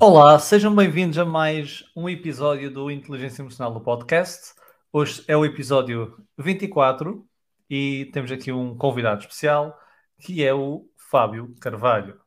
Olá, 0.00 0.38
sejam 0.38 0.74
bem-vindos 0.74 1.16
a 1.18 1.24
mais 1.24 1.84
um 1.94 2.08
episódio 2.08 2.70
do 2.70 2.90
Inteligência 2.90 3.42
Emocional 3.42 3.72
do 3.72 3.80
Podcast. 3.80 4.52
Hoje 4.92 5.24
é 5.28 5.36
o 5.36 5.44
episódio 5.44 6.18
24 6.36 7.26
e 7.70 8.10
temos 8.12 8.32
aqui 8.32 8.50
um 8.50 8.76
convidado 8.76 9.20
especial 9.20 9.78
que 10.20 10.44
é 10.44 10.52
o 10.52 10.86
Fábio 10.96 11.54
Carvalho. 11.60 12.20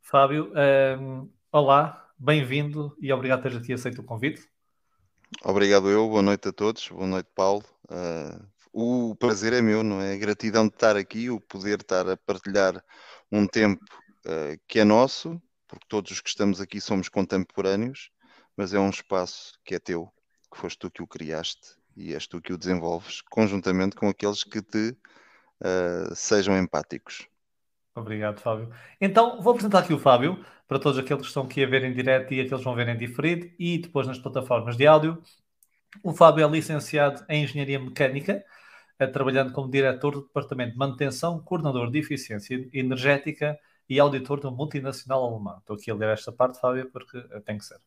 Fábio, 0.00 0.52
um, 1.00 1.28
olá, 1.50 2.08
bem-vindo 2.16 2.96
e 3.00 3.12
obrigado 3.12 3.40
por 3.42 3.50
teres 3.50 3.62
aqui 3.62 3.72
aceito 3.72 4.00
o 4.00 4.04
convite. 4.04 4.48
Obrigado 5.44 5.88
eu, 5.90 6.08
boa 6.08 6.22
noite 6.22 6.48
a 6.48 6.52
todos, 6.52 6.88
boa 6.88 7.06
noite 7.06 7.28
Paulo. 7.34 7.64
Uh, 7.90 8.46
o 8.72 9.16
prazer 9.16 9.52
é 9.52 9.60
meu, 9.60 9.82
não 9.82 10.00
é? 10.00 10.14
A 10.14 10.18
gratidão 10.18 10.68
de 10.68 10.74
estar 10.74 10.96
aqui, 10.96 11.28
o 11.28 11.40
poder 11.40 11.80
estar 11.80 12.08
a 12.08 12.16
partilhar 12.16 12.82
um 13.30 13.46
tempo 13.46 13.84
uh, 14.24 14.58
que 14.68 14.78
é 14.78 14.84
nosso, 14.84 15.40
porque 15.72 15.86
todos 15.88 16.10
os 16.10 16.20
que 16.20 16.28
estamos 16.28 16.60
aqui 16.60 16.82
somos 16.82 17.08
contemporâneos, 17.08 18.10
mas 18.54 18.74
é 18.74 18.78
um 18.78 18.90
espaço 18.90 19.58
que 19.64 19.74
é 19.74 19.78
teu, 19.78 20.12
que 20.52 20.58
foste 20.58 20.78
tu 20.78 20.90
que 20.90 21.02
o 21.02 21.06
criaste 21.06 21.78
e 21.96 22.12
és 22.12 22.26
tu 22.26 22.42
que 22.42 22.52
o 22.52 22.58
desenvolves, 22.58 23.22
conjuntamente 23.22 23.96
com 23.96 24.06
aqueles 24.06 24.44
que 24.44 24.60
te 24.60 24.90
uh, 24.90 26.14
sejam 26.14 26.58
empáticos. 26.58 27.26
Obrigado, 27.94 28.38
Fábio. 28.38 28.70
Então, 29.00 29.40
vou 29.40 29.52
apresentar 29.52 29.78
aqui 29.78 29.94
o 29.94 29.98
Fábio, 29.98 30.44
para 30.68 30.78
todos 30.78 30.98
aqueles 30.98 31.22
que 31.22 31.28
estão 31.28 31.44
aqui 31.44 31.64
a 31.64 31.66
ver 31.66 31.84
em 31.84 31.94
direto 31.94 32.34
e 32.34 32.40
aqueles 32.40 32.58
que 32.58 32.64
vão 32.64 32.74
ver 32.74 32.88
em 32.88 32.96
diferido, 32.98 33.50
e 33.58 33.78
depois 33.78 34.06
nas 34.06 34.18
plataformas 34.18 34.76
de 34.76 34.86
áudio. 34.86 35.22
O 36.02 36.12
Fábio 36.12 36.46
é 36.46 36.50
licenciado 36.50 37.24
em 37.30 37.44
Engenharia 37.44 37.80
Mecânica, 37.80 38.44
eh, 38.98 39.06
trabalhando 39.06 39.54
como 39.54 39.70
diretor 39.70 40.12
do 40.12 40.22
Departamento 40.22 40.72
de 40.72 40.78
Manutenção, 40.78 41.42
coordenador 41.42 41.90
de 41.90 41.98
Eficiência 41.98 42.68
Energética 42.74 43.58
e 43.92 44.00
auditor 44.00 44.40
de 44.40 44.46
uma 44.46 44.56
multinacional 44.56 45.22
alemã. 45.22 45.56
Estou 45.58 45.76
aqui 45.76 45.90
a 45.90 45.94
ler 45.94 46.08
esta 46.08 46.32
parte, 46.32 46.58
Fábio, 46.58 46.90
porque 46.90 47.20
tem 47.44 47.58
que 47.58 47.64
ser. 47.64 47.78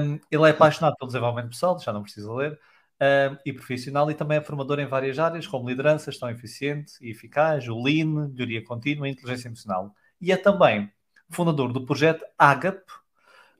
Um, 0.00 0.20
ele 0.30 0.46
é 0.46 0.50
apaixonado 0.50 0.94
pelo 0.96 1.08
desenvolvimento 1.08 1.50
pessoal, 1.50 1.78
já 1.80 1.92
não 1.92 2.02
precisa 2.02 2.32
ler, 2.32 2.58
um, 3.00 3.36
e 3.44 3.52
profissional, 3.52 4.08
e 4.08 4.14
também 4.14 4.38
é 4.38 4.40
formador 4.40 4.78
em 4.78 4.86
várias 4.86 5.18
áreas, 5.18 5.48
como 5.48 5.68
liderança, 5.68 6.12
gestão 6.12 6.30
eficiente 6.30 6.92
e 7.00 7.10
eficaz, 7.10 7.66
o 7.66 7.82
Lean, 7.82 8.28
melhoria 8.28 8.62
contínua 8.62 9.08
e 9.08 9.12
inteligência 9.12 9.48
emocional. 9.48 9.92
E 10.20 10.30
é 10.30 10.36
também 10.36 10.92
fundador 11.28 11.72
do 11.72 11.84
projeto 11.84 12.24
AGAP, 12.38 12.80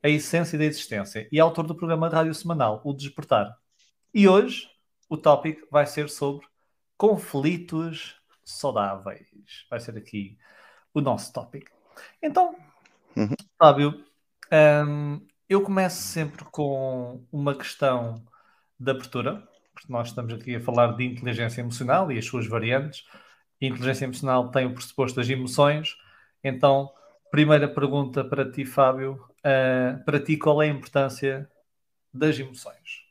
a 0.03 0.09
essência 0.09 0.57
da 0.57 0.65
existência, 0.65 1.29
e 1.33 1.41
autor 1.41 1.67
do 1.67 1.75
programa 1.75 2.09
de 2.09 2.15
rádio 2.15 2.35
semanal, 2.35 2.81
O 2.85 2.95
Despertar. 2.95 3.57
E 4.15 4.29
hoje 4.29 4.69
o 5.09 5.17
tópico 5.17 5.67
vai 5.69 5.85
ser 5.85 6.09
sobre 6.09 6.47
conflitos 6.97 8.15
saudáveis. 8.45 9.67
Vai 9.69 9.81
ser 9.81 9.97
aqui 9.97 10.39
o 10.93 11.01
nosso 11.01 11.33
tópico. 11.33 11.71
Então, 12.23 12.57
uhum. 13.17 13.35
Fábio, 13.59 14.05
um, 14.87 15.21
eu 15.49 15.63
começo 15.63 16.03
sempre 16.03 16.45
com 16.47 17.25
uma 17.33 17.55
questão 17.55 18.23
de 18.79 18.91
abertura, 18.91 19.47
porque 19.73 19.93
nós 19.93 20.09
estamos 20.09 20.33
aqui 20.33 20.57
a 20.57 20.61
falar 20.61 20.97
de 20.97 21.05
inteligência 21.05 21.61
emocional 21.61 22.11
e 22.11 22.19
as 22.19 22.25
suas 22.25 22.47
variantes. 22.47 23.05
A 23.63 23.67
inteligência 23.67 24.05
emocional 24.05 24.51
tem 24.51 24.67
o 24.67 24.75
pressuposto 24.75 25.17
das 25.17 25.29
emoções. 25.29 25.97
Então, 26.43 26.91
primeira 27.31 27.69
pergunta 27.69 28.25
para 28.25 28.51
ti, 28.51 28.65
Fábio. 28.65 29.25
Uh, 29.41 30.03
para 30.05 30.21
ti, 30.21 30.37
qual 30.37 30.63
é 30.63 30.67
a 30.67 30.73
importância 30.73 31.51
das 32.13 32.39
emoções? 32.39 33.05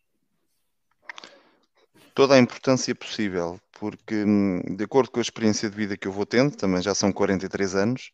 Toda 2.13 2.35
a 2.35 2.39
importância 2.39 2.93
possível 2.93 3.59
porque, 3.79 4.23
hum, 4.25 4.61
de 4.75 4.83
acordo 4.83 5.09
com 5.11 5.19
a 5.19 5.21
experiência 5.21 5.69
de 5.69 5.75
vida 5.75 5.97
que 5.97 6.07
eu 6.07 6.11
vou 6.11 6.25
tendo, 6.25 6.55
também 6.55 6.81
já 6.81 6.93
são 6.93 7.11
43 7.11 7.75
anos, 7.75 8.11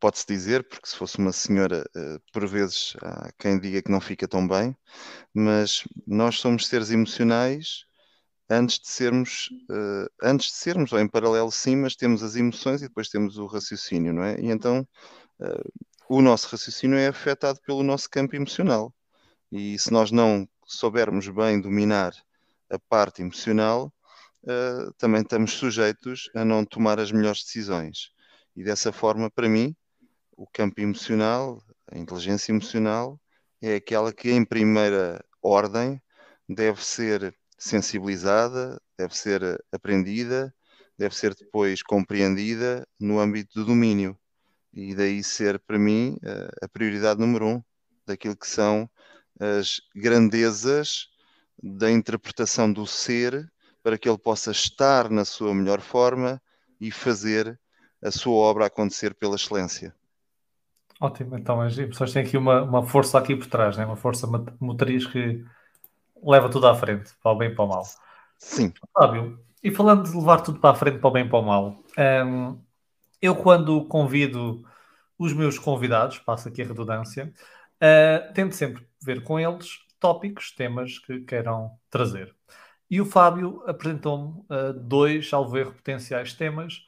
pode-se 0.00 0.26
dizer, 0.26 0.66
porque 0.68 0.88
se 0.88 0.96
fosse 0.96 1.18
uma 1.18 1.32
senhora, 1.32 1.84
eh, 1.94 2.18
por 2.32 2.46
vezes 2.46 2.94
há 3.02 3.30
quem 3.38 3.60
diga 3.60 3.82
que 3.82 3.90
não 3.90 4.00
fica 4.00 4.26
tão 4.26 4.48
bem, 4.48 4.76
mas 5.34 5.84
nós 6.06 6.38
somos 6.38 6.66
seres 6.66 6.90
emocionais 6.90 7.84
antes 8.50 8.78
de 8.78 8.88
sermos, 8.88 9.48
uh, 9.70 10.08
antes 10.22 10.48
de 10.48 10.54
sermos, 10.54 10.92
ou 10.92 11.00
em 11.00 11.08
paralelo 11.08 11.50
sim, 11.50 11.76
mas 11.76 11.96
temos 11.96 12.22
as 12.22 12.36
emoções 12.36 12.82
e 12.82 12.88
depois 12.88 13.08
temos 13.08 13.38
o 13.38 13.46
raciocínio, 13.46 14.12
não 14.12 14.22
é? 14.24 14.38
E 14.40 14.50
então 14.50 14.86
uh, 15.40 15.72
o 16.08 16.20
nosso 16.22 16.48
raciocínio 16.48 16.98
é 16.98 17.08
afetado 17.08 17.60
pelo 17.66 17.82
nosso 17.82 18.10
campo 18.10 18.36
emocional. 18.36 18.94
E 19.50 19.78
se 19.78 19.92
nós 19.92 20.10
não 20.10 20.48
soubermos 20.66 21.28
bem 21.28 21.60
dominar 21.60 22.12
a 22.70 22.78
parte 22.78 23.22
emocional, 23.22 23.92
uh, 24.44 24.92
também 24.94 25.22
estamos 25.22 25.52
sujeitos 25.52 26.30
a 26.34 26.44
não 26.44 26.64
tomar 26.64 26.98
as 27.00 27.12
melhores 27.12 27.44
decisões. 27.44 28.10
E 28.56 28.62
dessa 28.62 28.92
forma, 28.92 29.30
para 29.30 29.48
mim, 29.48 29.74
o 30.36 30.46
campo 30.46 30.80
emocional, 30.80 31.62
a 31.90 31.98
inteligência 31.98 32.52
emocional, 32.52 33.20
é 33.60 33.76
aquela 33.76 34.12
que, 34.12 34.30
em 34.30 34.44
primeira 34.44 35.24
ordem, 35.40 36.00
deve 36.48 36.84
ser 36.84 37.34
sensibilizada, 37.56 38.80
deve 38.98 39.16
ser 39.16 39.62
aprendida, 39.70 40.54
deve 40.98 41.14
ser 41.16 41.34
depois 41.34 41.82
compreendida 41.82 42.86
no 42.98 43.20
âmbito 43.20 43.60
do 43.60 43.66
domínio. 43.66 44.18
E 44.72 44.94
daí 44.94 45.22
ser, 45.22 45.58
para 45.60 45.78
mim, 45.78 46.16
eh, 46.24 46.50
a 46.62 46.68
prioridade 46.68 47.20
número 47.20 47.46
um 47.46 47.62
daquilo 48.06 48.36
que 48.36 48.46
são 48.46 48.88
as 49.38 49.80
grandezas 49.94 51.08
da 51.62 51.90
interpretação 51.90 52.72
do 52.72 52.86
ser 52.86 53.50
para 53.82 53.98
que 53.98 54.08
ele 54.08 54.18
possa 54.18 54.50
estar 54.50 55.10
na 55.10 55.24
sua 55.24 55.54
melhor 55.54 55.80
forma 55.80 56.40
e 56.80 56.90
fazer 56.90 57.58
a 58.02 58.10
sua 58.10 58.34
obra 58.34 58.66
acontecer 58.66 59.14
pela 59.14 59.36
excelência. 59.36 59.94
Ótimo, 61.00 61.36
então 61.36 61.60
as 61.60 61.74
pessoas 61.74 62.12
têm 62.12 62.22
aqui 62.22 62.36
uma, 62.36 62.62
uma 62.62 62.84
força 62.84 63.18
aqui 63.18 63.34
por 63.34 63.46
trás, 63.46 63.76
né? 63.76 63.84
uma 63.84 63.96
força 63.96 64.26
motriz 64.60 65.06
que 65.06 65.44
leva 66.22 66.48
tudo 66.48 66.68
à 66.68 66.74
frente, 66.74 67.12
para 67.20 67.32
o 67.32 67.36
bem 67.36 67.50
e 67.50 67.54
para 67.54 67.64
o 67.64 67.68
mal. 67.68 67.82
Sim. 68.38 68.72
Fábio, 68.94 69.38
e 69.62 69.70
falando 69.70 70.08
de 70.08 70.16
levar 70.16 70.40
tudo 70.40 70.60
para 70.60 70.70
a 70.70 70.74
frente, 70.74 70.98
para 70.98 71.08
o 71.08 71.12
bem 71.12 71.26
e 71.26 71.28
para 71.28 71.38
o 71.38 71.42
mal, 71.42 71.82
um, 72.26 72.60
eu 73.20 73.34
quando 73.34 73.84
convido 73.86 74.64
os 75.18 75.32
meus 75.32 75.58
convidados, 75.58 76.18
passo 76.18 76.48
aqui 76.48 76.62
a 76.62 76.66
redundância, 76.66 77.32
uh, 77.76 78.32
tento 78.32 78.54
sempre 78.54 78.86
ver 79.00 79.22
com 79.22 79.38
eles 79.38 79.78
tópicos, 79.98 80.52
temas 80.52 80.98
que 80.98 81.20
queiram 81.20 81.70
trazer. 81.88 82.34
E 82.92 83.00
o 83.00 83.06
Fábio 83.06 83.62
apresentou-me 83.66 84.40
uh, 84.50 84.74
dois, 84.74 85.26
salvo 85.26 85.56
erro, 85.56 85.72
potenciais 85.72 86.34
temas. 86.34 86.84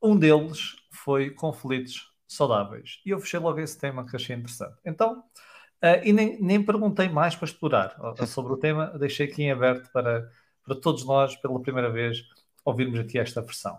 Um 0.00 0.16
deles 0.16 0.76
foi 0.88 1.30
conflitos 1.30 2.12
saudáveis. 2.28 3.00
E 3.04 3.10
eu 3.10 3.18
fechei 3.18 3.40
logo 3.40 3.58
esse 3.58 3.76
tema 3.76 4.06
que 4.06 4.14
achei 4.14 4.36
interessante. 4.36 4.76
Então, 4.84 5.18
uh, 5.18 6.00
e 6.04 6.12
nem, 6.12 6.40
nem 6.40 6.64
perguntei 6.64 7.08
mais 7.08 7.34
para 7.34 7.46
explorar 7.46 7.96
sobre 8.28 8.52
o 8.52 8.56
tema, 8.56 8.96
deixei 9.00 9.26
aqui 9.26 9.42
em 9.42 9.50
aberto 9.50 9.90
para, 9.90 10.30
para 10.62 10.76
todos 10.76 11.04
nós, 11.04 11.34
pela 11.34 11.60
primeira 11.60 11.90
vez, 11.90 12.22
ouvirmos 12.64 13.00
aqui 13.00 13.18
esta 13.18 13.42
versão. 13.42 13.78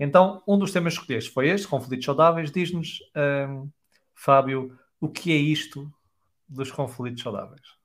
Então, 0.00 0.42
um 0.48 0.58
dos 0.58 0.72
temas 0.72 0.94
escolhidos 0.94 1.28
foi 1.28 1.48
este, 1.48 1.68
conflitos 1.68 2.06
saudáveis. 2.06 2.50
Diz-nos, 2.50 2.98
Fábio, 4.16 4.76
o 5.00 5.08
que 5.08 5.30
é 5.30 5.36
isto 5.36 5.88
dos 6.48 6.72
conflitos 6.72 7.22
saudáveis? 7.22 7.79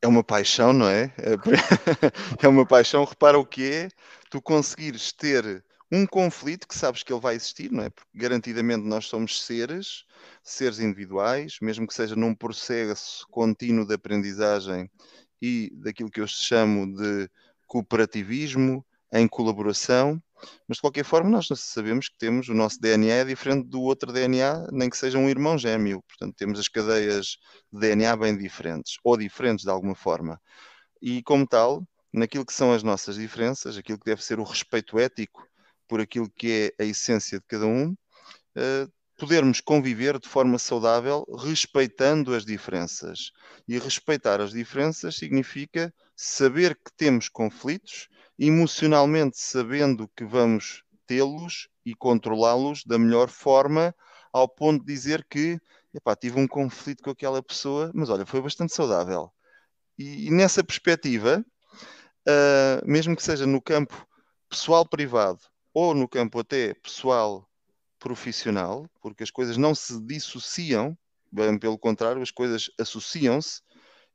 É 0.00 0.06
uma 0.06 0.22
paixão, 0.22 0.72
não 0.72 0.88
é? 0.88 1.12
É, 1.18 1.34
é 2.46 2.48
uma 2.48 2.66
paixão. 2.66 3.04
Repara 3.04 3.38
o 3.38 3.46
que 3.46 3.70
é 3.70 3.88
tu 4.30 4.40
conseguires 4.40 5.12
ter 5.12 5.64
um 5.90 6.06
conflito 6.06 6.68
que 6.68 6.76
sabes 6.76 7.02
que 7.02 7.12
ele 7.12 7.20
vai 7.20 7.34
existir, 7.34 7.72
não 7.72 7.84
é? 7.84 7.90
Porque 7.90 8.10
garantidamente 8.14 8.84
nós 8.84 9.06
somos 9.06 9.42
seres, 9.42 10.04
seres 10.42 10.78
individuais, 10.78 11.58
mesmo 11.62 11.86
que 11.86 11.94
seja 11.94 12.14
num 12.14 12.34
processo 12.34 13.26
contínuo 13.30 13.86
de 13.86 13.94
aprendizagem 13.94 14.90
e 15.40 15.72
daquilo 15.76 16.10
que 16.10 16.20
eu 16.20 16.26
chamo 16.26 16.94
de 16.94 17.28
cooperativismo, 17.66 18.84
em 19.12 19.26
colaboração, 19.26 20.22
mas 20.66 20.76
de 20.76 20.80
qualquer 20.80 21.04
forma, 21.04 21.30
nós 21.30 21.48
sabemos 21.54 22.08
que 22.08 22.16
temos 22.18 22.48
o 22.48 22.54
nosso 22.54 22.80
DNA 22.80 23.14
é 23.14 23.24
diferente 23.24 23.68
do 23.68 23.80
outro 23.82 24.12
DNA, 24.12 24.68
nem 24.72 24.88
que 24.90 24.96
seja 24.96 25.18
um 25.18 25.28
irmão 25.28 25.58
gêmeo. 25.58 26.02
Portanto, 26.02 26.36
temos 26.36 26.58
as 26.58 26.68
cadeias 26.68 27.38
de 27.72 27.80
DNA 27.80 28.16
bem 28.16 28.36
diferentes, 28.36 28.94
ou 29.04 29.16
diferentes 29.16 29.64
de 29.64 29.70
alguma 29.70 29.94
forma. 29.94 30.40
E 31.00 31.22
como 31.22 31.46
tal, 31.46 31.86
naquilo 32.12 32.44
que 32.44 32.52
são 32.52 32.72
as 32.72 32.82
nossas 32.82 33.16
diferenças, 33.16 33.76
aquilo 33.76 33.98
que 33.98 34.06
deve 34.06 34.22
ser 34.22 34.38
o 34.40 34.44
respeito 34.44 34.98
ético 34.98 35.46
por 35.86 36.00
aquilo 36.00 36.30
que 36.30 36.72
é 36.78 36.82
a 36.82 36.86
essência 36.86 37.38
de 37.38 37.44
cada 37.46 37.66
um, 37.66 37.92
uh, 37.92 38.92
podermos 39.18 39.60
conviver 39.60 40.18
de 40.18 40.28
forma 40.28 40.58
saudável, 40.58 41.24
respeitando 41.38 42.34
as 42.34 42.44
diferenças. 42.44 43.32
E 43.66 43.78
respeitar 43.78 44.40
as 44.40 44.52
diferenças 44.52 45.16
significa 45.16 45.92
saber 46.14 46.76
que 46.76 46.92
temos 46.96 47.28
conflitos 47.28 48.08
emocionalmente 48.38 49.40
sabendo 49.40 50.08
que 50.16 50.24
vamos 50.24 50.82
tê-los 51.06 51.68
e 51.84 51.94
controlá-los 51.94 52.84
da 52.84 52.98
melhor 52.98 53.28
forma, 53.28 53.94
ao 54.32 54.48
ponto 54.48 54.84
de 54.84 54.92
dizer 54.92 55.26
que 55.28 55.58
epá, 55.92 56.14
tive 56.14 56.38
um 56.38 56.46
conflito 56.46 57.02
com 57.02 57.10
aquela 57.10 57.42
pessoa, 57.42 57.90
mas 57.94 58.10
olha, 58.10 58.26
foi 58.26 58.40
bastante 58.40 58.74
saudável. 58.74 59.32
E, 59.98 60.26
e 60.26 60.30
nessa 60.30 60.62
perspectiva, 60.62 61.44
uh, 62.28 62.84
mesmo 62.84 63.16
que 63.16 63.22
seja 63.22 63.46
no 63.46 63.60
campo 63.60 64.06
pessoal-privado 64.48 65.40
ou 65.74 65.94
no 65.94 66.08
campo 66.08 66.40
até 66.40 66.74
pessoal-profissional, 66.74 68.88
porque 69.00 69.22
as 69.22 69.30
coisas 69.30 69.56
não 69.56 69.74
se 69.74 70.00
dissociam, 70.04 70.96
bem 71.30 71.58
pelo 71.58 71.78
contrário, 71.78 72.22
as 72.22 72.30
coisas 72.30 72.70
associam-se 72.78 73.60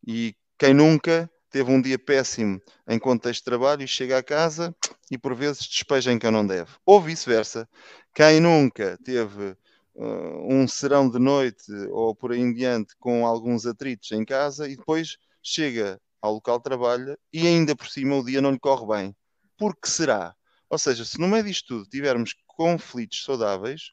e 0.06 0.36
quem 0.58 0.74
nunca 0.74 1.30
teve 1.54 1.72
um 1.72 1.80
dia 1.80 2.00
péssimo 2.00 2.60
em 2.88 2.98
contexto 2.98 3.42
de 3.42 3.46
trabalho 3.46 3.84
e 3.84 3.88
chega 3.88 4.18
a 4.18 4.24
casa 4.24 4.76
e 5.12 5.20
por 5.20 5.36
vezes 5.36 5.68
despeja 5.68 6.12
em 6.12 6.18
quem 6.18 6.32
não 6.32 6.46
deve. 6.46 6.72
Ou 6.84 7.00
vice-versa. 7.00 7.70
Quem 8.12 8.40
nunca 8.40 8.98
teve 9.06 9.56
uh, 9.94 10.52
um 10.52 10.68
serão 10.68 11.08
de 11.08 11.20
noite 11.20 11.72
ou 11.92 12.16
por 12.16 12.32
aí 12.32 12.40
em 12.40 12.52
diante 12.52 12.96
com 13.00 13.28
alguns 13.28 13.68
atritos 13.68 14.12
em 14.12 14.26
casa 14.26 14.68
e 14.68 14.76
depois 14.76 15.18
chega 15.44 16.02
ao 16.20 16.34
local 16.34 16.58
de 16.58 16.64
trabalho 16.64 17.18
e 17.32 17.46
ainda 17.46 17.76
por 17.76 17.88
cima 17.88 18.16
o 18.16 18.26
dia 18.26 18.42
não 18.42 18.52
lhe 18.52 18.60
corre 18.60 18.88
bem. 18.88 19.16
Por 19.56 19.76
que 19.76 19.88
será? 19.88 20.34
Ou 20.72 20.80
seja, 20.80 21.06
se 21.06 21.20
no 21.20 21.28
meio 21.28 21.44
disto 21.44 21.68
tudo 21.68 21.88
tivermos 21.88 22.34
conflitos 22.48 23.24
saudáveis, 23.24 23.92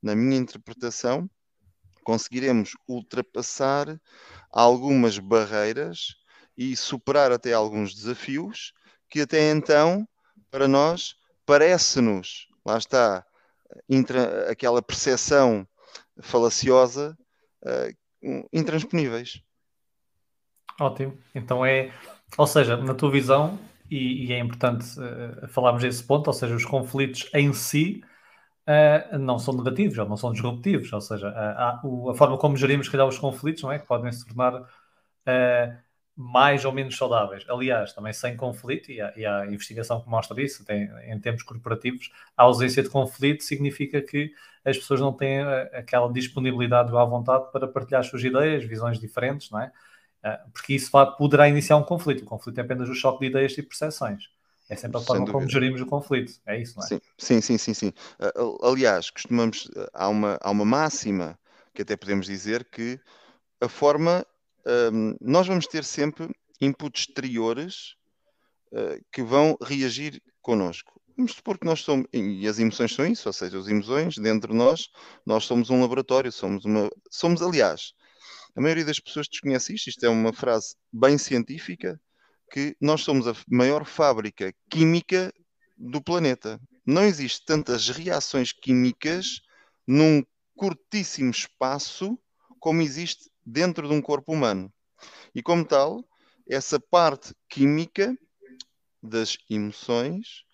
na 0.00 0.14
minha 0.14 0.38
interpretação, 0.38 1.28
conseguiremos 2.04 2.70
ultrapassar 2.88 4.00
algumas 4.52 5.18
barreiras 5.18 6.19
e 6.60 6.76
superar 6.76 7.32
até 7.32 7.54
alguns 7.54 7.94
desafios 7.94 8.74
que 9.08 9.22
até 9.22 9.50
então, 9.50 10.06
para 10.50 10.68
nós, 10.68 11.16
parece-nos, 11.46 12.48
lá 12.66 12.76
está, 12.76 13.24
intra, 13.88 14.50
aquela 14.50 14.82
percepção 14.82 15.66
falaciosa, 16.20 17.16
uh, 17.64 18.46
intransponíveis. 18.52 19.40
Ótimo. 20.78 21.16
Então 21.34 21.64
é, 21.64 21.94
ou 22.36 22.46
seja, 22.46 22.76
na 22.76 22.92
tua 22.92 23.10
visão, 23.10 23.58
e, 23.90 24.26
e 24.26 24.32
é 24.34 24.38
importante 24.38 24.84
uh, 25.00 25.48
falarmos 25.48 25.82
desse 25.82 26.04
ponto, 26.04 26.26
ou 26.26 26.34
seja, 26.34 26.54
os 26.54 26.66
conflitos 26.66 27.30
em 27.32 27.54
si 27.54 28.04
uh, 28.68 29.18
não 29.18 29.38
são 29.38 29.54
negativos, 29.56 29.96
ou 29.96 30.06
não 30.06 30.16
são 30.18 30.30
disruptivos, 30.30 30.92
ou 30.92 31.00
seja, 31.00 31.30
a, 31.30 31.80
a, 31.80 32.14
forma 32.14 32.36
como 32.36 32.54
gerimos, 32.54 32.86
calhar, 32.90 33.08
os 33.08 33.18
conflitos, 33.18 33.62
não 33.62 33.72
é? 33.72 33.78
Que 33.78 33.86
podem 33.86 34.12
se 34.12 34.26
tornar 34.26 34.62
mais 36.22 36.66
ou 36.66 36.72
menos 36.72 36.98
saudáveis. 36.98 37.46
Aliás, 37.48 37.94
também 37.94 38.12
sem 38.12 38.36
conflito, 38.36 38.92
e 38.92 39.00
há, 39.00 39.12
e 39.16 39.24
há 39.24 39.46
investigação 39.46 40.02
que 40.02 40.08
mostra 40.10 40.40
isso, 40.42 40.62
tem, 40.66 40.90
em 41.06 41.18
termos 41.18 41.42
corporativos, 41.42 42.10
a 42.36 42.42
ausência 42.42 42.82
de 42.82 42.90
conflito 42.90 43.42
significa 43.42 44.02
que 44.02 44.30
as 44.62 44.76
pessoas 44.76 45.00
não 45.00 45.14
têm 45.14 45.40
aquela 45.72 46.12
disponibilidade 46.12 46.94
à 46.94 47.04
vontade 47.04 47.50
para 47.50 47.66
partilhar 47.66 48.04
suas 48.04 48.22
ideias, 48.22 48.62
visões 48.64 49.00
diferentes, 49.00 49.50
não 49.50 49.60
é? 49.60 49.72
porque 50.52 50.74
isso 50.74 50.90
poderá 51.16 51.48
iniciar 51.48 51.78
um 51.78 51.82
conflito. 51.82 52.20
O 52.20 52.26
conflito 52.26 52.58
é 52.58 52.60
apenas 52.60 52.90
o 52.90 52.94
choque 52.94 53.20
de 53.20 53.26
ideias 53.30 53.56
e 53.56 53.62
percepções. 53.62 54.24
É 54.68 54.76
sempre 54.76 54.98
a 54.98 55.00
forma 55.00 55.26
como 55.26 55.48
gerimos 55.48 55.80
o 55.80 55.86
conflito. 55.86 56.34
É 56.44 56.60
isso, 56.60 56.76
não 56.76 56.84
é? 56.84 56.86
Sim, 56.86 57.00
sim, 57.16 57.40
sim, 57.40 57.56
sim. 57.56 57.72
sim. 57.72 57.92
aliás, 58.62 59.08
costumamos. 59.08 59.70
Há 59.94 60.06
uma, 60.08 60.38
há 60.42 60.50
uma 60.50 60.66
máxima 60.66 61.38
que 61.72 61.80
até 61.80 61.96
podemos 61.96 62.26
dizer 62.26 62.66
que 62.66 63.00
a 63.58 63.68
forma. 63.68 64.26
Um, 64.66 65.16
nós 65.20 65.46
vamos 65.46 65.66
ter 65.66 65.84
sempre 65.84 66.28
inputs 66.60 67.06
exteriores 67.08 67.94
uh, 68.72 69.02
que 69.12 69.22
vão 69.22 69.56
reagir 69.62 70.22
connosco. 70.42 71.00
Vamos 71.16 71.32
supor 71.32 71.58
que 71.58 71.66
nós 71.66 71.80
somos, 71.80 72.06
e 72.12 72.46
as 72.48 72.58
emoções 72.58 72.94
são 72.94 73.06
isso, 73.06 73.28
ou 73.28 73.32
seja, 73.32 73.58
as 73.58 73.68
emoções 73.68 74.16
dentro 74.16 74.52
de 74.52 74.58
nós, 74.58 74.88
nós 75.26 75.44
somos 75.44 75.68
um 75.70 75.80
laboratório, 75.80 76.32
somos 76.32 76.64
uma, 76.64 76.90
somos 77.10 77.42
aliás, 77.42 77.92
a 78.56 78.60
maioria 78.60 78.84
das 78.84 78.98
pessoas 78.98 79.28
desconhece 79.28 79.74
isto, 79.74 79.88
isto 79.88 80.04
é 80.04 80.08
uma 80.08 80.32
frase 80.32 80.74
bem 80.92 81.18
científica, 81.18 82.00
que 82.50 82.76
nós 82.80 83.02
somos 83.02 83.28
a 83.28 83.34
maior 83.48 83.84
fábrica 83.84 84.52
química 84.70 85.32
do 85.76 86.02
planeta. 86.02 86.60
Não 86.84 87.04
existe 87.04 87.44
tantas 87.44 87.88
reações 87.88 88.52
químicas 88.52 89.40
num 89.86 90.22
curtíssimo 90.56 91.30
espaço 91.30 92.18
como 92.58 92.82
existe 92.82 93.29
dentro 93.44 93.88
de 93.88 93.94
um 93.94 94.00
corpo 94.00 94.32
humano. 94.32 94.72
E 95.34 95.42
como 95.42 95.64
tal, 95.64 96.04
essa 96.48 96.78
parte 96.78 97.34
química 97.48 98.16
das 99.02 99.38
emoções, 99.48 100.44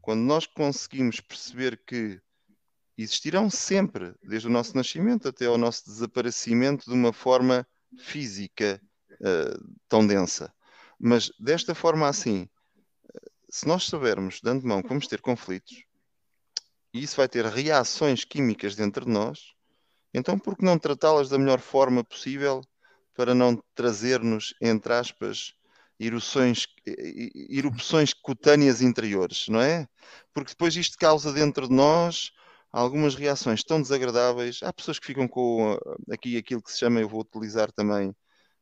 quando 0.00 0.20
nós 0.20 0.46
conseguimos 0.46 1.20
perceber 1.20 1.82
que 1.86 2.20
existirão 2.96 3.50
sempre, 3.50 4.14
desde 4.22 4.48
o 4.48 4.50
nosso 4.50 4.76
nascimento 4.76 5.28
até 5.28 5.46
ao 5.46 5.58
nosso 5.58 5.84
desaparecimento, 5.86 6.84
de 6.84 6.94
uma 6.94 7.12
forma 7.12 7.66
física 7.98 8.80
uh, 9.12 9.76
tão 9.88 10.06
densa. 10.06 10.52
Mas 10.98 11.30
desta 11.38 11.74
forma 11.74 12.08
assim, 12.08 12.48
se 13.50 13.66
nós 13.66 13.84
soubermos 13.84 14.40
de 14.40 14.48
antemão 14.48 14.82
que 14.82 14.88
vamos 14.88 15.06
ter 15.06 15.20
conflitos, 15.20 15.84
e 16.92 17.02
isso 17.02 17.16
vai 17.16 17.28
ter 17.28 17.44
reações 17.44 18.24
químicas 18.24 18.74
dentro 18.74 19.04
de 19.04 19.10
nós, 19.10 19.55
então 20.16 20.38
por 20.38 20.56
que 20.56 20.64
não 20.64 20.78
tratá-las 20.78 21.28
da 21.28 21.38
melhor 21.38 21.60
forma 21.60 22.02
possível 22.02 22.62
para 23.14 23.34
não 23.34 23.62
trazer-nos, 23.74 24.54
entre 24.60 24.92
aspas, 24.92 25.52
erupções, 26.00 26.66
erupções 27.50 28.12
cutâneas 28.14 28.80
interiores, 28.82 29.46
não 29.48 29.60
é? 29.60 29.86
Porque 30.32 30.50
depois 30.50 30.74
isto 30.76 30.96
causa 30.98 31.32
dentro 31.32 31.68
de 31.68 31.74
nós 31.74 32.30
algumas 32.72 33.14
reações 33.14 33.62
tão 33.62 33.80
desagradáveis. 33.80 34.60
Há 34.62 34.72
pessoas 34.72 34.98
que 34.98 35.06
ficam 35.06 35.26
com 35.28 35.74
uh, 35.74 35.78
aqui 36.12 36.36
aquilo 36.36 36.62
que 36.62 36.72
se 36.72 36.78
chama, 36.78 37.00
eu 37.00 37.08
vou 37.08 37.20
utilizar 37.20 37.72
também 37.72 38.10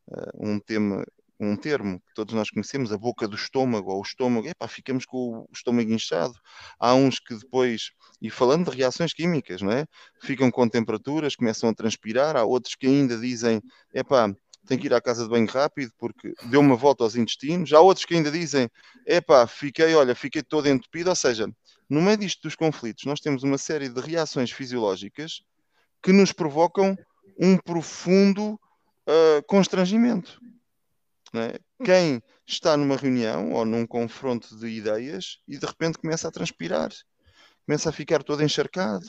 uh, 0.09 0.31
um 0.41 0.61
tema 0.61 1.05
um 1.39 1.57
termo 1.57 1.99
que 2.01 2.15
todos 2.15 2.35
nós 2.35 2.51
conhecemos, 2.51 2.93
a 2.93 2.99
boca 2.99 3.27
do 3.27 3.37
estômago 3.37 3.91
ou 3.93 3.99
o 3.99 4.03
estômago, 4.03 4.47
epá, 4.47 4.69
ficamos 4.69 5.05
com 5.05 5.41
o 5.41 5.49
estômago 5.53 5.93
inchado. 5.93 6.35
Há 6.79 6.95
uns 6.95 7.19
que 7.19 7.35
depois, 7.35 7.91
e 8.23 8.31
falando 8.31 8.71
de 8.71 8.77
reações 8.77 9.13
químicas, 9.13 9.61
não 9.61 9.73
é? 9.73 9.87
Ficam 10.23 10.51
com 10.51 10.69
temperaturas, 10.69 11.37
começam 11.37 11.69
a 11.69 11.75
transpirar, 11.75 12.37
há 12.37 12.45
outros 12.45 12.75
que 12.75 12.87
ainda 12.87 13.19
dizem, 13.19 13.61
epá, 13.93 14.33
tenho 14.67 14.81
que 14.81 14.87
ir 14.87 14.95
à 14.95 15.01
casa 15.01 15.25
de 15.25 15.29
banho 15.29 15.47
rápido 15.47 15.93
porque 15.99 16.33
deu 16.45 16.61
uma 16.61 16.77
volta 16.77 17.05
aos 17.05 17.17
intestinos. 17.17 17.73
Há 17.73 17.81
outros 17.81 18.07
que 18.07 18.15
ainda 18.15 18.31
dizem, 18.31 18.69
epá, 19.07 19.47
fiquei, 19.47 19.95
olha, 19.95 20.15
fiquei 20.15 20.43
todo 20.43 20.69
entupido. 20.69 21.11
Ou 21.11 21.17
seja, 21.17 21.47
no 21.89 22.01
meio 22.01 22.17
disto 22.17 22.43
dos 22.43 22.57
conflitos, 22.57 23.05
nós 23.05 23.21
temos 23.21 23.43
uma 23.43 23.59
série 23.59 23.89
de 23.89 24.01
reações 24.01 24.51
fisiológicas 24.51 25.43
que 26.03 26.13
nos 26.13 26.33
provocam 26.33 26.97
um 27.39 27.57
profundo 27.57 28.59
uh, 29.09 29.43
constrangimento. 29.47 30.41
É? 31.35 31.59
Quem 31.85 32.23
está 32.47 32.77
numa 32.77 32.97
reunião 32.97 33.53
ou 33.53 33.65
num 33.65 33.85
confronto 33.85 34.57
de 34.57 34.69
ideias 34.69 35.39
e 35.49 35.59
de 35.59 35.67
repente 35.67 35.99
começa 35.99 36.29
a 36.29 36.31
transpirar, 36.31 36.93
começa 37.67 37.89
a 37.89 37.93
ficar 37.93 38.23
todo 38.23 38.43
encharcado. 38.43 39.07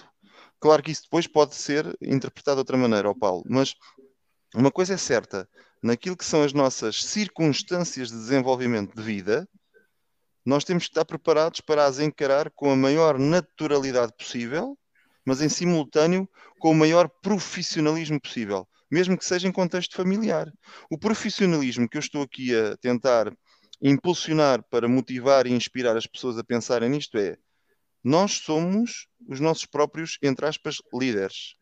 Claro 0.60 0.82
que 0.82 0.90
isso 0.92 1.04
depois 1.04 1.28
pode 1.28 1.54
ser 1.54 1.86
interpretado 2.02 2.56
de 2.56 2.62
outra 2.62 2.78
maneira, 2.78 3.14
Paulo, 3.14 3.44
mas 3.48 3.76
uma 4.56 4.72
coisa 4.72 4.96
é 4.96 4.98
certa: 4.98 5.48
naquilo 5.84 6.18
que 6.18 6.26
são 6.26 6.42
as 6.42 6.52
nossas 6.52 7.04
circunstâncias 7.04 8.10
de 8.10 8.16
desenvolvimento 8.16 8.96
de 8.96 9.04
vida, 9.04 9.48
nós 10.44 10.64
temos 10.64 10.86
que 10.86 10.90
estar 10.90 11.06
preparados 11.06 11.62
para 11.62 11.86
as 11.86 12.00
encarar 12.00 12.50
com 12.52 12.72
a 12.72 12.76
maior 12.76 13.20
naturalidade 13.20 14.14
possível, 14.18 14.76
mas 15.24 15.42
em 15.42 15.50
simultâneo 15.50 16.28
com 16.60 16.72
o 16.72 16.76
maior 16.76 17.08
profissionalismo 17.22 18.20
possível 18.20 18.68
mesmo 18.90 19.18
que 19.18 19.26
seja 19.26 19.48
em 19.48 19.52
contexto 19.52 19.96
familiar. 19.96 20.52
O 20.90 20.98
profissionalismo 20.98 21.90
que 21.90 21.98
eu 21.98 22.02
estou 22.02 22.22
aqui 22.22 22.56
a 22.56 22.78
tentar 22.78 23.32
impulsionar 23.82 24.64
para 24.70 24.88
motivar 24.88 25.48
e 25.48 25.54
inspirar 25.54 25.98
as 25.98 26.08
pessoas 26.08 26.38
a 26.38 26.44
pensarem 26.44 26.90
nisto 26.90 27.18
é: 27.18 27.38
nós 28.04 28.34
somos 28.34 29.08
os 29.28 29.40
nossos 29.40 29.66
próprios, 29.66 30.18
entre 30.22 30.46
aspas, 30.46 30.78
líderes. 30.94 31.56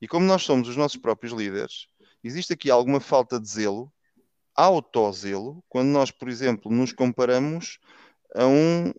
E 0.00 0.08
como 0.08 0.26
nós 0.26 0.42
somos 0.42 0.68
os 0.68 0.76
nossos 0.76 1.00
próprios 1.00 1.32
líderes, 1.32 1.86
existe 2.22 2.52
aqui 2.52 2.70
alguma 2.70 3.00
falta 3.00 3.40
de 3.40 3.48
zelo, 3.48 3.92
autozelo, 4.54 5.62
quando 5.68 5.88
nós, 5.88 6.10
por 6.10 6.28
exemplo, 6.28 6.70
nos 6.70 6.92
comparamos 6.92 7.78
a 8.34 8.46
um, 8.46 8.92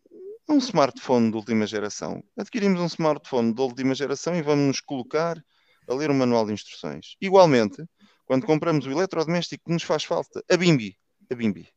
a 0.47 0.53
um 0.53 0.57
smartphone 0.57 1.31
de 1.31 1.37
última 1.37 1.67
geração. 1.67 2.23
Adquirimos 2.37 2.79
um 2.81 2.85
smartphone 2.85 3.53
de 3.53 3.61
última 3.61 3.93
geração 3.93 4.35
e 4.35 4.41
vamos 4.41 4.67
nos 4.67 4.81
colocar 4.81 5.41
a 5.89 5.95
ler 5.95 6.11
o 6.11 6.13
manual 6.13 6.45
de 6.45 6.53
instruções. 6.53 7.15
Igualmente, 7.19 7.83
quando 8.25 8.45
compramos 8.45 8.85
o 8.85 8.91
eletrodoméstico 8.91 9.65
que 9.65 9.73
nos 9.73 9.83
faz 9.83 10.03
falta, 10.03 10.43
a 10.49 10.55
Bimbi. 10.55 10.95
A 11.31 11.35
Bimbi. 11.35 11.67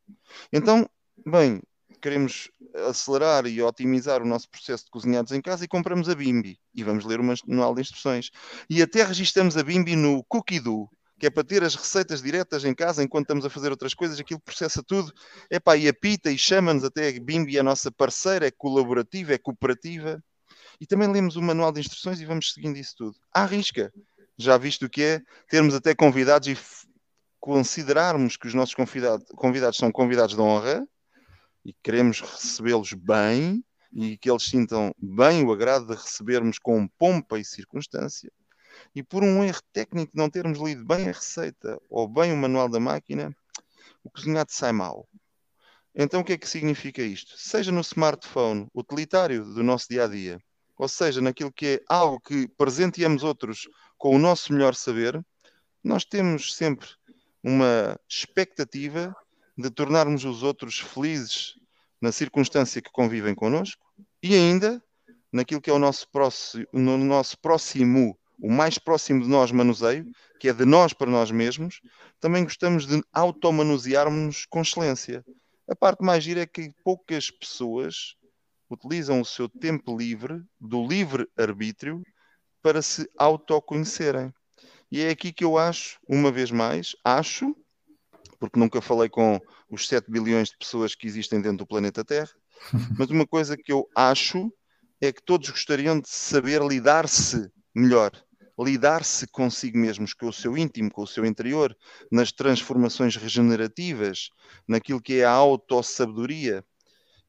Então, 0.53 0.89
bem, 1.27 1.63
queremos 2.01 2.51
acelerar 2.89 3.47
e 3.47 3.63
otimizar 3.63 4.23
o 4.23 4.27
nosso 4.27 4.51
processo 4.51 4.85
de 4.85 4.91
cozinhados 4.91 5.33
em 5.33 5.41
casa 5.41 5.65
e 5.65 5.69
compramos 5.69 6.09
a 6.09 6.15
Bimbi 6.15 6.59
e 6.75 6.85
vamos 6.85 7.05
ler 7.05 7.21
o 7.21 7.25
manual 7.25 7.75
de 7.75 7.81
instruções. 7.81 8.31
E 8.69 8.83
até 8.83 9.03
registramos 9.03 9.57
a 9.57 9.63
Bimbi 9.63 9.97
no 9.97 10.23
Cookie-Do, 10.25 10.89
que 11.19 11.27
é 11.27 11.31
para 11.31 11.45
ter 11.45 11.63
as 11.63 11.75
receitas 11.75 12.21
diretas 12.21 12.65
em 12.65 12.75
casa 12.75 13.03
enquanto 13.03 13.25
estamos 13.25 13.47
a 13.47 13.51
fazer 13.51 13.71
outras 13.71 13.95
coisas, 13.95 14.19
aquilo 14.19 14.41
processa 14.41 14.83
tudo, 14.83 15.13
é 15.49 15.61
pá, 15.61 15.77
e 15.77 15.89
apita 15.89 16.31
e 16.31 16.37
chama-nos 16.37 16.85
até 16.85 17.09
a 17.09 17.21
Bimbi, 17.21 17.59
a 17.59 17.63
nossa 17.63 17.91
parceira, 17.91 18.47
é 18.47 18.51
colaborativa, 18.51 19.33
é 19.33 19.39
cooperativa 19.39 20.23
e 20.81 20.87
também 20.87 21.09
lemos 21.09 21.37
o 21.37 21.43
manual 21.43 21.73
de 21.73 21.81
instruções 21.81 22.21
e 22.21 22.25
vamos 22.25 22.53
seguindo 22.53 22.77
isso 22.77 22.95
tudo. 22.97 23.17
À 23.33 23.45
risca. 23.45 23.93
Já 24.39 24.57
visto 24.57 24.87
o 24.87 24.91
que 24.91 25.03
é 25.03 25.21
termos 25.49 25.75
até 25.75 25.95
convidados 25.95 26.49
e 26.49 26.57
considerarmos 27.39 28.37
que 28.37 28.47
os 28.47 28.55
nossos 28.55 28.75
convidados, 28.75 29.27
convidados 29.37 29.77
são 29.77 29.91
convidados 29.91 30.35
de 30.35 30.41
honra 30.41 30.87
e 31.65 31.75
queremos 31.83 32.21
recebê-los 32.21 32.93
bem 32.93 33.65
e 33.93 34.17
que 34.17 34.31
eles 34.31 34.45
sintam 34.45 34.93
bem 34.99 35.45
o 35.45 35.53
agrado 35.53 35.87
de 35.87 35.95
recebermos 35.95 36.59
com 36.59 36.89
pompa 36.99 37.39
e 37.39 37.45
circunstância. 37.45 38.31
e 38.95 39.03
por 39.03 39.23
um 39.23 39.45
erro 39.45 39.61
técnico 39.73 40.13
de 40.13 40.19
não 40.19 40.31
termos 40.31 40.59
lido 40.59 40.85
bem 40.85 41.09
a 41.09 41.13
receita 41.13 41.79
ou 41.91 42.09
bem 42.09 42.33
o 42.33 42.37
manual 42.37 42.69
da 42.69 42.81
máquina, 42.81 43.35
o 44.03 44.11
cozinhado 44.11 44.51
sai 44.51 44.73
mal. 44.73 45.09
Então 45.95 46.21
o 46.21 46.25
que 46.25 46.33
é 46.33 46.39
que 46.39 46.49
significa 46.49 47.03
isto? 47.03 47.37
Seja 47.37 47.71
no 47.71 47.81
smartphone 47.83 48.67
utilitário 48.75 49.45
do 49.45 49.63
nosso 49.63 49.89
dia 49.91 50.05
a 50.05 50.09
dia, 50.09 50.41
ou 50.83 50.89
seja, 50.89 51.21
naquilo 51.21 51.53
que 51.53 51.67
é 51.67 51.81
algo 51.89 52.19
que 52.19 52.49
presenteamos 52.49 53.23
outros 53.23 53.69
com 53.97 54.17
o 54.17 54.19
nosso 54.19 54.53
melhor 54.53 54.75
saber, 54.75 55.25
nós 55.83 56.05
temos 56.05 56.57
sempre 56.57 56.89
uma 57.41 57.97
expectativa 58.09 59.15
de 59.57 59.71
tornarmos 59.71 60.25
os 60.25 60.43
outros 60.43 60.81
felizes 60.81 61.55
na 62.01 62.11
circunstância 62.11 62.83
que 62.83 62.91
convivem 62.91 63.33
connosco 63.33 63.81
e 64.21 64.35
ainda 64.35 64.83
naquilo 65.33 65.61
que 65.61 65.71
é 65.71 65.73
o 65.73 65.79
nosso 65.79 66.09
próximo, 66.11 66.67
no 66.73 66.99
nosso 66.99 67.39
próximo, 67.39 68.19
o 68.41 68.51
mais 68.51 68.77
próximo 68.77 69.23
de 69.23 69.29
nós 69.29 69.53
manuseio, 69.53 70.11
que 70.41 70.49
é 70.49 70.53
de 70.53 70.65
nós 70.65 70.93
para 70.93 71.09
nós 71.09 71.31
mesmos, 71.31 71.81
também 72.19 72.43
gostamos 72.43 72.89
de 72.89 73.01
automanusearmos 73.13 74.47
com 74.47 74.63
excelência. 74.63 75.25
A 75.69 75.77
parte 75.77 76.03
mais 76.03 76.25
gira 76.25 76.41
é 76.41 76.47
que 76.47 76.75
poucas 76.83 77.31
pessoas 77.31 78.17
utilizam 78.75 79.21
o 79.21 79.25
seu 79.25 79.49
tempo 79.49 79.97
livre, 79.97 80.43
do 80.61 80.87
livre 80.87 81.29
arbítrio, 81.37 82.03
para 82.63 82.81
se 82.81 83.09
autoconhecerem. 83.19 84.33
E 84.91 85.01
é 85.01 85.11
aqui 85.11 85.33
que 85.33 85.45
eu 85.45 85.59
acho, 85.59 85.99
uma 86.09 86.31
vez 86.31 86.51
mais, 86.51 86.95
acho, 87.05 87.57
porque 88.39 88.59
nunca 88.59 88.81
falei 88.81 89.09
com 89.09 89.41
os 89.71 89.89
7 89.89 90.11
bilhões 90.11 90.49
de 90.49 90.59
pessoas 90.59 90.95
que 90.95 91.07
existem 91.07 91.41
dentro 91.41 91.59
do 91.59 91.67
planeta 91.67 92.05
Terra, 92.05 92.31
mas 92.99 93.11
uma 93.11 93.27
coisa 93.27 93.57
que 93.57 93.73
eu 93.73 93.89
acho 93.95 94.53
é 95.01 95.13
que 95.13 95.23
todos 95.23 95.51
gostariam 95.51 95.99
de 95.99 96.09
saber 96.09 96.63
lidar-se 96.63 97.51
melhor, 97.75 98.13
lidar-se 98.59 99.27
consigo 99.27 99.79
mesmos, 99.79 100.15
com 100.15 100.29
o 100.29 100.33
seu 100.33 100.57
íntimo, 100.57 100.91
com 100.91 101.03
o 101.03 101.07
seu 101.07 101.25
interior, 101.25 101.77
nas 102.11 102.31
transformações 102.31 103.17
regenerativas, 103.17 104.29
naquilo 104.69 105.01
que 105.01 105.21
é 105.21 105.25
a 105.25 105.31
autossabedoria. 105.31 106.65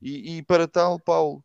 E, 0.04 0.38
e 0.38 0.44
para 0.44 0.68
tal, 0.68 1.00
Paulo, 1.00 1.42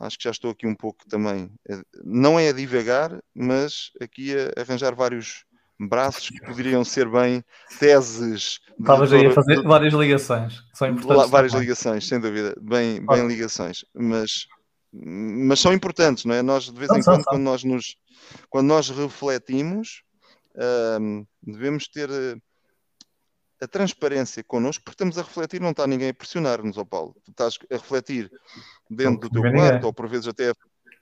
acho 0.00 0.16
que 0.16 0.24
já 0.24 0.30
estou 0.30 0.50
aqui 0.50 0.66
um 0.66 0.74
pouco 0.74 1.06
também, 1.06 1.52
eh, 1.68 1.82
não 2.02 2.38
é 2.38 2.48
a 2.48 2.52
divagar, 2.52 3.22
mas 3.34 3.90
aqui 4.00 4.34
a 4.34 4.60
arranjar 4.60 4.94
vários 4.94 5.44
braços 5.78 6.30
que 6.30 6.40
poderiam 6.40 6.84
ser 6.84 7.08
bem 7.10 7.44
teses. 7.78 8.60
Estavas 8.80 9.12
aí 9.12 9.26
a 9.26 9.32
fazer 9.32 9.62
várias 9.62 9.92
ligações, 9.92 10.62
são 10.72 10.88
importantes. 10.88 11.30
Várias 11.30 11.52
também. 11.52 11.66
ligações, 11.66 12.08
sem 12.08 12.18
dúvida, 12.18 12.56
bem, 12.60 13.04
bem 13.04 13.26
ligações, 13.26 13.84
mas, 13.94 14.46
mas 14.90 15.60
são 15.60 15.72
importantes, 15.72 16.24
não 16.24 16.34
é? 16.34 16.40
Nós, 16.40 16.64
de 16.64 16.78
vez 16.78 16.90
em 16.90 17.02
quando, 17.02 17.24
quando 17.24 17.42
nós, 17.42 17.62
nos, 17.62 17.96
quando 18.48 18.68
nós 18.68 18.88
refletimos, 18.88 20.02
hum, 20.98 21.26
devemos 21.42 21.88
ter 21.88 22.08
eh, 22.10 22.36
a 23.62 23.68
transparência 23.68 24.42
connosco, 24.42 24.82
porque 24.82 24.94
estamos 24.94 25.16
a 25.18 25.22
refletir, 25.22 25.60
não 25.60 25.70
está 25.70 25.86
ninguém 25.86 26.08
a 26.08 26.14
pressionar-nos, 26.14 26.76
ó 26.76 26.84
Paulo. 26.84 27.14
Tu 27.24 27.30
estás 27.30 27.58
a 27.70 27.74
refletir 27.74 28.30
dentro 28.90 29.28
do 29.28 29.40
teu 29.40 29.52
quarto, 29.52 29.84
ou 29.84 29.92
por 29.92 30.08
vezes 30.08 30.26
até 30.26 30.52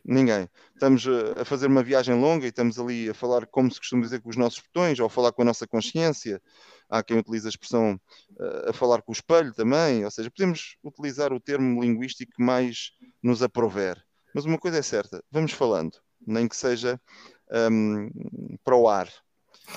Ninguém. 0.05 0.49
Estamos 0.75 1.07
a 1.39 1.45
fazer 1.45 1.67
uma 1.67 1.83
viagem 1.83 2.19
longa 2.19 2.47
e 2.47 2.49
estamos 2.49 2.79
ali 2.79 3.11
a 3.11 3.15
falar, 3.15 3.47
como 3.47 3.71
se 3.71 3.79
costuma 3.79 4.03
dizer, 4.03 4.21
com 4.21 4.31
os 4.31 4.37
nossos 4.37 4.61
botões, 4.61 4.99
ou 4.99 5.07
a 5.07 5.11
falar 5.11 5.33
com 5.33 5.43
a 5.43 5.45
nossa 5.45 5.67
consciência. 5.67 6.41
Há 6.89 7.03
quem 7.03 7.19
utiliza 7.19 7.49
a 7.49 7.51
expressão 7.51 8.01
uh, 8.33 8.71
a 8.71 8.73
falar 8.73 9.03
com 9.03 9.13
o 9.13 9.15
espelho 9.15 9.53
também. 9.53 10.05
Ou 10.05 10.11
seja, 10.11 10.31
podemos 10.31 10.77
utilizar 10.83 11.33
o 11.33 11.41
termo 11.41 11.83
linguístico 11.83 12.33
que 12.35 12.43
mais 12.43 12.93
nos 13.23 13.43
aprover. 13.43 14.03
Mas 14.35 14.45
uma 14.45 14.59
coisa 14.59 14.79
é 14.79 14.83
certa, 14.83 15.23
vamos 15.31 15.53
falando, 15.53 15.99
nem 16.27 16.49
que 16.49 16.57
seja 16.57 17.01
um, 17.71 18.11
para 18.65 18.77
o 18.77 18.89
ar. 18.89 19.09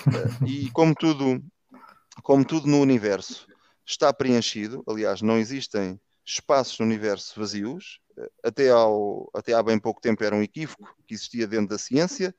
Uh, 0.08 0.46
e 0.48 0.72
como 0.72 0.96
tudo, 0.96 1.44
como 2.22 2.46
tudo 2.46 2.68
no 2.68 2.80
universo 2.80 3.48
está 3.86 4.14
preenchido, 4.14 4.84
aliás, 4.88 5.22
não 5.22 5.38
existem 5.38 6.00
espaços 6.26 6.80
no 6.80 6.86
universo 6.86 7.38
vazios, 7.40 8.00
até, 8.44 8.70
ao, 8.70 9.30
até 9.34 9.54
há 9.54 9.64
bem 9.64 9.80
pouco 9.80 10.00
tempo 10.00 10.24
era 10.24 10.36
um 10.36 10.42
equívoco 10.42 10.96
que 11.08 11.14
existia 11.14 11.48
dentro 11.48 11.70
da 11.70 11.78
ciência, 11.78 12.34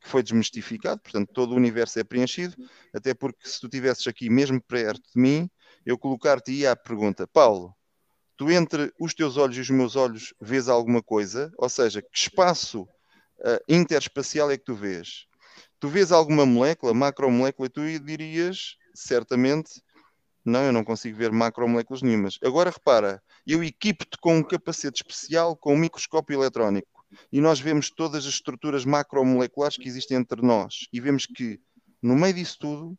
que 0.00 0.08
foi 0.08 0.22
desmistificado, 0.22 1.00
portanto 1.00 1.30
todo 1.32 1.52
o 1.52 1.56
universo 1.56 1.98
é 1.98 2.04
preenchido, 2.04 2.56
até 2.94 3.14
porque 3.14 3.48
se 3.48 3.60
tu 3.60 3.66
estivesses 3.66 4.06
aqui 4.06 4.28
mesmo 4.28 4.60
perto 4.60 5.02
de 5.14 5.20
mim, 5.20 5.50
eu 5.84 5.98
colocar-te-ia 5.98 6.72
a 6.72 6.76
pergunta, 6.76 7.26
Paulo, 7.26 7.74
tu 8.36 8.50
entre 8.50 8.92
os 8.98 9.12
teus 9.12 9.36
olhos 9.36 9.56
e 9.56 9.60
os 9.60 9.70
meus 9.70 9.96
olhos 9.96 10.32
vês 10.40 10.68
alguma 10.68 11.02
coisa? 11.02 11.52
Ou 11.58 11.68
seja, 11.68 12.00
que 12.00 12.18
espaço 12.18 12.82
uh, 12.82 13.60
interespacial 13.68 14.50
é 14.50 14.56
que 14.56 14.64
tu 14.64 14.74
vês? 14.74 15.26
Tu 15.78 15.88
vês 15.88 16.10
alguma 16.10 16.46
molécula, 16.46 16.94
macromolécula, 16.94 17.66
e 17.66 17.70
tu 17.70 18.04
dirias, 18.04 18.76
certamente, 18.94 19.82
não, 20.44 20.62
eu 20.62 20.72
não 20.72 20.84
consigo 20.84 21.16
ver 21.16 21.30
macromoléculas 21.30 22.02
nenhumas. 22.02 22.38
Agora 22.42 22.70
repara, 22.70 23.22
eu 23.46 23.62
equipo-te 23.62 24.16
com 24.18 24.38
um 24.38 24.42
capacete 24.42 25.02
especial 25.02 25.56
com 25.56 25.74
um 25.74 25.78
microscópio 25.78 26.34
eletrónico 26.34 27.04
e 27.32 27.40
nós 27.40 27.60
vemos 27.60 27.90
todas 27.90 28.24
as 28.24 28.34
estruturas 28.34 28.84
macromoleculares 28.84 29.76
que 29.76 29.88
existem 29.88 30.16
entre 30.16 30.42
nós 30.42 30.86
e 30.92 31.00
vemos 31.00 31.26
que 31.26 31.60
no 32.00 32.14
meio 32.14 32.34
disso 32.34 32.58
tudo 32.58 32.98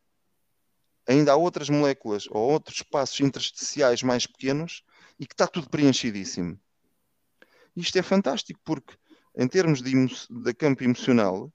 ainda 1.08 1.32
há 1.32 1.36
outras 1.36 1.70
moléculas 1.70 2.28
ou 2.30 2.52
outros 2.52 2.78
espaços 2.78 3.20
intersticiais 3.20 4.04
mais 4.04 4.28
pequenos 4.28 4.84
e 5.20 5.26
que 5.26 5.34
está 5.34 5.48
tudo 5.48 5.70
preenchidíssimo. 5.70 6.60
Isto 7.76 7.98
é 7.98 8.02
fantástico 8.02 8.60
porque 8.64 8.96
em 9.36 9.48
termos 9.48 9.82
de, 9.82 9.94
de 10.30 10.54
campo 10.54 10.84
emocional 10.84 11.52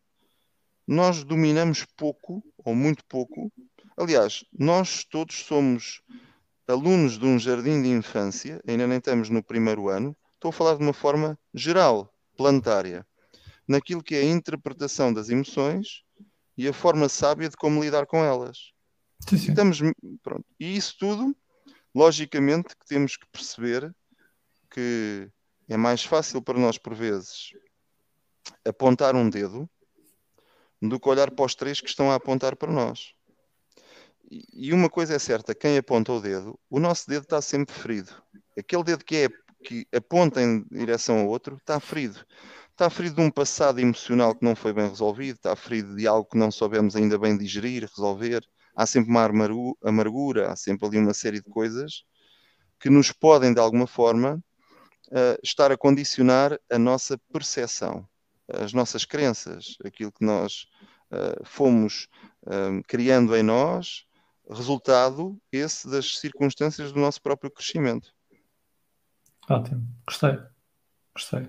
nós 0.87 1.25
dominamos 1.25 1.85
pouco 1.97 2.43
ou 2.59 2.75
muito 2.75 3.05
pouco 3.05 3.53
Aliás, 3.97 4.45
nós 4.53 5.05
todos 5.05 5.37
somos 5.45 6.03
alunos 6.69 7.19
de 7.19 7.25
um 7.25 7.39
jardim 7.39 7.83
de 7.83 7.89
infância, 7.89 8.63
ainda 8.67 8.87
nem 8.87 8.99
estamos 8.99 9.31
no 9.31 9.43
primeiro 9.43 9.89
ano, 9.89 10.15
estou 10.35 10.51
a 10.51 10.53
falar 10.53 10.77
de 10.77 10.83
uma 10.83 10.93
forma 10.93 11.39
geral, 11.55 12.13
planetária, 12.37 13.07
naquilo 13.67 14.03
que 14.03 14.15
é 14.15 14.21
a 14.21 14.25
interpretação 14.25 15.13
das 15.13 15.31
emoções 15.31 16.05
e 16.59 16.69
a 16.69 16.73
forma 16.73 17.09
sábia 17.09 17.49
de 17.49 17.57
como 17.57 17.83
lidar 17.83 18.07
com 18.07 18.23
elas. 18.23 18.73
Sim, 19.27 19.39
sim. 19.39 19.51
Estamos, 19.51 19.79
pronto. 20.23 20.45
E 20.61 20.77
isso 20.77 20.97
tudo, 20.99 21.35
logicamente, 21.95 22.77
que 22.77 22.87
temos 22.87 23.17
que 23.17 23.27
perceber 23.29 23.95
que 24.71 25.31
é 25.69 25.77
mais 25.77 26.05
fácil 26.05 26.43
para 26.43 26.59
nós, 26.59 26.77
por 26.77 26.95
vezes, 26.95 27.53
apontar 28.63 29.17
um 29.17 29.31
dedo 29.31 29.69
do 30.83 31.01
que 31.01 31.09
olhar 31.09 31.31
para 31.31 31.47
os 31.47 31.55
três 31.55 31.81
que 31.81 31.89
estão 31.89 32.11
a 32.11 32.17
apontar 32.17 32.57
para 32.57 32.71
nós. 32.71 33.16
E 34.31 34.73
uma 34.73 34.91
coisa 34.91 35.15
é 35.15 35.19
certa, 35.19 35.55
quem 35.55 35.79
aponta 35.79 36.13
o 36.13 36.21
dedo, 36.21 36.59
o 36.69 36.81
nosso 36.81 37.09
dedo 37.09 37.23
está 37.23 37.41
sempre 37.41 37.75
ferido. 37.75 38.13
Aquele 38.59 38.83
dedo 38.83 39.05
que, 39.05 39.17
é, 39.17 39.29
que 39.65 39.87
aponta 39.95 40.43
em 40.43 40.65
direção 40.71 41.21
ao 41.21 41.29
outro 41.29 41.57
está 41.57 41.79
ferido. 41.79 42.25
Está 42.71 42.91
ferido 42.91 43.17
de 43.17 43.23
um 43.23 43.31
passado 43.31 43.79
emocional 43.79 44.35
que 44.35 44.45
não 44.45 44.57
foi 44.57 44.73
bem 44.73 44.89
resolvido, 44.89 45.37
está 45.37 45.55
ferido 45.57 45.97
de 45.97 46.07
algo 46.07 46.29
que 46.29 46.37
não 46.37 46.51
soubemos 46.51 46.97
ainda 46.97 47.19
bem 47.19 47.39
digerir, 47.39 47.89
resolver. 47.89 48.47
Há 48.75 48.85
sempre 48.85 49.11
uma 49.11 49.25
amargura, 49.83 50.53
há 50.53 50.57
sempre 50.57 50.87
ali 50.87 50.99
uma 50.99 51.15
série 51.15 51.41
de 51.41 51.49
coisas 51.49 52.05
que 52.79 52.91
nos 52.91 53.13
podem, 53.13 53.55
de 53.55 53.61
alguma 53.61 53.87
forma, 53.87 54.43
uh, 55.09 55.39
estar 55.43 55.73
a 55.73 55.77
condicionar 55.77 56.59
a 56.71 56.79
nossa 56.79 57.19
percepção, 57.33 58.07
as 58.49 58.73
nossas 58.73 59.05
crenças, 59.05 59.77
aquilo 59.85 60.13
que 60.13 60.25
nós 60.25 60.67
uh, 61.11 61.45
fomos 61.45 62.09
uh, 62.43 62.83
criando 62.87 63.35
em 63.35 63.43
nós, 63.43 64.06
resultado 64.51 65.37
esse 65.53 65.91
das 65.91 66.19
circunstâncias 66.19 66.93
do 66.93 67.01
nosso 67.01 67.21
próprio 67.21 67.51
crescimento. 67.51 68.13
Ótimo, 69.49 69.87
gostei, 70.07 70.39
gostei. 71.15 71.49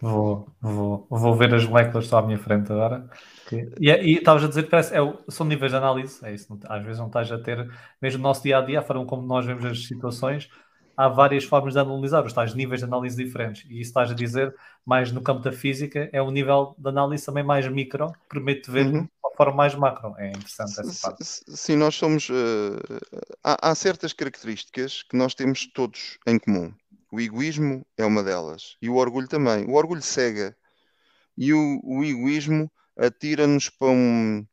Vou, 0.00 0.48
vou, 0.60 1.06
vou 1.08 1.36
ver 1.36 1.54
as 1.54 1.64
moléculas 1.64 2.08
só 2.08 2.18
à 2.18 2.22
minha 2.22 2.38
frente 2.38 2.72
agora. 2.72 3.08
E, 3.52 3.88
e 3.88 4.14
estavas 4.14 4.42
a 4.42 4.48
dizer 4.48 4.64
que 4.64 4.70
parece, 4.70 4.94
é, 4.94 4.98
são 5.28 5.46
níveis 5.46 5.70
de 5.70 5.78
análise, 5.78 6.24
é 6.26 6.34
isso, 6.34 6.58
às 6.66 6.82
vezes 6.82 6.98
não 6.98 7.06
estás 7.06 7.30
a 7.30 7.38
ter, 7.38 7.70
mesmo 8.00 8.18
no 8.18 8.24
nosso 8.24 8.42
dia 8.42 8.58
a 8.58 8.62
dia, 8.62 8.80
a 8.80 8.82
forma 8.82 9.06
como 9.06 9.22
nós 9.26 9.46
vemos 9.46 9.64
as 9.64 9.86
situações, 9.86 10.50
há 10.96 11.08
várias 11.08 11.44
formas 11.44 11.74
de 11.74 11.78
analisar, 11.78 12.24
os 12.24 12.32
tais 12.32 12.52
níveis 12.52 12.80
de 12.80 12.86
análise 12.86 13.16
diferentes. 13.16 13.64
E 13.70 13.80
isso 13.80 13.90
estás 13.90 14.10
a 14.10 14.14
dizer, 14.14 14.52
mais 14.84 15.12
no 15.12 15.22
campo 15.22 15.40
da 15.40 15.52
física, 15.52 16.10
é 16.12 16.20
um 16.20 16.32
nível 16.32 16.74
de 16.76 16.88
análise 16.88 17.24
também 17.24 17.44
mais 17.44 17.68
micro, 17.68 18.12
que 18.12 18.28
permite 18.28 18.70
ver 18.70 18.86
uhum 18.86 19.08
forma 19.36 19.54
mais 19.54 19.74
macro. 19.74 20.14
É 20.18 20.28
interessante 20.28 20.80
essa 20.80 21.08
parte. 21.08 21.24
Sim, 21.24 21.76
nós 21.76 21.94
somos. 21.94 22.28
Uh, 22.28 22.78
há, 23.42 23.70
há, 23.70 23.74
certas 23.74 24.12
características 24.12 25.02
que 25.02 25.16
nós 25.16 25.34
temos 25.34 25.66
todos 25.66 26.18
em 26.26 26.38
comum. 26.38 26.72
O 27.10 27.20
egoísmo 27.20 27.86
é 27.96 28.04
uma 28.04 28.22
delas. 28.22 28.76
E 28.80 28.88
o 28.88 28.96
orgulho 28.96 29.28
também. 29.28 29.64
O 29.66 29.74
orgulho 29.74 30.02
cega. 30.02 30.56
E 31.36 31.52
o, 31.52 31.80
o 31.82 32.04
egoísmo 32.04 32.70
atira-nos 32.96 33.70
para 33.70 33.88
um, 33.88 34.46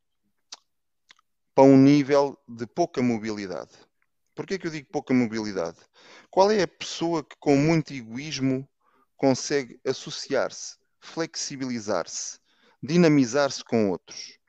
para 1.54 1.64
um 1.64 1.76
nível 1.76 2.38
de 2.48 2.66
pouca 2.66 3.02
mobilidade. 3.02 3.70
Porquê 4.34 4.58
que 4.58 4.66
eu 4.66 4.70
digo 4.70 4.88
pouca 4.90 5.12
mobilidade? 5.12 5.76
Qual 6.30 6.50
é 6.50 6.62
a 6.62 6.68
pessoa 6.68 7.22
que 7.22 7.36
com 7.38 7.56
muito 7.56 7.92
egoísmo 7.92 8.66
consegue 9.20 9.78
associar-se, 9.86 10.78
flexibilizar-se, 10.98 12.38
dinamizar-se 12.82 13.62
com 13.62 13.90
outros. 13.90 14.39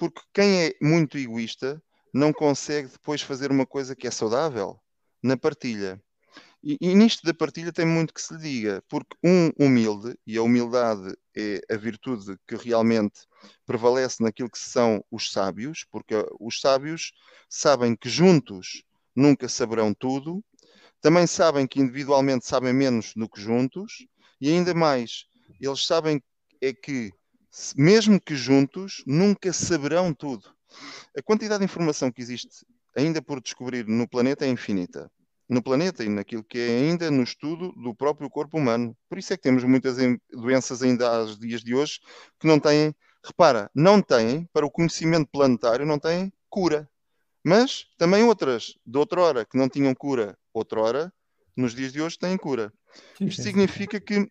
Porque 0.00 0.22
quem 0.32 0.62
é 0.62 0.74
muito 0.80 1.18
egoísta 1.18 1.80
não 2.12 2.32
consegue 2.32 2.88
depois 2.88 3.20
fazer 3.20 3.50
uma 3.50 3.66
coisa 3.66 3.94
que 3.94 4.06
é 4.06 4.10
saudável 4.10 4.80
na 5.22 5.36
partilha. 5.36 6.02
E, 6.64 6.78
e, 6.80 6.94
nisto 6.94 7.22
da 7.22 7.34
partilha 7.34 7.70
tem 7.70 7.84
muito 7.84 8.14
que 8.14 8.22
se 8.22 8.32
lhe 8.32 8.40
diga, 8.40 8.82
porque 8.88 9.14
um 9.22 9.50
humilde, 9.58 10.16
e 10.26 10.38
a 10.38 10.42
humildade 10.42 11.14
é 11.36 11.60
a 11.70 11.76
virtude 11.76 12.34
que 12.48 12.56
realmente 12.56 13.20
prevalece 13.66 14.22
naquilo 14.22 14.50
que 14.50 14.58
são 14.58 15.04
os 15.10 15.30
sábios, 15.30 15.84
porque 15.90 16.14
os 16.40 16.58
sábios 16.62 17.12
sabem 17.46 17.94
que 17.94 18.08
juntos 18.08 18.82
nunca 19.14 19.50
saberão 19.50 19.92
tudo, 19.92 20.42
também 21.02 21.26
sabem 21.26 21.66
que 21.66 21.78
individualmente 21.78 22.46
sabem 22.46 22.72
menos 22.72 23.12
do 23.14 23.28
que 23.28 23.40
juntos, 23.40 24.06
e 24.40 24.48
ainda 24.48 24.72
mais, 24.72 25.26
eles 25.60 25.84
sabem 25.84 26.22
é 26.58 26.72
que, 26.72 27.10
mesmo 27.76 28.20
que 28.20 28.34
juntos, 28.34 29.02
nunca 29.06 29.52
saberão 29.52 30.12
tudo. 30.12 30.54
A 31.16 31.22
quantidade 31.22 31.60
de 31.60 31.64
informação 31.64 32.10
que 32.10 32.22
existe 32.22 32.64
ainda 32.96 33.20
por 33.20 33.40
descobrir 33.40 33.86
no 33.86 34.08
planeta 34.08 34.44
é 34.44 34.48
infinita 34.48 35.10
no 35.50 35.60
planeta 35.60 36.04
e 36.04 36.08
naquilo 36.08 36.44
que 36.44 36.58
é 36.58 36.68
ainda 36.68 37.10
no 37.10 37.24
estudo 37.24 37.72
do 37.72 37.92
próprio 37.92 38.30
corpo 38.30 38.56
humano. 38.56 38.96
Por 39.08 39.18
isso 39.18 39.32
é 39.32 39.36
que 39.36 39.42
temos 39.42 39.64
muitas 39.64 39.96
doenças 40.32 40.80
ainda 40.80 41.08
aos 41.08 41.36
dias 41.36 41.60
de 41.60 41.74
hoje 41.74 41.98
que 42.38 42.46
não 42.46 42.60
têm, 42.60 42.94
repara, 43.24 43.68
não 43.74 44.00
têm, 44.00 44.48
para 44.52 44.64
o 44.64 44.70
conhecimento 44.70 45.28
planetário, 45.30 45.84
não 45.84 45.98
têm 45.98 46.32
cura. 46.48 46.88
Mas 47.44 47.86
também 47.98 48.22
outras, 48.22 48.74
de 48.86 48.96
outrora, 48.96 49.44
que 49.44 49.58
não 49.58 49.68
tinham 49.68 49.92
cura 49.92 50.38
outrora, 50.54 51.12
nos 51.56 51.74
dias 51.74 51.92
de 51.92 52.00
hoje 52.00 52.16
têm 52.16 52.36
cura. 52.36 52.72
Isto 53.20 53.42
significa 53.42 53.98
que 53.98 54.20
uh, 54.20 54.30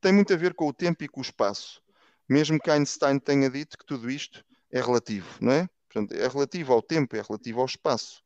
tem 0.00 0.12
muito 0.12 0.32
a 0.32 0.36
ver 0.36 0.54
com 0.54 0.66
o 0.66 0.72
tempo 0.72 1.04
e 1.04 1.08
com 1.08 1.20
o 1.20 1.22
espaço. 1.22 1.82
Mesmo 2.28 2.58
que 2.58 2.70
Einstein 2.70 3.18
tenha 3.18 3.48
dito 3.48 3.78
que 3.78 3.86
tudo 3.86 4.10
isto 4.10 4.44
é 4.70 4.80
relativo, 4.80 5.28
não 5.40 5.52
é? 5.52 5.68
Portanto, 5.90 6.12
é 6.12 6.28
relativo 6.28 6.72
ao 6.72 6.82
tempo, 6.82 7.16
é 7.16 7.22
relativo 7.22 7.60
ao 7.60 7.66
espaço. 7.66 8.22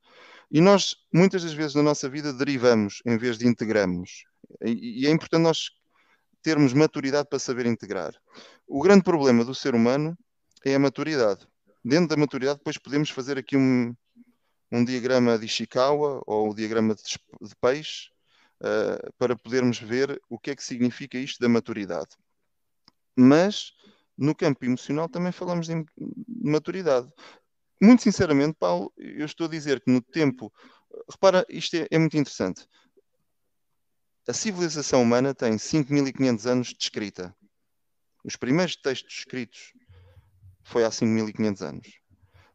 E 0.51 0.61
nós, 0.61 0.97
muitas 1.13 1.43
das 1.43 1.55
vezes 1.55 1.75
na 1.75 1.83
nossa 1.83 2.09
vida, 2.09 2.33
derivamos 2.33 3.01
em 3.07 3.17
vez 3.17 3.39
de 3.39 3.47
integramos. 3.47 4.25
E, 4.63 5.03
e 5.03 5.07
é 5.07 5.11
importante 5.11 5.43
nós 5.43 5.71
termos 6.43 6.73
maturidade 6.73 7.29
para 7.29 7.39
saber 7.39 7.67
integrar. 7.67 8.15
O 8.67 8.83
grande 8.83 9.05
problema 9.05 9.45
do 9.45 9.55
ser 9.55 9.75
humano 9.75 10.19
é 10.65 10.75
a 10.75 10.79
maturidade. 10.79 11.47
Dentro 11.85 12.09
da 12.09 12.17
maturidade, 12.17 12.59
depois 12.59 12.79
podemos 12.79 13.11
fazer 13.11 13.39
aqui 13.39 13.57
um, 13.57 13.95
um 14.71 14.85
diagrama 14.85 15.39
de 15.39 15.47
Ishikawa 15.47 16.23
ou 16.27 16.49
o 16.49 16.51
um 16.51 16.55
diagrama 16.55 16.95
de, 16.95 17.03
de 17.03 17.57
peixe 17.61 18.11
uh, 18.61 19.13
para 19.19 19.37
podermos 19.37 19.79
ver 19.79 20.21
o 20.29 20.39
que 20.39 20.51
é 20.51 20.57
que 20.57 20.65
significa 20.65 21.17
isto 21.19 21.41
da 21.41 21.49
maturidade. 21.49 22.11
Mas 23.17 23.73
no 24.17 24.35
campo 24.35 24.65
emocional 24.65 25.09
também 25.09 25.33
falamos 25.33 25.67
de 25.67 25.85
maturidade 26.29 27.11
muito 27.83 28.05
sinceramente, 28.05 28.55
Paulo, 28.61 28.93
eu 28.97 29.27
estou 29.27 29.49
a 29.49 29.51
dizer 29.51 29.81
que 29.81 29.91
no 29.91 30.01
tempo. 30.01 30.53
Repara, 31.11 31.45
isto 31.49 31.75
é, 31.75 31.89
é 31.91 31.99
muito 31.99 32.17
interessante. 32.17 32.65
A 34.29 34.33
civilização 34.33 35.03
humana 35.03 35.35
tem 35.35 35.55
5.500 35.55 36.47
anos 36.47 36.69
de 36.69 36.77
escrita. 36.81 37.35
Os 38.25 38.37
primeiros 38.37 38.77
textos 38.77 39.13
escritos 39.13 39.73
foi 40.63 40.85
há 40.85 40.91
5.500 40.91 41.61
anos. 41.61 41.89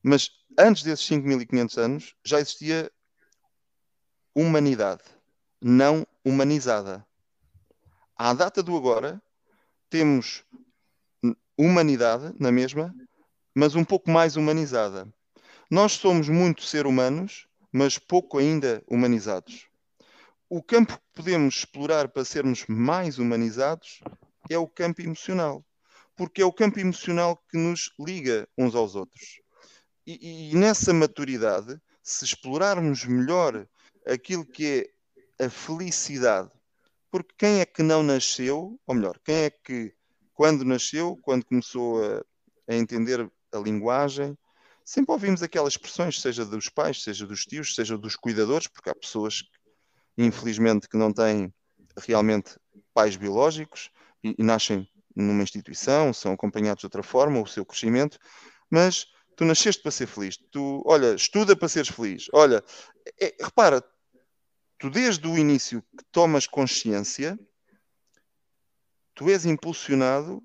Mas 0.01 0.29
antes 0.57 0.83
desses 0.83 1.05
5.500 1.05 1.77
anos 1.77 2.15
já 2.23 2.39
existia 2.39 2.89
humanidade, 4.33 5.03
não 5.59 6.07
humanizada. 6.23 7.05
À 8.15 8.33
data 8.33 8.63
do 8.63 8.77
agora, 8.77 9.21
temos 9.89 10.44
humanidade 11.58 12.34
na 12.39 12.51
mesma, 12.51 12.94
mas 13.56 13.75
um 13.75 13.84
pouco 13.84 14.10
mais 14.12 14.36
humanizada. 14.36 15.08
Nós 15.70 15.94
somos 15.94 16.29
muito 16.29 16.63
ser 16.63 16.86
humanos, 16.86 17.48
mas 17.72 17.98
pouco 17.98 18.38
ainda 18.38 18.84
humanizados. 18.88 19.67
O 20.50 20.63
campo 20.63 20.93
que 20.93 21.04
podemos 21.13 21.58
explorar 21.58 22.08
para 22.08 22.23
sermos 22.23 22.65
mais 22.67 23.19
humanizados 23.19 24.00
é 24.50 24.58
o 24.58 24.67
campo 24.67 25.02
emocional, 25.02 25.65
porque 26.15 26.41
é 26.41 26.45
o 26.45 26.54
campo 26.54 26.80
emocional 26.80 27.36
que 27.50 27.58
nos 27.58 27.91
liga 28.00 28.47
uns 28.58 28.76
aos 28.76 28.95
outros. 28.95 29.41
E, 30.06 30.52
e 30.52 30.56
nessa 30.56 30.93
maturidade, 30.93 31.82
se 32.02 32.23
explorarmos 32.23 33.04
melhor 33.04 33.67
aquilo 34.06 34.45
que 34.45 34.89
é 35.38 35.45
a 35.45 35.50
felicidade, 35.50 36.50
porque 37.23 37.45
quem 37.45 37.60
é 37.60 37.65
que 37.65 37.84
não 37.84 38.03
nasceu, 38.03 38.80
ou 38.86 38.95
melhor, 38.95 39.19
quem 39.23 39.36
é 39.36 39.49
que 39.49 39.93
quando 40.34 40.63
nasceu, 40.63 41.17
quando 41.21 41.45
começou 41.45 42.03
a, 42.03 42.23
a 42.67 42.75
entender 42.75 43.30
a 43.51 43.58
linguagem, 43.58 44.38
sempre 44.86 45.12
ouvimos 45.12 45.41
aquelas 45.41 45.73
expressões, 45.73 46.21
seja 46.21 46.45
dos 46.45 46.69
pais, 46.69 47.01
seja 47.03 47.25
dos 47.25 47.45
tios, 47.45 47.75
seja 47.75 47.97
dos 47.97 48.15
cuidadores, 48.15 48.67
porque 48.67 48.89
há 48.89 48.95
pessoas, 48.95 49.43
infelizmente, 50.17 50.88
que 50.88 50.97
não 50.97 51.12
têm 51.12 51.53
realmente 51.97 52.56
pais 52.93 53.15
biológicos 53.15 53.89
e, 54.23 54.36
e 54.38 54.43
nascem 54.43 54.88
numa 55.15 55.43
instituição, 55.43 56.13
são 56.13 56.32
acompanhados 56.32 56.82
de 56.82 56.86
outra 56.86 57.01
forma, 57.01 57.41
o 57.41 57.47
seu 57.47 57.65
crescimento, 57.65 58.19
mas 58.69 59.08
tu 59.36 59.43
nasceste 59.43 59.82
para 59.82 59.91
ser 59.91 60.08
feliz, 60.08 60.38
tu, 60.51 60.84
olha, 60.86 61.15
estuda 61.15 61.56
para 61.56 61.67
seres 61.67 61.89
feliz, 61.89 62.27
olha, 62.32 62.63
é, 63.19 63.36
repara, 63.41 63.84
tu 64.77 64.89
desde 64.89 65.27
o 65.27 65.37
início 65.37 65.81
que 65.81 66.03
tomas 66.11 66.47
consciência, 66.47 67.37
tu 69.15 69.29
és 69.29 69.45
impulsionado 69.45 70.41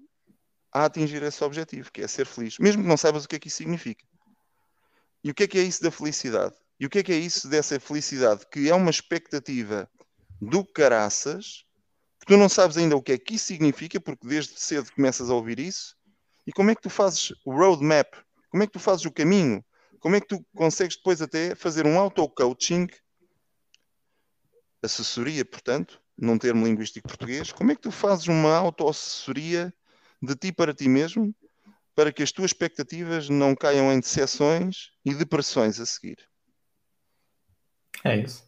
a 0.73 0.87
atingir 0.87 1.23
esse 1.23 1.45
objetivo, 1.45 1.93
que 1.93 2.01
é 2.01 2.09
ser 2.09 2.27
feliz, 2.27 2.59
mesmo 2.59 2.83
que 2.83 2.89
não 2.89 2.97
saibas 2.97 3.25
o 3.25 3.29
que 3.29 3.37
é 3.37 3.39
que 3.39 3.49
isso 3.49 3.59
significa. 3.59 4.05
E 5.23 5.31
o 5.31 5.35
que 5.35 5.45
é 5.45 5.47
que 5.47 5.59
é 5.59 5.63
isso 5.63 5.83
da 5.83 5.91
felicidade? 5.91 6.55
E 6.81 6.87
o 6.87 6.91
que 6.91 6.99
é 6.99 7.03
que 7.03 7.13
é 7.13 7.17
isso 7.17 7.49
dessa 7.49 7.79
felicidade? 7.79 8.47
Que 8.51 8.69
é 8.69 8.75
uma 8.75 8.91
expectativa 8.91 9.89
do 10.41 10.65
caraças, 10.65 11.65
que 12.19 12.27
tu 12.27 12.37
não 12.37 12.49
sabes 12.49 12.77
ainda 12.77 12.97
o 12.97 13.03
que 13.03 13.13
é 13.13 13.19
que 13.19 13.35
isso 13.35 13.47
significa, 13.47 14.01
porque 14.01 14.27
desde 14.27 14.59
cedo 14.59 14.91
começas 14.93 15.31
a 15.31 15.35
ouvir 15.35 15.61
isso. 15.61 15.95
E 16.47 16.53
como 16.53 16.71
é 16.71 16.75
que 16.75 16.83
tu 16.83 16.91
fazes 16.91 17.33
o 17.45 17.53
roadmap? 17.53 18.15
Como 18.51 18.63
é 18.63 18.67
que 18.67 18.73
tu 18.73 18.81
fazes 18.81 19.05
o 19.05 19.13
caminho? 19.13 19.65
Como 20.01 20.17
é 20.17 20.21
que 20.21 20.27
tu 20.27 20.45
consegues 20.57 20.97
depois 20.97 21.23
até 21.23 21.55
fazer 21.55 21.87
um 21.87 21.99
auto-coaching, 21.99 22.89
assessoria, 24.83 25.45
portanto, 25.45 26.01
num 26.19 26.39
termo 26.39 26.67
linguístico 26.67 27.09
português, 27.09 27.53
como 27.53 27.73
é 27.73 27.75
que 27.75 27.83
tu 27.83 27.91
fazes 27.91 28.27
uma 28.27 28.55
auto-assessoria 28.55 29.73
de 30.21 30.37
ti 30.37 30.53
para 30.53 30.75
ti 30.75 30.89
mesmo 30.89 31.35
para 31.95 32.13
que 32.13 32.23
as 32.23 32.33
tuas 32.33 32.51
expectativas 32.51 33.29
não 33.29 33.55
caiam 33.55 33.93
em 33.93 34.01
decepções 34.01 34.91
e 35.05 35.15
depressões 35.15 35.79
a 35.79 35.87
seguir. 35.87 36.19
É 38.05 38.17
isso. 38.17 38.45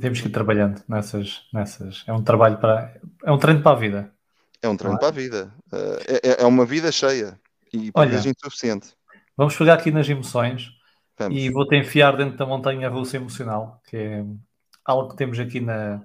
Temos 0.00 0.20
que 0.20 0.28
ir 0.28 0.30
trabalhando 0.30 0.82
nessas, 0.88 1.42
nessas. 1.52 2.04
É 2.06 2.12
um 2.12 2.22
trabalho 2.22 2.58
para. 2.58 3.00
É 3.24 3.32
um 3.32 3.38
treino 3.38 3.60
para 3.60 3.76
a 3.76 3.80
vida. 3.80 4.14
É 4.62 4.68
um 4.68 4.76
treino 4.76 4.96
é? 4.96 4.98
para 5.00 5.08
a 5.08 5.12
vida. 5.12 5.52
Eh, 5.72 6.20
é, 6.22 6.42
é 6.42 6.46
uma 6.46 6.64
vida 6.64 6.92
cheia 6.92 7.40
e 7.72 7.90
vezes 8.08 8.26
insuficiente. 8.26 8.94
Vamos 9.36 9.56
pegar 9.56 9.74
aqui 9.74 9.90
nas 9.90 10.08
emoções 10.08 10.70
vamos. 11.18 11.36
e 11.36 11.50
vou-te 11.50 11.74
enfiar 11.76 12.16
dentro 12.16 12.36
da 12.36 12.46
montanha 12.46 12.88
russa 12.88 13.16
emocional, 13.16 13.80
que 13.88 13.96
é 13.96 14.24
algo 14.90 15.10
que 15.10 15.16
temos 15.16 15.38
aqui 15.38 15.60
na, 15.60 16.02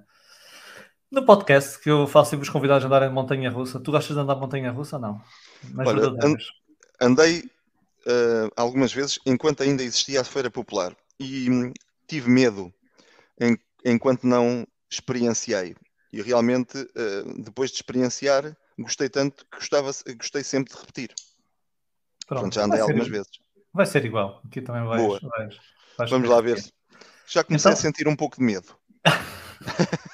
no 1.10 1.24
podcast, 1.24 1.78
que 1.80 1.90
eu 1.90 2.06
faço 2.06 2.30
sempre 2.30 2.44
os 2.44 2.50
convidados 2.50 2.84
a 2.84 2.86
andarem 2.86 3.08
de 3.08 3.14
montanha 3.14 3.50
russa. 3.50 3.80
Tu 3.80 3.90
gostas 3.90 4.14
de 4.14 4.20
andar 4.20 4.34
de 4.34 4.40
montanha 4.40 4.70
russa 4.70 4.96
ou 4.96 5.02
não? 5.02 5.22
Olha, 5.78 6.12
andei 7.00 7.40
uh, 7.40 8.50
algumas 8.56 8.92
vezes 8.92 9.18
enquanto 9.26 9.62
ainda 9.62 9.82
existia 9.82 10.20
a 10.20 10.24
Feira 10.24 10.50
Popular 10.50 10.96
e 11.18 11.50
hum, 11.50 11.72
tive 12.06 12.30
medo 12.30 12.72
em, 13.40 13.58
enquanto 13.84 14.24
não 14.24 14.66
experienciei. 14.90 15.76
E 16.12 16.22
realmente, 16.22 16.78
uh, 16.78 17.42
depois 17.42 17.70
de 17.70 17.76
experienciar, 17.76 18.56
gostei 18.78 19.08
tanto 19.08 19.44
que 19.44 19.58
gostava, 19.58 19.90
gostei 20.16 20.42
sempre 20.42 20.72
de 20.72 20.80
repetir. 20.80 21.14
Pronto, 22.26 22.40
Pronto 22.40 22.54
já 22.54 22.64
andei 22.64 22.80
algumas 22.80 23.08
vezes. 23.08 23.30
Vai 23.72 23.86
ser 23.86 24.04
igual. 24.04 24.40
Aqui 24.46 24.60
também 24.60 24.84
vais. 24.84 25.02
Boa. 25.02 25.20
vais, 25.20 25.56
vais 25.98 26.10
Vamos 26.10 26.28
lá 26.28 26.40
ver. 26.40 26.62
Já 27.26 27.44
comecei 27.44 27.70
então... 27.70 27.78
a 27.78 27.82
sentir 27.82 28.08
um 28.08 28.16
pouco 28.16 28.36
de 28.36 28.42
medo. 28.42 28.68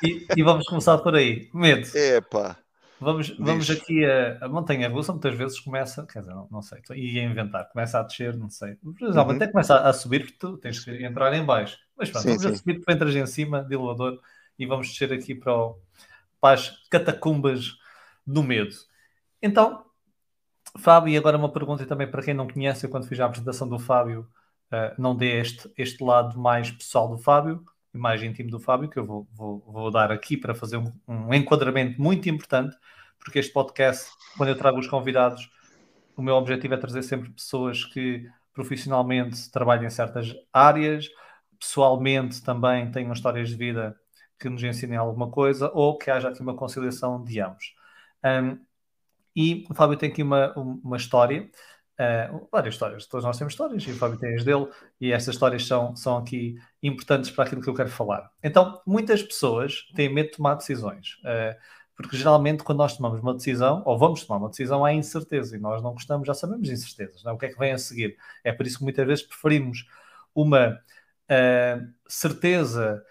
e, 0.02 0.26
e, 0.36 0.42
vamos 0.42 0.66
começar 0.66 0.98
por 0.98 1.14
aí. 1.14 1.48
Medo. 1.52 1.88
Pá. 2.30 2.56
Vamos, 3.02 3.30
vamos 3.36 3.68
aqui 3.68 4.04
a, 4.04 4.44
a 4.44 4.48
montanha 4.48 4.88
russa, 4.88 5.10
muitas 5.10 5.34
vezes 5.34 5.58
começa, 5.58 6.06
quer 6.06 6.20
dizer, 6.20 6.32
não, 6.32 6.46
não 6.48 6.62
sei, 6.62 6.80
e 6.94 7.18
a 7.18 7.24
inventar, 7.24 7.68
começa 7.68 7.98
a 7.98 8.02
descer, 8.04 8.36
não 8.36 8.48
sei. 8.48 8.78
Uhum. 8.80 9.30
Até 9.30 9.48
começa 9.48 9.74
a, 9.74 9.88
a, 9.88 9.92
subir, 9.92 10.20
porque 10.20 10.36
tu 10.38 10.56
tens 10.56 10.84
que 10.84 11.04
entrar 11.04 11.34
em 11.34 11.44
baixo. 11.44 11.76
Mas 11.96 12.10
pronto, 12.10 12.22
sim, 12.22 12.28
vamos 12.28 12.42
sim. 12.42 12.48
a 12.52 12.56
subir, 12.56 12.80
tu 12.80 12.92
entras 12.92 13.16
em 13.16 13.26
cima 13.26 13.64
do 13.64 13.74
elevador 13.74 14.20
e 14.56 14.64
vamos 14.66 14.88
descer 14.88 15.12
aqui 15.12 15.34
para, 15.34 15.52
o, 15.52 15.80
para 16.40 16.54
as 16.54 16.70
catacumbas 16.88 17.72
do 18.24 18.40
medo. 18.40 18.76
Então, 19.42 19.84
Fábio, 20.78 21.12
e 21.12 21.16
agora 21.16 21.36
uma 21.36 21.52
pergunta 21.52 21.84
também 21.84 22.08
para 22.08 22.22
quem 22.22 22.34
não 22.34 22.46
conhece, 22.46 22.86
eu 22.86 22.90
quando 22.90 23.08
fiz 23.08 23.18
a 23.18 23.26
apresentação 23.26 23.68
do 23.68 23.80
Fábio, 23.80 24.28
uh, 24.72 24.94
não 25.00 25.14
dei 25.14 25.40
este, 25.40 25.70
este 25.76 26.02
lado 26.02 26.38
mais 26.38 26.70
pessoal 26.70 27.08
do 27.08 27.18
Fábio, 27.18 27.64
e 27.94 27.98
mais 27.98 28.22
íntimo 28.22 28.50
do 28.50 28.58
Fábio, 28.58 28.88
que 28.88 28.98
eu 28.98 29.04
vou, 29.04 29.28
vou, 29.32 29.62
vou 29.66 29.90
dar 29.90 30.10
aqui 30.10 30.36
para 30.36 30.54
fazer 30.54 30.78
um, 30.78 30.92
um 31.06 31.34
enquadramento 31.34 32.00
muito 32.00 32.28
importante 32.28 32.76
porque 33.24 33.38
este 33.38 33.52
podcast, 33.52 34.10
quando 34.36 34.48
eu 34.48 34.58
trago 34.58 34.78
os 34.78 34.88
convidados, 34.88 35.50
o 36.16 36.22
meu 36.22 36.34
objetivo 36.34 36.74
é 36.74 36.76
trazer 36.76 37.02
sempre 37.02 37.30
pessoas 37.30 37.84
que 37.84 38.28
profissionalmente 38.52 39.50
trabalhem 39.50 39.86
em 39.86 39.90
certas 39.90 40.34
áreas, 40.52 41.08
pessoalmente 41.58 42.42
também 42.42 42.90
tenham 42.90 43.12
histórias 43.12 43.48
de 43.48 43.56
vida 43.56 43.96
que 44.38 44.48
nos 44.48 44.62
ensinem 44.62 44.98
alguma 44.98 45.30
coisa 45.30 45.70
ou 45.72 45.96
que 45.96 46.10
haja 46.10 46.28
aqui 46.28 46.42
uma 46.42 46.56
conciliação 46.56 47.22
de 47.22 47.40
ambos. 47.40 47.74
Um, 48.24 48.58
e 49.34 49.64
o 49.70 49.74
Fábio 49.74 49.96
tem 49.96 50.10
aqui 50.10 50.22
uma, 50.22 50.52
uma 50.56 50.96
história, 50.96 51.48
uh, 52.02 52.48
várias 52.50 52.74
histórias, 52.74 53.06
todos 53.06 53.24
nós 53.24 53.38
temos 53.38 53.52
histórias, 53.52 53.82
e 53.84 53.90
o 53.90 53.94
Fábio 53.94 54.18
tem 54.18 54.34
as 54.34 54.44
dele, 54.44 54.68
e 55.00 55.12
estas 55.12 55.34
histórias 55.34 55.66
são, 55.66 55.94
são 55.94 56.18
aqui 56.18 56.56
importantes 56.82 57.30
para 57.30 57.44
aquilo 57.44 57.62
que 57.62 57.68
eu 57.68 57.74
quero 57.74 57.88
falar. 57.88 58.30
Então, 58.42 58.80
muitas 58.86 59.22
pessoas 59.22 59.86
têm 59.94 60.12
medo 60.12 60.30
de 60.30 60.36
tomar 60.36 60.54
decisões, 60.54 61.14
uh, 61.20 61.56
porque 61.94 62.16
geralmente 62.16 62.64
quando 62.64 62.78
nós 62.78 62.96
tomamos 62.96 63.20
uma 63.20 63.34
decisão, 63.34 63.82
ou 63.86 63.98
vamos 63.98 64.24
tomar 64.24 64.38
uma 64.38 64.48
decisão, 64.48 64.84
há 64.84 64.92
incerteza, 64.92 65.56
e 65.56 65.60
nós 65.60 65.82
não 65.82 65.92
gostamos, 65.92 66.26
já 66.26 66.34
sabemos 66.34 66.68
incertezas, 66.68 67.22
não 67.22 67.32
é? 67.32 67.34
o 67.34 67.38
que 67.38 67.46
é 67.46 67.48
que 67.50 67.58
vem 67.58 67.72
a 67.72 67.78
seguir. 67.78 68.16
É 68.42 68.52
por 68.52 68.66
isso 68.66 68.78
que 68.78 68.84
muitas 68.84 69.06
vezes 69.06 69.24
preferimos 69.24 69.86
uma 70.34 70.70
uh, 70.70 71.92
certeza 72.08 73.04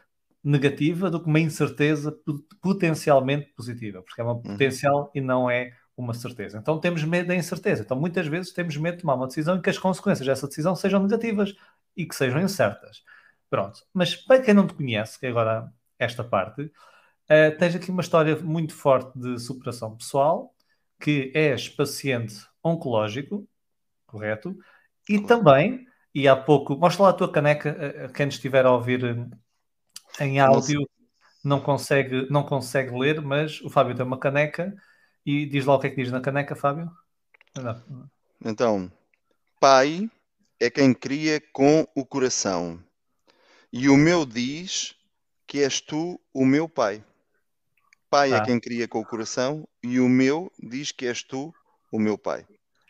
negativa 0.44 1.10
do 1.12 1.22
que 1.22 1.28
uma 1.28 1.40
incerteza 1.40 2.18
potencialmente 2.62 3.54
positiva, 3.56 4.02
porque 4.02 4.20
é 4.20 4.24
uma 4.24 4.34
uhum. 4.34 4.42
potencial 4.42 5.12
e 5.14 5.22
não 5.22 5.50
é 5.50 5.72
uma 6.02 6.14
certeza. 6.14 6.58
Então 6.58 6.80
temos 6.80 7.04
medo 7.04 7.28
da 7.28 7.36
incerteza. 7.36 7.84
Então 7.84 8.00
muitas 8.00 8.28
vezes 8.28 8.52
temos 8.52 8.76
medo 8.78 8.98
de 8.98 9.02
tomar 9.02 9.16
uma 9.16 9.28
decisão 9.28 9.58
e 9.58 9.62
que 9.62 9.70
as 9.70 9.78
consequências 9.78 10.26
dessa 10.26 10.48
decisão 10.48 10.76
sejam 10.76 11.02
negativas 11.02 11.56
e 11.96 12.06
que 12.06 12.16
sejam 12.16 12.42
incertas. 12.42 13.04
Pronto. 13.50 13.84
Mas 13.94 14.16
para 14.16 14.42
quem 14.42 14.54
não 14.54 14.68
te 14.68 14.74
conhece, 14.74 15.20
que 15.20 15.26
é 15.26 15.30
agora 15.30 15.72
esta 16.00 16.24
parte, 16.24 16.62
uh, 16.64 17.58
tens 17.60 17.76
aqui 17.76 17.92
uma 17.92 18.02
história 18.02 18.36
muito 18.38 18.74
forte 18.74 19.18
de 19.18 19.38
superação 19.40 19.96
pessoal, 19.96 20.54
que 21.00 21.32
és 21.36 21.68
paciente 21.70 22.36
oncológico, 22.64 23.48
correto? 24.06 24.56
E 25.10 25.20
também, 25.20 25.86
e 26.14 26.28
há 26.28 26.36
pouco, 26.36 26.78
mostra 26.78 27.04
lá 27.04 27.10
a 27.10 27.14
tua 27.14 27.32
caneca, 27.32 28.10
quem 28.16 28.28
estiver 28.28 28.66
a 28.66 28.72
ouvir 28.72 29.28
em 30.20 30.40
áudio 30.40 30.88
não 31.44 31.60
consegue, 31.60 32.28
não 32.30 32.44
consegue 32.44 32.98
ler, 32.98 33.22
mas 33.22 33.62
o 33.62 33.70
Fábio 33.70 33.96
tem 33.96 34.06
uma 34.06 34.20
caneca 34.20 34.74
e 35.26 35.46
diz 35.46 35.66
lá 35.66 35.76
o 35.76 35.80
que 35.80 35.88
é 35.88 35.90
que 35.90 36.02
diz 36.02 36.12
na 36.12 36.22
caneca, 36.22 36.56
Fábio. 36.56 36.92
Então, 38.44 38.92
pai 39.60 40.10
é 40.60 40.70
quem 40.70 40.94
cria 40.94 41.42
com 41.52 41.88
o 41.96 42.06
coração, 42.06 42.80
e 43.72 43.90
o 43.90 43.98
meu 43.98 44.26
diz 44.26 44.96
que 45.48 45.64
és 45.64 45.82
tu 45.82 46.20
o 46.34 46.46
meu 46.46 46.68
pai. 46.70 47.04
Pai 48.10 48.32
é 48.32 48.36
ah. 48.36 48.38
é 48.38 48.46
quem 48.46 48.60
cria 48.60 48.88
com 48.88 49.00
o 49.00 49.06
coração, 49.06 49.68
e 49.84 50.00
o 50.00 50.08
meu 50.08 50.52
diz 50.60 50.92
que 50.92 51.06
és 51.06 51.24
tu 51.24 51.54
o 51.92 52.00
meu 52.00 52.18
pai. 52.18 52.46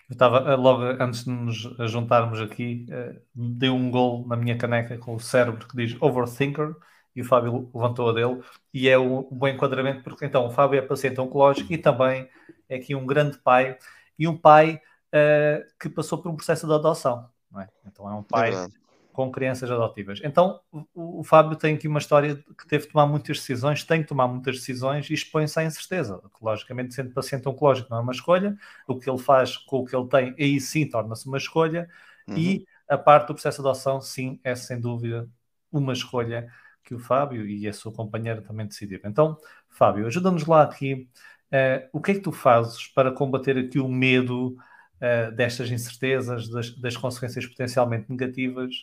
Eu 0.10 0.14
estava, 0.14 0.52
eh, 0.52 0.56
logo 0.56 0.84
antes 1.02 1.24
de 1.24 1.32
nos 1.32 1.56
juntarmos 1.90 2.42
aqui, 2.42 2.86
uh, 2.90 3.22
dei 3.34 3.70
um 3.70 3.90
gol 3.90 4.28
na 4.28 4.36
minha 4.36 4.58
caneca 4.58 4.98
com 4.98 5.16
o 5.16 5.20
cérebro 5.20 5.66
que 5.68 5.76
diz 5.78 5.96
Overthinker 6.02 6.76
e 7.16 7.22
o 7.22 7.26
Fábio 7.26 7.70
levantou 7.74 8.10
a 8.10 8.14
dele, 8.14 8.42
e 8.74 8.88
é 8.88 8.98
um 8.98 9.24
bom 9.32 9.48
enquadramento, 9.48 10.04
porque 10.04 10.26
então 10.26 10.46
o 10.46 10.50
Fábio 10.50 10.80
é 10.80 10.82
paciente 10.82 11.20
oncológico 11.20 11.72
e 11.72 11.78
também 11.78 12.30
é 12.70 12.76
aqui 12.76 12.96
um 12.96 13.06
grande 13.06 13.38
pai, 13.38 13.78
e 14.18 14.28
um 14.28 14.38
pai 14.38 14.82
uh, 15.14 15.66
que 15.80 15.90
passou 15.90 16.18
por 16.18 16.30
um 16.30 16.36
processo 16.36 16.68
de 16.68 16.74
adoção, 16.74 17.30
é? 17.58 17.68
Então 17.86 18.10
é 18.10 18.14
um 18.14 18.24
pai 18.24 18.54
é 18.54 18.68
com 19.12 19.32
crianças 19.32 19.70
adotivas. 19.70 20.20
Então 20.24 20.60
o, 20.72 21.20
o, 21.20 21.24
Fábio 21.24 21.58
tem 21.58 21.76
aqui 21.76 21.88
uma 21.88 22.00
história 22.00 22.36
que 22.58 22.68
teve 22.68 22.86
de 22.86 22.92
tomar 22.92 23.06
muitas 23.06 23.38
decisões, 23.38 23.84
tem 23.84 24.02
que 24.02 24.08
tomar 24.08 24.28
muitas 24.28 24.58
decisões 24.58 25.10
e 25.10 25.14
expõe-se 25.14 25.60
à 25.60 25.64
incerteza. 25.64 26.22
Logicamente, 26.42 26.94
sendo 26.94 27.12
paciente 27.12 27.48
oncológico 27.48 27.90
não 27.90 27.98
é 27.98 28.02
uma 28.02 28.14
escolha, 28.14 28.58
o 28.88 28.98
que 28.98 29.10
ele 29.10 29.20
faz 29.20 29.58
com 29.58 29.80
o 29.80 29.86
que 29.86 29.96
ele 29.96 30.08
tem, 30.08 30.36
aí 30.40 30.60
sim 30.60 30.88
torna-se 30.88 31.28
uma 31.28 31.38
escolha, 31.38 31.90
uhum. 32.28 32.38
e 32.38 32.66
a 32.88 32.98
parte 32.98 33.28
do 33.28 33.34
processo 33.34 33.62
de 33.62 33.68
adoção, 33.68 34.02
sim, 34.02 34.40
é 34.44 34.56
sem 34.56 34.80
dúvida 34.80 35.30
uma 35.72 35.94
escolha 35.94 36.52
que 36.84 36.94
o 36.96 37.00
Fábio 37.00 37.48
e 37.48 37.68
a 37.68 37.74
sua 37.74 37.92
companheira 37.92 38.42
também 38.42 38.68
decidiram. 38.68 39.10
Então, 39.10 39.38
Fábio, 39.70 40.08
ajuda-nos 40.08 40.46
lá 40.46 40.64
aqui. 40.64 41.08
Uh, 41.52 41.88
o 41.92 42.02
que 42.02 42.12
é 42.12 42.14
que 42.16 42.22
tu 42.22 42.32
fazes 42.32 42.88
para 42.88 43.12
combater 43.12 43.58
aqui 43.58 43.80
o 43.80 43.88
medo 43.88 44.58
uh, 44.98 45.32
destas 45.36 45.70
incertezas, 45.70 46.48
das, 46.48 46.76
das, 46.78 46.98
consequências 46.98 47.46
potencialmente 47.46 48.10
negativas? 48.10 48.74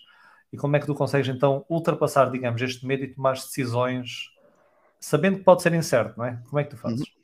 E 0.53 0.57
como 0.57 0.77
é 0.77 0.81
que 0.81 0.87
tu 0.87 0.95
consegues 0.95 1.29
então 1.29 1.65
ultrapassar, 1.69 2.31
digamos, 2.31 2.61
este 2.61 2.87
medo 2.87 3.05
e 3.05 3.15
tomar 3.15 3.35
decisões 3.35 4.31
sabendo 5.01 5.39
que 5.39 5.45
pode 5.45 5.63
ser 5.63 5.73
incerto, 5.75 6.19
não 6.19 6.25
é? 6.25 6.43
Como 6.49 6.59
é 6.59 6.65
que 6.65 6.71
tu 6.71 6.77
fazes? 6.77 7.01
Uhum. 7.01 7.19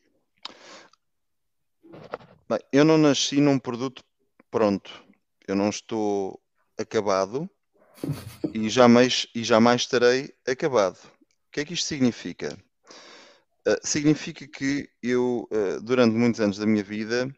Bem, 2.48 2.58
eu 2.72 2.84
não 2.84 2.98
nasci 2.98 3.40
num 3.40 3.58
produto 3.58 4.02
pronto. 4.50 5.04
Eu 5.46 5.54
não 5.54 5.68
estou 5.68 6.40
acabado 6.78 7.48
e 8.52 8.68
jamais, 8.68 9.26
e 9.34 9.42
jamais 9.42 9.82
estarei 9.82 10.32
acabado. 10.46 10.96
O 10.96 11.52
que 11.52 11.60
é 11.60 11.64
que 11.64 11.74
isto 11.74 11.86
significa? 11.86 12.56
Uh, 13.66 13.76
significa 13.82 14.46
que 14.46 14.88
eu, 15.02 15.48
uh, 15.50 15.80
durante 15.82 16.14
muitos 16.14 16.40
anos 16.40 16.58
da 16.58 16.66
minha 16.66 16.84
vida, 16.84 17.34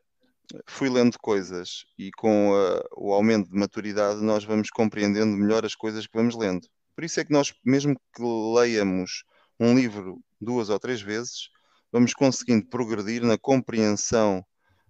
fui 0.66 0.88
lendo 0.88 1.18
coisas 1.18 1.84
e 1.98 2.10
com 2.12 2.50
uh, 2.50 2.82
o 2.96 3.12
aumento 3.12 3.50
de 3.50 3.56
maturidade 3.56 4.20
nós 4.20 4.44
vamos 4.44 4.70
compreendendo 4.70 5.36
melhor 5.36 5.64
as 5.64 5.74
coisas 5.74 6.06
que 6.06 6.16
vamos 6.16 6.36
lendo. 6.36 6.66
Por 6.94 7.04
isso 7.04 7.20
é 7.20 7.24
que 7.24 7.32
nós, 7.32 7.54
mesmo 7.64 7.94
que 7.94 8.22
leiamos 8.22 9.24
um 9.60 9.74
livro 9.74 10.20
duas 10.40 10.68
ou 10.68 10.78
três 10.78 11.00
vezes, 11.00 11.50
vamos 11.92 12.12
conseguindo 12.12 12.66
progredir 12.66 13.22
na 13.22 13.38
compreensão 13.38 14.44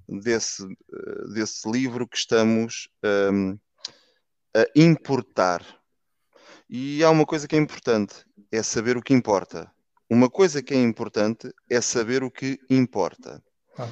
desse, 0.09 0.65
desse 1.35 1.71
livro 1.71 2.09
que 2.09 2.17
estamos 2.17 2.89
um, 3.33 3.59
importar. 4.75 5.65
E 6.69 7.03
há 7.05 7.11
uma 7.11 7.27
coisa 7.27 7.47
que 7.47 7.57
é 7.57 7.59
importante, 7.59 8.25
é 8.51 8.63
saber 8.63 8.97
o 8.97 9.03
que 9.03 9.15
importa. 9.15 9.71
Uma 10.09 10.31
coisa 10.31 10.63
que 10.63 10.75
é 10.75 10.81
importante 10.81 11.53
é 11.71 11.81
saber 11.81 12.23
o 12.23 12.31
que 12.31 12.59
importa. 12.71 13.43
Okay. 13.73 13.87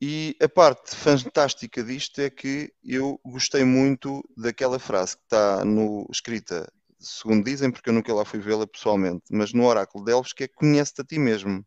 E 0.00 0.36
a 0.42 0.48
parte 0.48 0.94
fantástica 0.94 1.82
disto 1.82 2.20
é 2.20 2.28
que 2.28 2.72
eu 2.84 3.18
gostei 3.24 3.64
muito 3.64 4.22
daquela 4.36 4.78
frase 4.78 5.16
que 5.16 5.22
está 5.22 5.64
no, 5.64 6.06
escrita, 6.10 6.70
segundo 6.98 7.44
dizem, 7.44 7.70
porque 7.70 7.88
eu 7.88 7.94
nunca 7.94 8.12
lá 8.12 8.24
fui 8.24 8.38
vê-la 8.38 8.66
pessoalmente, 8.66 9.22
mas 9.30 9.54
no 9.54 9.64
Oráculo 9.64 10.04
de 10.04 10.12
Elves, 10.12 10.32
que 10.32 10.44
é 10.44 10.48
conhece-te 10.48 11.00
a 11.00 11.04
ti 11.04 11.18
mesmo. 11.18 11.64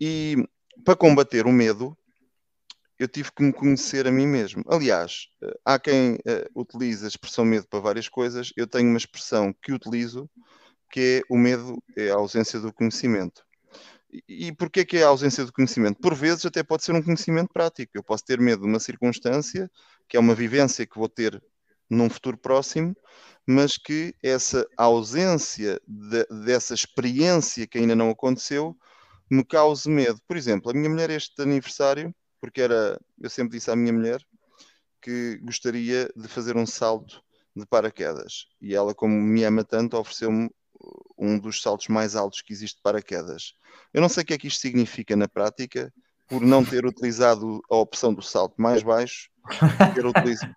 E 0.00 0.36
para 0.84 0.96
combater 0.96 1.46
o 1.46 1.52
medo, 1.52 1.96
eu 2.98 3.08
tive 3.08 3.30
que 3.32 3.42
me 3.42 3.52
conhecer 3.52 4.06
a 4.06 4.12
mim 4.12 4.26
mesmo. 4.26 4.62
Aliás, 4.68 5.28
eh, 5.42 5.54
há 5.64 5.78
quem 5.78 6.14
uh, 6.14 6.60
utilize 6.60 7.04
a 7.04 7.08
expressão 7.08 7.44
medo 7.44 7.66
para 7.68 7.80
várias 7.80 8.08
coisas. 8.08 8.52
Eu 8.56 8.66
tenho 8.66 8.88
uma 8.88 8.98
expressão 8.98 9.52
que 9.62 9.72
utilizo, 9.72 10.30
que 10.90 11.22
é 11.22 11.32
o 11.32 11.36
medo 11.36 11.82
é 11.96 12.10
a 12.10 12.14
ausência 12.14 12.60
do 12.60 12.72
conhecimento. 12.72 13.44
E, 14.12 14.48
e 14.48 14.52
porquê 14.52 14.84
que 14.84 14.98
é 14.98 15.02
a 15.02 15.08
ausência 15.08 15.44
do 15.44 15.52
conhecimento? 15.52 16.00
Por 16.00 16.14
vezes 16.14 16.46
até 16.46 16.62
pode 16.62 16.84
ser 16.84 16.92
um 16.94 17.02
conhecimento 17.02 17.52
prático. 17.52 17.92
Eu 17.94 18.02
posso 18.04 18.24
ter 18.24 18.40
medo 18.40 18.62
de 18.62 18.68
uma 18.68 18.80
circunstância, 18.80 19.70
que 20.08 20.16
é 20.16 20.20
uma 20.20 20.34
vivência 20.34 20.86
que 20.86 20.98
vou 20.98 21.08
ter 21.08 21.42
num 21.90 22.08
futuro 22.08 22.38
próximo, 22.38 22.96
mas 23.46 23.76
que 23.76 24.14
essa 24.22 24.66
ausência 24.76 25.80
de, 25.86 26.26
dessa 26.44 26.74
experiência 26.74 27.66
que 27.66 27.78
ainda 27.78 27.94
não 27.94 28.10
aconteceu 28.10 28.76
me 29.30 29.44
cause 29.44 29.88
medo. 29.90 30.20
Por 30.26 30.36
exemplo, 30.36 30.70
a 30.70 30.74
minha 30.74 30.88
mulher 30.88 31.10
este 31.10 31.42
aniversário 31.42 32.14
porque 32.44 32.60
era, 32.60 33.00
eu 33.22 33.30
sempre 33.30 33.56
disse 33.56 33.70
à 33.70 33.76
minha 33.76 33.90
mulher 33.90 34.20
que 35.00 35.38
gostaria 35.38 36.10
de 36.14 36.28
fazer 36.28 36.58
um 36.58 36.66
salto 36.66 37.22
de 37.56 37.64
paraquedas. 37.64 38.48
E 38.60 38.74
ela, 38.74 38.94
como 38.94 39.14
me 39.14 39.42
ama 39.44 39.64
tanto, 39.64 39.96
ofereceu-me 39.96 40.50
um 41.16 41.38
dos 41.38 41.62
saltos 41.62 41.88
mais 41.88 42.14
altos 42.14 42.42
que 42.42 42.52
existe 42.52 42.76
de 42.76 42.82
paraquedas. 42.82 43.54
Eu 43.94 44.02
não 44.02 44.10
sei 44.10 44.22
o 44.24 44.26
que 44.26 44.34
é 44.34 44.38
que 44.38 44.46
isto 44.46 44.60
significa 44.60 45.16
na 45.16 45.26
prática, 45.26 45.90
por 46.28 46.42
não 46.42 46.62
ter 46.62 46.84
utilizado 46.84 47.62
a 47.70 47.76
opção 47.76 48.12
do 48.12 48.20
salto 48.20 48.60
mais 48.60 48.82
baixo, 48.82 49.30
ter 49.94 50.04
utilizado. 50.04 50.54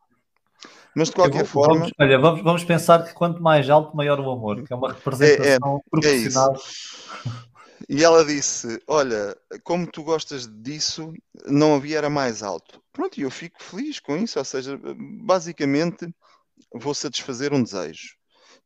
Mas 0.93 1.07
de 1.07 1.15
qualquer 1.15 1.45
vou, 1.45 1.63
forma. 1.63 1.79
Vamos, 1.79 1.93
olha, 1.97 2.19
vamos, 2.19 2.43
vamos, 2.43 2.63
pensar 2.65 3.05
que 3.05 3.13
quanto 3.13 3.41
mais 3.41 3.69
alto, 3.69 3.95
maior 3.95 4.19
o 4.19 4.29
amor, 4.29 4.61
que 4.61 4.73
é 4.73 4.75
uma 4.75 4.91
representação 4.91 5.75
é, 5.75 5.77
é, 5.77 5.89
proporcional. 5.89 6.53
É 6.53 7.56
e 7.89 8.03
ela 8.03 8.25
disse: 8.25 8.81
Olha, 8.87 9.35
como 9.63 9.89
tu 9.89 10.03
gostas 10.03 10.47
disso, 10.47 11.13
não 11.45 11.75
havia 11.75 11.97
era 11.97 12.09
mais 12.09 12.43
alto. 12.43 12.81
Pronto, 12.91 13.17
e 13.17 13.23
eu 13.23 13.31
fico 13.31 13.63
feliz 13.63 13.99
com 13.99 14.17
isso. 14.17 14.37
Ou 14.37 14.45
seja, 14.45 14.77
basicamente, 15.23 16.07
vou 16.73 16.93
satisfazer 16.93 17.53
um 17.53 17.63
desejo. 17.63 18.15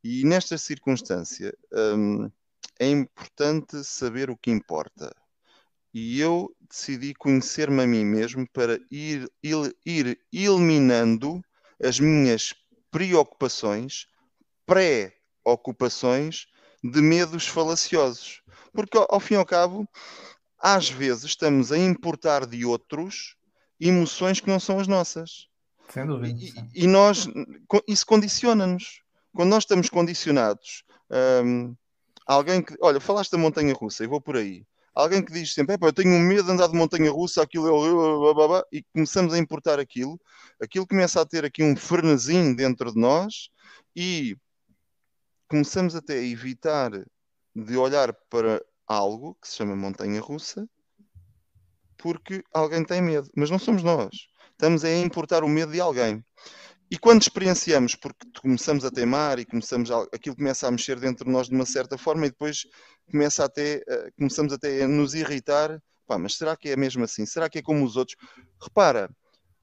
E 0.02 0.24
nesta 0.24 0.58
circunstância, 0.58 1.56
hum, 1.72 2.28
é 2.80 2.88
importante 2.88 3.84
saber 3.84 4.28
o 4.28 4.36
que 4.36 4.50
importa. 4.50 5.14
E 5.94 6.18
eu 6.18 6.52
decidi 6.60 7.14
conhecer-me 7.14 7.82
a 7.82 7.86
mim 7.86 8.04
mesmo 8.04 8.48
para 8.52 8.80
ir, 8.90 9.30
ir, 9.42 9.76
ir 9.86 10.18
eliminando 10.32 11.40
as 11.80 12.00
minhas 12.00 12.54
preocupações, 12.90 14.06
pré-ocupações 14.66 16.46
de 16.82 17.00
medos 17.00 17.46
falaciosos. 17.46 18.41
Porque, 18.72 18.98
ao, 19.08 19.20
fim 19.20 19.34
e 19.34 19.36
ao 19.36 19.46
cabo, 19.46 19.86
às 20.58 20.88
vezes 20.88 21.24
estamos 21.24 21.72
a 21.72 21.78
importar 21.78 22.46
de 22.46 22.64
outros 22.64 23.36
emoções 23.78 24.40
que 24.40 24.48
não 24.48 24.60
são 24.60 24.78
as 24.78 24.86
nossas. 24.86 25.48
Sem 25.88 26.06
dúvida. 26.06 26.38
E, 26.74 26.84
e 26.84 26.86
nós, 26.86 27.28
isso 27.86 28.06
condiciona-nos. 28.06 29.02
Quando 29.34 29.50
nós 29.50 29.64
estamos 29.64 29.88
condicionados, 29.88 30.84
hum, 31.44 31.74
alguém 32.26 32.62
que, 32.62 32.74
olha, 32.80 33.00
falaste 33.00 33.32
da 33.32 33.38
montanha 33.38 33.74
russa 33.74 34.04
e 34.04 34.06
vou 34.06 34.20
por 34.20 34.36
aí. 34.36 34.64
Alguém 34.94 35.24
que 35.24 35.32
diz 35.32 35.54
sempre, 35.54 35.76
eu 35.80 35.92
tenho 35.92 36.18
medo 36.18 36.44
de 36.44 36.52
andar 36.52 36.68
de 36.68 36.76
montanha 36.76 37.10
russa, 37.10 37.42
aquilo 37.42 37.66
é 37.66 38.62
e 38.70 38.82
começamos 38.92 39.32
a 39.32 39.38
importar 39.38 39.80
aquilo, 39.80 40.20
aquilo 40.60 40.86
começa 40.86 41.18
a 41.20 41.24
ter 41.24 41.46
aqui 41.46 41.62
um 41.62 41.74
frenesim 41.74 42.54
dentro 42.54 42.92
de 42.92 43.00
nós 43.00 43.48
e 43.96 44.36
começamos 45.48 45.96
até 45.96 46.14
a 46.14 46.22
evitar 46.22 46.90
de 47.54 47.76
olhar 47.76 48.12
para 48.30 48.64
algo 48.86 49.36
que 49.40 49.48
se 49.48 49.56
chama 49.56 49.76
montanha 49.76 50.20
russa 50.20 50.66
porque 52.02 52.42
alguém 52.52 52.84
tem 52.84 53.00
medo, 53.00 53.30
mas 53.36 53.48
não 53.48 53.60
somos 53.60 53.82
nós. 53.82 54.26
Estamos 54.50 54.84
a 54.84 54.90
importar 54.90 55.44
o 55.44 55.48
medo 55.48 55.70
de 55.70 55.80
alguém. 55.80 56.22
E 56.90 56.98
quando 56.98 57.22
experienciamos, 57.22 57.94
porque 57.94 58.26
começamos 58.40 58.84
a 58.84 58.90
teimar 58.90 59.38
e 59.38 59.46
começamos 59.46 59.90
a, 59.90 60.02
aquilo 60.12 60.36
começa 60.36 60.66
a 60.66 60.70
mexer 60.70 60.98
dentro 61.00 61.24
de 61.24 61.30
nós 61.30 61.48
de 61.48 61.54
uma 61.54 61.64
certa 61.64 61.96
forma 61.96 62.26
e 62.26 62.30
depois 62.30 62.66
começa 63.10 63.44
até, 63.44 63.78
uh, 63.88 64.12
começamos 64.18 64.52
até 64.52 64.82
a 64.82 64.88
nos 64.88 65.14
irritar, 65.14 65.80
pá, 66.06 66.18
mas 66.18 66.34
será 66.34 66.56
que 66.56 66.68
é 66.68 66.76
mesmo 66.76 67.02
assim? 67.02 67.24
Será 67.24 67.48
que 67.48 67.60
é 67.60 67.62
como 67.62 67.84
os 67.84 67.96
outros? 67.96 68.16
Repara, 68.60 69.08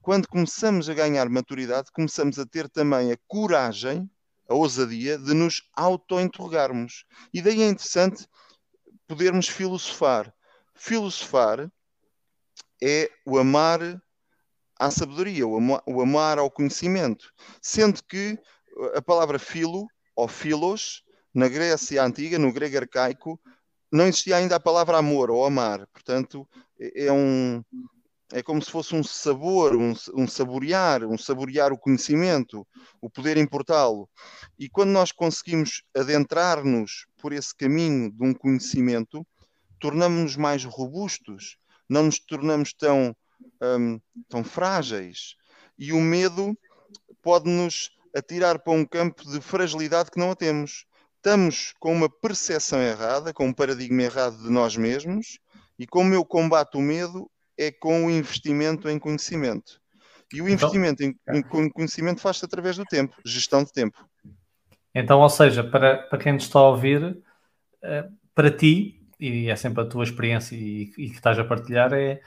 quando 0.02 0.26
começamos 0.26 0.88
a 0.88 0.94
ganhar 0.94 1.28
maturidade, 1.28 1.92
começamos 1.92 2.38
a 2.38 2.46
ter 2.46 2.68
também 2.68 3.12
a 3.12 3.18
coragem, 3.28 4.10
a 4.50 4.54
ousadia 4.54 5.16
de 5.16 5.32
nos 5.32 5.62
auto-interrogarmos. 5.76 7.04
E 7.32 7.40
daí 7.40 7.62
é 7.62 7.68
interessante 7.68 8.26
podermos 9.06 9.46
filosofar. 9.48 10.34
Filosofar 10.74 11.70
é 12.82 13.08
o 13.24 13.38
amar 13.38 13.80
à 14.76 14.90
sabedoria, 14.90 15.46
o 15.46 16.00
amar, 16.00 16.38
ao 16.38 16.50
conhecimento. 16.50 17.32
Sendo 17.62 18.02
que 18.02 18.36
a 18.94 19.00
palavra 19.00 19.38
filo, 19.38 19.86
ou 20.16 20.26
filos, 20.26 21.04
na 21.32 21.48
Grécia 21.48 22.02
Antiga, 22.02 22.36
no 22.36 22.52
grego 22.52 22.76
arcaico, 22.76 23.40
não 23.92 24.06
existia 24.06 24.36
ainda 24.36 24.56
a 24.56 24.60
palavra 24.60 24.98
amor 24.98 25.30
ou 25.30 25.44
amar. 25.44 25.86
Portanto, 25.92 26.48
é, 26.78 27.06
é 27.06 27.12
um, 27.12 27.62
é 28.32 28.42
como 28.42 28.62
se 28.62 28.70
fosse 28.70 28.94
um 28.94 29.02
sabor, 29.02 29.74
um, 29.74 29.92
um 30.14 30.26
saborear, 30.28 31.04
um 31.04 31.18
saborear 31.18 31.72
o 31.72 31.78
conhecimento, 31.78 32.66
o 33.00 33.10
poder 33.10 33.36
importá-lo. 33.36 34.08
E 34.58 34.68
quando 34.68 34.90
nós 34.90 35.10
conseguimos 35.10 35.82
adentrar-nos 35.96 37.06
por 37.18 37.32
esse 37.32 37.54
caminho 37.54 38.10
de 38.10 38.22
um 38.22 38.32
conhecimento, 38.32 39.26
tornamos-nos 39.80 40.36
mais 40.36 40.64
robustos, 40.64 41.56
não 41.88 42.04
nos 42.04 42.20
tornamos 42.20 42.72
tão, 42.72 43.16
um, 43.60 44.00
tão 44.28 44.44
frágeis. 44.44 45.34
E 45.76 45.92
o 45.92 46.00
medo 46.00 46.56
pode-nos 47.22 47.90
atirar 48.14 48.58
para 48.60 48.72
um 48.72 48.84
campo 48.84 49.28
de 49.28 49.40
fragilidade 49.40 50.10
que 50.10 50.18
não 50.18 50.30
a 50.30 50.36
temos. 50.36 50.84
Estamos 51.16 51.74
com 51.80 51.92
uma 51.92 52.08
percepção 52.08 52.80
errada, 52.80 53.32
com 53.32 53.48
um 53.48 53.52
paradigma 53.52 54.02
errado 54.02 54.38
de 54.38 54.50
nós 54.50 54.76
mesmos, 54.76 55.38
e 55.78 55.86
como 55.86 56.14
eu 56.14 56.24
combato 56.24 56.78
o 56.78 56.82
medo 56.82 57.30
é 57.60 57.70
com 57.70 58.06
o 58.06 58.10
investimento 58.10 58.88
em 58.88 58.98
conhecimento. 58.98 59.80
E 60.32 60.40
o 60.40 60.48
então, 60.48 60.68
investimento 60.68 61.02
então, 61.02 61.34
em, 61.34 61.66
em 61.66 61.70
conhecimento 61.70 62.20
faz-se 62.20 62.44
através 62.44 62.76
do 62.76 62.84
tempo, 62.84 63.14
gestão 63.24 63.62
de 63.62 63.72
tempo. 63.72 64.08
Então, 64.94 65.20
ou 65.20 65.28
seja, 65.28 65.62
para, 65.62 65.98
para 65.98 66.18
quem 66.18 66.32
nos 66.32 66.44
está 66.44 66.58
a 66.58 66.68
ouvir, 66.68 67.22
eh, 67.82 68.08
para 68.34 68.50
ti, 68.50 69.06
e 69.18 69.48
é 69.48 69.56
sempre 69.56 69.82
a 69.82 69.86
tua 69.86 70.04
experiência 70.04 70.56
e, 70.56 70.90
e 70.96 71.10
que 71.10 71.16
estás 71.16 71.38
a 71.38 71.44
partilhar, 71.44 71.92
é 71.92 72.20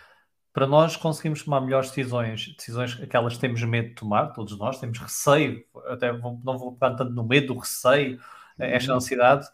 para 0.53 0.67
nós 0.67 0.95
conseguirmos 0.95 1.43
tomar 1.43 1.61
melhores 1.61 1.89
decisões, 1.89 2.55
decisões 2.55 3.01
aquelas 3.01 3.33
que 3.33 3.41
temos 3.41 3.61
medo 3.63 3.89
de 3.89 3.95
tomar, 3.95 4.27
todos 4.27 4.57
nós 4.59 4.79
temos 4.79 4.99
receio, 4.99 5.63
até 5.87 6.13
não 6.13 6.57
vou 6.57 6.73
pegar 6.73 6.95
tanto 6.95 7.11
no 7.11 7.25
medo, 7.25 7.53
do 7.53 7.59
receio, 7.59 8.19
eh, 8.59 8.75
esta 8.75 8.91
uhum. 8.91 8.97
ansiedade, 8.97 9.47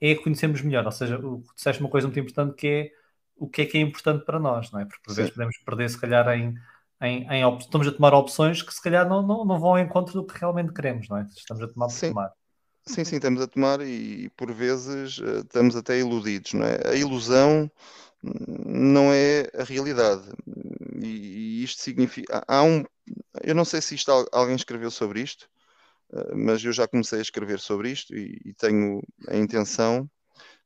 é 0.00 0.14
conhecermos 0.14 0.62
melhor. 0.62 0.84
Ou 0.84 0.92
seja, 0.92 1.18
o, 1.18 1.42
disseste 1.54 1.82
uma 1.82 1.90
coisa 1.90 2.06
muito 2.06 2.18
importante 2.18 2.54
que 2.54 2.66
é 2.66 2.90
o 3.36 3.48
que 3.48 3.62
é 3.62 3.66
que 3.66 3.78
é 3.78 3.80
importante 3.80 4.24
para 4.24 4.40
nós, 4.40 4.70
não 4.70 4.80
é? 4.80 4.84
Porque 4.84 5.02
por 5.04 5.14
vezes 5.14 5.30
podemos 5.30 5.56
perder, 5.58 5.90
se 5.90 6.00
calhar, 6.00 6.28
em, 6.28 6.54
em, 7.02 7.26
em 7.30 7.58
estamos 7.58 7.86
a 7.86 7.92
tomar 7.92 8.14
opções 8.14 8.62
que 8.62 8.72
se 8.72 8.82
calhar 8.82 9.08
não, 9.08 9.22
não, 9.22 9.44
não 9.44 9.58
vão 9.58 9.70
ao 9.70 9.78
encontro 9.78 10.14
do 10.14 10.26
que 10.26 10.38
realmente 10.38 10.72
queremos, 10.72 11.08
não 11.08 11.18
é? 11.18 11.26
Estamos 11.36 11.62
a 11.62 11.68
tomar 11.68 11.86
por 11.86 11.92
sim. 11.92 12.08
tomar. 12.08 12.32
Sim, 12.86 13.04
sim, 13.04 13.16
estamos 13.16 13.40
a 13.40 13.48
tomar 13.48 13.80
e 13.80 14.30
por 14.36 14.52
vezes 14.52 15.20
eh, 15.20 15.40
estamos 15.40 15.74
até 15.74 15.98
iludidos, 15.98 16.52
não 16.52 16.64
é? 16.64 16.88
A 16.88 16.94
ilusão 16.94 17.70
não 18.22 19.12
é 19.12 19.50
a 19.54 19.64
realidade. 19.64 20.22
E, 21.02 21.06
e 21.06 21.64
isto 21.64 21.82
significa. 21.82 22.44
Há 22.46 22.62
um. 22.62 22.84
Eu 23.42 23.54
não 23.54 23.64
sei 23.64 23.80
se 23.82 23.94
isto, 23.94 24.10
alguém 24.32 24.54
escreveu 24.54 24.90
sobre 24.90 25.20
isto, 25.20 25.48
eh, 26.12 26.34
mas 26.34 26.64
eu 26.64 26.72
já 26.72 26.86
comecei 26.86 27.18
a 27.18 27.22
escrever 27.22 27.58
sobre 27.58 27.90
isto 27.90 28.14
e, 28.14 28.40
e 28.44 28.54
tenho 28.54 29.02
a 29.28 29.36
intenção 29.36 30.08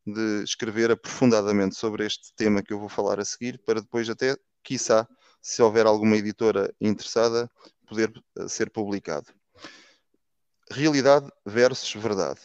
de 0.06 0.42
escrever 0.44 0.90
aprofundadamente 0.90 1.74
sobre 1.74 2.06
este 2.06 2.34
tema 2.34 2.62
que 2.62 2.72
eu 2.72 2.78
vou 2.78 2.88
falar 2.88 3.20
a 3.20 3.24
seguir, 3.24 3.58
para 3.64 3.80
depois 3.80 4.08
até, 4.08 4.36
quiçá, 4.62 5.06
se 5.40 5.62
houver 5.62 5.86
alguma 5.86 6.16
editora 6.16 6.74
interessada, 6.80 7.50
poder 7.86 8.12
eh, 8.38 8.48
ser 8.48 8.70
publicado. 8.70 9.26
Realidade 10.70 11.30
versus 11.44 11.92
verdade. 12.00 12.40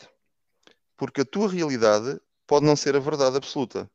Porque 0.98 1.22
a 1.22 1.26
tua 1.26 1.50
realidade 1.50 2.20
pode 2.48 2.66
não 2.66 2.76
ser 2.76 2.96
a 2.96 3.00
verdade 3.00 3.38
absoluta. 3.38 3.90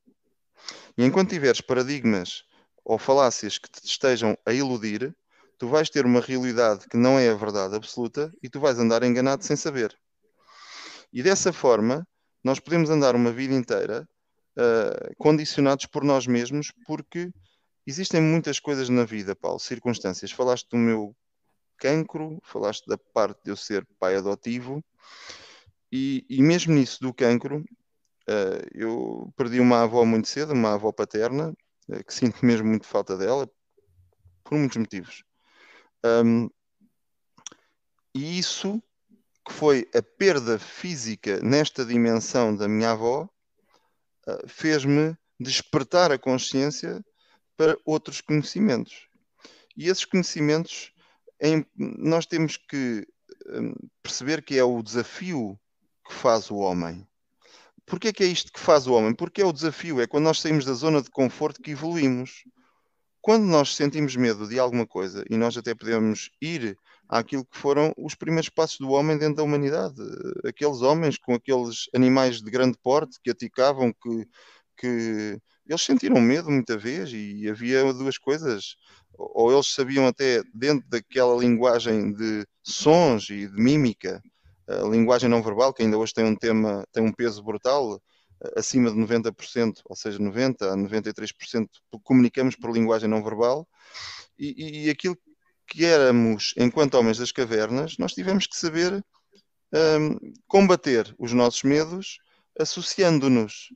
E 0.97 1.05
enquanto 1.05 1.31
tiveres 1.31 1.61
paradigmas 1.61 2.45
ou 2.85 2.99
falácias 2.99 3.59
que 3.59 3.71
te 3.71 3.85
estejam 3.87 4.37
a 4.45 4.53
iludir, 4.53 5.15
tu 5.59 5.69
vais 5.69 5.91
ter 5.91 6.05
uma 6.07 6.21
realidade 6.21 6.89
que 6.89 6.97
não 6.97 7.19
é 7.19 7.29
a 7.29 7.35
verdade 7.35 7.75
absoluta 7.75 8.33
e 8.43 8.49
tu 8.49 8.61
vais 8.61 8.79
andar 8.79 9.03
enganado 9.03 9.45
sem 9.45 9.57
saber. 9.57 9.97
E 11.13 11.23
dessa 11.23 11.53
forma, 11.53 12.07
nós 12.43 12.59
podemos 12.59 12.91
andar 12.91 13.15
uma 13.15 13.31
vida 13.31 13.55
inteira 13.55 14.09
uh, 14.57 15.15
condicionados 15.17 15.87
por 15.87 16.05
nós 16.05 16.27
mesmos, 16.27 16.73
porque 16.87 17.31
existem 17.87 18.21
muitas 18.21 18.59
coisas 18.59 18.89
na 18.89 19.05
vida, 19.05 19.35
Paulo, 19.35 19.59
circunstâncias. 19.59 20.31
Falaste 20.31 20.69
do 20.71 20.77
meu 20.77 21.15
cancro, 21.77 22.39
falaste 22.43 22.87
da 22.87 22.99
parte 22.99 23.41
de 23.45 23.51
eu 23.51 23.57
ser 23.57 23.87
pai 23.99 24.17
adotivo, 24.17 24.83
e, 25.93 26.25
e 26.29 26.43
mesmo 26.43 26.75
nisso 26.75 27.01
do 27.01 27.13
cancro, 27.13 27.59
uh, 28.29 28.69
eu 28.73 29.33
perdi 29.37 29.61
uma 29.61 29.83
avó 29.83 30.05
muito 30.05 30.29
cedo, 30.29 30.53
uma 30.53 30.75
avó 30.75 30.93
paterna, 30.93 31.53
uh, 31.89 32.05
que 32.05 32.15
sinto 32.15 32.45
mesmo 32.45 32.69
muito 32.69 32.87
falta 32.87 33.17
dela, 33.17 33.51
por 34.45 34.57
muitos 34.57 34.77
motivos. 34.77 35.25
Um, 36.05 36.49
e 38.15 38.39
isso 38.39 38.83
que 39.47 39.53
foi 39.53 39.89
a 39.95 40.03
perda 40.03 40.59
física 40.59 41.41
nesta 41.41 41.85
dimensão 41.85 42.55
da 42.55 42.69
minha 42.69 42.93
avó, 42.93 43.29
uh, 44.27 44.49
fez-me 44.49 45.17
despertar 45.39 46.13
a 46.13 46.19
consciência 46.19 47.05
para 47.57 47.77
outros 47.85 48.21
conhecimentos. 48.21 49.09
E 49.77 49.89
esses 49.89 50.05
conhecimentos, 50.05 50.93
nós 51.77 52.27
temos 52.27 52.57
que 52.57 53.07
um, 53.49 53.73
perceber 54.03 54.43
que 54.43 54.59
é 54.59 54.65
o 54.65 54.83
desafio 54.83 55.59
que 56.07 56.13
faz 56.13 56.51
o 56.51 56.57
homem. 56.57 57.07
Porquê 57.87 58.09
é 58.09 58.13
que 58.13 58.23
é 58.23 58.27
isto 58.27 58.53
que 58.53 58.61
faz 58.61 58.87
o 58.87 58.93
homem? 58.93 59.15
Porque 59.15 59.43
é 59.43 59.47
o 59.47 59.53
desafio, 59.53 60.01
é 60.01 60.07
quando 60.07 60.25
nós 60.25 60.41
saímos 60.41 60.65
da 60.65 60.75
zona 60.75 61.03
de 61.03 61.11
conforto 61.11 61.63
que 61.63 61.73
evoluímos. 61.73 62.45
Quando 63.21 63.45
nós 63.45 63.75
sentimos 63.75 64.17
medo 64.17 64.49
de 64.49 64.59
alguma 64.59 64.87
coisa, 64.87 65.25
e 65.29 65.37
nós 65.37 65.57
até 65.57 65.75
podemos 65.75 66.31
ir 66.41 66.77
àquilo 67.11 67.45
que 67.45 67.59
foram 67.59 67.93
os 67.99 68.15
primeiros 68.15 68.49
passos 68.49 68.79
do 68.79 68.91
homem 68.91 69.19
dentro 69.19 69.37
da 69.37 69.43
humanidade. 69.43 69.97
Aqueles 70.47 70.81
homens 70.81 71.19
com 71.19 71.35
aqueles 71.35 71.89
animais 71.93 72.41
de 72.41 72.49
grande 72.49 72.79
porte 72.81 73.19
que 73.23 73.31
aticavam, 73.31 73.93
que, 73.93 74.29
que 74.77 75.39
eles 75.67 75.83
sentiram 75.83 76.21
medo 76.21 76.51
muita 76.51 76.79
vez 76.79 77.11
e 77.13 77.49
havia 77.49 77.93
duas 77.93 78.17
coisas. 78.17 78.77
Ou 79.19 79.53
eles 79.53 79.75
sabiam 79.75 80.07
até 80.07 80.43
dentro 80.55 80.89
daquela 80.89 81.37
linguagem 81.37 82.13
de 82.13 82.47
sons 82.63 83.29
e 83.29 83.49
de 83.49 83.61
mímica, 83.61 84.23
a 84.69 84.87
linguagem 84.87 85.29
não 85.29 85.43
verbal, 85.43 85.75
que 85.75 85.83
ainda 85.83 85.99
hoje 85.99 86.15
tem 86.15 86.25
um 86.25 86.37
tema, 86.37 86.87
tem 86.93 87.03
um 87.03 87.13
peso 87.13 87.43
brutal, 87.43 88.01
acima 88.57 88.89
de 88.89 88.97
90%, 88.97 89.81
ou 89.85 89.97
seja, 89.97 90.19
90% 90.19 90.63
a 90.63 90.77
93% 90.77 91.67
comunicamos 92.05 92.55
por 92.55 92.71
linguagem 92.71 93.09
não 93.09 93.23
verbal, 93.23 93.67
e, 94.39 94.87
e 94.87 94.91
aquilo 94.91 95.19
que 95.71 95.85
éramos, 95.85 96.53
enquanto 96.57 96.95
homens 96.95 97.19
das 97.19 97.31
cavernas, 97.31 97.97
nós 97.97 98.13
tivemos 98.13 98.45
que 98.47 98.57
saber 98.57 99.05
um, 99.73 100.19
combater 100.49 101.15
os 101.17 101.33
nossos 101.33 101.63
medos 101.63 102.19
associando-nos. 102.59 103.69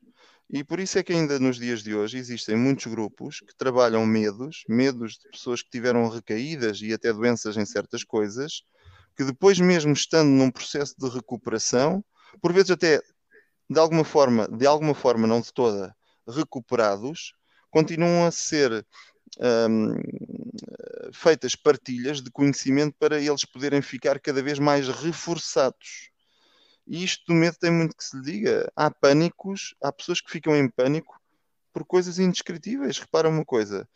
E 0.51 0.65
por 0.65 0.81
isso 0.81 0.99
é 0.99 1.05
que 1.05 1.13
ainda 1.13 1.39
nos 1.39 1.57
dias 1.57 1.85
de 1.85 1.95
hoje 1.95 2.19
existem 2.19 2.57
muitos 2.57 2.87
grupos 2.87 3.39
que 3.39 3.57
trabalham 3.57 4.05
medos, 4.05 4.65
medos 4.69 5.15
de 5.15 5.31
pessoas 5.31 5.63
que 5.63 5.71
tiveram 5.71 6.09
recaídas 6.09 6.81
e 6.83 6.93
até 6.93 7.13
doenças 7.13 7.57
em 7.57 7.65
certas 7.65 8.03
coisas, 8.03 8.63
que 9.17 9.25
depois 9.25 9.61
mesmo 9.61 9.93
estando 9.93 10.29
num 10.29 10.51
processo 10.51 10.95
de 10.99 11.09
recuperação, 11.09 12.05
por 12.43 12.53
vezes 12.53 12.73
até 12.73 13.01
de 13.71 13.79
alguma 13.79 14.05
forma, 14.05 14.49
de 14.49 14.67
alguma 14.67 14.95
forma 14.95 15.29
não 15.29 15.41
de 15.41 15.53
toda, 15.53 15.95
recuperados, 16.29 17.35
continuam 17.71 18.27
a 18.27 18.33
ser 18.33 18.85
um, 19.41 19.95
feitas 21.13 21.55
partilhas 21.55 22.23
de 22.23 22.31
conhecimento 22.31 22.95
para 22.99 23.21
eles 23.21 23.45
poderem 23.45 23.83
ficar 23.83 24.19
cada 24.21 24.43
vez 24.43 24.59
mais 24.59 24.89
reforçados. 24.89 26.11
E 26.87 27.03
isto 27.03 27.25
do 27.27 27.35
medo 27.35 27.57
tem 27.59 27.71
muito 27.71 27.97
que 27.97 28.05
se 28.05 28.17
lhe 28.17 28.23
diga. 28.23 28.71
Há 28.77 28.91
pânicos, 28.91 29.75
há 29.83 29.91
pessoas 29.91 30.21
que 30.21 30.31
ficam 30.31 30.55
em 30.55 30.69
pânico 30.69 31.19
por 31.73 31.85
coisas 31.85 32.19
indescritíveis. 32.19 32.99
Repara 32.99 33.29
uma 33.29 33.45
coisa: 33.45 33.89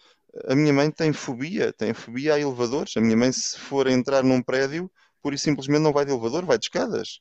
a 0.46 0.54
minha 0.54 0.72
mãe 0.72 0.90
tem 0.90 1.12
fobia, 1.12 1.72
tem 1.72 1.92
fobia 1.92 2.34
a 2.34 2.40
elevadores. 2.40 2.96
A 2.96 3.00
minha 3.00 3.16
mãe, 3.16 3.30
se 3.30 3.58
for 3.58 3.86
entrar 3.86 4.22
num 4.22 4.42
prédio, 4.42 4.90
pura 5.22 5.34
e 5.34 5.38
simplesmente 5.38 5.82
não 5.82 5.92
vai 5.92 6.04
de 6.04 6.12
elevador, 6.12 6.44
vai 6.44 6.58
de 6.58 6.64
escadas. 6.64 7.20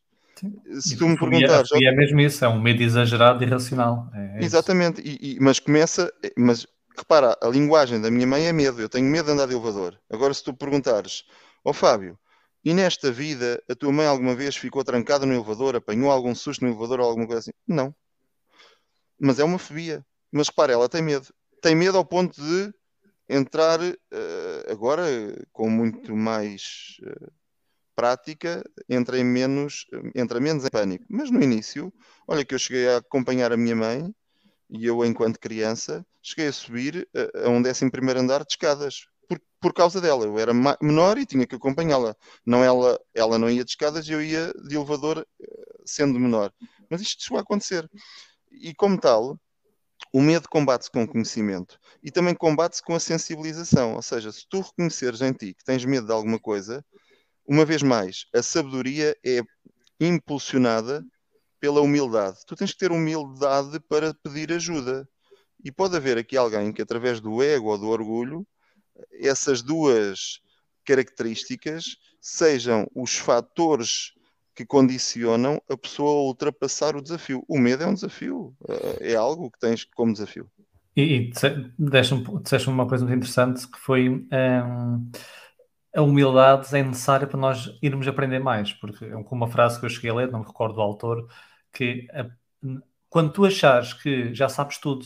Se 0.79 0.93
e 0.93 0.97
tu 0.97 1.07
me 1.07 1.17
perguntares. 1.17 1.69
E 1.71 1.87
é 1.87 1.91
mesmo 1.95 2.19
isso, 2.21 2.45
é 2.45 2.47
um 2.47 2.61
medo 2.61 2.81
exagerado 2.83 3.43
e 3.43 3.47
irracional. 3.47 4.09
É, 4.13 4.39
é 4.39 4.45
Exatamente, 4.45 5.01
e, 5.01 5.35
e, 5.35 5.39
mas 5.39 5.59
começa. 5.59 6.11
Mas 6.37 6.67
repara, 6.97 7.37
a 7.41 7.47
linguagem 7.47 8.01
da 8.01 8.09
minha 8.09 8.27
mãe 8.27 8.47
é 8.47 8.53
medo. 8.53 8.81
Eu 8.81 8.89
tenho 8.89 9.05
medo 9.05 9.25
de 9.27 9.31
andar 9.31 9.47
de 9.47 9.53
elevador. 9.53 9.99
Agora, 10.09 10.33
se 10.33 10.43
tu 10.43 10.53
perguntares, 10.53 11.23
ó 11.63 11.69
oh, 11.69 11.73
Fábio, 11.73 12.17
e 12.63 12.73
nesta 12.73 13.11
vida 13.11 13.63
a 13.69 13.75
tua 13.75 13.91
mãe 13.91 14.07
alguma 14.07 14.35
vez 14.35 14.55
ficou 14.55 14.83
trancada 14.83 15.25
no 15.25 15.33
elevador, 15.33 15.75
apanhou 15.75 16.11
algum 16.11 16.35
susto 16.35 16.63
no 16.65 16.71
elevador 16.71 16.99
ou 16.99 17.07
alguma 17.07 17.27
coisa 17.27 17.39
assim? 17.39 17.51
Não. 17.67 17.95
Mas 19.19 19.39
é 19.39 19.43
uma 19.43 19.59
fobia. 19.59 20.05
Mas 20.31 20.47
repara, 20.47 20.73
ela 20.73 20.89
tem 20.89 21.01
medo. 21.01 21.27
Tem 21.61 21.75
medo 21.75 21.97
ao 21.97 22.05
ponto 22.05 22.41
de 22.41 22.73
entrar 23.29 23.79
uh, 23.81 24.71
agora 24.71 25.05
com 25.51 25.69
muito 25.69 26.15
mais 26.15 26.97
uh, 27.03 27.31
prática, 27.95 28.63
entra, 28.87 29.17
em 29.17 29.23
menos, 29.23 29.85
entra 30.15 30.39
menos 30.39 30.63
em 30.65 30.69
pânico. 30.69 31.05
Mas 31.09 31.31
no 31.31 31.41
início, 31.41 31.91
olha 32.27 32.45
que 32.45 32.53
eu 32.53 32.59
cheguei 32.59 32.87
a 32.89 32.97
acompanhar 32.97 33.51
a 33.51 33.57
minha 33.57 33.75
mãe 33.75 34.13
e 34.69 34.85
eu, 34.85 35.03
enquanto 35.05 35.39
criança, 35.39 36.05
cheguei 36.21 36.47
a 36.47 36.53
subir 36.53 37.07
a, 37.15 37.47
a 37.47 37.49
um 37.49 37.61
décimo 37.61 37.91
primeiro 37.91 38.19
andar 38.19 38.39
de 38.39 38.51
escadas. 38.51 39.07
Por, 39.27 39.39
por 39.59 39.73
causa 39.73 40.01
dela, 40.01 40.25
eu 40.25 40.37
era 40.37 40.53
menor 40.81 41.17
e 41.17 41.25
tinha 41.25 41.45
que 41.45 41.55
acompanhá-la. 41.55 42.15
Não 42.45 42.63
ela, 42.63 42.99
ela 43.13 43.37
não 43.37 43.49
ia 43.49 43.63
de 43.63 43.71
escadas, 43.71 44.07
eu 44.09 44.21
ia 44.21 44.53
de 44.67 44.75
elevador 44.75 45.25
eh, 45.41 45.45
sendo 45.85 46.19
menor. 46.19 46.51
Mas 46.89 47.01
isto 47.01 47.23
chegou 47.23 47.37
a 47.37 47.41
acontecer. 47.41 47.89
E 48.51 48.73
como 48.73 48.99
tal, 48.99 49.39
o 50.13 50.21
medo 50.21 50.47
combate-se 50.49 50.91
com 50.91 51.03
o 51.03 51.07
conhecimento 51.07 51.79
e 52.01 52.11
também 52.11 52.35
combate-se 52.35 52.81
com 52.81 52.95
a 52.95 52.99
sensibilização. 52.99 53.95
Ou 53.95 54.01
seja, 54.01 54.31
se 54.31 54.45
tu 54.49 54.61
reconheceres 54.61 55.21
em 55.21 55.33
ti 55.33 55.53
que 55.53 55.63
tens 55.63 55.83
medo 55.85 56.07
de 56.07 56.13
alguma 56.13 56.39
coisa, 56.39 56.83
uma 57.45 57.65
vez 57.65 57.81
mais, 57.81 58.25
a 58.35 58.43
sabedoria 58.43 59.15
é 59.25 59.41
impulsionada 59.99 61.03
pela 61.59 61.81
humildade. 61.81 62.37
Tu 62.45 62.55
tens 62.55 62.71
que 62.71 62.77
ter 62.77 62.91
humildade 62.91 63.79
para 63.89 64.13
pedir 64.13 64.51
ajuda. 64.51 65.07
E 65.63 65.71
pode 65.71 65.95
haver 65.95 66.17
aqui 66.17 66.37
alguém 66.37 66.71
que, 66.71 66.81
através 66.81 67.19
do 67.19 67.41
ego 67.41 67.69
ou 67.69 67.77
do 67.77 67.87
orgulho, 67.87 68.45
essas 69.19 69.61
duas 69.61 70.39
características 70.85 71.97
sejam 72.21 72.87
os 72.95 73.17
fatores 73.17 74.13
que 74.55 74.65
condicionam 74.65 75.61
a 75.69 75.77
pessoa 75.77 76.09
a 76.09 76.23
ultrapassar 76.23 76.95
o 76.95 77.01
desafio. 77.01 77.43
O 77.47 77.59
medo 77.59 77.83
é 77.83 77.87
um 77.87 77.93
desafio, 77.93 78.55
é 78.99 79.15
algo 79.15 79.51
que 79.51 79.59
tens 79.59 79.83
como 79.83 80.13
desafio. 80.13 80.49
E, 80.95 81.01
e 81.01 81.31
disseste 81.77 82.69
uma 82.69 82.87
coisa 82.87 83.05
muito 83.05 83.17
interessante 83.17 83.67
que 83.67 83.77
foi 83.77 84.09
um, 84.09 85.11
a 85.95 86.01
humildade 86.01 86.75
é 86.75 86.83
necessária 86.83 87.27
para 87.27 87.39
nós 87.39 87.77
irmos 87.81 88.07
aprender 88.07 88.39
mais, 88.39 88.73
porque 88.73 89.05
é 89.05 89.23
com 89.23 89.35
uma 89.35 89.47
frase 89.47 89.79
que 89.79 89.85
eu 89.85 89.89
cheguei 89.89 90.11
a 90.11 90.15
ler, 90.15 90.31
não 90.31 90.41
me 90.41 90.45
recordo 90.45 90.75
do 90.75 90.81
autor, 90.81 91.27
que 91.71 92.07
a, 92.11 92.27
quando 93.09 93.31
tu 93.31 93.45
achares 93.45 93.93
que 93.93 94.33
já 94.33 94.49
sabes 94.49 94.77
tudo 94.77 95.05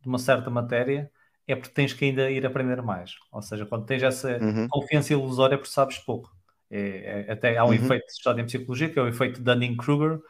de 0.00 0.08
uma 0.08 0.18
certa 0.18 0.50
matéria, 0.50 1.10
é 1.46 1.56
porque 1.56 1.74
tens 1.74 1.92
que 1.92 2.04
ainda 2.04 2.30
ir 2.30 2.46
aprender 2.46 2.80
mais. 2.82 3.14
Ou 3.30 3.42
seja, 3.42 3.66
quando 3.66 3.84
tens 3.84 4.02
essa 4.02 4.38
uhum. 4.38 4.68
confiança 4.68 5.12
ilusória 5.12 5.54
é 5.54 5.58
porque 5.58 5.72
sabes 5.72 5.98
pouco. 5.98 6.30
É, 6.70 7.26
é, 7.28 7.32
até 7.32 7.56
há 7.58 7.64
um 7.64 7.68
uhum. 7.68 7.74
efeito 7.74 8.06
estudado 8.08 8.40
em 8.40 8.46
psicologia, 8.46 8.88
que 8.88 8.98
é 8.98 9.02
o 9.02 9.08
efeito 9.08 9.42
Dunning-Kruger, 9.42 10.20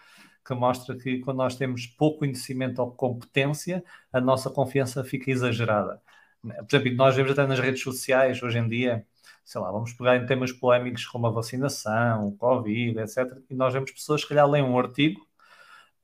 que 0.44 0.54
mostra 0.54 0.96
que 0.96 1.18
quando 1.20 1.36
nós 1.36 1.54
temos 1.56 1.86
pouco 1.86 2.20
conhecimento 2.20 2.80
ou 2.80 2.90
competência, 2.90 3.84
a 4.12 4.20
nossa 4.20 4.50
confiança 4.50 5.04
fica 5.04 5.30
exagerada. 5.30 6.00
Por 6.42 6.76
exemplo, 6.76 6.96
nós 6.96 7.14
vemos 7.14 7.30
até 7.30 7.46
nas 7.46 7.60
redes 7.60 7.82
sociais 7.82 8.42
hoje 8.42 8.58
em 8.58 8.68
dia, 8.68 9.06
sei 9.44 9.60
lá, 9.60 9.70
vamos 9.70 9.92
pegar 9.92 10.16
em 10.16 10.26
temas 10.26 10.52
polémicos 10.52 11.06
como 11.06 11.26
a 11.26 11.30
vacinação, 11.30 12.28
o 12.28 12.36
Covid, 12.36 12.98
etc. 13.00 13.38
E 13.50 13.54
nós 13.54 13.72
vemos 13.72 13.90
pessoas 13.90 14.22
que, 14.22 14.28
calhar, 14.30 14.48
leem 14.48 14.64
um 14.64 14.78
artigo, 14.78 15.20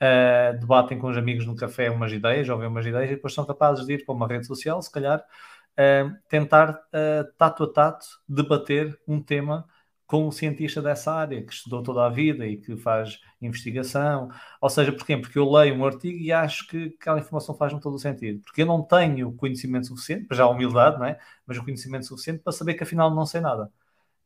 uh, 0.02 0.58
debatem 0.58 0.98
com 0.98 1.08
os 1.08 1.16
amigos 1.16 1.46
no 1.46 1.56
café 1.56 1.90
umas 1.90 2.12
ideias, 2.12 2.48
ouvem 2.48 2.68
umas 2.68 2.86
ideias 2.86 3.10
e 3.10 3.14
depois 3.14 3.34
são 3.34 3.44
capazes 3.44 3.86
de 3.86 3.94
ir 3.94 4.04
para 4.04 4.14
uma 4.14 4.26
rede 4.26 4.46
social, 4.46 4.80
se 4.82 4.90
calhar, 4.90 5.20
uh, 5.20 6.16
tentar, 6.28 6.70
uh, 6.70 7.32
tato 7.36 7.64
a 7.64 7.72
tato, 7.72 8.06
debater 8.28 8.98
um 9.06 9.22
tema 9.22 9.66
com 10.08 10.26
um 10.26 10.30
cientista 10.32 10.80
dessa 10.80 11.12
área, 11.12 11.44
que 11.44 11.52
estudou 11.52 11.82
toda 11.82 12.06
a 12.06 12.08
vida 12.08 12.46
e 12.46 12.56
que 12.56 12.74
faz 12.78 13.20
investigação. 13.42 14.30
Ou 14.58 14.70
seja, 14.70 14.90
porquê? 14.90 15.18
Porque 15.18 15.38
eu 15.38 15.48
leio 15.48 15.74
um 15.74 15.84
artigo 15.84 16.18
e 16.18 16.32
acho 16.32 16.66
que 16.66 16.96
aquela 16.98 17.20
informação 17.20 17.54
faz-me 17.54 17.78
todo 17.78 17.94
o 17.94 17.98
sentido. 17.98 18.40
Porque 18.40 18.62
eu 18.62 18.66
não 18.66 18.82
tenho 18.82 19.30
conhecimento 19.34 19.88
suficiente, 19.88 20.24
para 20.24 20.38
já 20.38 20.44
a 20.44 20.48
humildade, 20.48 20.98
não 20.98 21.04
é? 21.04 21.20
Mas 21.46 21.58
o 21.58 21.62
conhecimento 21.62 22.06
suficiente 22.06 22.42
para 22.42 22.54
saber 22.54 22.72
que 22.72 22.82
afinal 22.82 23.14
não 23.14 23.26
sei 23.26 23.42
nada. 23.42 23.70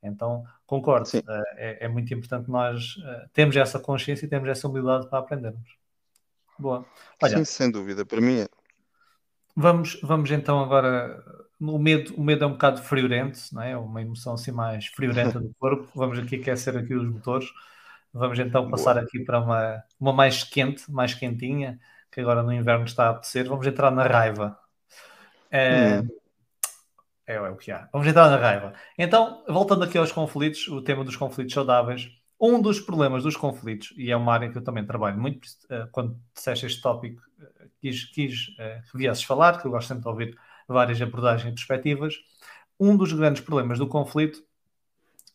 Então, 0.01 0.45
concordo. 0.64 1.09
Uh, 1.09 1.23
é, 1.57 1.85
é, 1.85 1.88
muito 1.88 2.14
importante 2.14 2.49
nós 2.49 2.97
uh, 2.99 3.29
termos 3.33 3.57
essa 3.57 3.81
consciência 3.81 4.25
e 4.25 4.29
termos 4.29 4.49
essa 4.49 4.68
humildade 4.68 5.09
para 5.09 5.18
aprendermos. 5.18 5.77
Boa. 6.57 6.87
Olha, 7.21 7.38
Sim, 7.38 7.45
sem 7.45 7.71
dúvida. 7.73 8.07
Para 8.07 8.21
mim 8.21 8.38
é. 8.38 8.49
Vamos, 9.57 9.99
vamos 10.01 10.31
então 10.31 10.61
agora 10.61 11.21
o 11.70 11.79
medo, 11.79 12.14
o 12.16 12.25
medo 12.25 12.44
é 12.44 12.46
um 12.46 12.53
bocado 12.53 12.83
friorento, 12.83 13.38
não 13.53 13.62
é? 13.62 13.77
Uma 13.77 14.03
emoção 14.03 14.35
assim 14.35 14.51
mais 14.51 14.87
friorenta 14.87 15.38
do 15.38 15.55
corpo. 15.59 15.88
Vamos 15.94 16.18
aqui 16.18 16.37
aquecer 16.37 16.77
aqui 16.77 16.94
os 16.94 17.09
motores. 17.09 17.48
Vamos 18.12 18.38
então 18.38 18.68
passar 18.68 18.94
Boa. 18.94 19.05
aqui 19.05 19.20
para 19.20 19.40
uma, 19.40 19.83
uma 19.98 20.12
mais 20.12 20.44
quente, 20.44 20.90
mais 20.90 21.14
quentinha, 21.14 21.79
que 22.11 22.20
agora 22.20 22.42
no 22.42 22.53
inverno 22.53 22.85
está 22.85 23.07
a 23.07 23.11
apetecer. 23.11 23.48
Vamos 23.48 23.66
entrar 23.66 23.90
na 23.90 24.05
raiva. 24.05 24.59
É, 25.51 26.01
hum. 26.01 26.09
é, 27.27 27.35
é 27.35 27.40
o 27.40 27.57
que 27.57 27.70
há. 27.70 27.88
Vamos 27.92 28.09
entrar 28.09 28.29
na 28.29 28.37
raiva. 28.37 28.75
Então, 28.98 29.44
voltando 29.48 29.85
aqui 29.85 29.96
aos 29.96 30.11
conflitos, 30.12 30.66
o 30.68 30.83
tema 30.83 31.05
dos 31.05 31.16
conflitos 31.16 31.55
saudáveis. 31.55 32.11
Um 32.40 32.61
dos 32.61 32.81
problemas 32.81 33.22
dos 33.22 33.37
conflitos, 33.37 33.94
e 33.96 34.11
é 34.11 34.16
uma 34.16 34.35
área 34.35 34.51
que 34.51 34.59
eu 34.59 34.64
também 34.64 34.85
trabalho 34.85 35.16
muito, 35.16 35.46
eh, 35.70 35.87
quando 35.92 36.18
disseste 36.35 36.66
este 36.66 36.83
tópico, 36.83 37.22
eh, 37.40 37.68
quis, 37.81 38.05
quis 38.07 38.57
eh, 38.59 38.83
que 38.90 38.98
viesses 38.98 39.22
falar, 39.22 39.61
que 39.61 39.66
eu 39.68 39.70
gosto 39.70 39.87
sempre 39.87 40.03
de 40.03 40.09
ouvir 40.09 40.37
várias 40.68 41.01
abordagens 41.01 41.53
e 41.53 41.55
perspectivas. 41.55 42.14
Um 42.79 42.96
dos 42.96 43.12
grandes 43.12 43.42
problemas 43.42 43.79
do 43.79 43.87
conflito 43.87 44.42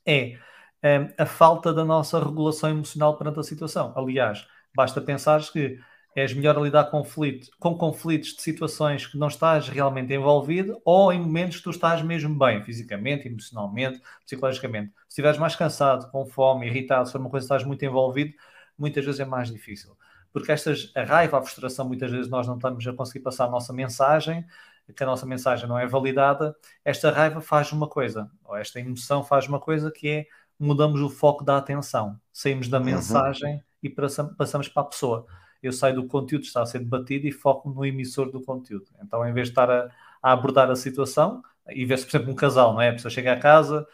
é 0.06 0.38
um, 0.84 1.14
a 1.18 1.26
falta 1.26 1.74
da 1.74 1.84
nossa 1.84 2.20
regulação 2.20 2.70
emocional 2.70 3.18
perante 3.18 3.40
a 3.40 3.44
situação. 3.44 3.94
Aliás, 3.96 4.48
basta 4.76 5.02
pensar 5.02 5.42
que 5.52 5.80
és 6.16 6.34
melhor 6.34 6.58
a 6.58 6.62
lidar 6.62 6.86
conflito, 6.86 7.48
com 7.60 7.78
conflitos 7.78 8.34
de 8.34 8.42
situações 8.42 9.06
que 9.06 9.20
não 9.20 9.28
estás 9.28 9.70
realmente 9.70 10.12
envolvido 10.12 10.82
ou 10.84 11.14
em 11.14 11.20
momentos 11.20 11.58
que 11.58 11.64
tu 11.64 11.70
estás 11.70 12.02
mesmo 12.02 12.36
bem, 12.36 12.64
fisicamente, 12.64 13.28
emocionalmente, 13.28 14.02
psicologicamente. 14.26 14.90
Se 15.02 15.10
estiveres 15.10 15.38
mais 15.38 15.56
cansado, 15.56 16.10
com 16.10 16.26
fome, 16.26 16.66
irritado, 16.66 17.06
se 17.06 17.12
for 17.12 17.22
uma 17.22 17.30
coisa 17.30 17.48
que 17.48 17.54
estás 17.54 17.68
muito 17.68 17.86
envolvido, 17.86 18.34
muitas 18.76 19.06
vezes 19.06 19.20
é 19.20 19.26
mais 19.26 19.52
difícil. 19.52 19.96
Porque 20.34 20.52
estas, 20.52 20.92
a 20.96 21.04
raiva, 21.04 21.38
a 21.38 21.42
frustração, 21.42 21.88
muitas 21.88 22.10
vezes 22.10 22.30
nós 22.30 22.48
não 22.48 22.56
estamos 22.56 22.86
a 22.88 22.94
conseguir 22.94 23.20
passar 23.20 23.46
a 23.46 23.52
nossa 23.52 23.72
mensagem, 23.72 24.44
que 24.94 25.04
a 25.04 25.06
nossa 25.06 25.26
mensagem 25.26 25.68
não 25.68 25.78
é 25.78 25.86
validada, 25.86 26.56
esta 26.84 27.12
raiva 27.12 27.42
faz 27.42 27.72
uma 27.72 27.88
coisa, 27.88 28.30
ou 28.44 28.56
esta 28.56 28.80
emoção 28.80 29.24
faz 29.24 29.48
uma 29.48 29.60
coisa 29.60 29.92
que 29.92 30.08
é 30.08 30.26
mudamos 30.60 31.02
o 31.02 31.10
foco 31.10 31.44
da 31.44 31.58
atenção, 31.58 32.20
saímos 32.32 32.68
da 32.68 32.80
uhum. 32.80 32.86
mensagem 32.86 33.56
uhum. 33.56 33.62
e 33.84 33.90
passamos 33.90 34.68
para 34.68 34.82
a 34.82 34.86
pessoa. 34.86 35.26
Eu 35.62 35.72
saio 35.72 35.96
do 35.96 36.08
conteúdo 36.08 36.42
que 36.42 36.48
está 36.48 36.62
a 36.62 36.66
ser 36.66 36.80
debatido 36.80 37.28
e 37.28 37.32
foco 37.32 37.70
no 37.70 37.86
emissor 37.86 38.32
do 38.32 38.42
conteúdo. 38.42 38.86
Então, 39.04 39.28
em 39.28 39.34
vez 39.34 39.48
de 39.48 39.52
estar 39.52 39.70
a, 39.70 39.90
a 40.22 40.32
abordar 40.32 40.70
a 40.70 40.76
situação, 40.76 41.44
e 41.70 41.86
ver-se, 41.86 42.06
por 42.06 42.16
exemplo, 42.16 42.32
um 42.32 42.36
casal, 42.36 42.74
não 42.74 42.82
é? 42.82 42.90
A 42.90 42.94
pessoa 42.94 43.12
chega 43.12 43.34
a 43.34 43.40
casa 43.40 43.86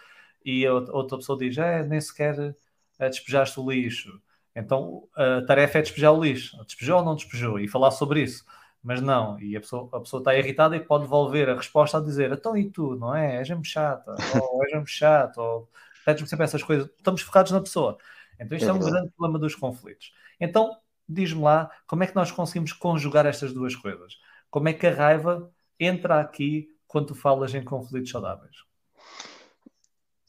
e 0.46 0.66
a 0.66 0.74
outra 0.74 1.18
pessoa 1.18 1.38
diz: 1.38 1.58
é, 1.58 1.84
nem 1.84 2.00
sequer 2.00 2.56
eh, 3.00 3.10
despejaste 3.10 3.60
o 3.60 3.72
lixo. 3.72 4.22
Então, 4.56 5.08
a 5.16 5.42
tarefa 5.42 5.80
é 5.80 5.82
despejar 5.82 6.14
o 6.14 6.24
lixo. 6.24 6.64
Despejou 6.66 7.00
ou 7.00 7.06
não 7.06 7.16
despejou? 7.16 7.60
E 7.60 7.68
falar 7.68 7.92
sobre 7.92 8.22
isso 8.22 8.46
mas 8.84 9.02
não, 9.02 9.40
e 9.40 9.56
a 9.56 9.62
pessoa, 9.62 9.90
a 9.94 10.00
pessoa 10.02 10.20
está 10.20 10.36
irritada 10.36 10.76
e 10.76 10.80
pode 10.82 11.06
devolver 11.06 11.50
a 11.50 11.56
resposta 11.56 11.98
a 11.98 12.02
dizer 12.02 12.34
então 12.34 12.58
e 12.58 12.70
tu, 12.70 12.96
não 12.96 13.16
é? 13.16 13.38
És-me 13.38 13.64
chata, 13.64 14.14
ou 14.42 14.64
és-me 14.66 14.86
chato, 14.86 15.38
ou 15.38 15.70
pedes-me 16.06 16.28
sempre 16.28 16.44
essas 16.44 16.62
coisas. 16.62 16.90
Estamos 16.98 17.22
focados 17.22 17.54
na 17.54 17.62
pessoa. 17.62 17.98
Então 18.38 18.58
isto 18.58 18.68
é, 18.68 18.70
é 18.70 18.74
um 18.74 18.80
grande 18.80 19.10
problema 19.12 19.40
dos 19.40 19.56
conflitos. 19.56 20.12
Então, 20.38 20.78
diz-me 21.08 21.42
lá, 21.42 21.72
como 21.88 22.04
é 22.04 22.08
que 22.08 22.16
nós 22.16 22.30
conseguimos 22.30 22.74
conjugar 22.74 23.26
estas 23.26 23.54
duas 23.54 23.74
coisas? 23.74 24.18
Como 24.50 24.68
é 24.68 24.74
que 24.74 24.86
a 24.86 24.94
raiva 24.94 25.50
entra 25.80 26.20
aqui 26.20 26.68
quando 26.86 27.08
tu 27.08 27.16
falas 27.16 27.56
em 27.56 27.64
conflitos 27.64 28.12
saudáveis? 28.12 28.58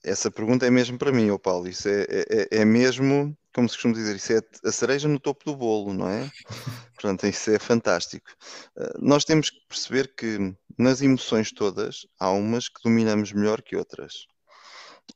Essa 0.05 0.31
pergunta 0.31 0.65
é 0.65 0.71
mesmo 0.71 0.97
para 0.97 1.11
mim, 1.11 1.31
oh 1.31 1.39
Paulo. 1.39 1.67
Isso 1.67 1.89
é, 1.89 2.07
é, 2.09 2.49
é 2.61 2.65
mesmo 2.65 3.37
como 3.55 3.69
se 3.69 3.77
costuma 3.77 3.95
dizer, 3.95 4.17
isso 4.17 4.33
é 4.33 4.41
a 4.69 4.73
cereja 4.73 5.07
no 5.07 5.21
topo 5.21 5.45
do 5.45 5.57
bolo, 5.57 5.95
não 5.95 6.09
é? 6.09 6.31
Portanto, 6.95 7.27
isso 7.27 7.51
é 7.51 7.59
fantástico. 7.59 8.29
Uh, 8.77 8.99
nós 8.99 9.25
temos 9.25 9.49
que 9.49 9.61
perceber 9.69 10.13
que 10.15 10.55
nas 10.77 11.01
emoções 11.01 11.53
todas 11.53 12.07
há 12.19 12.31
umas 12.31 12.69
que 12.69 12.83
dominamos 12.83 13.33
melhor 13.33 13.63
que 13.63 13.77
outras. 13.77 14.27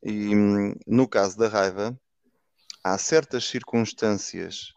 E 0.03 0.35
no 0.87 1.09
caso 1.09 1.37
da 1.37 1.49
raiva, 1.49 1.99
há 2.85 2.97
certas 2.97 3.45
circunstâncias 3.45 4.73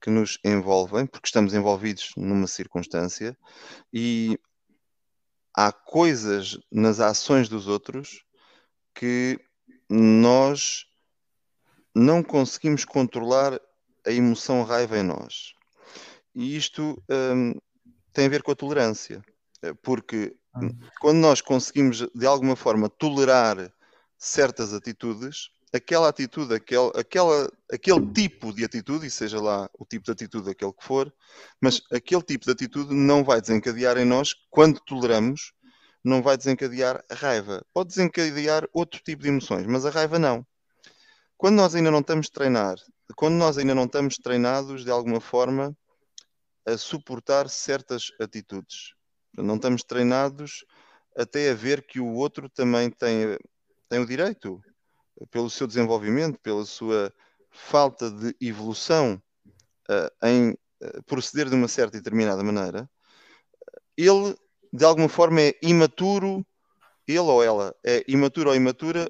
que 0.00 0.10
nos 0.10 0.38
envolvem, 0.44 1.06
porque 1.06 1.28
estamos 1.28 1.54
envolvidos 1.54 2.10
numa 2.16 2.46
circunstância, 2.46 3.36
e 3.92 4.38
há 5.54 5.70
coisas 5.70 6.58
nas 6.72 6.98
ações 6.98 7.48
dos 7.48 7.68
outros 7.68 8.24
que 8.94 9.38
nós 9.88 10.86
não 11.98 12.22
conseguimos 12.22 12.84
controlar 12.84 13.58
a 14.06 14.12
emoção 14.12 14.62
raiva 14.62 14.98
em 14.98 15.02
nós. 15.02 15.54
E 16.34 16.54
isto 16.54 17.02
hum, 17.10 17.54
tem 18.12 18.26
a 18.26 18.28
ver 18.28 18.42
com 18.42 18.52
a 18.52 18.54
tolerância, 18.54 19.24
porque 19.82 20.36
hum. 20.54 20.78
quando 21.00 21.16
nós 21.16 21.40
conseguimos 21.40 22.06
de 22.14 22.26
alguma 22.26 22.54
forma 22.54 22.90
tolerar 22.90 23.72
certas 24.18 24.74
atitudes, 24.74 25.48
aquela 25.72 26.10
atitude, 26.10 26.54
aquele, 26.54 26.92
aquela, 26.94 27.50
aquele 27.72 28.06
tipo 28.12 28.52
de 28.52 28.62
atitude, 28.62 29.06
e 29.06 29.10
seja 29.10 29.40
lá 29.40 29.66
o 29.72 29.86
tipo 29.86 30.04
de 30.04 30.12
atitude 30.12 30.50
aquele 30.50 30.74
que 30.74 30.84
for, 30.84 31.10
mas 31.58 31.80
aquele 31.90 32.22
tipo 32.22 32.44
de 32.44 32.52
atitude 32.52 32.94
não 32.94 33.24
vai 33.24 33.40
desencadear 33.40 33.96
em 33.96 34.04
nós, 34.04 34.34
quando 34.50 34.80
toleramos, 34.80 35.54
não 36.04 36.22
vai 36.22 36.36
desencadear 36.36 37.02
a 37.10 37.14
raiva. 37.14 37.64
Pode 37.72 37.88
desencadear 37.88 38.68
outro 38.74 39.00
tipo 39.02 39.22
de 39.22 39.28
emoções, 39.28 39.66
mas 39.66 39.86
a 39.86 39.90
raiva 39.90 40.18
não. 40.18 40.46
Quando 41.36 41.56
nós 41.56 41.74
ainda 41.74 41.90
não 41.90 42.00
estamos 42.00 42.30
treinar, 42.30 42.76
quando 43.14 43.34
nós 43.34 43.58
ainda 43.58 43.74
não 43.74 43.84
estamos 43.84 44.16
treinados 44.16 44.84
de 44.84 44.90
alguma 44.90 45.20
forma 45.20 45.76
a 46.64 46.78
suportar 46.78 47.48
certas 47.48 48.10
atitudes, 48.18 48.94
não 49.36 49.56
estamos 49.56 49.84
treinados 49.84 50.64
até 51.14 51.50
a 51.50 51.54
ver 51.54 51.86
que 51.86 52.00
o 52.00 52.14
outro 52.14 52.48
também 52.48 52.90
tem, 52.90 53.38
tem 53.88 54.00
o 54.00 54.06
direito 54.06 54.62
pelo 55.30 55.50
seu 55.50 55.66
desenvolvimento, 55.66 56.38
pela 56.40 56.64
sua 56.64 57.12
falta 57.50 58.10
de 58.10 58.34
evolução 58.40 59.20
uh, 59.90 60.26
em 60.26 60.50
uh, 60.50 61.02
proceder 61.04 61.48
de 61.48 61.54
uma 61.54 61.68
certa 61.68 61.96
e 61.96 62.00
determinada 62.00 62.42
maneira, 62.42 62.88
ele 63.96 64.34
de 64.72 64.84
alguma 64.84 65.08
forma 65.08 65.40
é 65.40 65.54
imaturo, 65.62 66.44
ele 67.06 67.18
ou 67.18 67.42
ela 67.42 67.74
é 67.84 68.04
imaturo 68.08 68.50
ou 68.50 68.56
imatura 68.56 69.08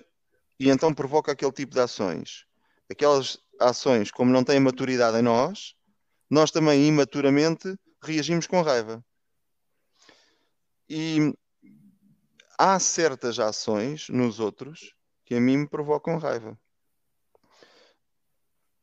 e 0.59 0.69
então 0.71 0.93
provoca 0.95 1.33
aquele 1.33 1.53
tipo 1.53 1.75
de 1.75 1.81
ações. 1.81 2.47
Aquelas 2.91 3.39
ações, 3.61 4.11
como 4.11 4.31
não 4.31 4.45
têm 4.45 4.61
maturidade 4.61 5.19
em 5.19 5.23
nós, 5.23 5.75
nós 6.31 6.51
também 6.51 6.87
imaturamente 6.87 7.77
reagimos 8.03 8.47
com 8.47 8.63
raiva. 8.63 9.05
E 10.89 11.35
há 12.59 12.79
certas 12.79 13.39
ações 13.39 14.09
nos 14.09 14.41
outros 14.41 14.95
que 15.25 15.35
a 15.35 15.41
mim 15.41 15.59
me 15.59 15.69
provocam 15.69 16.19
raiva. 16.19 16.59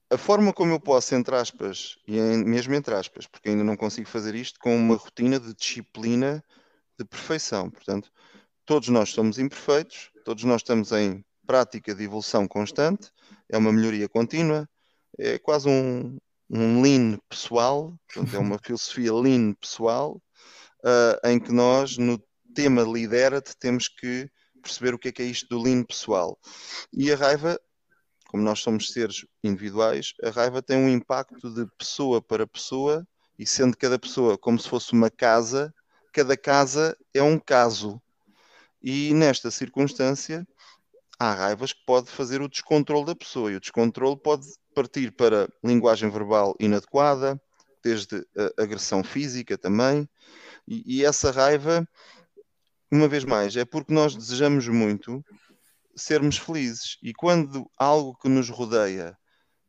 A 0.10 0.18
forma 0.18 0.54
como 0.54 0.74
eu 0.74 0.80
posso, 0.80 1.16
entre 1.16 1.36
aspas, 1.36 1.98
e 2.08 2.20
mesmo 2.20 2.76
entre 2.76 2.94
aspas, 2.94 3.26
porque 3.26 3.50
ainda 3.50 3.64
não 3.64 3.76
consigo 3.76 4.08
fazer 4.08 4.36
isto 4.36 4.60
com 4.60 4.76
uma 4.76 4.96
rotina 4.96 5.40
de 5.40 5.56
disciplina 5.56 6.44
de 7.00 7.06
perfeição. 7.06 7.72
Portanto, 7.72 8.12
todos 8.64 8.90
nós 8.90 9.10
somos 9.10 9.40
imperfeitos, 9.40 10.12
todos 10.24 10.44
nós 10.44 10.62
estamos 10.62 10.92
em 10.92 11.26
prática 11.46 11.94
de 11.94 12.04
evolução 12.04 12.48
constante, 12.48 13.12
é 13.50 13.58
uma 13.58 13.72
melhoria 13.72 14.08
contínua, 14.08 14.68
é 15.20 15.38
quase 15.38 15.70
um, 15.70 16.18
um 16.50 16.82
lean 16.82 17.18
pessoal, 17.30 17.94
portanto, 18.08 18.36
é 18.36 18.40
uma 18.40 18.60
filosofia 18.64 19.14
lean 19.14 19.54
pessoal, 19.54 20.22
uh, 20.84 21.28
em 21.28 21.40
que 21.40 21.52
nós, 21.52 21.98
no 21.98 22.22
tema 22.54 22.82
lidera-te, 22.84 23.56
temos 23.58 23.88
que 23.88 24.30
perceber 24.62 24.94
o 24.94 25.00
que 25.00 25.10
é 25.10 25.12
que 25.12 25.22
é 25.22 25.26
isto 25.26 25.48
do 25.50 25.62
lean 25.62 25.84
pessoal. 25.84 26.40
E 26.92 27.12
a 27.12 27.16
raiva, 27.16 27.60
como 28.28 28.44
nós 28.44 28.60
somos 28.60 28.92
seres 28.92 29.26
individuais, 29.44 30.14
a 30.24 30.30
raiva 30.30 30.62
tem 30.62 30.78
um 30.78 30.90
impacto 30.90 31.54
de 31.54 31.68
pessoa 31.78 32.22
para 32.22 32.48
pessoa, 32.48 33.06
e 33.38 33.46
sendo 33.46 33.76
cada 33.76 33.98
pessoa 33.98 34.38
como 34.38 34.60
se 34.60 34.70
fosse 34.70 34.94
uma 34.94 35.10
casa, 35.10 35.74
cada 36.14 36.38
casa 36.38 36.96
é 37.14 37.22
um 37.22 37.40
caso. 37.40 38.02
E 38.82 39.14
nesta 39.14 39.50
circunstância, 39.50 40.48
há 41.20 41.34
raivas 41.34 41.74
que 41.74 41.86
pode 41.86 42.10
fazer 42.10 42.42
o 42.42 42.50
descontrole 42.50 43.06
da 43.06 43.16
pessoa, 43.16 43.52
e 43.52 43.56
o 43.56 43.60
descontrole 43.60 44.18
pode 44.18 44.46
partir 44.74 45.12
para 45.12 45.48
linguagem 45.64 46.10
verbal 46.10 46.56
inadequada, 46.60 47.40
desde 47.84 48.26
agressão 48.58 49.04
física 49.04 49.58
também, 49.58 50.08
e, 50.68 51.00
e 51.00 51.06
essa 51.06 51.32
raiva 51.32 51.88
uma 52.92 53.08
vez 53.08 53.24
mais, 53.24 53.56
é 53.56 53.66
porque 53.66 53.92
nós 53.92 54.16
desejamos 54.16 54.68
muito 54.68 55.24
sermos 55.96 56.38
felizes. 56.38 56.98
E 57.02 57.12
quando 57.14 57.70
algo 57.78 58.16
que 58.16 58.30
nos 58.30 58.50
rodeia 58.50 59.18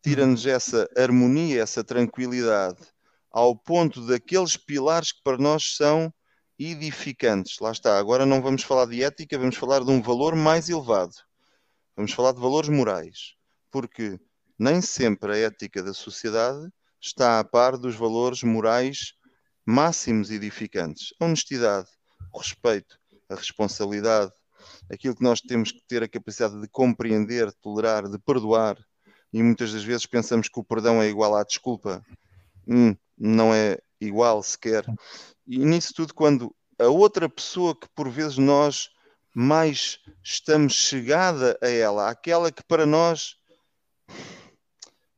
tira-nos 0.02 0.44
essa 0.44 0.86
harmonia, 0.94 1.62
essa 1.62 1.82
tranquilidade, 1.82 2.82
ao 3.30 3.56
ponto 3.56 4.06
daqueles 4.06 4.54
pilares 4.54 5.12
que 5.12 5.22
para 5.24 5.38
nós 5.38 5.76
são 5.76 6.12
edificantes. 6.58 7.58
Lá 7.58 7.72
está. 7.72 7.98
Agora 7.98 8.26
não 8.26 8.42
vamos 8.42 8.62
falar 8.62 8.86
de 8.86 9.02
ética, 9.02 9.38
vamos 9.38 9.56
falar 9.56 9.82
de 9.82 9.90
um 9.90 10.02
valor 10.02 10.36
mais 10.36 10.68
elevado. 10.68 11.14
Vamos 11.96 12.12
falar 12.12 12.32
de 12.32 12.40
valores 12.40 12.68
morais. 12.68 13.34
Porque 13.70 14.18
nem 14.58 14.80
sempre 14.80 15.32
a 15.32 15.36
ética 15.36 15.82
da 15.82 15.92
sociedade 15.92 16.68
está 17.00 17.38
a 17.38 17.44
par 17.44 17.76
dos 17.76 17.94
valores 17.94 18.42
morais 18.42 19.14
máximos 19.66 20.30
edificantes. 20.30 21.14
A 21.20 21.24
honestidade, 21.24 21.88
o 22.32 22.38
respeito, 22.38 22.98
a 23.28 23.34
responsabilidade, 23.34 24.32
aquilo 24.90 25.14
que 25.14 25.22
nós 25.22 25.40
temos 25.40 25.72
que 25.72 25.82
ter 25.86 26.02
a 26.02 26.08
capacidade 26.08 26.60
de 26.60 26.68
compreender, 26.68 27.48
de 27.48 27.56
tolerar, 27.60 28.08
de 28.08 28.18
perdoar. 28.18 28.78
E 29.32 29.42
muitas 29.42 29.72
das 29.72 29.84
vezes 29.84 30.06
pensamos 30.06 30.48
que 30.48 30.60
o 30.60 30.64
perdão 30.64 31.02
é 31.02 31.08
igual 31.08 31.34
à 31.36 31.42
desculpa. 31.42 32.04
Hum, 32.66 32.96
não 33.18 33.52
é 33.54 33.78
igual 34.00 34.42
sequer. 34.42 34.84
E 35.46 35.58
nisso 35.58 35.92
tudo, 35.94 36.14
quando 36.14 36.54
a 36.78 36.86
outra 36.86 37.28
pessoa 37.28 37.78
que 37.78 37.88
por 37.94 38.08
vezes 38.08 38.38
nós 38.38 38.88
mais 39.34 39.98
estamos 40.22 40.74
chegada 40.74 41.58
a 41.60 41.68
ela, 41.68 42.08
aquela 42.08 42.52
que 42.52 42.62
para 42.62 42.86
nós, 42.86 43.36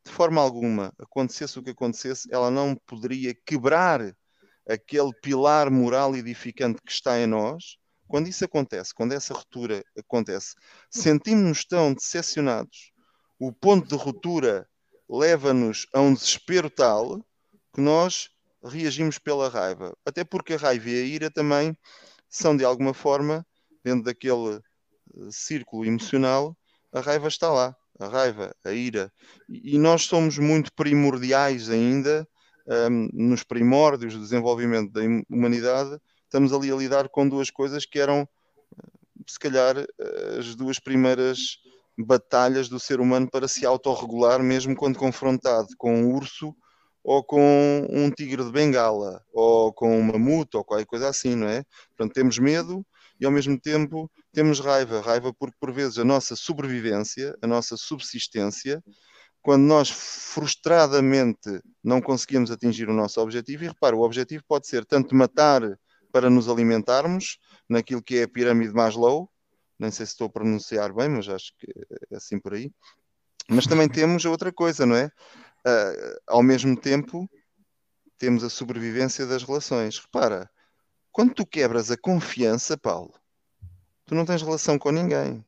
de 0.05 0.11
forma 0.11 0.41
alguma, 0.41 0.93
acontecesse 0.99 1.59
o 1.59 1.63
que 1.63 1.71
acontecesse, 1.71 2.33
ela 2.33 2.51
não 2.51 2.75
poderia 2.75 3.35
quebrar 3.45 4.17
aquele 4.67 5.13
pilar 5.21 5.71
moral 5.71 6.17
edificante 6.17 6.81
que 6.83 6.91
está 6.91 7.21
em 7.21 7.27
nós, 7.27 7.77
quando 8.09 8.29
isso 8.29 8.45
acontece, 8.45 8.95
quando 8.95 9.13
essa 9.13 9.35
ruptura 9.35 9.85
acontece, 9.99 10.55
sentimos-nos 10.91 11.65
tão 11.65 11.93
decepcionados, 11.93 12.93
o 13.39 13.53
ponto 13.53 13.87
de 13.87 13.95
ruptura 13.95 14.67
leva-nos 15.09 15.87
a 15.93 16.01
um 16.01 16.15
desespero 16.15 16.71
tal 16.71 17.19
que 17.75 17.81
nós 17.81 18.31
reagimos 18.65 19.19
pela 19.19 19.49
raiva. 19.49 19.97
Até 20.05 20.25
porque 20.25 20.55
a 20.55 20.57
raiva 20.57 20.89
e 20.89 21.03
a 21.03 21.05
ira 21.05 21.31
também 21.31 21.77
são, 22.29 22.57
de 22.57 22.65
alguma 22.65 22.95
forma, 22.95 23.47
dentro 23.87 24.03
daquele 24.03 24.57
eh, 24.57 25.29
círculo 25.31 25.85
emocional, 25.85 26.57
a 26.93 27.01
raiva 27.01 27.29
está 27.29 27.49
lá. 27.49 27.77
A 27.99 28.09
raiva, 28.09 28.55
a 28.63 28.73
ira. 28.73 29.11
E 29.49 29.79
nós 29.79 30.03
somos 30.03 30.37
muito 30.37 30.71
primordiais 30.75 31.71
ainda, 31.71 32.29
um, 32.91 33.09
nos 33.11 33.43
primórdios 33.43 34.13
do 34.13 34.21
desenvolvimento 34.21 34.93
da 34.93 35.01
humanidade, 35.31 35.99
estamos 36.25 36.53
ali 36.53 36.71
a 36.71 36.77
lidar 36.77 37.09
com 37.09 37.27
duas 37.27 37.49
coisas 37.49 37.87
que 37.87 37.99
eram, 37.99 38.29
se 39.27 39.39
calhar, 39.39 39.77
as 40.39 40.55
duas 40.55 40.79
primeiras 40.79 41.59
batalhas 41.97 42.69
do 42.69 42.79
ser 42.79 43.01
humano 43.01 43.31
para 43.31 43.49
se 43.49 43.65
autorregular, 43.65 44.43
mesmo 44.43 44.77
quando 44.77 44.99
confrontado 44.99 45.69
com 45.79 45.95
um 45.95 46.15
urso 46.15 46.55
ou 47.03 47.25
com 47.25 47.87
um 47.89 48.11
tigre 48.11 48.45
de 48.45 48.51
bengala, 48.51 49.25
ou 49.33 49.73
com 49.73 49.97
um 49.97 50.03
mamute, 50.03 50.57
ou 50.57 50.65
qualquer 50.65 50.85
coisa 50.85 51.09
assim, 51.09 51.35
não 51.35 51.49
é? 51.49 51.65
Portanto, 51.97 52.13
temos 52.13 52.37
medo 52.37 52.85
e 53.21 53.27
ao 53.27 53.33
mesmo 53.33 53.59
tempo 53.59 54.11
temos 54.33 54.61
raiva. 54.61 55.01
Raiva 55.01 55.33
porque, 55.33 55.57
por 55.59 55.73
vezes, 55.73 55.99
a 55.99 56.05
nossa 56.05 56.37
sobrevivência, 56.37 57.37
a 57.43 57.47
nossa 57.47 57.77
subsistência, 57.77 58.83
quando 59.43 59.63
nós 59.63 59.91
frustradamente 59.91 61.61
não 61.83 62.01
conseguimos 62.01 62.51
atingir 62.51 62.89
o 62.89 62.95
nosso 62.95 63.21
objetivo, 63.21 63.65
e 63.65 63.69
repara, 63.69 63.97
o 63.97 64.03
objetivo 64.03 64.43
pode 64.47 64.67
ser 64.67 64.85
tanto 64.85 65.15
matar 65.15 65.63
para 66.13 66.29
nos 66.29 66.49
alimentarmos 66.49 67.39
naquilo 67.69 68.03
que 68.03 68.17
é 68.17 68.23
a 68.25 68.29
pirâmide 68.29 68.75
Maslow. 68.75 69.31
Nem 69.79 69.91
sei 69.91 70.07
se 70.07 70.13
estou 70.13 70.27
a 70.27 70.31
pronunciar 70.31 70.93
bem, 70.93 71.09
mas 71.09 71.29
acho 71.29 71.53
que 71.59 71.67
é 72.11 72.17
assim 72.17 72.41
por 72.41 72.55
aí. 72.55 72.73
Mas 73.49 73.67
também 73.67 73.89
temos 73.89 74.25
outra 74.25 74.53
coisa, 74.53 74.85
não 74.85 74.97
é? 74.97 75.07
Uh, 75.07 76.19
ao 76.27 76.43
mesmo 76.43 76.77
tempo, 76.77 77.29
temos 78.19 78.43
a 78.43 78.51
sobrevivência 78.51 79.27
das 79.27 79.43
relações. 79.43 79.99
Repara, 79.99 80.51
quando 81.17 81.33
tu 81.33 81.47
quebras 81.47 81.91
a 81.91 81.97
confiança, 81.97 82.77
Paulo, 82.77 83.15
tu 84.05 84.15
não 84.15 84.27
tens 84.27 84.43
relação 84.43 84.79
com 84.79 84.91
ninguém. 84.91 85.43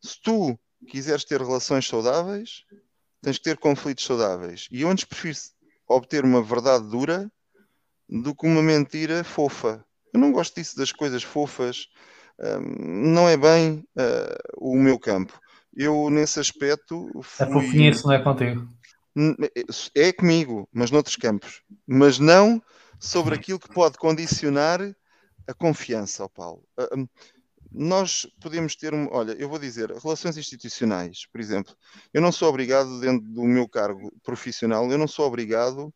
Se 0.00 0.22
tu 0.22 0.56
quiseres 0.86 1.24
ter 1.24 1.40
relações 1.40 1.88
saudáveis, 1.88 2.64
tens 3.20 3.38
que 3.38 3.42
ter 3.42 3.58
conflitos 3.58 4.04
saudáveis. 4.04 4.68
E 4.70 4.84
antes 4.84 5.04
prefiro 5.04 5.36
obter 5.88 6.24
uma 6.24 6.40
verdade 6.40 6.88
dura 6.88 7.28
do 8.08 8.32
que 8.32 8.46
uma 8.46 8.62
mentira 8.62 9.24
fofa. 9.24 9.84
Eu 10.14 10.20
não 10.20 10.30
gosto 10.30 10.54
disso 10.54 10.76
das 10.76 10.92
coisas 10.92 11.24
fofas, 11.24 11.88
hum, 12.38 13.12
não 13.12 13.28
é 13.28 13.36
bem 13.36 13.84
uh, 13.96 14.38
o 14.58 14.76
meu 14.76 14.96
campo. 14.96 15.40
Eu, 15.74 16.08
nesse 16.08 16.38
aspecto. 16.38 17.10
Fui... 17.20 17.46
A 17.46 17.50
fofinha 17.50 17.90
isso 17.90 18.06
não 18.06 18.14
é 18.14 18.22
contigo. 18.22 18.68
É 19.92 20.12
comigo, 20.12 20.68
mas 20.72 20.92
noutros 20.92 21.16
campos. 21.16 21.62
Mas 21.84 22.20
não 22.20 22.62
sobre 22.98 23.34
aquilo 23.34 23.58
que 23.58 23.72
pode 23.72 23.96
condicionar 23.98 24.80
a 25.46 25.54
confiança, 25.54 26.22
ao 26.22 26.28
Paulo. 26.28 26.62
Uh, 26.78 27.08
nós 27.70 28.26
podemos 28.40 28.74
ter, 28.74 28.94
um, 28.94 29.08
olha, 29.10 29.32
eu 29.32 29.48
vou 29.48 29.58
dizer, 29.58 29.90
relações 29.90 30.36
institucionais, 30.36 31.26
por 31.30 31.40
exemplo, 31.40 31.74
eu 32.12 32.20
não 32.20 32.32
sou 32.32 32.48
obrigado, 32.48 33.00
dentro 33.00 33.26
do 33.28 33.42
meu 33.44 33.68
cargo 33.68 34.12
profissional, 34.22 34.90
eu 34.90 34.98
não 34.98 35.06
sou 35.06 35.26
obrigado 35.26 35.92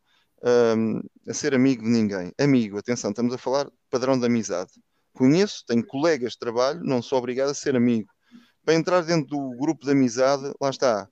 um, 0.77 1.01
a 1.27 1.33
ser 1.33 1.53
amigo 1.55 1.83
de 1.83 1.89
ninguém. 1.89 2.31
Amigo, 2.39 2.77
atenção, 2.77 3.09
estamos 3.09 3.33
a 3.33 3.37
falar 3.37 3.69
padrão 3.89 4.19
de 4.19 4.25
amizade. 4.25 4.71
Conheço, 5.13 5.63
tenho 5.65 5.85
colegas 5.85 6.33
de 6.33 6.39
trabalho, 6.39 6.83
não 6.83 7.01
sou 7.01 7.17
obrigado 7.17 7.49
a 7.49 7.53
ser 7.53 7.75
amigo. 7.75 8.09
Para 8.65 8.75
entrar 8.75 9.01
dentro 9.01 9.27
do 9.27 9.57
grupo 9.57 9.85
de 9.85 9.91
amizade, 9.91 10.51
lá 10.59 10.69
está, 10.69 11.07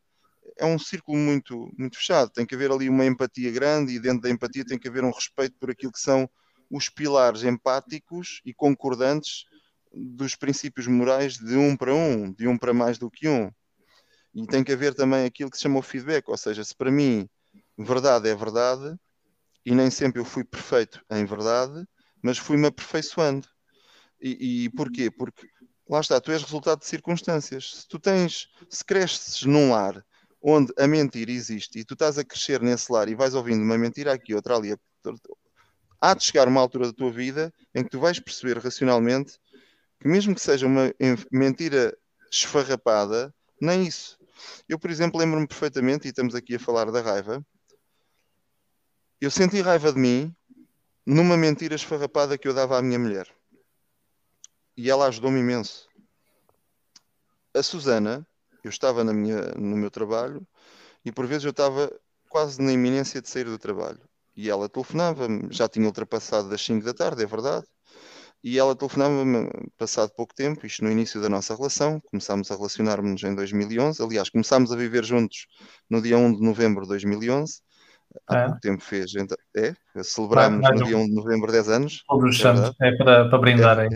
é 0.57 0.65
um 0.65 0.79
círculo 0.79 1.17
muito, 1.17 1.69
muito 1.77 1.97
fechado. 1.97 2.31
Tem 2.31 2.45
que 2.45 2.55
haver 2.55 2.71
ali 2.71 2.89
uma 2.89 3.05
empatia 3.05 3.51
grande 3.51 3.93
e 3.93 3.99
dentro 3.99 4.21
da 4.21 4.29
empatia 4.29 4.65
tem 4.65 4.77
que 4.77 4.87
haver 4.87 5.03
um 5.03 5.11
respeito 5.11 5.55
por 5.59 5.71
aquilo 5.71 5.91
que 5.91 5.99
são 5.99 6.29
os 6.69 6.89
pilares 6.89 7.43
empáticos 7.43 8.41
e 8.45 8.53
concordantes 8.53 9.45
dos 9.93 10.35
princípios 10.35 10.87
morais 10.87 11.37
de 11.37 11.55
um 11.55 11.75
para 11.75 11.93
um, 11.93 12.31
de 12.31 12.47
um 12.47 12.57
para 12.57 12.73
mais 12.73 12.97
do 12.97 13.11
que 13.11 13.27
um. 13.27 13.51
E 14.33 14.47
tem 14.47 14.63
que 14.63 14.71
haver 14.71 14.93
também 14.93 15.25
aquilo 15.25 15.49
que 15.49 15.57
se 15.57 15.63
chama 15.63 15.79
o 15.79 15.81
feedback, 15.81 16.29
ou 16.29 16.37
seja, 16.37 16.63
se 16.63 16.73
para 16.73 16.89
mim 16.89 17.27
verdade 17.77 18.29
é 18.29 18.35
verdade, 18.35 18.95
e 19.65 19.75
nem 19.75 19.89
sempre 19.89 20.21
eu 20.21 20.25
fui 20.25 20.45
perfeito 20.45 21.03
em 21.11 21.25
verdade, 21.25 21.85
mas 22.23 22.37
fui-me 22.37 22.67
aperfeiçoando. 22.67 23.47
E, 24.21 24.65
e 24.65 24.69
porquê? 24.69 25.11
Porque 25.11 25.47
lá 25.89 25.99
está, 25.99 26.21
tu 26.21 26.31
és 26.31 26.41
resultado 26.41 26.79
de 26.79 26.85
circunstâncias. 26.85 27.81
Se 27.81 27.87
tu 27.87 27.99
tens, 27.99 28.47
se 28.69 28.85
cresces 28.85 29.43
num 29.43 29.71
lar 29.71 30.01
onde 30.41 30.73
a 30.77 30.87
mentira 30.87 31.31
existe 31.31 31.79
e 31.79 31.85
tu 31.85 31.93
estás 31.93 32.17
a 32.17 32.23
crescer 32.23 32.61
nesse 32.61 32.91
lar 32.91 33.07
e 33.07 33.15
vais 33.15 33.35
ouvindo 33.35 33.61
uma 33.61 33.77
mentira 33.77 34.13
aqui, 34.13 34.33
outra 34.33 34.55
ali, 34.55 34.75
há 35.99 36.13
de 36.13 36.23
chegar 36.23 36.47
uma 36.47 36.59
altura 36.59 36.87
da 36.87 36.93
tua 36.93 37.11
vida 37.11 37.53
em 37.75 37.83
que 37.83 37.89
tu 37.89 37.99
vais 37.99 38.19
perceber 38.19 38.57
racionalmente 38.57 39.39
que 39.99 40.07
mesmo 40.07 40.33
que 40.33 40.41
seja 40.41 40.65
uma 40.65 40.91
mentira 41.31 41.95
esfarrapada, 42.31 43.33
nem 43.61 43.85
isso. 43.85 44.17
Eu, 44.67 44.79
por 44.79 44.89
exemplo, 44.89 45.19
lembro-me 45.19 45.47
perfeitamente, 45.47 46.07
e 46.07 46.09
estamos 46.09 46.33
aqui 46.33 46.55
a 46.55 46.59
falar 46.59 46.91
da 46.91 47.01
raiva, 47.01 47.45
eu 49.19 49.29
senti 49.29 49.61
raiva 49.61 49.93
de 49.93 49.99
mim 49.99 50.35
numa 51.05 51.37
mentira 51.37 51.75
esfarrapada 51.75 52.37
que 52.37 52.47
eu 52.47 52.53
dava 52.53 52.79
à 52.79 52.81
minha 52.81 52.97
mulher. 52.97 53.27
E 54.75 54.89
ela 54.89 55.05
ajudou-me 55.05 55.39
imenso. 55.39 55.87
A 57.53 57.61
Susana, 57.61 58.25
eu 58.67 58.69
estava 58.69 59.03
na 59.03 59.13
minha, 59.13 59.41
no 59.57 59.75
meu 59.75 59.91
trabalho 59.91 60.45
e 61.03 61.11
por 61.11 61.25
vezes 61.25 61.43
eu 61.43 61.51
estava 61.51 61.91
quase 62.29 62.61
na 62.61 62.71
iminência 62.71 63.21
de 63.21 63.29
sair 63.29 63.45
do 63.45 63.57
trabalho. 63.57 63.99
E 64.35 64.49
ela 64.49 64.69
telefonava-me, 64.69 65.47
já 65.51 65.67
tinha 65.67 65.85
ultrapassado 65.85 66.49
das 66.49 66.61
5 66.61 66.85
da 66.85 66.93
tarde, 66.93 67.23
é 67.23 67.25
verdade. 67.25 67.65
E 68.43 68.57
ela 68.57 68.75
telefonava-me 68.75 69.49
passado 69.77 70.11
pouco 70.15 70.33
tempo, 70.33 70.65
isto 70.65 70.83
no 70.83 70.91
início 70.91 71.21
da 71.21 71.29
nossa 71.29 71.55
relação, 71.55 71.99
começámos 71.99 72.49
a 72.49 72.55
relacionar-nos 72.55 73.21
em 73.23 73.35
2011, 73.35 74.01
aliás, 74.01 74.29
começámos 74.29 74.71
a 74.71 74.75
viver 74.75 75.03
juntos 75.03 75.45
no 75.89 76.01
dia 76.01 76.17
1 76.17 76.37
de 76.37 76.43
novembro 76.43 76.83
de 76.83 76.87
2011, 76.89 77.61
há 78.27 78.37
é. 78.37 78.45
pouco 78.45 78.59
tempo 78.59 78.83
fez, 78.83 79.13
então, 79.15 79.37
é, 79.55 79.73
celebramos 80.03 80.67
no 80.71 80.85
dia 80.85 80.97
1 80.97 81.05
de 81.05 81.13
novembro 81.13 81.51
10 81.51 81.69
anos. 81.69 82.03
É, 82.81 82.87
é 82.87 82.97
para, 82.97 83.29
para 83.29 83.37
brindar 83.37 83.79
é, 83.79 83.89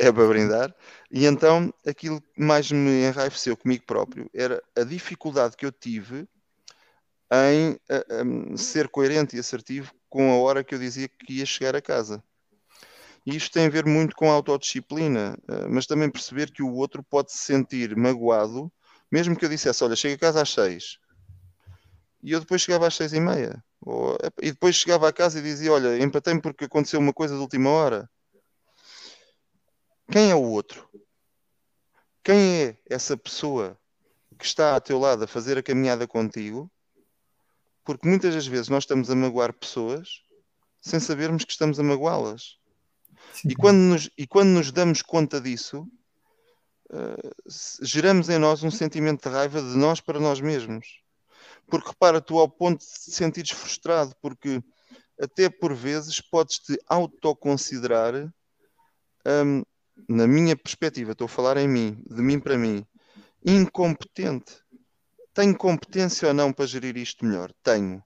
é 0.00 0.10
para 0.10 0.26
brindar, 0.26 0.74
e 1.10 1.26
então 1.26 1.72
aquilo 1.86 2.22
que 2.22 2.40
mais 2.42 2.72
me 2.72 3.04
enraiveceu 3.06 3.54
comigo 3.54 3.84
próprio 3.86 4.30
era 4.32 4.62
a 4.74 4.82
dificuldade 4.82 5.56
que 5.56 5.66
eu 5.66 5.70
tive 5.70 6.26
em 7.30 7.78
a, 7.88 7.96
a, 7.96 8.56
ser 8.56 8.88
coerente 8.88 9.36
e 9.36 9.38
assertivo 9.38 9.92
com 10.08 10.32
a 10.32 10.36
hora 10.36 10.64
que 10.64 10.74
eu 10.74 10.78
dizia 10.78 11.06
que 11.06 11.34
ia 11.34 11.46
chegar 11.46 11.76
a 11.76 11.82
casa. 11.82 12.22
E 13.26 13.36
isto 13.36 13.52
tem 13.52 13.66
a 13.66 13.70
ver 13.70 13.84
muito 13.84 14.16
com 14.16 14.30
a 14.30 14.34
autodisciplina, 14.34 15.36
eh, 15.46 15.68
mas 15.68 15.86
também 15.86 16.10
perceber 16.10 16.50
que 16.50 16.62
o 16.62 16.72
outro 16.72 17.02
pode 17.02 17.30
se 17.30 17.38
sentir 17.38 17.94
magoado, 17.94 18.72
mesmo 19.12 19.36
que 19.36 19.44
eu 19.44 19.48
dissesse, 19.48 19.84
olha, 19.84 19.94
chega 19.94 20.14
a 20.14 20.18
casa 20.18 20.42
às 20.42 20.50
seis. 20.50 20.98
E 22.22 22.32
eu 22.32 22.40
depois 22.40 22.62
chegava 22.62 22.86
às 22.86 22.94
seis 22.94 23.12
e 23.12 23.20
meia. 23.20 23.62
Ou, 23.82 24.16
e 24.40 24.50
depois 24.50 24.74
chegava 24.74 25.06
a 25.08 25.12
casa 25.12 25.38
e 25.38 25.42
dizia, 25.42 25.72
olha, 25.72 26.02
empatei-me 26.02 26.40
porque 26.40 26.64
aconteceu 26.64 26.98
uma 26.98 27.12
coisa 27.12 27.34
de 27.34 27.40
última 27.40 27.68
hora. 27.70 28.08
Quem 30.10 30.30
é 30.30 30.34
o 30.34 30.42
outro? 30.42 30.88
Quem 32.24 32.64
é 32.64 32.76
essa 32.88 33.16
pessoa 33.16 33.78
que 34.36 34.44
está 34.44 34.74
ao 34.74 34.80
teu 34.80 34.98
lado 34.98 35.22
a 35.22 35.28
fazer 35.28 35.56
a 35.56 35.62
caminhada 35.62 36.04
contigo? 36.04 36.68
Porque 37.84 38.08
muitas 38.08 38.34
das 38.34 38.46
vezes 38.46 38.68
nós 38.68 38.82
estamos 38.82 39.08
a 39.08 39.14
magoar 39.14 39.52
pessoas 39.52 40.24
sem 40.80 40.98
sabermos 40.98 41.44
que 41.44 41.52
estamos 41.52 41.78
a 41.78 41.82
magoá-las. 41.84 42.58
E 43.44 43.54
quando, 43.54 43.78
nos, 43.78 44.10
e 44.18 44.26
quando 44.26 44.48
nos 44.48 44.72
damos 44.72 45.00
conta 45.00 45.40
disso, 45.40 45.86
uh, 46.90 47.30
geramos 47.80 48.28
em 48.28 48.38
nós 48.38 48.64
um 48.64 48.70
sentimento 48.70 49.28
de 49.28 49.34
raiva 49.34 49.62
de 49.62 49.76
nós 49.76 50.00
para 50.00 50.18
nós 50.18 50.40
mesmos. 50.40 51.02
Porque 51.68 51.88
repara, 51.88 52.20
tu 52.20 52.38
ao 52.38 52.48
ponto 52.48 52.80
de 52.80 52.86
te 52.86 53.12
sentires 53.12 53.52
frustrado, 53.52 54.12
porque 54.20 54.60
até 55.20 55.48
por 55.48 55.72
vezes 55.72 56.20
podes-te 56.20 56.76
autoconsiderar, 56.88 58.14
um, 59.24 59.62
na 60.08 60.26
minha 60.26 60.56
perspectiva, 60.56 61.12
estou 61.12 61.26
a 61.26 61.28
falar 61.28 61.56
em 61.56 61.68
mim, 61.68 62.02
de 62.08 62.22
mim 62.22 62.38
para 62.38 62.56
mim, 62.56 62.84
incompetente. 63.44 64.58
Tenho 65.32 65.56
competência 65.56 66.28
ou 66.28 66.34
não 66.34 66.52
para 66.52 66.66
gerir 66.66 66.96
isto 66.96 67.24
melhor? 67.24 67.52
Tenho. 67.62 68.02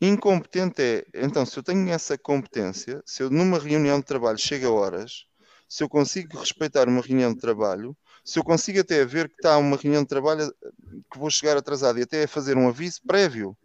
Incompetente 0.00 0.80
é, 0.80 1.04
então, 1.14 1.44
se 1.44 1.58
eu 1.58 1.62
tenho 1.62 1.88
essa 1.90 2.16
competência, 2.16 3.02
se 3.04 3.22
eu 3.22 3.28
numa 3.28 3.58
reunião 3.58 4.00
de 4.00 4.06
trabalho 4.06 4.38
chego 4.38 4.66
a 4.66 4.70
horas, 4.70 5.26
se 5.68 5.84
eu 5.84 5.88
consigo 5.88 6.38
respeitar 6.38 6.88
uma 6.88 7.02
reunião 7.02 7.34
de 7.34 7.38
trabalho, 7.38 7.96
se 8.24 8.38
eu 8.38 8.44
consigo 8.44 8.80
até 8.80 9.04
ver 9.04 9.28
que 9.28 9.36
está 9.36 9.58
uma 9.58 9.76
reunião 9.76 10.02
de 10.02 10.08
trabalho 10.08 10.52
que 11.12 11.18
vou 11.18 11.30
chegar 11.30 11.56
atrasado 11.56 11.98
e 11.98 12.02
até 12.02 12.26
fazer 12.26 12.56
um 12.56 12.68
aviso 12.68 13.00
prévio 13.06 13.56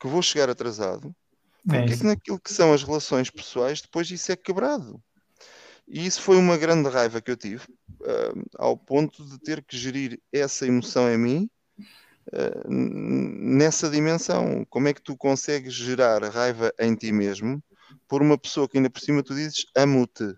que 0.00 0.08
vou 0.08 0.22
chegar 0.22 0.50
atrasado, 0.50 1.14
é 1.70 1.78
porque 1.78 1.92
é 1.92 1.96
que 1.96 2.04
naquilo 2.04 2.40
que 2.40 2.52
são 2.52 2.72
as 2.72 2.82
relações 2.82 3.30
pessoais, 3.30 3.80
depois 3.80 4.10
isso 4.10 4.32
é 4.32 4.36
quebrado. 4.36 5.00
E 5.88 6.06
isso 6.06 6.22
foi 6.22 6.36
uma 6.36 6.56
grande 6.56 6.88
raiva 6.88 7.20
que 7.20 7.30
eu 7.30 7.36
tive, 7.36 7.64
uh, 8.00 8.42
ao 8.56 8.76
ponto 8.76 9.24
de 9.24 9.38
ter 9.38 9.62
que 9.62 9.76
gerir 9.76 10.20
essa 10.32 10.66
emoção 10.66 11.10
em 11.12 11.18
mim 11.18 11.50
uh, 12.28 12.70
nessa 12.70 13.90
dimensão. 13.90 14.64
Como 14.70 14.88
é 14.88 14.94
que 14.94 15.02
tu 15.02 15.16
consegues 15.16 15.74
gerar 15.74 16.22
raiva 16.24 16.72
em 16.78 16.94
ti 16.94 17.12
mesmo 17.12 17.62
por 18.08 18.22
uma 18.22 18.38
pessoa 18.38 18.68
que 18.68 18.78
ainda 18.78 18.90
por 18.90 19.00
cima 19.00 19.22
tu 19.22 19.34
dizes 19.34 19.66
amo-te? 19.76 20.34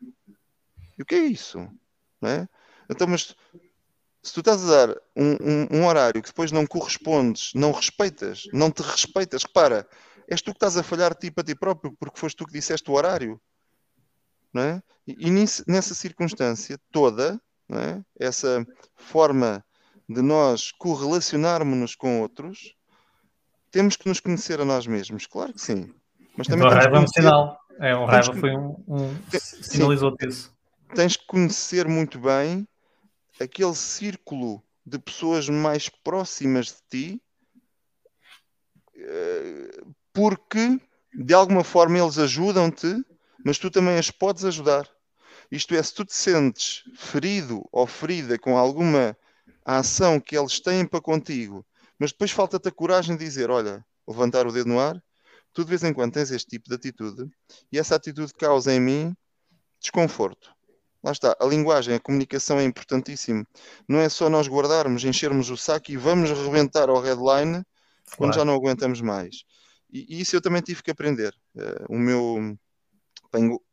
E 0.98 1.02
o 1.02 1.04
que 1.04 1.14
é 1.14 1.24
isso? 1.26 1.58
Não 2.20 2.30
é? 2.30 2.48
Então, 2.90 3.06
mas 3.06 3.34
se 4.22 4.32
tu 4.32 4.40
estás 4.40 4.64
a 4.64 4.86
dar 4.86 4.96
um, 5.14 5.32
um, 5.32 5.78
um, 5.78 5.86
horário 5.86 6.22
que 6.22 6.28
depois 6.28 6.50
não 6.50 6.66
correspondes, 6.66 7.52
não 7.54 7.72
respeitas, 7.72 8.44
não 8.52 8.70
te 8.70 8.82
respeitas, 8.82 9.42
repara, 9.42 9.86
és 10.28 10.40
tu 10.40 10.50
que 10.50 10.56
estás 10.56 10.76
a 10.78 10.82
falhar 10.82 11.14
ti 11.14 11.30
para 11.30 11.44
ti 11.44 11.54
próprio, 11.54 11.94
porque 11.98 12.18
foste 12.18 12.36
tu 12.36 12.46
que 12.46 12.52
disseste 12.52 12.90
o 12.90 12.94
horário. 12.94 13.40
É? 14.56 14.80
E, 15.06 15.28
e 15.28 15.30
nessa 15.30 15.94
circunstância 15.94 16.78
toda, 16.92 17.40
é? 17.70 18.00
essa 18.18 18.64
forma 18.94 19.64
de 20.08 20.22
nós 20.22 20.70
correlacionarmos-nos 20.70 21.94
com 21.96 22.20
outros, 22.20 22.74
temos 23.70 23.96
que 23.96 24.08
nos 24.08 24.20
conhecer 24.20 24.60
a 24.60 24.64
nós 24.64 24.86
mesmos, 24.86 25.26
claro 25.26 25.52
que 25.52 25.60
sim. 25.60 25.92
Mas 26.36 26.46
também 26.46 26.66
então, 26.66 26.78
raiva 26.78 26.96
é 26.96 27.00
um 27.00 27.06
sinal. 27.08 27.58
É, 27.80 27.96
um 27.96 28.04
raiva 28.04 28.32
que... 28.32 28.40
foi 28.40 28.56
um, 28.56 28.76
um... 28.86 29.16
sinalizou 29.40 30.14
isso. 30.20 30.54
Tens 30.94 31.16
que 31.16 31.26
conhecer 31.26 31.88
muito 31.88 32.18
bem 32.20 32.68
aquele 33.40 33.74
círculo 33.74 34.62
de 34.86 34.98
pessoas 34.98 35.48
mais 35.48 35.88
próximas 35.88 36.66
de 36.66 36.76
ti, 36.88 37.22
eh, 38.96 39.82
porque 40.12 40.80
de 41.12 41.34
alguma 41.34 41.64
forma 41.64 41.98
eles 41.98 42.18
ajudam-te, 42.18 43.04
mas 43.44 43.58
tu 43.58 43.70
também 43.70 43.98
as 43.98 44.10
podes 44.10 44.44
ajudar. 44.44 44.88
Isto 45.50 45.74
é, 45.74 45.82
se 45.82 45.94
tu 45.94 46.04
te 46.04 46.14
sentes 46.14 46.82
ferido 46.96 47.68
ou 47.70 47.86
ferida 47.86 48.38
com 48.38 48.56
alguma 48.56 49.16
ação 49.64 50.18
que 50.18 50.36
eles 50.36 50.58
têm 50.58 50.86
para 50.86 51.00
contigo, 51.00 51.64
mas 51.98 52.10
depois 52.10 52.30
falta-te 52.30 52.68
a 52.68 52.72
coragem 52.72 53.16
de 53.16 53.24
dizer: 53.24 53.50
Olha, 53.50 53.84
levantar 54.08 54.46
o 54.46 54.52
dedo 54.52 54.68
no 54.68 54.80
ar, 54.80 55.00
tu 55.52 55.62
de 55.62 55.70
vez 55.70 55.84
em 55.84 55.92
quando 55.92 56.14
tens 56.14 56.30
este 56.30 56.48
tipo 56.48 56.68
de 56.68 56.74
atitude 56.74 57.30
e 57.70 57.78
essa 57.78 57.94
atitude 57.94 58.32
causa 58.32 58.72
em 58.72 58.80
mim 58.80 59.16
desconforto. 59.80 60.50
lá 61.02 61.12
está, 61.12 61.36
a 61.38 61.44
linguagem, 61.44 61.94
a 61.94 62.00
comunicação 62.00 62.58
é 62.58 62.64
importantíssimo. 62.64 63.46
Não 63.86 64.00
é 64.00 64.08
só 64.08 64.30
nós 64.30 64.48
guardarmos, 64.48 65.04
enchermos 65.04 65.50
o 65.50 65.56
saco 65.56 65.92
e 65.92 65.96
vamos 65.96 66.30
rebentar 66.30 66.88
ao 66.88 67.00
headline 67.00 67.62
quando 68.16 68.32
claro. 68.32 68.34
já 68.34 68.44
não 68.44 68.54
aguentamos 68.54 69.02
mais. 69.02 69.44
E, 69.92 70.16
e, 70.16 70.20
isso 70.22 70.34
eu 70.34 70.40
também 70.40 70.62
tive 70.62 70.82
que 70.82 70.90
aprender. 70.90 71.34
Uh, 71.54 71.94
o 71.94 71.98
meu, 71.98 72.56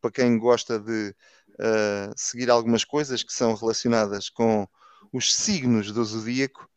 para 0.02 0.12
quem 0.12 0.38
gosta 0.38 0.80
de 0.80 1.16
uh, 1.60 2.14
seguir 2.16 2.50
algumas 2.50 2.84
coisas 2.84 3.24
que 3.24 3.34
são 3.34 3.54
relacionadas 3.56 4.30
com 4.30 4.68
os 5.12 5.34
signos 5.34 5.92
do 5.92 6.04
zodíaco, 6.04 6.68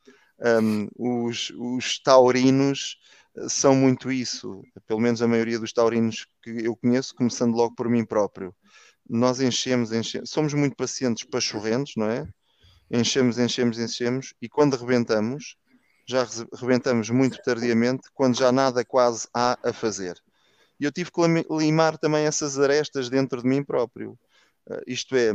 um, 0.41 0.89
os, 0.97 1.51
os 1.57 1.99
taurinos 2.01 2.99
eh, 3.37 3.49
são 3.49 3.75
muito 3.75 4.11
isso, 4.11 4.63
pelo 4.87 5.01
menos 5.01 5.23
a 5.23 5.29
maioria 5.29 5.59
dos 5.59 5.73
taurinos 5.73 6.27
que 6.43 6.51
eu 6.51 6.77
conheço, 6.77 7.15
começando 7.15 7.55
logo 7.55 7.75
por 7.75 7.89
mim 7.89 8.05
próprio. 8.05 8.55
Nós 9.09 9.41
enchemos, 9.41 9.93
enchemos, 9.93 10.31
somos 10.31 10.55
muito 10.55 10.77
pacientes 10.77 11.25
pachorrentos, 11.25 11.95
não 11.97 12.11
é? 12.11 12.27
Enchemos, 12.91 13.39
enchemos, 13.39 13.79
enchemos, 13.79 14.35
e 14.41 14.49
quando 14.49 14.77
rebentamos, 14.77 15.57
já 16.07 16.27
rebentamos 16.53 17.11
muito 17.11 17.39
tardiamente, 17.43 18.09
quando 18.13 18.37
já 18.37 18.53
nada 18.53 18.85
quase 18.85 19.29
há 19.35 19.59
a 19.63 19.73
fazer. 19.73 20.24
E 20.79 20.85
eu 20.85 20.93
tive 20.93 21.11
que 21.11 21.21
limar 21.51 21.99
também 21.99 22.27
essas 22.27 22.59
arestas 22.59 23.09
dentro 23.09 23.43
de 23.43 23.49
mim 23.49 23.63
próprio. 23.63 24.19
Uh, 24.69 24.83
isto 24.87 25.15
é, 25.17 25.33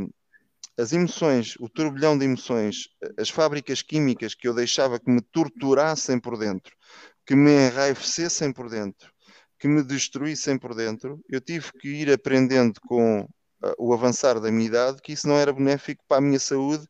as 0.77 0.93
emoções, 0.93 1.55
o 1.59 1.67
turbilhão 1.67 2.17
de 2.17 2.25
emoções, 2.25 2.87
as 3.17 3.29
fábricas 3.29 3.81
químicas 3.81 4.33
que 4.33 4.47
eu 4.47 4.53
deixava 4.53 4.99
que 4.99 5.11
me 5.11 5.21
torturassem 5.21 6.19
por 6.19 6.37
dentro, 6.37 6.75
que 7.25 7.35
me 7.35 7.51
enraivecessem 7.67 8.51
por 8.53 8.69
dentro, 8.69 9.11
que 9.59 9.67
me 9.67 9.83
destruíssem 9.83 10.57
por 10.57 10.73
dentro, 10.73 11.21
eu 11.29 11.41
tive 11.41 11.71
que 11.73 11.89
ir 11.89 12.11
aprendendo 12.11 12.79
com 12.81 13.21
uh, 13.21 13.27
o 13.77 13.93
avançar 13.93 14.39
da 14.39 14.49
minha 14.51 14.67
idade 14.67 15.01
que 15.01 15.11
isso 15.11 15.27
não 15.27 15.37
era 15.37 15.51
benéfico 15.51 16.03
para 16.07 16.17
a 16.17 16.21
minha 16.21 16.39
saúde 16.39 16.87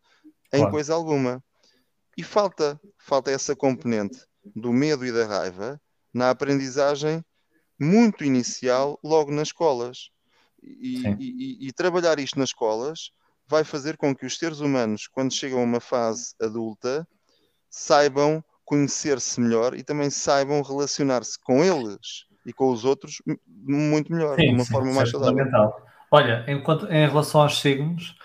em 0.53 0.59
claro. 0.59 0.71
coisa 0.71 0.93
alguma. 0.93 1.43
E 2.15 2.23
falta, 2.23 2.79
falta 2.97 3.31
essa 3.31 3.55
componente 3.55 4.19
do 4.55 4.71
medo 4.71 5.05
e 5.05 5.11
da 5.11 5.25
raiva 5.25 5.81
na 6.13 6.29
aprendizagem 6.29 7.23
muito 7.79 8.23
inicial, 8.23 8.99
logo 9.03 9.31
nas 9.31 9.49
escolas. 9.49 10.09
E, 10.61 11.07
e, 11.19 11.67
e, 11.67 11.71
trabalhar 11.71 12.19
isto 12.19 12.37
nas 12.37 12.49
escolas 12.49 13.11
vai 13.47 13.63
fazer 13.63 13.95
com 13.95 14.13
que 14.13 14.25
os 14.25 14.37
seres 14.37 14.59
humanos, 14.59 15.07
quando 15.07 15.33
chegam 15.33 15.61
a 15.61 15.63
uma 15.63 15.79
fase 15.79 16.35
adulta, 16.41 17.07
saibam 17.69 18.43
conhecer-se 18.65 19.39
melhor 19.39 19.73
e 19.73 19.83
também 19.83 20.09
saibam 20.09 20.61
relacionar-se 20.61 21.39
com 21.41 21.63
eles 21.63 22.25
e 22.45 22.53
com 22.53 22.69
os 22.69 22.83
outros 22.85 23.21
muito 23.45 24.13
melhor, 24.13 24.35
sim, 24.35 24.47
de 24.47 24.53
uma 24.53 24.63
sim, 24.65 24.71
forma 24.71 24.93
mais 24.93 25.09
saudável. 25.09 25.37
Fundamental. 25.37 25.85
Olha, 26.11 26.45
enquanto, 26.47 26.85
em 26.87 27.07
relação 27.07 27.41
aos 27.41 27.59
signos, 27.59 28.15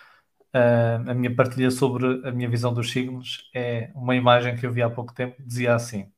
uh, 0.54 1.10
a 1.10 1.14
minha 1.14 1.34
partilha 1.34 1.70
sobre 1.70 2.26
a 2.26 2.32
minha 2.32 2.48
visão 2.48 2.72
dos 2.72 2.90
signos 2.90 3.50
é 3.54 3.90
uma 3.94 4.14
imagem 4.16 4.56
que 4.56 4.66
eu 4.66 4.72
vi 4.72 4.82
há 4.82 4.90
pouco 4.90 5.14
tempo, 5.14 5.36
dizia 5.42 5.74
assim, 5.74 6.10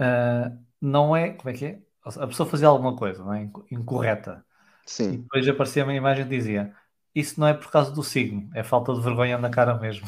uh, 0.00 0.58
não 0.80 1.14
é, 1.14 1.30
como 1.30 1.50
é 1.50 1.52
que 1.52 1.64
é? 1.66 1.78
A 2.18 2.26
pessoa 2.26 2.48
fazia 2.48 2.68
alguma 2.68 2.96
coisa, 2.96 3.22
não 3.22 3.34
é? 3.34 3.48
Incorreta. 3.70 4.44
Sim. 4.86 5.12
E 5.12 5.16
depois 5.18 5.48
aparecia 5.48 5.84
uma 5.84 5.94
imagem 5.94 6.24
que 6.24 6.30
dizia 6.30 6.74
isso 7.14 7.40
não 7.40 7.48
é 7.48 7.54
por 7.54 7.70
causa 7.70 7.90
do 7.90 8.02
signo, 8.02 8.48
é 8.54 8.62
falta 8.62 8.94
de 8.94 9.00
vergonha 9.00 9.36
na 9.36 9.50
cara 9.50 9.74
mesmo. 9.74 10.06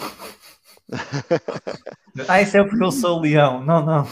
ah, 2.29 2.41
isso 2.41 2.57
é 2.57 2.65
porque 2.65 2.83
eu 2.83 2.93
sou 2.93 3.21
leão. 3.21 3.65
Não, 3.65 3.85
não. 3.85 4.07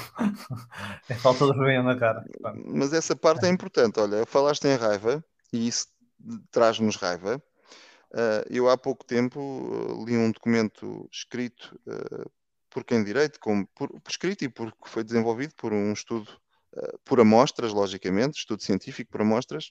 É 1.09 1.15
falta 1.15 1.47
de 1.47 1.53
vergonha 1.53 1.83
na 1.83 1.97
cara. 1.97 2.25
Mas 2.67 2.93
essa 2.93 3.15
parte 3.15 3.47
é 3.47 3.49
importante. 3.49 4.01
Olha, 4.01 4.25
falaste 4.27 4.65
em 4.65 4.77
raiva 4.77 5.25
e 5.53 5.69
isso 5.69 5.87
traz-nos 6.51 6.97
raiva. 6.97 7.43
Uh, 8.13 8.43
eu 8.51 8.69
há 8.69 8.77
pouco 8.77 9.05
tempo 9.05 9.41
uh, 9.41 10.05
li 10.05 10.17
um 10.17 10.33
documento 10.33 11.09
escrito 11.13 11.79
uh, 11.87 12.29
por 12.69 12.83
quem 12.83 13.05
direito, 13.05 13.39
como, 13.39 13.67
por, 13.69 13.89
por, 13.89 14.11
escrito 14.11 14.45
e 14.45 14.49
porque 14.49 14.77
foi 14.87 15.05
desenvolvido 15.05 15.55
por 15.55 15.73
um 15.73 15.93
estudo 15.93 16.29
por 17.05 17.21
amostras, 17.21 17.73
logicamente, 17.73 18.39
estudo 18.39 18.63
científico 18.63 19.11
por 19.11 19.21
amostras, 19.21 19.71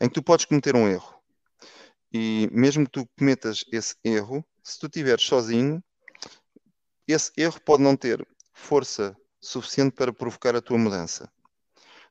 em 0.00 0.08
que 0.08 0.14
tu 0.14 0.22
podes 0.22 0.44
cometer 0.44 0.74
um 0.74 0.88
erro 0.88 1.16
e 2.12 2.48
mesmo 2.50 2.86
que 2.86 2.92
tu 2.92 3.08
cometas 3.18 3.64
esse 3.70 3.94
erro, 4.02 4.44
se 4.62 4.78
tu 4.78 4.86
estiveres 4.86 5.24
sozinho, 5.24 5.82
esse 7.06 7.30
erro 7.36 7.60
pode 7.60 7.82
não 7.82 7.96
ter 7.96 8.26
força 8.52 9.16
suficiente 9.40 9.94
para 9.94 10.12
provocar 10.12 10.56
a 10.56 10.62
tua 10.62 10.78
mudança. 10.78 11.30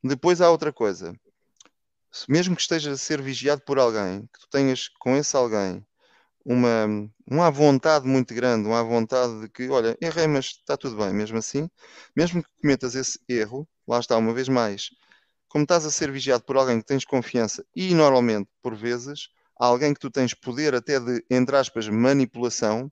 Depois 0.04 0.42
há 0.42 0.50
outra 0.50 0.72
coisa. 0.72 1.20
Mesmo 2.30 2.56
que 2.56 2.62
estejas 2.62 2.94
a 2.94 3.04
ser 3.04 3.22
vigiado 3.22 3.62
por 3.62 3.80
alguém, 3.80 4.28
que 4.28 4.40
tu 4.40 4.48
tenhas 4.50 4.88
com 5.00 5.18
esse 5.18 5.36
alguém 5.36 5.86
uma, 6.46 6.86
uma 7.26 7.50
vontade 7.50 8.08
muito 8.08 8.34
grande, 8.34 8.68
uma 8.68 8.84
vontade 8.84 9.42
de 9.42 9.50
que, 9.50 9.68
olha, 9.70 9.98
errei, 10.00 10.28
mas 10.28 10.46
está 10.46 10.78
tudo 10.78 10.96
bem, 10.96 11.12
mesmo 11.12 11.38
assim, 11.40 11.68
mesmo 12.16 12.44
que 12.44 12.50
cometas 12.62 12.94
esse 12.94 13.20
erro, 13.28 13.68
lá 13.88 14.00
está, 14.00 14.16
uma 14.16 14.34
vez 14.34 14.48
mais, 14.48 14.92
como 15.50 15.64
estás 15.64 15.86
a 15.86 15.92
ser 15.92 16.12
vigiado 16.12 16.44
por 16.44 16.56
alguém 16.58 16.80
que 16.80 16.86
tens 16.86 17.04
confiança 17.04 17.66
e 17.76 17.96
normalmente, 17.96 18.48
por 18.62 18.76
vezes, 18.76 19.30
alguém 19.58 19.94
que 19.94 20.00
tu 20.00 20.12
tens 20.12 20.34
poder 20.34 20.76
até 20.76 21.00
de, 21.00 21.26
entre 21.30 21.56
aspas, 21.56 21.88
manipulação, 21.88 22.92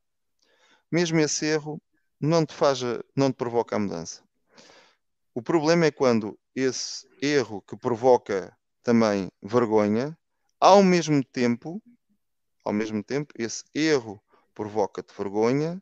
mesmo 0.92 1.20
esse 1.20 1.46
erro 1.46 1.80
não 2.20 2.46
te 2.46 2.54
faz, 2.54 2.80
não 3.16 3.32
te 3.32 3.36
provoca 3.36 3.76
a 3.76 3.80
mudança. 3.80 4.24
O 5.36 5.42
problema 5.42 5.86
é 5.86 5.92
quando 5.92 6.40
esse 6.56 7.08
erro 7.22 7.62
que 7.62 7.76
provoca 7.76 8.56
também 8.82 9.30
vergonha, 9.42 10.18
ao 10.60 10.82
mesmo 10.82 11.24
tempo, 11.24 11.82
ao 12.64 12.74
mesmo 12.74 13.04
tempo, 13.04 13.34
esse 13.38 13.64
erro 13.74 14.22
provoca-te 14.54 15.14
vergonha, 15.18 15.82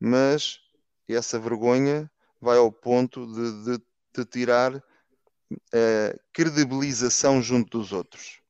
mas 0.00 0.60
essa 1.08 1.38
vergonha 1.38 2.10
vai 2.40 2.58
ao 2.58 2.70
ponto 2.72 3.26
de, 3.26 3.78
te 4.12 4.24
tirar 4.24 4.76
a 4.76 4.82
eh, 5.72 6.18
credibilização 6.32 7.42
junto 7.42 7.78
dos 7.78 7.92
outros 7.92 8.40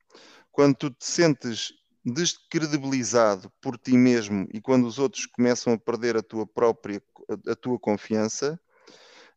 quando 0.59 0.75
tu 0.75 0.91
te 0.91 1.07
sentes 1.07 1.73
descredibilizado 2.05 3.49
por 3.61 3.79
ti 3.79 3.93
mesmo 3.93 4.45
e 4.53 4.61
quando 4.61 4.89
os 4.89 4.99
outros 4.99 5.25
começam 5.25 5.73
a 5.73 5.79
perder 5.79 6.16
a 6.16 6.23
tua 6.23 6.45
própria 6.45 7.01
a 7.47 7.55
tua 7.55 7.79
confiança, 7.79 8.59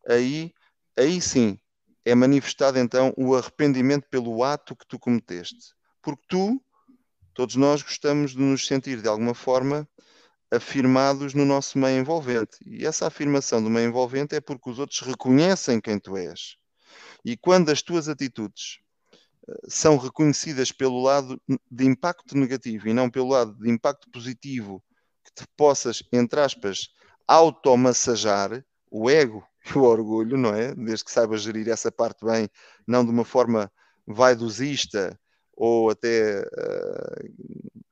aí 0.08 0.52
aí 0.98 1.20
sim 1.20 1.60
é 2.04 2.12
manifestado 2.12 2.76
então 2.76 3.14
o 3.16 3.36
arrependimento 3.36 4.08
pelo 4.10 4.42
ato 4.42 4.74
que 4.74 4.84
tu 4.84 4.98
cometeste. 4.98 5.76
Porque 6.02 6.24
tu, 6.28 6.60
todos 7.34 7.56
nós 7.56 7.82
gostamos 7.82 8.32
de 8.32 8.38
nos 8.38 8.66
sentir 8.66 9.00
de 9.00 9.08
alguma 9.08 9.34
forma 9.34 9.88
afirmados 10.50 11.32
no 11.32 11.44
nosso 11.44 11.78
meio 11.78 11.98
envolvente. 11.98 12.58
E 12.66 12.86
essa 12.86 13.06
afirmação 13.06 13.62
do 13.62 13.70
meio 13.70 13.88
envolvente 13.88 14.34
é 14.34 14.40
porque 14.40 14.68
os 14.68 14.78
outros 14.78 15.00
reconhecem 15.00 15.80
quem 15.80 15.98
tu 15.98 16.16
és. 16.16 16.56
E 17.24 17.36
quando 17.36 17.70
as 17.70 17.80
tuas 17.80 18.08
atitudes 18.08 18.78
são 19.68 19.96
reconhecidas 19.96 20.70
pelo 20.70 21.02
lado 21.02 21.40
de 21.70 21.86
impacto 21.86 22.36
negativo 22.36 22.88
e 22.88 22.92
não 22.92 23.10
pelo 23.10 23.28
lado 23.28 23.54
de 23.54 23.70
impacto 23.70 24.10
positivo, 24.10 24.82
que 25.24 25.32
te 25.34 25.48
possas, 25.56 26.02
entre 26.12 26.40
aspas, 26.40 26.88
automassajar 27.26 28.64
o 28.90 29.08
ego 29.08 29.44
e 29.74 29.78
o 29.78 29.82
orgulho, 29.82 30.36
não 30.36 30.54
é? 30.54 30.74
Desde 30.74 31.04
que 31.04 31.10
saibas 31.10 31.42
gerir 31.42 31.68
essa 31.68 31.90
parte 31.90 32.24
bem, 32.24 32.48
não 32.86 33.04
de 33.04 33.10
uma 33.10 33.24
forma 33.24 33.72
vaidosista 34.06 35.18
ou 35.54 35.90
até. 35.90 36.40
Uh... 36.40 37.82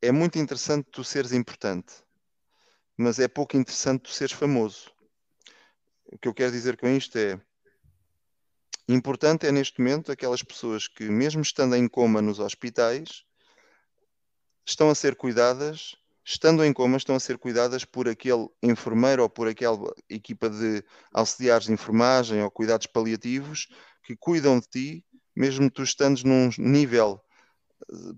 É 0.00 0.12
muito 0.12 0.38
interessante 0.38 0.88
tu 0.92 1.02
seres 1.02 1.32
importante, 1.32 1.92
mas 2.96 3.18
é 3.18 3.26
pouco 3.26 3.56
interessante 3.56 4.02
tu 4.02 4.10
seres 4.10 4.32
famoso. 4.32 4.92
O 6.06 6.16
que 6.16 6.28
eu 6.28 6.34
quero 6.34 6.52
dizer 6.52 6.76
com 6.76 6.86
isto 6.88 7.18
é 7.18 7.40
Importante 8.90 9.46
é 9.46 9.52
neste 9.52 9.82
momento 9.82 10.10
aquelas 10.10 10.42
pessoas 10.42 10.88
que, 10.88 11.04
mesmo 11.04 11.42
estando 11.42 11.76
em 11.76 11.86
coma 11.86 12.22
nos 12.22 12.38
hospitais, 12.38 13.22
estão 14.66 14.88
a 14.88 14.94
ser 14.94 15.14
cuidadas, 15.14 15.94
estando 16.24 16.64
em 16.64 16.72
coma, 16.72 16.96
estão 16.96 17.14
a 17.14 17.20
ser 17.20 17.36
cuidadas 17.36 17.84
por 17.84 18.08
aquele 18.08 18.48
enfermeiro 18.62 19.22
ou 19.22 19.28
por 19.28 19.46
aquela 19.46 19.94
equipa 20.08 20.48
de 20.48 20.82
auxiliares 21.12 21.66
de 21.66 21.72
enfermagem 21.74 22.42
ou 22.42 22.50
cuidados 22.50 22.86
paliativos 22.86 23.68
que 24.02 24.16
cuidam 24.16 24.58
de 24.58 24.66
ti, 24.66 25.06
mesmo 25.38 25.70
tu 25.70 25.84
estando 25.84 26.20
num 26.24 26.50
nível, 26.58 27.20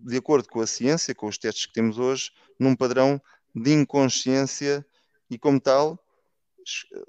de 0.02 0.16
acordo 0.16 0.48
com 0.48 0.62
a 0.62 0.66
ciência, 0.66 1.14
com 1.14 1.26
os 1.26 1.36
testes 1.36 1.66
que 1.66 1.72
temos 1.74 1.98
hoje, 1.98 2.30
num 2.58 2.74
padrão 2.74 3.20
de 3.54 3.74
inconsciência 3.74 4.84
e, 5.28 5.38
como 5.38 5.60
tal, 5.60 6.02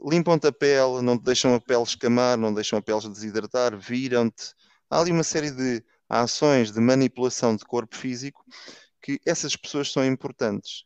limpam-te 0.06 0.48
a 0.48 0.52
pele, 0.52 1.02
não 1.02 1.18
te 1.18 1.24
deixam 1.24 1.56
a 1.56 1.62
pele 1.62 1.84
escamar, 1.84 2.38
não 2.38 2.54
deixam 2.54 2.78
a 2.78 2.82
pele 2.82 3.08
desidratar, 3.08 3.78
viram-te. 3.78 4.54
Há 4.90 5.00
ali 5.00 5.12
uma 5.12 5.24
série 5.24 5.50
de 5.50 5.82
ações 6.10 6.74
de 6.74 6.82
manipulação 6.82 7.56
de 7.56 7.64
corpo 7.64 7.96
físico 7.96 8.44
que 9.02 9.18
essas 9.26 9.56
pessoas 9.56 9.94
são 9.94 10.06
importantes. 10.06 10.84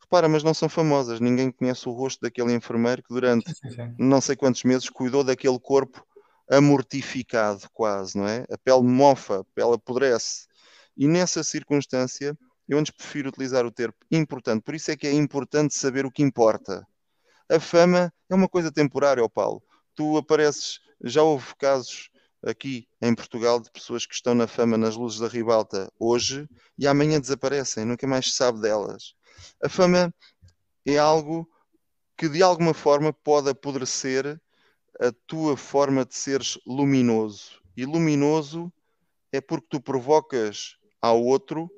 Repara, 0.00 0.30
mas 0.30 0.42
não 0.42 0.54
são 0.54 0.68
famosas, 0.68 1.20
ninguém 1.20 1.50
conhece 1.50 1.86
o 1.90 1.92
rosto 1.92 2.22
daquele 2.22 2.54
enfermeiro 2.54 3.02
que 3.02 3.12
durante 3.12 3.52
sim, 3.54 3.70
sim. 3.70 3.94
não 3.98 4.20
sei 4.20 4.34
quantos 4.34 4.64
meses 4.64 4.88
cuidou 4.88 5.22
daquele 5.22 5.58
corpo 5.60 6.02
amortificado 6.50 7.68
quase, 7.72 8.16
não 8.16 8.26
é? 8.26 8.44
A 8.50 8.58
pele 8.58 8.82
mofa, 8.82 9.40
a 9.40 9.44
pele 9.54 9.74
apodrece. 9.74 10.46
E 10.96 11.06
nessa 11.06 11.42
circunstância, 11.44 12.36
eu 12.68 12.78
antes 12.78 12.92
prefiro 12.92 13.28
utilizar 13.28 13.64
o 13.64 13.70
termo 13.70 13.94
importante. 14.10 14.62
Por 14.62 14.74
isso 14.74 14.90
é 14.90 14.96
que 14.96 15.06
é 15.06 15.12
importante 15.12 15.74
saber 15.74 16.06
o 16.06 16.10
que 16.10 16.22
importa. 16.22 16.86
A 17.48 17.60
fama 17.60 18.12
é 18.28 18.34
uma 18.34 18.48
coisa 18.48 18.72
temporária, 18.72 19.22
ó 19.22 19.28
Paulo. 19.28 19.62
Tu 19.94 20.16
apareces, 20.16 20.80
já 21.02 21.22
houve 21.22 21.54
casos 21.56 22.10
aqui 22.44 22.88
em 23.00 23.14
Portugal 23.14 23.60
de 23.60 23.70
pessoas 23.70 24.06
que 24.06 24.14
estão 24.14 24.34
na 24.34 24.46
fama 24.46 24.76
nas 24.76 24.96
luzes 24.96 25.20
da 25.20 25.28
ribalta 25.28 25.90
hoje 25.98 26.48
e 26.78 26.86
amanhã 26.86 27.20
desaparecem, 27.20 27.84
nunca 27.84 28.06
mais 28.06 28.26
se 28.26 28.32
sabe 28.32 28.60
delas. 28.60 29.14
A 29.62 29.68
fama 29.68 30.12
é 30.84 30.98
algo 30.98 31.48
que 32.16 32.28
de 32.28 32.42
alguma 32.42 32.72
forma 32.72 33.12
pode 33.12 33.50
apodrecer 33.50 34.40
a 35.00 35.12
tua 35.26 35.56
forma 35.56 36.04
de 36.04 36.14
seres 36.14 36.58
luminoso. 36.66 37.60
E 37.76 37.84
luminoso 37.84 38.72
é 39.32 39.40
porque 39.40 39.66
tu 39.68 39.80
provocas 39.80 40.76
ao 41.00 41.22
outro 41.22 41.70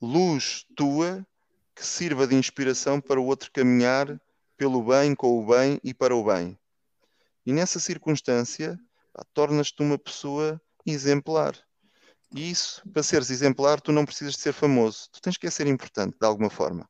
luz 0.00 0.66
tua 0.76 1.26
que 1.74 1.86
sirva 1.86 2.26
de 2.26 2.34
inspiração 2.34 3.00
para 3.00 3.20
o 3.20 3.24
outro 3.24 3.50
caminhar 3.52 4.20
pelo 4.56 4.82
bem, 4.84 5.14
com 5.14 5.40
o 5.40 5.46
bem 5.46 5.80
e 5.82 5.94
para 5.94 6.14
o 6.14 6.24
bem. 6.24 6.58
E 7.44 7.52
nessa 7.52 7.80
circunstância, 7.80 8.78
tornas-te 9.32 9.82
uma 9.82 9.98
pessoa 9.98 10.60
exemplar. 10.86 11.56
E 12.34 12.50
isso, 12.50 12.82
para 12.90 13.02
seres 13.02 13.30
exemplar, 13.30 13.80
tu 13.80 13.92
não 13.92 14.04
precisas 14.04 14.34
de 14.34 14.40
ser 14.40 14.52
famoso. 14.52 15.08
Tu 15.12 15.20
tens 15.20 15.36
que 15.36 15.50
ser 15.50 15.66
importante, 15.66 16.16
de 16.18 16.26
alguma 16.26 16.48
forma. 16.48 16.88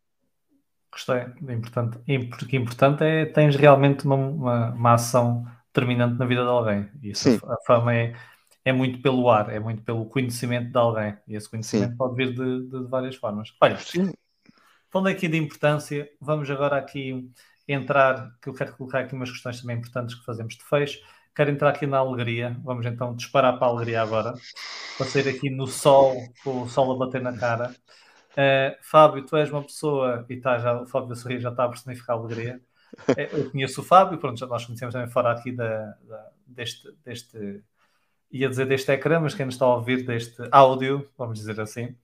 Gostei, 0.92 1.22
importante. 1.54 1.98
Porque 2.28 2.56
importante 2.56 3.02
é 3.02 3.24
tens 3.24 3.56
realmente 3.56 4.04
uma, 4.04 4.14
uma, 4.14 4.70
uma 4.72 4.92
ação 4.92 5.46
determinante 5.72 6.18
na 6.18 6.26
vida 6.26 6.42
de 6.42 6.48
alguém. 6.48 6.88
E 7.02 7.10
isso, 7.10 7.40
a, 7.46 7.54
a 7.54 7.56
fama 7.66 7.94
é, 7.94 8.14
é 8.62 8.72
muito 8.72 9.00
pelo 9.00 9.30
ar, 9.30 9.50
é 9.50 9.58
muito 9.58 9.82
pelo 9.82 10.04
conhecimento 10.04 10.70
de 10.70 10.78
alguém. 10.78 11.16
E 11.26 11.34
esse 11.34 11.48
conhecimento 11.48 11.92
Sim. 11.92 11.96
pode 11.96 12.14
vir 12.14 12.34
de, 12.34 12.68
de, 12.68 12.88
várias 12.88 13.16
formas. 13.16 13.54
Olha, 13.60 13.78
Sim. 13.78 14.12
falando 14.90 15.08
aqui 15.08 15.26
de 15.28 15.38
importância, 15.38 16.08
vamos 16.20 16.50
agora 16.50 16.76
aqui 16.76 17.26
entrar, 17.66 18.30
que 18.42 18.50
eu 18.50 18.54
quero 18.54 18.76
colocar 18.76 19.00
aqui 19.00 19.14
umas 19.14 19.30
questões 19.30 19.60
também 19.62 19.78
importantes 19.78 20.14
que 20.14 20.24
fazemos 20.26 20.54
de 20.54 20.64
fecho. 20.64 21.00
Quero 21.34 21.50
entrar 21.50 21.70
aqui 21.70 21.86
na 21.86 21.98
alegria. 21.98 22.54
Vamos 22.62 22.84
então 22.84 23.16
disparar 23.16 23.58
para 23.58 23.66
a 23.66 23.70
alegria 23.70 24.02
agora. 24.02 24.34
Para 24.98 25.06
sair 25.06 25.26
aqui 25.26 25.48
no 25.48 25.66
sol, 25.66 26.14
com 26.44 26.62
o 26.62 26.68
sol 26.68 26.92
a 26.92 26.98
bater 26.98 27.22
na 27.22 27.34
cara. 27.34 27.74
Uh, 28.32 28.76
Fábio, 28.80 29.24
tu 29.26 29.36
és 29.36 29.50
uma 29.50 29.62
pessoa, 29.62 30.24
e 30.28 30.36
tá, 30.36 30.58
já, 30.58 30.80
o 30.80 30.86
Fábio 30.86 31.08
da 31.10 31.14
Sorriso 31.14 31.42
já 31.42 31.50
está 31.50 31.64
a 31.64 31.68
personificar 31.68 32.16
a 32.16 32.18
alegria. 32.18 32.60
Uh, 33.08 33.36
eu 33.36 33.50
conheço 33.50 33.80
o 33.80 33.84
Fábio, 33.84 34.18
pronto, 34.18 34.38
já 34.38 34.46
nós 34.46 34.64
conhecemos 34.64 34.92
também 34.94 35.10
fora 35.10 35.32
aqui 35.32 35.52
da, 35.52 35.94
da, 36.02 36.30
deste, 36.46 36.90
deste, 37.04 37.62
ia 38.30 38.48
dizer 38.48 38.66
deste 38.66 38.90
ecrã, 38.92 39.20
mas 39.20 39.34
quem 39.34 39.46
nos 39.46 39.54
está 39.54 39.66
a 39.66 39.74
ouvir 39.74 40.04
deste 40.04 40.42
áudio, 40.50 41.08
vamos 41.16 41.38
dizer 41.38 41.60
assim. 41.60 41.94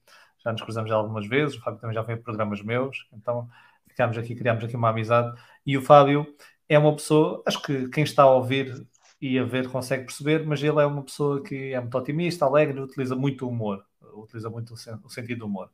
Já 0.45 0.53
nos 0.53 0.63
cruzamos 0.63 0.89
já 0.89 0.97
algumas 0.97 1.27
vezes, 1.27 1.57
o 1.57 1.61
Fábio 1.61 1.81
também 1.81 1.95
já 1.95 2.03
veio 2.03 2.23
programas 2.23 2.63
meus, 2.63 3.09
então 3.13 3.49
ficámos 3.89 4.17
aqui, 4.17 4.35
criámos 4.35 4.63
aqui 4.63 4.77
uma 4.77 4.91
amizade. 4.91 5.37
E 5.67 5.77
o 5.77 5.83
Fábio 5.83 6.27
é 6.69 6.79
uma 6.79 6.95
pessoa, 6.95 7.43
acho 7.47 7.61
que 7.63 7.89
quem 7.89 8.05
está 8.05 8.23
a 8.25 8.31
ouvir 8.31 8.87
e 9.21 9.39
a 9.39 9.45
ver 9.45 9.69
consegue 9.69 10.05
perceber, 10.05 10.47
mas 10.47 10.63
ele 10.63 10.81
é 10.81 10.87
uma 10.87 11.03
pessoa 11.03 11.43
que 11.43 11.73
é 11.73 11.81
muito 11.81 11.99
otimista, 11.99 12.45
alegre, 12.45 12.81
utiliza 12.81 13.17
muito 13.17 13.47
o 13.47 13.49
humor, 13.49 13.85
utiliza 14.15 14.49
muito 14.49 14.75
o, 14.75 15.11
sentido 15.11 15.41
do 15.41 15.47
humor. 15.47 15.71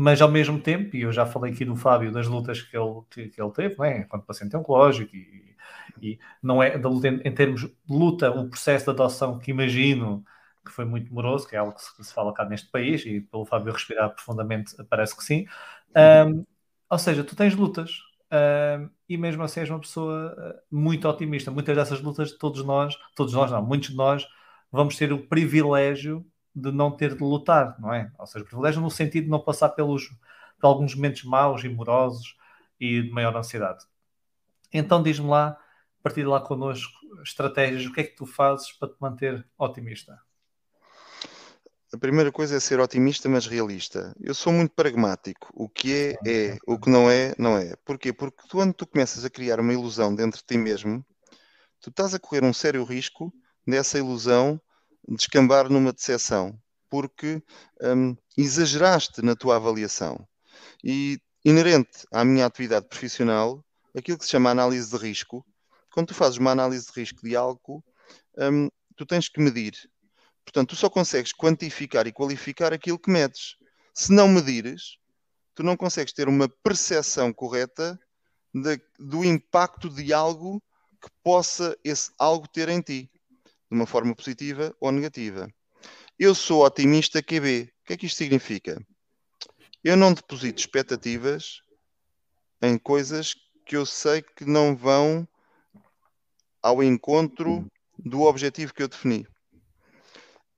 Mas 0.00 0.22
ao 0.22 0.30
mesmo 0.30 0.60
tempo, 0.60 0.94
e 0.94 1.02
eu 1.02 1.10
já 1.10 1.26
falei 1.26 1.52
aqui 1.52 1.64
do 1.64 1.74
Fábio 1.74 2.12
das 2.12 2.28
lutas 2.28 2.62
que 2.62 2.76
ele, 2.76 3.00
que, 3.10 3.28
que 3.30 3.42
ele 3.42 3.50
teve, 3.50 3.76
não 3.76 3.84
é? 3.84 3.98
enquanto 3.98 4.24
paciente 4.24 4.56
oncológico, 4.56 5.16
e, 5.16 5.56
e 6.00 6.18
não 6.40 6.62
é 6.62 6.78
da 6.78 6.88
luta 6.88 7.08
em, 7.08 7.20
em, 7.24 7.34
termos 7.34 7.62
de 7.62 7.74
luta, 7.90 8.30
o 8.30 8.48
processo 8.48 8.84
de 8.84 8.90
adoção 8.92 9.40
que 9.40 9.50
imagino 9.50 10.24
que 10.64 10.70
foi 10.70 10.84
muito 10.84 11.12
moroso, 11.12 11.48
que 11.48 11.56
é 11.56 11.58
algo 11.58 11.74
que 11.74 11.82
se, 11.82 11.96
que 11.96 12.04
se 12.04 12.14
fala 12.14 12.32
cá 12.32 12.44
neste 12.44 12.70
país, 12.70 13.04
e 13.06 13.20
pelo 13.22 13.44
Fábio 13.44 13.72
respirar 13.72 14.10
profundamente, 14.14 14.72
parece 14.88 15.16
que 15.16 15.24
sim. 15.24 15.46
Um, 15.96 16.46
ou 16.88 16.98
seja, 16.98 17.24
tu 17.24 17.34
tens 17.34 17.56
lutas, 17.56 17.90
Uh, 18.28 18.90
e 19.08 19.16
mesmo 19.16 19.42
assim 19.42 19.60
és 19.60 19.70
uma 19.70 19.80
pessoa 19.80 20.36
ah, 20.38 20.60
muito 20.70 21.08
otimista. 21.08 21.50
Muitas 21.50 21.74
dessas 21.74 21.98
lutas, 22.02 22.30
todos 22.32 22.62
nós, 22.62 22.94
todos 23.14 23.32
nós 23.32 23.50
não, 23.50 23.64
muitos 23.64 23.88
de 23.88 23.96
nós, 23.96 24.28
vamos 24.70 24.98
ter 24.98 25.14
o 25.14 25.26
privilégio 25.26 26.26
de 26.54 26.72
não 26.72 26.90
ter 26.90 27.16
de 27.16 27.22
lutar, 27.22 27.76
não 27.78 27.92
é? 27.92 28.10
Ou 28.18 28.26
seja, 28.26 28.44
privilégio 28.44 28.80
no 28.80 28.90
sentido 28.90 29.24
de 29.24 29.30
não 29.30 29.40
passar 29.40 29.70
pelos, 29.70 30.08
por 30.60 30.66
alguns 30.66 30.94
momentos 30.94 31.24
maus 31.24 31.62
e 31.64 31.68
morosos 31.68 32.36
e 32.80 33.02
de 33.02 33.10
maior 33.10 33.36
ansiedade. 33.36 33.84
Então 34.72 35.02
diz-me 35.02 35.28
lá, 35.28 35.58
partilha 36.02 36.28
lá 36.28 36.40
connosco 36.40 36.92
estratégias, 37.22 37.86
o 37.86 37.92
que 37.92 38.00
é 38.00 38.04
que 38.04 38.16
tu 38.16 38.26
fazes 38.26 38.72
para 38.72 38.88
te 38.88 38.96
manter 39.00 39.46
otimista? 39.58 40.20
A 41.90 41.96
primeira 41.96 42.30
coisa 42.30 42.56
é 42.56 42.60
ser 42.60 42.80
otimista, 42.80 43.30
mas 43.30 43.46
realista. 43.46 44.14
Eu 44.20 44.34
sou 44.34 44.52
muito 44.52 44.74
pragmático. 44.74 45.50
O 45.54 45.70
que 45.70 45.94
é, 45.94 46.30
é. 46.30 46.58
O 46.66 46.78
que 46.78 46.90
não 46.90 47.10
é, 47.10 47.34
não 47.38 47.56
é. 47.56 47.76
Porquê? 47.82 48.12
Porque 48.12 48.42
quando 48.50 48.74
tu 48.74 48.86
começas 48.86 49.24
a 49.24 49.30
criar 49.30 49.58
uma 49.58 49.72
ilusão 49.72 50.14
dentro 50.14 50.38
de 50.38 50.44
ti 50.44 50.58
mesmo, 50.58 51.02
tu 51.80 51.88
estás 51.88 52.12
a 52.12 52.18
correr 52.18 52.44
um 52.44 52.52
sério 52.52 52.84
risco 52.84 53.32
dessa 53.66 53.96
ilusão 53.96 54.60
descambar 55.16 55.70
numa 55.70 55.92
decepção. 55.92 56.58
Porque 56.90 57.42
hum, 57.82 58.16
exageraste 58.36 59.22
na 59.22 59.36
tua 59.36 59.56
avaliação. 59.56 60.26
E 60.82 61.20
inerente 61.44 62.06
à 62.12 62.24
minha 62.24 62.46
atividade 62.46 62.88
profissional, 62.88 63.64
aquilo 63.96 64.18
que 64.18 64.24
se 64.24 64.30
chama 64.30 64.50
análise 64.50 64.90
de 64.90 64.96
risco, 64.96 65.44
quando 65.92 66.08
tu 66.08 66.14
fazes 66.14 66.38
uma 66.38 66.50
análise 66.50 66.86
de 66.86 67.00
risco 67.00 67.20
de 67.22 67.36
algo, 67.36 67.84
hum, 68.38 68.68
tu 68.96 69.04
tens 69.04 69.28
que 69.28 69.40
medir 69.40 69.74
Portanto, 70.48 70.70
tu 70.70 70.76
só 70.76 70.88
consegues 70.88 71.30
quantificar 71.30 72.06
e 72.06 72.12
qualificar 72.12 72.72
aquilo 72.72 72.98
que 72.98 73.10
medes. 73.10 73.56
Se 73.92 74.10
não 74.10 74.26
medires, 74.26 74.96
tu 75.54 75.62
não 75.62 75.76
consegues 75.76 76.14
ter 76.14 76.26
uma 76.26 76.48
percepção 76.48 77.34
correta 77.34 78.00
de, 78.54 78.80
do 78.98 79.22
impacto 79.26 79.90
de 79.90 80.10
algo 80.10 80.62
que 81.02 81.10
possa 81.22 81.76
esse 81.84 82.10
algo 82.18 82.48
ter 82.48 82.70
em 82.70 82.80
ti, 82.80 83.10
de 83.70 83.76
uma 83.76 83.86
forma 83.86 84.14
positiva 84.14 84.74
ou 84.80 84.92
negativa. 84.92 85.48
Eu 86.18 86.34
sou 86.34 86.64
otimista 86.64 87.22
QB. 87.22 87.72
O 87.82 87.86
que 87.86 87.92
é 87.92 87.96
que 87.96 88.06
isto 88.06 88.18
significa? 88.18 88.80
Eu 89.82 89.96
não 89.96 90.12
deposito 90.12 90.60
expectativas 90.60 91.62
em 92.60 92.76
coisas 92.76 93.34
que 93.64 93.76
eu 93.76 93.86
sei 93.86 94.22
que 94.22 94.44
não 94.44 94.76
vão 94.76 95.26
ao 96.62 96.82
encontro 96.82 97.70
do 97.98 98.22
objetivo 98.22 98.74
que 98.74 98.82
eu 98.82 98.88
defini 98.88 99.26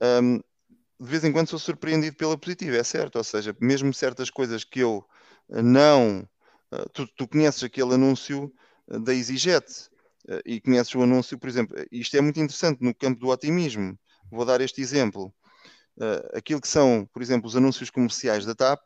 um, 0.01 0.39
de 0.39 1.07
vez 1.07 1.25
em 1.25 1.33
quando 1.33 1.49
sou 1.49 1.59
surpreendido 1.59 2.17
pela 2.17 2.37
positiva, 2.39 2.77
é 2.77 2.85
certo. 2.85 3.17
Ou 3.17 3.25
seja, 3.25 3.57
mesmo 3.61 3.93
certas 3.93 4.31
coisas 4.31 4.65
que 4.65 4.81
eu 4.81 5.05
não. 5.49 6.29
Uh, 6.73 6.89
tu, 6.93 7.07
tu, 7.17 7.29
conheces 7.29 7.65
aquele 7.65 7.95
anúncio 7.95 8.53
ah, 8.89 8.99
da 8.99 9.15
EasyJet 9.15 9.90
e 10.45 10.61
conheces 10.61 10.95
o 10.95 11.03
anúncio, 11.03 11.39
por 11.39 11.49
exemplo, 11.49 11.77
isto 11.91 12.17
é 12.17 12.21
muito 12.21 12.41
interessante 12.41 12.83
no 12.83 12.95
campo 12.95 13.21
do 13.21 13.29
otimismo. 13.29 13.99
Vou 14.31 14.45
dar 14.45 14.61
este 14.61 14.81
exemplo. 14.81 15.33
Uh, 15.97 16.37
aquilo 16.37 16.61
que 16.61 16.69
são, 16.69 17.07
por 17.13 17.21
exemplo, 17.21 17.47
os 17.47 17.57
anúncios 17.57 17.91
comerciais 17.91 18.47
da 18.47 18.55
TAP 18.55 18.81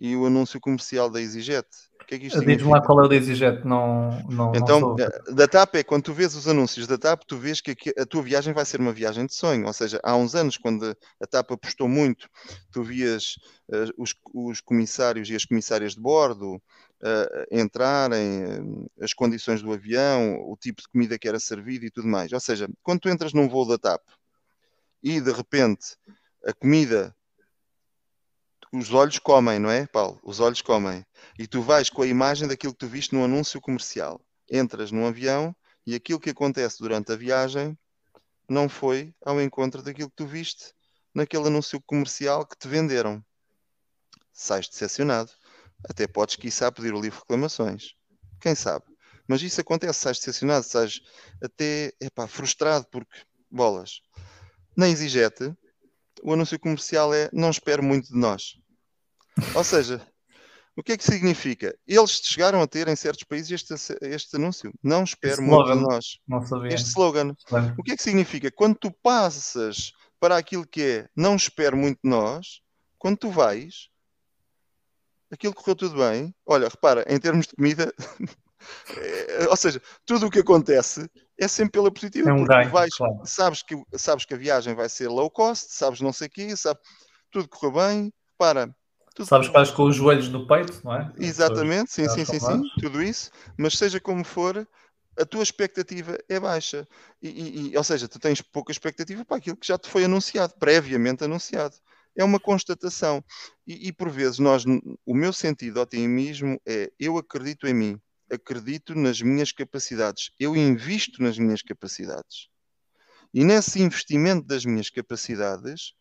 e 0.00 0.16
o 0.16 0.26
anúncio 0.26 0.58
comercial 0.60 1.08
da 1.08 1.20
EasyJet. 1.20 1.68
O 2.00 2.04
que 2.04 2.16
é 2.16 2.18
que 2.18 2.26
isto 2.26 2.44
Diz-me 2.44 2.70
lá 2.70 2.80
qual 2.80 3.00
é 3.00 3.04
o 3.04 3.08
da 3.08 3.14
EasyJet, 3.14 3.64
não, 3.64 4.10
não 4.28 4.52
Então, 4.52 4.80
não 4.80 4.96
eh, 4.98 5.32
da 5.32 5.46
TAP 5.46 5.76
é 5.76 5.84
quando 5.84 6.02
tu 6.02 6.12
vês 6.12 6.34
os 6.34 6.48
anúncios 6.48 6.88
da 6.88 6.98
TAP, 6.98 7.22
tu 7.28 7.36
vês 7.36 7.60
que 7.60 7.76
a 7.96 8.04
tua 8.04 8.22
viagem 8.22 8.52
vai 8.52 8.64
ser 8.64 8.80
uma 8.80 8.92
viagem 8.92 9.26
de 9.26 9.34
sonho. 9.34 9.66
Ou 9.66 9.72
seja, 9.72 10.00
há 10.02 10.16
uns 10.16 10.34
anos, 10.34 10.56
quando 10.56 10.96
a 11.20 11.26
TAP 11.26 11.52
apostou 11.52 11.88
muito, 11.88 12.28
tu 12.72 12.82
vias 12.82 13.36
os, 13.96 14.12
os, 14.34 14.60
comissários 14.60 15.30
e 15.30 15.36
as 15.36 15.44
comissárias 15.44 15.94
de 15.94 16.00
bordo 16.00 16.60
uh, 17.02 17.46
entrarem, 17.50 18.44
uh, 18.44 18.90
as 19.00 19.12
condições 19.12 19.62
do 19.62 19.72
avião, 19.72 20.40
o 20.50 20.56
tipo 20.56 20.82
de 20.82 20.88
comida 20.88 21.18
que 21.18 21.28
era 21.28 21.40
servido 21.40 21.84
e 21.84 21.90
tudo 21.90 22.08
mais. 22.08 22.32
Ou 22.32 22.40
seja, 22.40 22.68
quando 22.82 23.00
tu 23.00 23.08
entras 23.08 23.32
num 23.32 23.48
voo 23.48 23.66
da 23.66 23.78
TAP 23.78 24.02
e 25.02 25.20
de 25.20 25.32
repente 25.32 25.96
a 26.44 26.52
comida 26.52 27.14
os 28.72 28.90
olhos 28.90 29.18
comem, 29.18 29.58
não 29.58 29.70
é, 29.70 29.86
Paulo? 29.86 30.18
Os 30.24 30.40
olhos 30.40 30.62
comem. 30.62 31.04
E 31.38 31.46
tu 31.46 31.60
vais 31.60 31.90
com 31.90 32.00
a 32.00 32.06
imagem 32.06 32.48
daquilo 32.48 32.72
que 32.72 32.78
tu 32.78 32.88
viste 32.88 33.14
no 33.14 33.22
anúncio 33.22 33.60
comercial. 33.60 34.18
Entras 34.50 34.90
num 34.90 35.06
avião 35.06 35.54
e 35.86 35.94
aquilo 35.94 36.18
que 36.18 36.30
acontece 36.30 36.78
durante 36.78 37.12
a 37.12 37.16
viagem 37.16 37.78
não 38.48 38.70
foi 38.70 39.14
ao 39.24 39.40
encontro 39.42 39.82
daquilo 39.82 40.08
que 40.08 40.16
tu 40.16 40.26
viste 40.26 40.72
naquele 41.14 41.48
anúncio 41.48 41.82
comercial 41.82 42.46
que 42.46 42.56
te 42.56 42.66
venderam. 42.66 43.22
Sais 44.32 44.66
decepcionado. 44.66 45.30
Até 45.88 46.06
podes, 46.06 46.36
quiçá, 46.36 46.70
pedir 46.70 46.94
o 46.94 47.00
livro 47.00 47.18
de 47.18 47.22
reclamações. 47.22 47.94
Quem 48.40 48.54
sabe? 48.54 48.84
Mas 49.28 49.42
isso 49.42 49.60
acontece, 49.60 50.00
sais 50.00 50.18
decepcionado, 50.18 50.64
sais 50.64 51.00
até 51.42 51.92
epá, 52.00 52.26
frustrado 52.26 52.86
porque, 52.90 53.20
bolas. 53.50 54.00
Na 54.76 54.88
EasyJet, 54.88 55.54
o 56.22 56.32
anúncio 56.32 56.58
comercial 56.58 57.12
é 57.14 57.28
não 57.32 57.50
espero 57.50 57.82
muito 57.82 58.08
de 58.08 58.18
nós. 58.18 58.54
Ou 59.54 59.64
seja, 59.64 60.06
o 60.76 60.82
que 60.82 60.92
é 60.92 60.96
que 60.96 61.04
significa? 61.04 61.76
Eles 61.86 62.20
chegaram 62.24 62.62
a 62.62 62.66
ter 62.66 62.88
em 62.88 62.96
certos 62.96 63.24
países 63.24 63.50
este, 63.50 63.96
este 64.02 64.36
anúncio. 64.36 64.72
Não 64.82 65.04
espero 65.04 65.42
muito 65.42 65.72
de 65.74 65.80
nós. 65.80 66.18
Este 66.74 66.88
slogan. 66.88 67.34
O 67.78 67.82
que 67.82 67.92
é 67.92 67.96
que 67.96 68.02
significa? 68.02 68.50
Quando 68.50 68.76
tu 68.76 68.90
passas 68.90 69.92
para 70.18 70.36
aquilo 70.36 70.66
que 70.66 70.82
é 70.82 71.08
não 71.14 71.36
espero 71.36 71.76
muito 71.76 71.98
de 72.02 72.08
nós, 72.08 72.60
quando 72.98 73.18
tu 73.18 73.30
vais, 73.30 73.88
aquilo 75.32 75.54
correu 75.54 75.74
tudo 75.74 75.96
bem. 75.96 76.34
Olha, 76.46 76.68
repara, 76.68 77.04
em 77.08 77.18
termos 77.18 77.46
de 77.46 77.56
comida, 77.56 77.92
é, 78.96 79.48
ou 79.48 79.56
seja, 79.56 79.80
tudo 80.04 80.26
o 80.26 80.30
que 80.30 80.40
acontece 80.40 81.10
é 81.38 81.48
sempre 81.48 81.72
pela 81.72 81.90
positiva. 81.92 82.30
É 82.30 82.32
um 82.32 82.44
ganho, 82.44 82.70
vais, 82.70 82.94
claro. 82.96 83.20
sabes, 83.24 83.62
que, 83.62 83.74
sabes 83.96 84.24
que 84.24 84.34
a 84.34 84.36
viagem 84.36 84.74
vai 84.74 84.88
ser 84.88 85.08
low 85.08 85.30
cost, 85.30 85.72
sabes 85.72 86.00
não 86.00 86.12
sei 86.12 86.28
o 86.28 86.30
quê, 86.30 86.56
sabe, 86.56 86.80
tudo 87.30 87.48
correu 87.48 87.72
bem. 87.74 88.12
Para, 88.38 88.74
tudo 89.14 89.28
Sabes 89.28 89.46
que 89.46 89.54
vais 89.54 89.70
com 89.70 89.84
os 89.84 89.94
joelhos 89.94 90.28
no 90.28 90.46
peito, 90.46 90.80
não 90.82 90.94
é? 90.94 91.12
Exatamente, 91.16 91.92
sim, 91.92 92.08
sim, 92.08 92.24
sim, 92.24 92.40
sim, 92.40 92.62
tudo 92.80 93.00
isso, 93.00 93.30
mas 93.56 93.78
seja 93.78 94.00
como 94.00 94.24
for, 94.24 94.66
a 95.16 95.24
tua 95.24 95.42
expectativa 95.42 96.18
é 96.28 96.40
baixa. 96.40 96.88
E- 97.22 97.70
e- 97.70 97.76
ou 97.76 97.84
seja, 97.84 98.08
tu 98.08 98.18
tens 98.18 98.40
pouca 98.40 98.72
expectativa 98.72 99.24
para 99.24 99.36
aquilo 99.36 99.56
que 99.56 99.66
já 99.66 99.78
te 99.78 99.88
foi 99.88 100.04
anunciado, 100.04 100.54
previamente 100.58 101.22
anunciado. 101.22 101.76
É 102.16 102.24
uma 102.24 102.38
constatação. 102.38 103.24
E, 103.66 103.88
e 103.88 103.92
por 103.92 104.10
vezes 104.10 104.38
nós, 104.38 104.64
o 105.06 105.14
meu 105.14 105.32
sentido 105.32 105.74
de 105.74 105.80
otimismo 105.80 106.60
é 106.66 106.90
eu 106.98 107.16
acredito 107.16 107.66
em 107.66 107.74
mim, 107.74 108.00
acredito 108.30 108.94
nas 108.94 109.20
minhas 109.20 109.52
capacidades, 109.52 110.30
eu 110.38 110.56
invisto 110.56 111.22
nas 111.22 111.38
minhas 111.38 111.62
capacidades. 111.62 112.48
E 113.32 113.44
nesse 113.44 113.80
investimento 113.80 114.46
das 114.46 114.64
minhas 114.64 114.90
capacidades, 114.90 115.94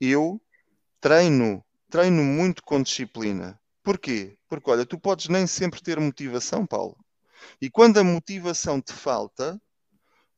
eu 0.00 0.40
treino, 1.00 1.62
treino 1.90 2.22
muito 2.22 2.62
com 2.62 2.82
disciplina. 2.82 3.60
Porquê? 3.82 4.38
Porque, 4.48 4.70
olha, 4.70 4.86
tu 4.86 4.98
podes 4.98 5.28
nem 5.28 5.46
sempre 5.46 5.82
ter 5.82 6.00
motivação, 6.00 6.66
Paulo. 6.66 6.96
E 7.60 7.70
quando 7.70 7.98
a 7.98 8.04
motivação 8.04 8.80
te 8.80 8.92
falta, 8.92 9.60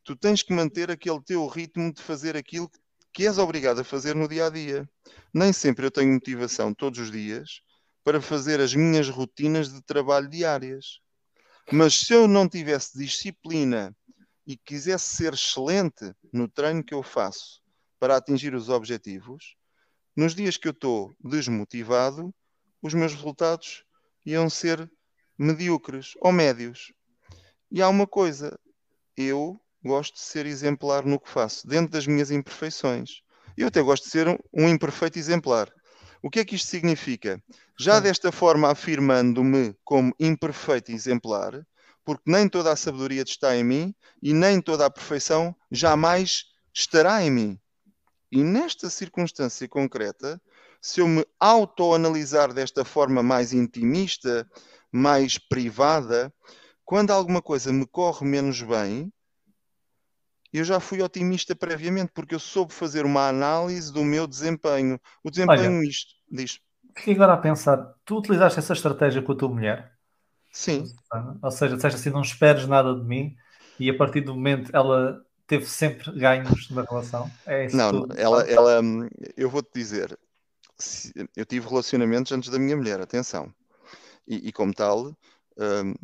tu 0.05 0.17
tens 0.17 0.43
que 0.43 0.53
manter 0.53 0.91
aquele 0.91 1.23
teu 1.23 1.47
ritmo 1.47 1.93
de 1.93 2.03
fazer 2.03 2.37
aquilo 2.37 2.69
que 2.69 2.79
és 3.19 3.37
obrigado 3.37 3.81
a 3.81 3.85
fazer 3.85 4.15
no 4.15 4.27
dia 4.27 4.47
a 4.47 4.51
dia. 4.51 4.89
Nem 5.35 5.53
sempre 5.53 5.85
eu 5.85 5.91
tenho 5.91 6.13
motivação 6.13 6.73
todos 6.73 6.99
os 6.99 7.11
dias 7.11 7.61
para 8.03 8.21
fazer 8.21 8.61
as 8.61 8.75
minhas 8.75 9.09
rotinas 9.09 9.73
de 9.73 9.83
trabalho 9.83 10.29
diárias. 10.29 11.01
Mas 11.71 11.95
se 11.95 12.15
eu 12.15 12.27
não 12.27 12.49
tivesse 12.49 12.99
disciplina 12.99 13.95
e 14.47 14.57
quisesse 14.57 15.17
ser 15.17 15.35
excelente 15.35 16.13
no 16.33 16.49
treino 16.49 16.83
que 16.83 16.95
eu 16.95 17.03
faço 17.03 17.63
para 18.01 18.17
atingir 18.17 18.55
os 18.55 18.69
objetivos, 18.69 19.55
nos 20.17 20.35
dias 20.35 20.57
que 20.57 20.69
eu 20.69 20.73
estou 20.73 21.15
desmotivado, 21.21 22.35
os 22.81 22.95
meus 22.95 23.13
resultados 23.13 23.85
iam 24.25 24.51
ser 24.51 24.91
medíocres 25.39 26.15
ou 26.21 26.33
médios. 26.33 26.93
E 27.71 27.81
há 27.81 27.89
uma 27.89 28.07
coisa, 28.07 28.59
eu 29.17 29.61
gosto 29.85 30.15
de 30.15 30.21
ser 30.21 30.47
exemplar 30.47 31.05
no 31.05 31.19
que 31.19 31.29
faço, 31.29 31.67
dentro 31.67 31.93
das 31.93 32.07
minhas 32.07 32.31
imperfeições. 32.31 33.23
Eu 33.57 33.69
até 33.69 33.83
gosto 33.83 34.05
de 34.05 34.11
ser 34.11 34.29
um, 34.29 34.39
um 34.53 34.69
imperfeito 34.69 35.19
exemplar. 35.19 35.71
O 36.23 36.31
que 36.31 36.41
é 36.41 36.45
que 36.45 36.55
isto 36.55 36.69
significa? 36.69 37.43
Já 37.79 37.99
desta 37.99 38.31
forma 38.31 38.71
afirmando-me 38.71 39.75
como 39.85 40.15
imperfeito 40.21 40.93
exemplar, 40.93 41.67
porque 42.05 42.23
nem 42.27 42.49
toda 42.49 42.73
a 42.73 42.77
sabedoria 42.77 43.23
está 43.23 43.57
em 43.57 43.65
mim 43.65 43.95
e 44.23 44.33
nem 44.33 44.61
toda 44.61 44.87
a 44.87 44.91
perfeição 44.91 45.55
jamais 45.71 46.45
estará 46.73 47.23
em 47.25 47.31
mim. 47.31 47.61
E 48.31 48.43
nesta 48.43 48.89
circunstância 48.89 49.69
concreta, 49.69 50.41
se 50.81 51.01
eu 51.01 51.09
me 51.09 51.25
autoanalisar 51.39 52.53
desta 52.53 52.85
forma 52.85 53.23
mais 53.23 53.53
intimista, 53.53 54.49
mais 54.91 55.39
privada, 55.39 56.33
quando 56.85 57.11
alguma 57.11 57.43
coisa 57.43 57.73
me 57.73 57.87
corre 57.87 58.27
menos 58.27 58.61
bem, 58.63 59.13
eu 60.59 60.65
já 60.65 60.79
fui 60.79 61.01
otimista 61.03 61.57
previamente, 61.57 62.13
porque 62.13 62.35
eu 62.35 62.41
soube 62.41 62.73
fazer 62.73 63.05
uma 63.05 63.29
análise 63.29 63.93
do 63.93 64.05
meu 64.05 64.27
desempenho. 64.27 65.01
O 65.25 65.31
desempenho 65.31 65.79
Olha. 65.79 65.89
isto 65.89 66.15
diz. 66.31 66.61
Fiquei 66.95 67.15
agora 67.15 67.33
a 67.33 67.39
pensar, 67.39 67.95
tu 68.05 68.19
utilizaste 68.19 68.59
essa 68.59 68.75
estratégia 68.75 69.23
com 69.23 69.33
a 69.33 69.37
tua 69.37 69.49
mulher? 69.49 69.93
Sim, 70.53 70.85
Ou 71.43 71.51
seja, 71.51 71.75
disseste 71.75 71.99
assim, 71.99 72.11
não 72.11 72.21
esperes 72.21 72.67
nada 72.67 72.95
de 72.95 73.03
mim 73.03 73.35
e 73.79 73.89
a 73.89 73.97
partir 73.97 74.21
do 74.21 74.35
momento 74.35 74.71
ela 74.75 75.25
teve 75.47 75.65
sempre 75.65 76.13
ganhos 76.13 76.69
na 76.71 76.83
relação? 76.83 77.31
É 77.47 77.65
isso 77.65 77.77
não, 77.77 77.91
tudo? 77.91 78.15
ela, 78.19 78.43
ela, 78.43 78.81
eu 79.35 79.49
vou-te 79.49 79.71
dizer, 79.75 80.19
eu 81.35 81.47
tive 81.47 81.67
relacionamentos 81.67 82.31
antes 82.33 82.51
da 82.51 82.59
minha 82.59 82.77
mulher, 82.77 83.01
atenção. 83.01 83.53
E, 84.27 84.49
e 84.49 84.53
como 84.53 84.75
tal, 84.75 85.17
hum, 85.59 85.95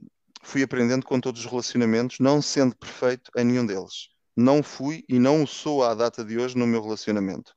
fui 0.42 0.62
aprendendo 0.62 1.05
com 1.05 1.20
todos 1.20 1.44
os 1.44 1.51
relacionamentos, 1.51 2.18
não 2.18 2.40
sendo 2.40 2.74
perfeito 2.74 3.30
em 3.36 3.44
nenhum 3.44 3.66
deles. 3.66 4.09
Não 4.41 4.62
fui 4.62 5.05
e 5.09 5.18
não 5.18 5.45
sou 5.45 5.82
à 5.82 5.93
data 5.95 6.24
de 6.24 6.39
hoje 6.39 6.57
no 6.57 6.64
meu 6.64 6.80
relacionamento. 6.80 7.53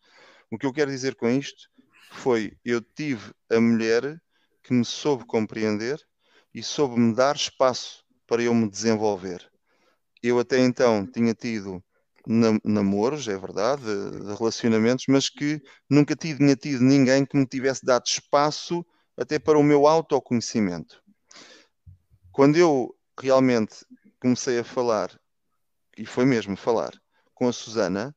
O 0.49 0.57
que 0.57 0.65
eu 0.65 0.73
quero 0.73 0.89
dizer 0.89 1.13
com 1.13 1.29
isto 1.29 1.69
foi, 2.09 2.57
eu 2.65 2.81
tive 2.81 3.31
a 3.51 3.61
mulher 3.61 4.19
que 4.63 4.73
me 4.73 4.83
soube 4.83 5.23
compreender 5.25 6.01
e 6.51 6.63
soube-me 6.63 7.13
dar 7.13 7.35
espaço 7.35 8.03
para 8.25 8.41
eu 8.41 8.51
me 8.55 8.67
desenvolver. 8.67 9.47
Eu 10.23 10.39
até 10.39 10.57
então 10.57 11.05
tinha 11.05 11.35
tido 11.35 11.83
nam- 12.25 12.59
namoros, 12.63 13.27
é 13.27 13.37
verdade, 13.37 13.83
de, 13.83 14.25
de 14.25 14.33
relacionamentos, 14.33 15.05
mas 15.07 15.29
que 15.29 15.61
nunca 15.87 16.15
tinha 16.15 16.55
tido 16.55 16.83
ninguém 16.83 17.27
que 17.27 17.37
me 17.37 17.45
tivesse 17.45 17.85
dado 17.85 18.07
espaço 18.07 18.83
até 19.15 19.37
para 19.37 19.59
o 19.59 19.63
meu 19.63 19.85
autoconhecimento. 19.85 20.99
Quando 22.31 22.57
eu 22.57 22.97
realmente 23.19 23.85
comecei 24.19 24.57
a 24.57 24.63
falar, 24.63 25.20
e 25.97 26.05
foi 26.05 26.25
mesmo 26.25 26.55
falar, 26.55 26.91
com 27.33 27.47
a 27.47 27.53
Susana, 27.53 28.15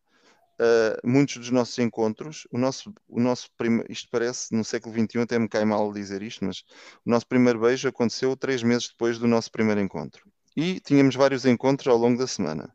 Uh, 0.54 0.94
muitos 1.04 1.36
dos 1.36 1.50
nossos 1.50 1.76
encontros, 1.80 2.46
o 2.52 2.56
nosso, 2.56 2.94
o 3.08 3.18
nosso 3.20 3.48
primeiro, 3.56 3.90
isto 3.90 4.08
parece 4.08 4.54
no 4.54 4.64
século 4.64 4.94
XXI, 4.94 5.22
até 5.22 5.36
me 5.36 5.48
cai 5.48 5.64
mal 5.64 5.92
dizer 5.92 6.22
isto, 6.22 6.44
mas 6.44 6.62
o 7.04 7.10
nosso 7.10 7.26
primeiro 7.26 7.58
beijo 7.58 7.88
aconteceu 7.88 8.36
três 8.36 8.62
meses 8.62 8.88
depois 8.88 9.18
do 9.18 9.26
nosso 9.26 9.50
primeiro 9.50 9.80
encontro. 9.80 10.22
E 10.56 10.78
tínhamos 10.78 11.16
vários 11.16 11.44
encontros 11.44 11.88
ao 11.88 11.98
longo 11.98 12.16
da 12.16 12.28
semana. 12.28 12.72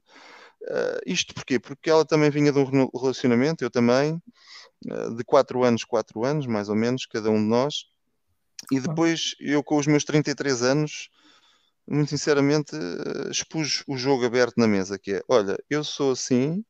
Uh, 0.63 0.99
isto 1.05 1.33
porquê? 1.33 1.57
Porque 1.57 1.89
ela 1.89 2.03
também 2.03 2.29
vinha 2.29 2.51
de 2.51 2.59
um 2.59 2.89
relacionamento, 2.99 3.63
eu 3.63 3.71
também, 3.71 4.21
uh, 4.91 5.15
de 5.15 5.23
quatro 5.23 5.63
anos, 5.63 5.85
quatro 5.85 6.25
anos, 6.25 6.45
mais 6.47 6.67
ou 6.67 6.75
menos, 6.75 7.05
cada 7.05 7.29
um 7.29 7.41
de 7.41 7.47
nós. 7.47 7.85
E 8.69 8.81
depois, 8.81 9.35
eu 9.39 9.63
com 9.63 9.77
os 9.77 9.87
meus 9.87 10.03
33 10.03 10.63
anos, 10.63 11.09
muito 11.89 12.09
sinceramente, 12.09 12.75
expus 13.31 13.83
o 13.87 13.97
jogo 13.97 14.25
aberto 14.25 14.57
na 14.57 14.67
mesa, 14.67 14.99
que 14.99 15.13
é, 15.13 15.21
olha, 15.27 15.57
eu 15.69 15.83
sou 15.83 16.11
assim, 16.11 16.63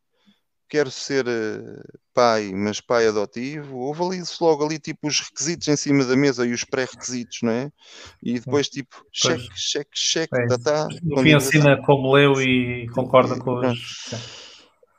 quero 0.70 0.92
ser 0.92 1.28
uh, 1.28 2.00
pai, 2.14 2.52
mas 2.54 2.80
pai 2.80 3.08
adotivo, 3.08 3.78
houve 3.78 4.04
ali 4.04 4.24
logo 4.40 4.64
ali 4.64 4.80
tipo 4.80 5.08
os 5.08 5.20
requisitos 5.20 5.68
em 5.68 5.76
cima 5.76 6.06
da 6.06 6.16
mesa 6.16 6.46
e 6.46 6.54
os 6.54 6.64
pré-requisitos, 6.64 7.40
não 7.42 7.52
é? 7.52 7.72
E 8.24 8.40
depois 8.40 8.70
tipo 8.70 9.04
cheque, 9.12 9.48
Pois. 9.48 9.60
cheque, 9.60 9.90
cheque, 9.94 10.38
É 10.38 10.48
tá, 10.48 10.58
tá, 10.60 10.88
No 11.04 11.22
fim 11.22 11.34
assina 11.34 11.82
como 11.82 12.14
leu 12.14 12.42
e 12.42 12.88
concorda 12.90 13.38
com 13.38 13.60
os... 13.60 14.06
Sim. 14.10 14.18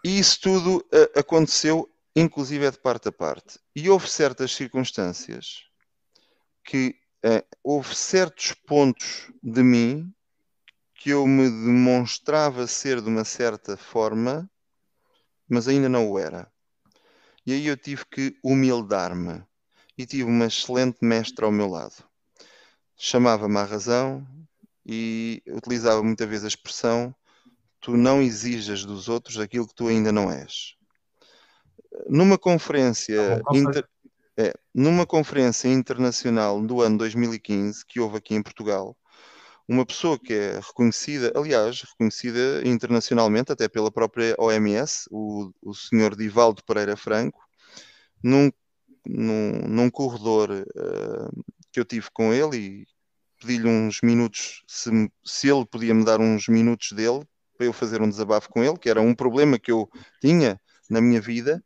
E 0.04 0.18
isso 0.18 0.40
tudo 0.40 0.78
uh, 0.78 1.18
aconteceu, 1.18 1.88
inclusive 2.16 2.64
é 2.64 2.70
de 2.70 2.78
parte 2.78 3.08
a 3.08 3.12
parte. 3.12 3.58
E 3.76 3.88
houve 3.88 4.08
certas 4.08 4.52
circunstâncias 4.52 5.64
que 6.64 6.94
uh, 7.24 7.46
houve 7.62 7.94
certos 7.94 8.52
pontos 8.52 9.30
de 9.42 9.62
mim 9.62 10.12
que 10.94 11.10
eu 11.10 11.26
me 11.26 11.48
demonstrava 11.48 12.66
ser 12.66 13.00
de 13.00 13.08
uma 13.08 13.24
certa 13.24 13.76
forma 13.76 14.50
mas 15.50 15.66
ainda 15.66 15.88
não 15.88 16.08
o 16.08 16.18
era. 16.18 16.48
E 17.44 17.52
aí 17.52 17.66
eu 17.66 17.76
tive 17.76 18.04
que 18.06 18.38
humildar-me 18.42 19.42
e 19.98 20.06
tive 20.06 20.22
uma 20.22 20.46
excelente 20.46 20.98
mestra 21.02 21.44
ao 21.44 21.52
meu 21.52 21.66
lado. 21.66 22.04
Chamava-me 22.96 23.58
à 23.58 23.64
razão 23.64 24.24
e 24.86 25.42
utilizava 25.48 26.02
muitas 26.02 26.28
vezes 26.28 26.44
a 26.44 26.48
expressão: 26.48 27.12
tu 27.80 27.96
não 27.96 28.22
exijas 28.22 28.84
dos 28.84 29.08
outros 29.08 29.40
aquilo 29.40 29.66
que 29.66 29.74
tu 29.74 29.88
ainda 29.88 30.12
não 30.12 30.30
és. 30.30 30.76
Numa 32.08 32.38
conferência, 32.38 33.42
inter... 33.52 33.88
é, 34.40 34.54
numa 34.74 35.06
conferência 35.06 35.68
internacional 35.68 36.60
do 36.62 36.80
ano 36.80 36.96
2015 36.98 37.84
que 37.86 38.00
houve 38.00 38.16
aqui 38.16 38.34
em 38.34 38.42
Portugal, 38.42 38.96
uma 39.68 39.84
pessoa 39.84 40.18
que 40.18 40.32
é 40.32 40.58
reconhecida, 40.58 41.32
aliás, 41.36 41.82
reconhecida 41.82 42.66
internacionalmente, 42.66 43.52
até 43.52 43.68
pela 43.68 43.90
própria 43.90 44.34
OMS, 44.38 45.06
o, 45.10 45.52
o 45.62 45.74
senhor 45.74 46.16
Divaldo 46.16 46.64
Pereira 46.64 46.96
Franco, 46.96 47.40
num, 48.22 48.50
num, 49.06 49.52
num 49.68 49.90
corredor 49.90 50.50
uh, 50.50 51.44
que 51.70 51.78
eu 51.78 51.84
tive 51.84 52.08
com 52.12 52.32
ele 52.32 52.56
e 52.56 52.86
pedi-lhe 53.38 53.68
uns 53.68 54.00
minutos, 54.02 54.62
se, 54.66 54.90
se 55.24 55.48
ele 55.48 55.66
podia 55.66 55.94
me 55.94 56.04
dar 56.04 56.18
uns 56.18 56.48
minutos 56.48 56.92
dele, 56.92 57.24
para 57.56 57.66
eu 57.66 57.72
fazer 57.72 58.00
um 58.00 58.08
desabafo 58.08 58.48
com 58.48 58.64
ele, 58.64 58.78
que 58.78 58.88
era 58.88 59.02
um 59.02 59.14
problema 59.14 59.58
que 59.58 59.70
eu 59.70 59.88
tinha 60.20 60.58
na 60.88 61.00
minha 61.00 61.20
vida, 61.20 61.62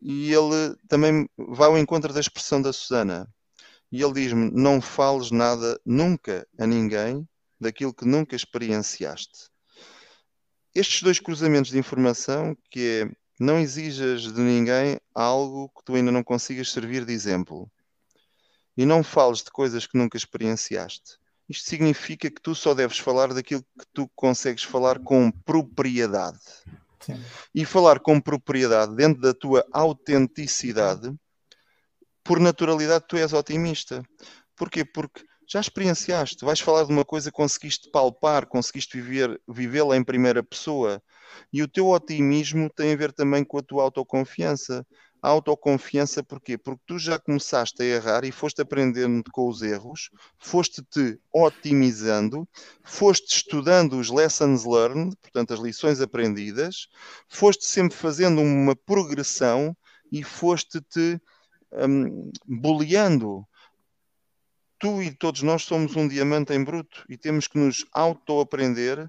e 0.00 0.32
ele 0.32 0.76
também 0.88 1.28
vai 1.36 1.68
ao 1.68 1.78
encontro 1.78 2.12
da 2.12 2.20
expressão 2.20 2.62
da 2.62 2.72
Susana, 2.72 3.28
e 3.90 4.02
ele 4.02 4.14
diz-me: 4.14 4.50
Não 4.50 4.80
fales 4.80 5.30
nada 5.30 5.80
nunca 5.84 6.46
a 6.58 6.66
ninguém 6.66 7.26
daquilo 7.60 7.94
que 7.94 8.04
nunca 8.04 8.36
experienciaste. 8.36 9.50
Estes 10.74 11.02
dois 11.02 11.18
cruzamentos 11.18 11.70
de 11.70 11.78
informação, 11.78 12.56
que 12.70 13.02
é 13.02 13.16
Não 13.40 13.58
exijas 13.58 14.32
de 14.32 14.40
ninguém 14.40 15.00
algo 15.14 15.68
que 15.70 15.84
tu 15.84 15.94
ainda 15.94 16.12
não 16.12 16.22
consigas 16.22 16.70
servir 16.70 17.04
de 17.04 17.12
exemplo. 17.12 17.70
E 18.76 18.84
não 18.86 19.02
fales 19.02 19.42
de 19.42 19.50
coisas 19.50 19.86
que 19.86 19.98
nunca 19.98 20.16
experienciaste. 20.16 21.18
Isto 21.48 21.68
significa 21.70 22.30
que 22.30 22.40
tu 22.40 22.54
só 22.54 22.74
deves 22.74 22.98
falar 22.98 23.32
daquilo 23.32 23.62
que 23.62 23.86
tu 23.92 24.08
consegues 24.14 24.62
falar 24.62 24.98
com 24.98 25.30
propriedade. 25.30 26.38
Sim. 27.00 27.22
E 27.54 27.64
falar 27.64 28.00
com 28.00 28.20
propriedade 28.20 28.94
dentro 28.94 29.20
da 29.20 29.32
tua 29.32 29.64
autenticidade, 29.72 31.14
por 32.24 32.38
naturalidade, 32.38 33.06
tu 33.08 33.16
és 33.16 33.32
otimista. 33.32 34.02
Porquê? 34.54 34.84
Porque 34.84 35.22
já 35.48 35.60
experienciaste, 35.60 36.44
vais 36.44 36.60
falar 36.60 36.84
de 36.84 36.92
uma 36.92 37.04
coisa 37.04 37.32
conseguiste 37.32 37.90
palpar, 37.90 38.46
conseguiste 38.46 39.00
viver, 39.00 39.40
vivê-la 39.48 39.96
em 39.96 40.04
primeira 40.04 40.42
pessoa. 40.42 41.02
E 41.50 41.62
o 41.62 41.68
teu 41.68 41.88
otimismo 41.88 42.68
tem 42.68 42.92
a 42.92 42.96
ver 42.96 43.12
também 43.12 43.42
com 43.42 43.58
a 43.58 43.62
tua 43.62 43.82
autoconfiança. 43.84 44.86
Autoconfiança 45.20 46.22
porquê? 46.22 46.56
Porque 46.56 46.82
tu 46.86 46.98
já 46.98 47.18
começaste 47.18 47.82
a 47.82 47.84
errar 47.84 48.24
e 48.24 48.30
foste 48.30 48.62
aprendendo 48.62 49.24
com 49.32 49.48
os 49.48 49.62
erros, 49.62 50.10
foste-te 50.38 51.18
otimizando, 51.32 52.48
foste 52.84 53.36
estudando 53.36 53.98
os 53.98 54.10
lessons 54.10 54.64
learned, 54.64 55.16
portanto 55.16 55.54
as 55.54 55.60
lições 55.60 56.00
aprendidas, 56.00 56.88
foste 57.28 57.66
sempre 57.66 57.96
fazendo 57.96 58.40
uma 58.40 58.76
progressão 58.76 59.76
e 60.12 60.22
foste-te 60.22 61.20
um, 61.72 62.30
boleando 62.46 63.44
tu 64.78 65.02
e 65.02 65.10
todos 65.12 65.42
nós 65.42 65.64
somos 65.64 65.96
um 65.96 66.06
diamante 66.06 66.52
em 66.52 66.62
bruto 66.62 67.04
e 67.08 67.16
temos 67.16 67.48
que 67.48 67.58
nos 67.58 67.84
auto-aprender 67.92 69.08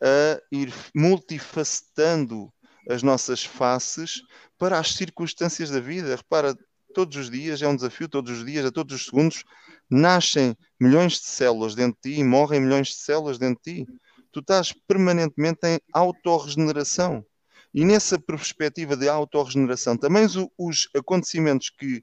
a 0.00 0.40
ir 0.52 0.72
multifacetando 0.94 2.52
as 2.88 3.02
nossas 3.02 3.44
faces 3.44 4.22
para 4.58 4.78
as 4.78 4.94
circunstâncias 4.94 5.70
da 5.70 5.80
vida. 5.80 6.16
Repara, 6.16 6.56
todos 6.94 7.16
os 7.16 7.30
dias 7.30 7.60
é 7.62 7.68
um 7.68 7.76
desafio, 7.76 8.08
todos 8.08 8.38
os 8.38 8.44
dias, 8.44 8.64
a 8.64 8.70
todos 8.70 8.94
os 8.94 9.06
segundos, 9.06 9.44
nascem 9.90 10.56
milhões 10.80 11.14
de 11.14 11.26
células 11.26 11.74
dentro 11.74 11.98
de 12.02 12.14
ti 12.14 12.20
e 12.20 12.24
morrem 12.24 12.60
milhões 12.60 12.88
de 12.88 12.94
células 12.94 13.38
dentro 13.38 13.60
de 13.64 13.84
ti. 13.84 13.92
Tu 14.32 14.40
estás 14.40 14.72
permanentemente 14.86 15.60
em 15.66 15.80
autorregeneração. 15.92 17.24
E 17.72 17.84
nessa 17.84 18.18
perspectiva 18.18 18.96
de 18.96 19.08
autorregeneração, 19.08 19.96
também 19.96 20.24
os, 20.24 20.36
os 20.56 20.88
acontecimentos 20.94 21.70
que 21.70 22.02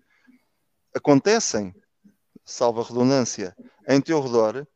acontecem 0.94 1.74
salva 2.44 2.84
redundância, 2.84 3.56
em 3.88 4.02
teu 4.02 4.22
redor, 4.22 4.68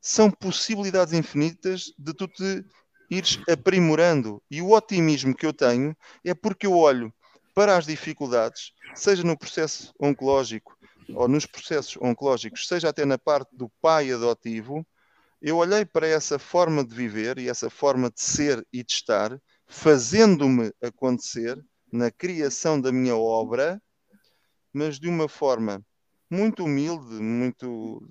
são 0.00 0.30
possibilidades 0.30 1.12
infinitas 1.12 1.92
de 1.98 2.14
tu 2.14 2.28
te 2.28 2.64
ires 3.10 3.38
aprimorando. 3.48 4.42
E 4.50 4.60
o 4.60 4.72
otimismo 4.72 5.34
que 5.34 5.46
eu 5.46 5.52
tenho 5.52 5.96
é 6.24 6.34
porque 6.34 6.66
eu 6.66 6.74
olho 6.74 7.12
para 7.54 7.76
as 7.76 7.86
dificuldades, 7.86 8.72
seja 8.94 9.24
no 9.24 9.36
processo 9.36 9.92
oncológico 10.00 10.76
ou 11.14 11.26
nos 11.26 11.46
processos 11.46 11.96
oncológicos, 12.00 12.68
seja 12.68 12.88
até 12.88 13.04
na 13.04 13.18
parte 13.18 13.48
do 13.56 13.68
pai 13.80 14.12
adotivo, 14.12 14.86
eu 15.40 15.56
olhei 15.56 15.84
para 15.84 16.06
essa 16.06 16.38
forma 16.38 16.84
de 16.84 16.94
viver 16.94 17.38
e 17.38 17.48
essa 17.48 17.70
forma 17.70 18.10
de 18.10 18.20
ser 18.20 18.66
e 18.72 18.84
de 18.84 18.92
estar, 18.92 19.40
fazendo-me 19.66 20.72
acontecer 20.82 21.58
na 21.92 22.10
criação 22.10 22.80
da 22.80 22.92
minha 22.92 23.16
obra, 23.16 23.80
mas 24.72 24.98
de 24.98 25.08
uma 25.08 25.28
forma 25.28 25.82
muito 26.30 26.64
humilde, 26.64 27.14
muito 27.14 28.06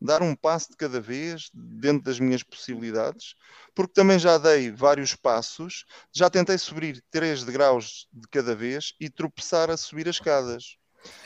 dar 0.00 0.22
um 0.22 0.34
passo 0.34 0.70
de 0.70 0.76
cada 0.76 1.00
vez 1.00 1.50
dentro 1.52 2.04
das 2.04 2.18
minhas 2.18 2.42
possibilidades, 2.42 3.34
porque 3.74 3.92
também 3.92 4.18
já 4.18 4.38
dei 4.38 4.70
vários 4.70 5.14
passos, 5.14 5.84
já 6.12 6.30
tentei 6.30 6.56
subir 6.56 7.02
3 7.10 7.44
degraus 7.44 8.08
de 8.12 8.26
cada 8.28 8.54
vez 8.54 8.94
e 8.98 9.10
tropeçar 9.10 9.70
a 9.70 9.76
subir 9.76 10.08
as 10.08 10.16
escadas. 10.16 10.76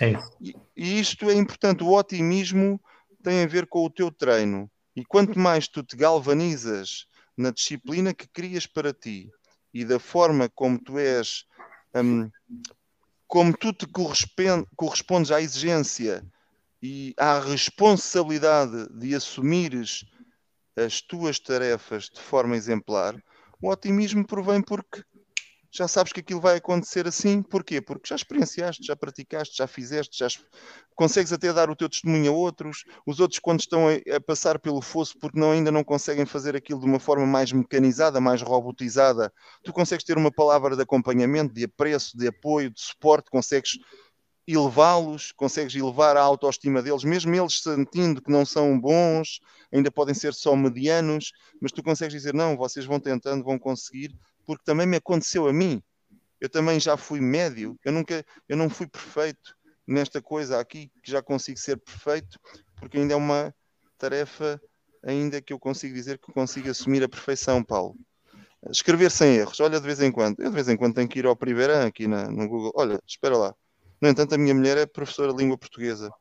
É 0.00 0.12
e, 0.40 0.54
e 0.76 1.00
isto 1.00 1.30
é 1.30 1.34
importante, 1.34 1.84
o 1.84 1.92
otimismo 1.92 2.80
tem 3.22 3.42
a 3.42 3.46
ver 3.46 3.66
com 3.66 3.84
o 3.84 3.90
teu 3.90 4.10
treino. 4.10 4.70
E 4.94 5.04
quanto 5.04 5.38
mais 5.38 5.66
tu 5.66 5.82
te 5.82 5.96
galvanizas 5.96 7.06
na 7.36 7.50
disciplina 7.50 8.14
que 8.14 8.28
crias 8.28 8.66
para 8.66 8.92
ti 8.92 9.30
e 9.72 9.84
da 9.84 9.98
forma 9.98 10.48
como 10.48 10.78
tu 10.78 10.98
és 10.98 11.44
hum, 11.96 12.30
como 13.26 13.56
tu 13.56 13.72
te 13.72 13.86
correspondes 13.86 15.32
à 15.32 15.40
exigência 15.40 16.24
e 16.84 17.14
à 17.16 17.40
responsabilidade 17.40 18.86
de 18.90 19.14
assumires 19.14 20.04
as 20.76 21.00
tuas 21.00 21.40
tarefas 21.40 22.10
de 22.10 22.20
forma 22.20 22.54
exemplar, 22.54 23.16
o 23.62 23.70
otimismo 23.70 24.26
provém 24.26 24.60
porque 24.60 25.02
já 25.72 25.88
sabes 25.88 26.12
que 26.12 26.20
aquilo 26.20 26.42
vai 26.42 26.58
acontecer 26.58 27.08
assim. 27.08 27.42
Porquê? 27.42 27.80
Porque 27.80 28.06
já 28.06 28.14
experienciaste, 28.14 28.84
já 28.84 28.94
praticaste, 28.94 29.56
já 29.56 29.66
fizeste, 29.66 30.18
já 30.18 30.28
consegues 30.94 31.32
até 31.32 31.52
dar 31.54 31.70
o 31.70 31.74
teu 31.74 31.88
testemunho 31.88 32.30
a 32.30 32.34
outros. 32.34 32.84
Os 33.06 33.18
outros, 33.18 33.40
quando 33.40 33.60
estão 33.60 33.88
a, 33.88 34.16
a 34.16 34.20
passar 34.20 34.58
pelo 34.58 34.82
fosso 34.82 35.18
porque 35.18 35.40
não, 35.40 35.52
ainda 35.52 35.72
não 35.72 35.82
conseguem 35.82 36.26
fazer 36.26 36.54
aquilo 36.54 36.80
de 36.80 36.86
uma 36.86 37.00
forma 37.00 37.26
mais 37.26 37.50
mecanizada, 37.50 38.20
mais 38.20 38.42
robotizada, 38.42 39.32
tu 39.64 39.72
consegues 39.72 40.04
ter 40.04 40.18
uma 40.18 40.30
palavra 40.30 40.76
de 40.76 40.82
acompanhamento, 40.82 41.54
de 41.54 41.64
apreço, 41.64 42.16
de 42.16 42.28
apoio, 42.28 42.70
de 42.70 42.80
suporte, 42.80 43.30
consegues 43.30 43.78
elevá-los, 44.46 45.32
consegues 45.32 45.74
elevar 45.74 46.16
a 46.16 46.22
autoestima 46.22 46.82
deles, 46.82 47.04
mesmo 47.04 47.34
eles 47.34 47.60
sentindo 47.60 48.20
que 48.20 48.30
não 48.30 48.44
são 48.44 48.78
bons, 48.78 49.40
ainda 49.72 49.90
podem 49.90 50.14
ser 50.14 50.34
só 50.34 50.54
medianos, 50.54 51.32
mas 51.60 51.72
tu 51.72 51.82
consegues 51.82 52.12
dizer: 52.12 52.34
não, 52.34 52.56
vocês 52.56 52.84
vão 52.84 53.00
tentando, 53.00 53.44
vão 53.44 53.58
conseguir, 53.58 54.14
porque 54.46 54.64
também 54.64 54.86
me 54.86 54.96
aconteceu 54.96 55.48
a 55.48 55.52
mim. 55.52 55.82
Eu 56.40 56.48
também 56.48 56.78
já 56.78 56.96
fui 56.96 57.20
médio, 57.20 57.78
eu 57.84 57.92
nunca, 57.92 58.24
eu 58.48 58.56
não 58.56 58.68
fui 58.68 58.86
perfeito 58.86 59.56
nesta 59.86 60.20
coisa 60.20 60.60
aqui, 60.60 60.90
que 61.02 61.10
já 61.10 61.22
consigo 61.22 61.58
ser 61.58 61.78
perfeito, 61.78 62.38
porque 62.76 62.98
ainda 62.98 63.14
é 63.14 63.16
uma 63.16 63.54
tarefa 63.96 64.60
ainda 65.02 65.40
que 65.40 65.52
eu 65.52 65.58
consigo 65.58 65.94
dizer 65.94 66.18
que 66.18 66.32
consigo 66.32 66.68
assumir 66.68 67.02
a 67.02 67.08
perfeição, 67.08 67.62
Paulo. 67.62 67.96
Escrever 68.70 69.10
sem 69.10 69.36
erros, 69.36 69.60
olha 69.60 69.78
de 69.78 69.86
vez 69.86 70.00
em 70.00 70.10
quando, 70.10 70.40
eu 70.40 70.48
de 70.48 70.54
vez 70.54 70.68
em 70.68 70.76
quando 70.76 70.94
tenho 70.94 71.08
que 71.08 71.18
ir 71.18 71.26
ao 71.26 71.36
Primeira 71.36 71.86
aqui 71.86 72.06
na, 72.06 72.30
no 72.30 72.48
Google, 72.48 72.72
olha, 72.74 72.98
espera 73.06 73.36
lá. 73.36 73.54
No 74.04 74.10
entanto, 74.10 74.34
a 74.34 74.38
minha 74.38 74.54
mulher 74.54 74.76
é 74.76 74.84
professora 74.84 75.32
de 75.32 75.38
língua 75.38 75.56
portuguesa 75.56 76.12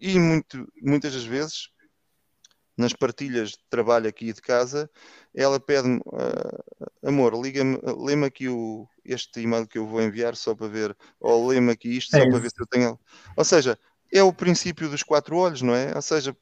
e 0.00 0.16
muito, 0.16 0.64
muitas 0.80 1.12
das 1.12 1.24
vezes 1.24 1.70
nas 2.76 2.92
partilhas 2.92 3.50
de 3.50 3.58
trabalho 3.68 4.08
aqui 4.08 4.32
de 4.32 4.40
casa, 4.40 4.88
ela 5.34 5.58
pede-me, 5.58 5.98
uh, 6.06 7.08
amor, 7.08 7.34
liga-me, 7.34 7.80
lê-me 7.98 8.26
aqui 8.26 8.48
o, 8.48 8.86
este 9.04 9.40
e-mail 9.40 9.66
que 9.66 9.76
eu 9.76 9.84
vou 9.84 10.00
enviar 10.00 10.36
só 10.36 10.54
para 10.54 10.68
ver, 10.68 10.96
ou 11.18 11.48
lê-me 11.48 11.72
aqui 11.72 11.96
isto 11.96 12.14
é 12.14 12.20
só 12.20 12.22
isso. 12.22 12.30
para 12.30 12.40
ver 12.42 12.50
se 12.50 12.62
eu 12.62 12.66
tenho. 12.68 13.00
Ou 13.36 13.44
seja, 13.44 13.76
é 14.12 14.22
o 14.22 14.32
princípio 14.32 14.88
dos 14.88 15.02
quatro 15.02 15.36
olhos, 15.36 15.62
não 15.62 15.74
é? 15.74 15.92
Ou 15.96 16.02
seja, 16.02 16.36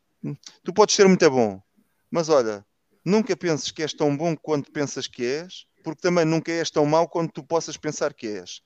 tu 0.62 0.70
podes 0.70 0.94
ser 0.94 1.08
muito 1.08 1.30
bom, 1.30 1.62
mas 2.10 2.28
olha, 2.28 2.62
nunca 3.02 3.34
penses 3.34 3.70
que 3.70 3.80
és 3.80 3.94
tão 3.94 4.14
bom 4.14 4.36
quanto 4.36 4.70
pensas 4.70 5.06
que 5.06 5.24
és, 5.24 5.64
porque 5.82 6.02
também 6.02 6.26
nunca 6.26 6.52
és 6.52 6.70
tão 6.70 6.84
mau 6.84 7.08
quanto 7.08 7.32
tu 7.32 7.42
possas 7.42 7.78
pensar 7.78 8.12
que 8.12 8.26
és 8.26 8.60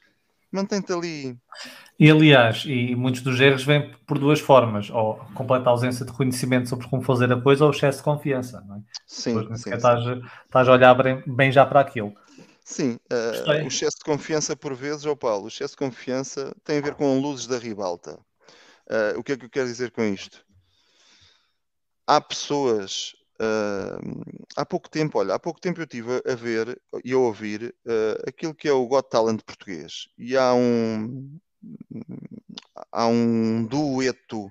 mantém-te 0.55 0.93
ali. 0.93 1.37
E 1.99 2.11
aliás, 2.11 2.65
e 2.67 2.95
muitos 2.95 3.23
dos 3.23 3.41
erros 3.41 3.65
vêm 3.65 3.93
por 4.07 4.19
duas 4.19 4.41
formas, 4.41 4.91
ou 4.91 5.17
completa 5.35 5.71
ausência 5.71 6.05
de 6.05 6.13
conhecimento 6.13 6.69
sobre 6.69 6.89
como 6.89 7.03
fazer 7.03 7.33
a 7.33 7.41
coisa, 7.41 7.65
ou 7.65 7.71
excesso 7.71 7.99
de 7.99 8.05
confiança, 8.05 8.61
não 8.67 8.77
é? 8.77 8.81
Sim. 9.07 9.39
Depois, 9.39 9.61
sim, 9.61 9.73
estás, 9.73 10.01
estás 10.45 10.69
a 10.69 10.73
olhar 10.73 10.95
bem, 10.95 11.23
bem, 11.27 11.53
já 11.53 11.65
para 11.67 11.81
aquilo. 11.81 12.13
Sim, 12.65 12.99
uh, 13.13 13.65
o 13.65 13.69
excesso 13.69 13.99
de 13.99 14.05
confiança 14.05 14.57
por 14.57 14.75
vezes, 14.75 15.05
oh 15.05 15.17
Paulo, 15.17 15.45
o 15.45 15.49
excesso 15.49 15.75
de 15.75 15.79
confiança 15.79 16.55
tem 16.65 16.79
a 16.79 16.81
ver 16.83 16.95
com 16.95 17.21
luzes 17.21 17.47
da 17.47 17.59
ribalta. 17.59 18.19
Uh, 18.89 19.19
o 19.19 19.23
que 19.23 19.33
é 19.33 19.37
que 19.37 19.45
eu 19.45 19.51
quero 19.51 19.67
dizer 19.67 19.91
com 19.91 20.03
isto? 20.03 20.45
Há 22.07 22.21
pessoas 22.21 23.15
Há 24.57 24.65
pouco 24.65 24.89
tempo, 24.89 25.19
olha, 25.19 25.35
há 25.35 25.39
pouco 25.39 25.61
tempo 25.61 25.81
eu 25.81 25.85
estive 25.85 26.23
a 26.25 26.35
ver 26.35 26.81
e 27.05 27.13
a 27.13 27.19
ouvir 27.19 27.75
uh, 27.85 28.29
aquilo 28.29 28.55
que 28.55 28.69
é 28.69 28.73
o 28.73 28.87
Got 28.87 29.09
Talent 29.11 29.43
português. 29.43 30.09
E 30.17 30.37
há 30.37 30.55
um, 30.55 31.39
há 32.93 33.07
um 33.07 33.67
dueto 33.67 34.51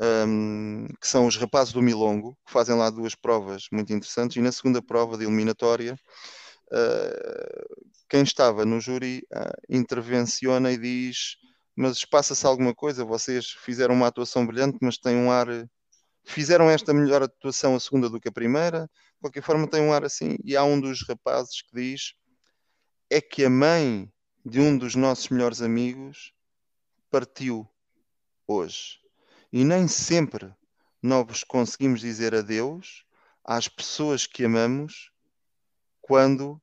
um, 0.00 0.86
que 1.00 1.06
são 1.06 1.26
os 1.26 1.36
rapazes 1.36 1.72
do 1.72 1.82
Milongo, 1.82 2.36
que 2.46 2.52
fazem 2.52 2.76
lá 2.76 2.88
duas 2.88 3.14
provas 3.14 3.66
muito 3.70 3.92
interessantes, 3.92 4.36
e 4.36 4.40
na 4.40 4.52
segunda 4.52 4.80
prova 4.80 5.18
de 5.18 5.24
eliminatória, 5.24 5.94
uh, 6.72 7.84
quem 8.08 8.22
estava 8.22 8.64
no 8.64 8.80
júri 8.80 9.22
intervenciona 9.68 10.72
e 10.72 10.78
diz: 10.78 11.36
Mas 11.76 12.04
passa-se 12.04 12.46
alguma 12.46 12.74
coisa, 12.74 13.04
vocês 13.04 13.50
fizeram 13.50 13.94
uma 13.94 14.06
atuação 14.06 14.46
brilhante, 14.46 14.78
mas 14.80 14.96
têm 14.96 15.16
um 15.16 15.30
ar 15.30 15.48
fizeram 16.24 16.70
esta 16.70 16.92
melhor 16.92 17.22
atuação 17.22 17.74
a 17.74 17.80
segunda 17.80 18.08
do 18.08 18.20
que 18.20 18.28
a 18.28 18.32
primeira, 18.32 18.90
de 19.14 19.20
qualquer 19.20 19.42
forma 19.42 19.66
tem 19.66 19.82
um 19.82 19.92
ar 19.92 20.04
assim, 20.04 20.36
e 20.44 20.56
há 20.56 20.64
um 20.64 20.80
dos 20.80 21.06
rapazes 21.06 21.62
que 21.62 21.74
diz 21.74 22.14
é 23.10 23.20
que 23.20 23.44
a 23.44 23.50
mãe 23.50 24.10
de 24.44 24.60
um 24.60 24.76
dos 24.76 24.94
nossos 24.94 25.28
melhores 25.28 25.60
amigos 25.60 26.32
partiu 27.10 27.68
hoje. 28.46 29.00
E 29.52 29.64
nem 29.64 29.86
sempre 29.86 30.52
nós 31.02 31.44
conseguimos 31.44 32.00
dizer 32.00 32.34
adeus 32.34 33.04
às 33.44 33.68
pessoas 33.68 34.26
que 34.26 34.44
amamos 34.44 35.12
quando 36.00 36.60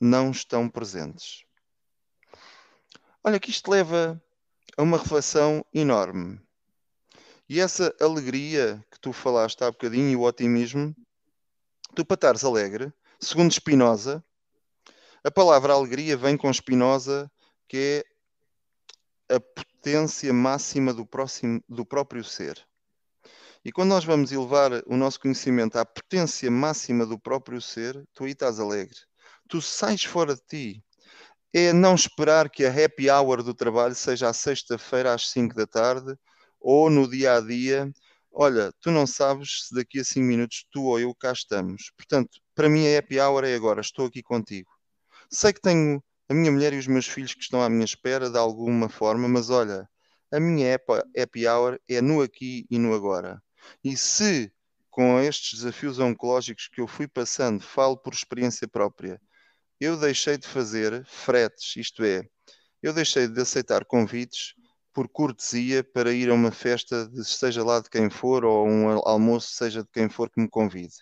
não 0.00 0.30
estão 0.30 0.68
presentes. 0.68 1.44
Olha 3.22 3.38
que 3.38 3.50
isto 3.50 3.70
leva 3.70 4.20
a 4.76 4.82
uma 4.82 4.98
reflexão 4.98 5.64
enorme. 5.72 6.40
E 7.50 7.58
essa 7.58 7.92
alegria 8.00 8.80
que 8.88 9.00
tu 9.00 9.12
falaste 9.12 9.64
há 9.64 9.70
bocadinho 9.72 10.08
e 10.08 10.14
o 10.14 10.22
otimismo, 10.22 10.94
tu 11.96 12.04
para 12.04 12.14
estares 12.14 12.44
alegre, 12.44 12.92
segundo 13.18 13.52
Spinoza, 13.52 14.24
a 15.24 15.32
palavra 15.32 15.72
alegria 15.72 16.16
vem 16.16 16.36
com 16.36 16.52
Spinoza, 16.52 17.28
que 17.66 18.04
é 19.28 19.34
a 19.34 19.40
potência 19.40 20.32
máxima 20.32 20.94
do, 20.94 21.04
próximo, 21.04 21.60
do 21.68 21.84
próprio 21.84 22.22
ser. 22.22 22.64
E 23.64 23.72
quando 23.72 23.88
nós 23.88 24.04
vamos 24.04 24.30
elevar 24.30 24.70
o 24.86 24.96
nosso 24.96 25.18
conhecimento 25.18 25.76
à 25.76 25.84
potência 25.84 26.48
máxima 26.52 27.04
do 27.04 27.18
próprio 27.18 27.60
ser, 27.60 28.00
tu 28.14 28.26
aí 28.26 28.30
estás 28.30 28.60
alegre. 28.60 28.96
Tu 29.48 29.60
sais 29.60 30.04
fora 30.04 30.36
de 30.36 30.42
ti. 30.46 30.84
É 31.52 31.72
não 31.72 31.96
esperar 31.96 32.48
que 32.48 32.64
a 32.64 32.70
happy 32.70 33.10
hour 33.10 33.42
do 33.42 33.52
trabalho 33.52 33.96
seja 33.96 34.28
à 34.28 34.32
sexta-feira 34.32 35.12
às 35.12 35.30
5 35.30 35.52
da 35.52 35.66
tarde 35.66 36.16
ou 36.60 36.90
no 36.90 37.08
dia 37.08 37.34
a 37.36 37.40
dia. 37.40 37.90
Olha, 38.32 38.72
tu 38.80 38.90
não 38.90 39.06
sabes 39.06 39.66
se 39.66 39.74
daqui 39.74 40.00
a 40.00 40.04
5 40.04 40.20
minutos 40.24 40.66
tu 40.70 40.84
ou 40.84 41.00
eu 41.00 41.14
cá 41.14 41.32
estamos. 41.32 41.90
Portanto, 41.96 42.40
para 42.54 42.68
mim 42.68 42.86
a 42.86 42.98
happy 42.98 43.18
hour 43.20 43.44
é 43.44 43.54
agora, 43.54 43.80
estou 43.80 44.06
aqui 44.06 44.22
contigo. 44.22 44.70
Sei 45.30 45.52
que 45.52 45.60
tenho 45.60 46.02
a 46.28 46.34
minha 46.34 46.52
mulher 46.52 46.72
e 46.72 46.78
os 46.78 46.86
meus 46.86 47.08
filhos 47.08 47.34
que 47.34 47.42
estão 47.42 47.62
à 47.62 47.68
minha 47.68 47.84
espera 47.84 48.30
de 48.30 48.38
alguma 48.38 48.88
forma, 48.88 49.28
mas 49.28 49.50
olha, 49.50 49.88
a 50.30 50.38
minha 50.38 50.78
happy 51.16 51.48
hour 51.48 51.78
é 51.88 52.00
no 52.00 52.22
aqui 52.22 52.66
e 52.70 52.78
no 52.78 52.94
agora. 52.94 53.42
E 53.82 53.96
se 53.96 54.52
com 54.90 55.20
estes 55.20 55.60
desafios 55.60 55.98
oncológicos 55.98 56.68
que 56.68 56.80
eu 56.80 56.86
fui 56.86 57.08
passando, 57.08 57.62
falo 57.62 57.96
por 57.96 58.12
experiência 58.12 58.68
própria, 58.68 59.20
eu 59.80 59.96
deixei 59.96 60.36
de 60.36 60.46
fazer 60.46 61.04
fretes, 61.06 61.76
isto 61.76 62.04
é, 62.04 62.22
eu 62.82 62.92
deixei 62.92 63.26
de 63.26 63.40
aceitar 63.40 63.84
convites 63.84 64.54
por 64.92 65.08
cortesia 65.08 65.84
para 65.84 66.12
ir 66.12 66.30
a 66.30 66.34
uma 66.34 66.50
festa, 66.50 67.08
de, 67.08 67.24
seja 67.24 67.64
lá 67.64 67.80
de 67.80 67.88
quem 67.88 68.10
for, 68.10 68.44
ou 68.44 68.66
um 68.66 68.88
almoço, 69.06 69.52
seja 69.52 69.82
de 69.82 69.88
quem 69.92 70.08
for 70.08 70.30
que 70.30 70.40
me 70.40 70.48
convide. 70.48 70.96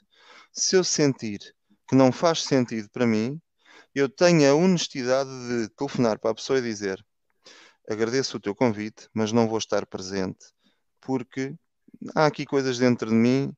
Se 0.52 0.76
eu 0.76 0.84
sentir 0.84 1.38
que 1.88 1.96
não 1.96 2.12
faz 2.12 2.42
sentido 2.42 2.88
para 2.90 3.06
mim, 3.06 3.40
eu 3.94 4.08
tenho 4.08 4.50
a 4.50 4.54
honestidade 4.54 5.30
de 5.48 5.68
telefonar 5.70 6.18
para 6.18 6.32
a 6.32 6.34
pessoa 6.34 6.58
e 6.58 6.62
dizer: 6.62 7.02
agradeço 7.88 8.36
o 8.36 8.40
teu 8.40 8.54
convite, 8.54 9.08
mas 9.14 9.32
não 9.32 9.48
vou 9.48 9.58
estar 9.58 9.86
presente, 9.86 10.46
porque 11.00 11.54
há 12.14 12.26
aqui 12.26 12.44
coisas 12.44 12.78
dentro 12.78 13.08
de 13.08 13.14
mim 13.14 13.52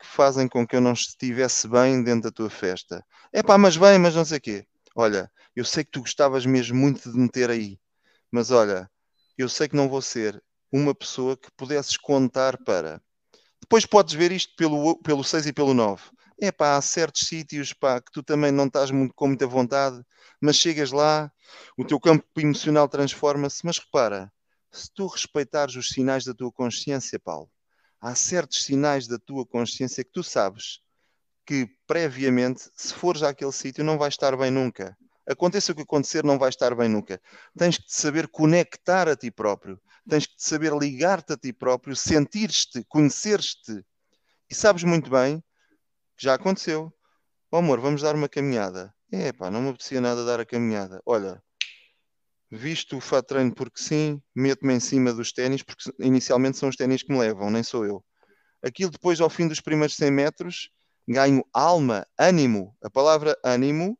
que 0.00 0.06
fazem 0.06 0.48
com 0.48 0.66
que 0.66 0.74
eu 0.74 0.80
não 0.80 0.94
estivesse 0.94 1.68
bem 1.68 2.02
dentro 2.02 2.22
da 2.22 2.30
tua 2.30 2.50
festa. 2.50 3.04
É 3.32 3.42
pá, 3.42 3.56
mas 3.58 3.76
bem, 3.76 3.98
mas 3.98 4.14
não 4.14 4.24
sei 4.24 4.38
o 4.38 4.40
quê. 4.40 4.66
Olha, 4.96 5.30
eu 5.54 5.64
sei 5.64 5.84
que 5.84 5.90
tu 5.90 6.00
gostavas 6.00 6.44
mesmo 6.44 6.76
muito 6.76 7.12
de 7.12 7.18
me 7.18 7.28
ter 7.28 7.50
aí, 7.50 7.78
mas 8.30 8.50
olha, 8.50 8.89
eu 9.40 9.48
sei 9.48 9.68
que 9.68 9.76
não 9.76 9.88
vou 9.88 10.02
ser 10.02 10.42
uma 10.72 10.94
pessoa 10.94 11.36
que 11.36 11.50
pudesses 11.56 11.96
contar 11.96 12.56
para. 12.64 13.02
Depois 13.60 13.86
podes 13.86 14.14
ver 14.14 14.32
isto 14.32 14.54
pelo, 14.56 15.00
pelo 15.02 15.24
6 15.24 15.46
e 15.46 15.52
pelo 15.52 15.74
9. 15.74 16.02
É 16.40 16.50
pá, 16.50 16.76
há 16.76 16.82
certos 16.82 17.26
sítios 17.26 17.72
pá, 17.72 18.00
que 18.00 18.10
tu 18.12 18.22
também 18.22 18.50
não 18.50 18.66
estás 18.66 18.90
muito, 18.90 19.14
com 19.14 19.28
muita 19.28 19.46
vontade, 19.46 20.02
mas 20.40 20.56
chegas 20.56 20.90
lá, 20.90 21.30
o 21.76 21.84
teu 21.84 22.00
campo 22.00 22.24
emocional 22.36 22.88
transforma-se. 22.88 23.64
Mas 23.64 23.78
repara, 23.78 24.32
se 24.70 24.90
tu 24.92 25.06
respeitares 25.06 25.76
os 25.76 25.88
sinais 25.88 26.24
da 26.24 26.32
tua 26.32 26.50
consciência, 26.52 27.18
Paulo, 27.18 27.50
há 28.00 28.14
certos 28.14 28.64
sinais 28.64 29.06
da 29.06 29.18
tua 29.18 29.44
consciência 29.46 30.04
que 30.04 30.12
tu 30.12 30.22
sabes 30.22 30.80
que 31.44 31.68
previamente, 31.86 32.70
se 32.76 32.94
fores 32.94 33.22
àquele 33.22 33.52
sítio, 33.52 33.82
não 33.82 33.98
vais 33.98 34.14
estar 34.14 34.36
bem 34.36 34.50
nunca. 34.50 34.96
Aconteça 35.30 35.70
o 35.70 35.74
que 35.76 35.82
acontecer, 35.82 36.24
não 36.24 36.36
vais 36.36 36.56
estar 36.56 36.74
bem 36.74 36.88
nunca. 36.88 37.20
Tens 37.56 37.78
que 37.78 37.84
saber 37.86 38.26
conectar 38.26 39.08
a 39.08 39.14
ti 39.14 39.30
próprio, 39.30 39.80
tens 40.08 40.26
que 40.26 40.34
saber 40.36 40.72
ligar-te 40.72 41.34
a 41.34 41.36
ti 41.36 41.52
próprio, 41.52 41.94
sentir-te, 41.94 42.84
conhecer-te. 42.88 43.84
E 44.50 44.54
sabes 44.56 44.82
muito 44.82 45.08
bem 45.08 45.40
que 46.16 46.24
já 46.24 46.34
aconteceu. 46.34 46.92
Oh, 47.48 47.58
amor, 47.58 47.78
vamos 47.78 48.02
dar 48.02 48.16
uma 48.16 48.28
caminhada. 48.28 48.92
É 49.12 49.32
pá, 49.32 49.52
não 49.52 49.62
me 49.62 49.68
apetecia 49.68 50.00
nada 50.00 50.24
dar 50.24 50.40
a 50.40 50.44
caminhada. 50.44 51.00
Olha, 51.06 51.40
visto 52.50 52.96
o 52.96 53.00
fato 53.00 53.28
treino 53.28 53.54
porque 53.54 53.80
sim, 53.80 54.20
meto-me 54.34 54.74
em 54.74 54.80
cima 54.80 55.12
dos 55.12 55.32
ténis, 55.32 55.62
porque 55.62 55.92
inicialmente 56.00 56.58
são 56.58 56.68
os 56.68 56.74
ténis 56.76 57.04
que 57.04 57.12
me 57.12 57.20
levam, 57.20 57.50
nem 57.50 57.62
sou 57.62 57.86
eu. 57.86 58.04
Aquilo 58.60 58.90
depois, 58.90 59.20
ao 59.20 59.30
fim 59.30 59.46
dos 59.46 59.60
primeiros 59.60 59.94
100 59.94 60.10
metros, 60.10 60.70
ganho 61.06 61.44
alma, 61.52 62.04
ânimo. 62.18 62.76
A 62.82 62.90
palavra 62.90 63.38
ânimo 63.44 63.96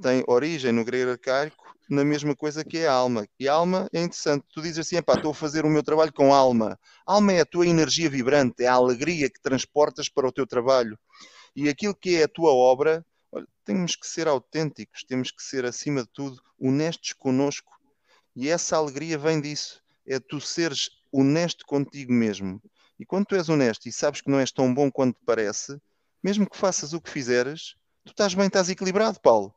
tem 0.00 0.24
origem 0.26 0.72
no 0.72 0.84
grego 0.84 1.12
arcaico 1.12 1.68
na 1.88 2.04
mesma 2.04 2.36
coisa 2.36 2.64
que 2.64 2.78
é 2.78 2.86
alma. 2.86 3.26
E 3.40 3.48
alma 3.48 3.88
é 3.92 4.02
interessante. 4.02 4.44
Tu 4.52 4.60
dizes 4.60 4.78
assim, 4.78 4.96
estou 4.96 5.30
a 5.30 5.34
fazer 5.34 5.64
o 5.64 5.70
meu 5.70 5.82
trabalho 5.82 6.12
com 6.12 6.34
alma. 6.34 6.78
Alma 7.06 7.32
é 7.32 7.40
a 7.40 7.46
tua 7.46 7.66
energia 7.66 8.10
vibrante, 8.10 8.62
é 8.62 8.66
a 8.66 8.74
alegria 8.74 9.30
que 9.30 9.40
transportas 9.40 10.08
para 10.08 10.28
o 10.28 10.32
teu 10.32 10.46
trabalho. 10.46 10.98
E 11.56 11.68
aquilo 11.68 11.94
que 11.94 12.16
é 12.16 12.24
a 12.24 12.28
tua 12.28 12.52
obra, 12.52 13.04
olha, 13.32 13.46
temos 13.64 13.96
que 13.96 14.06
ser 14.06 14.28
autênticos, 14.28 15.02
temos 15.02 15.30
que 15.30 15.42
ser, 15.42 15.64
acima 15.64 16.02
de 16.02 16.08
tudo, 16.12 16.40
honestos 16.60 17.14
conosco 17.14 17.72
e 18.36 18.48
essa 18.48 18.76
alegria 18.76 19.18
vem 19.18 19.40
disso. 19.40 19.82
É 20.06 20.20
tu 20.20 20.40
seres 20.40 20.90
honesto 21.10 21.66
contigo 21.66 22.12
mesmo. 22.12 22.62
E 22.98 23.04
quando 23.04 23.26
tu 23.26 23.34
és 23.34 23.48
honesto 23.48 23.88
e 23.88 23.92
sabes 23.92 24.20
que 24.20 24.30
não 24.30 24.38
és 24.38 24.52
tão 24.52 24.72
bom 24.72 24.90
quanto 24.90 25.18
parece, 25.24 25.80
mesmo 26.22 26.48
que 26.48 26.56
faças 26.56 26.92
o 26.92 27.00
que 27.00 27.10
fizeres, 27.10 27.74
tu 28.04 28.10
estás 28.10 28.34
bem, 28.34 28.46
estás 28.46 28.68
equilibrado, 28.68 29.20
Paulo. 29.20 29.54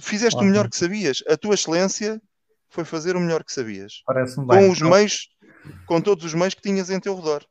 Fizeste 0.00 0.36
Ótimo. 0.36 0.42
o 0.42 0.52
melhor 0.52 0.68
que 0.68 0.76
sabias. 0.76 1.22
A 1.28 1.36
tua 1.36 1.54
excelência 1.54 2.20
foi 2.68 2.84
fazer 2.84 3.16
o 3.16 3.20
melhor 3.20 3.44
que 3.44 3.52
sabias. 3.52 4.02
Parece-me 4.04 4.46
bem. 4.46 4.58
Com 4.58 4.70
os 4.70 4.80
meios, 4.80 5.28
com 5.86 6.00
todos 6.00 6.24
os 6.24 6.34
meios 6.34 6.54
que 6.54 6.62
tinhas 6.62 6.90
em 6.90 7.00
teu 7.00 7.14
redor. 7.14 7.44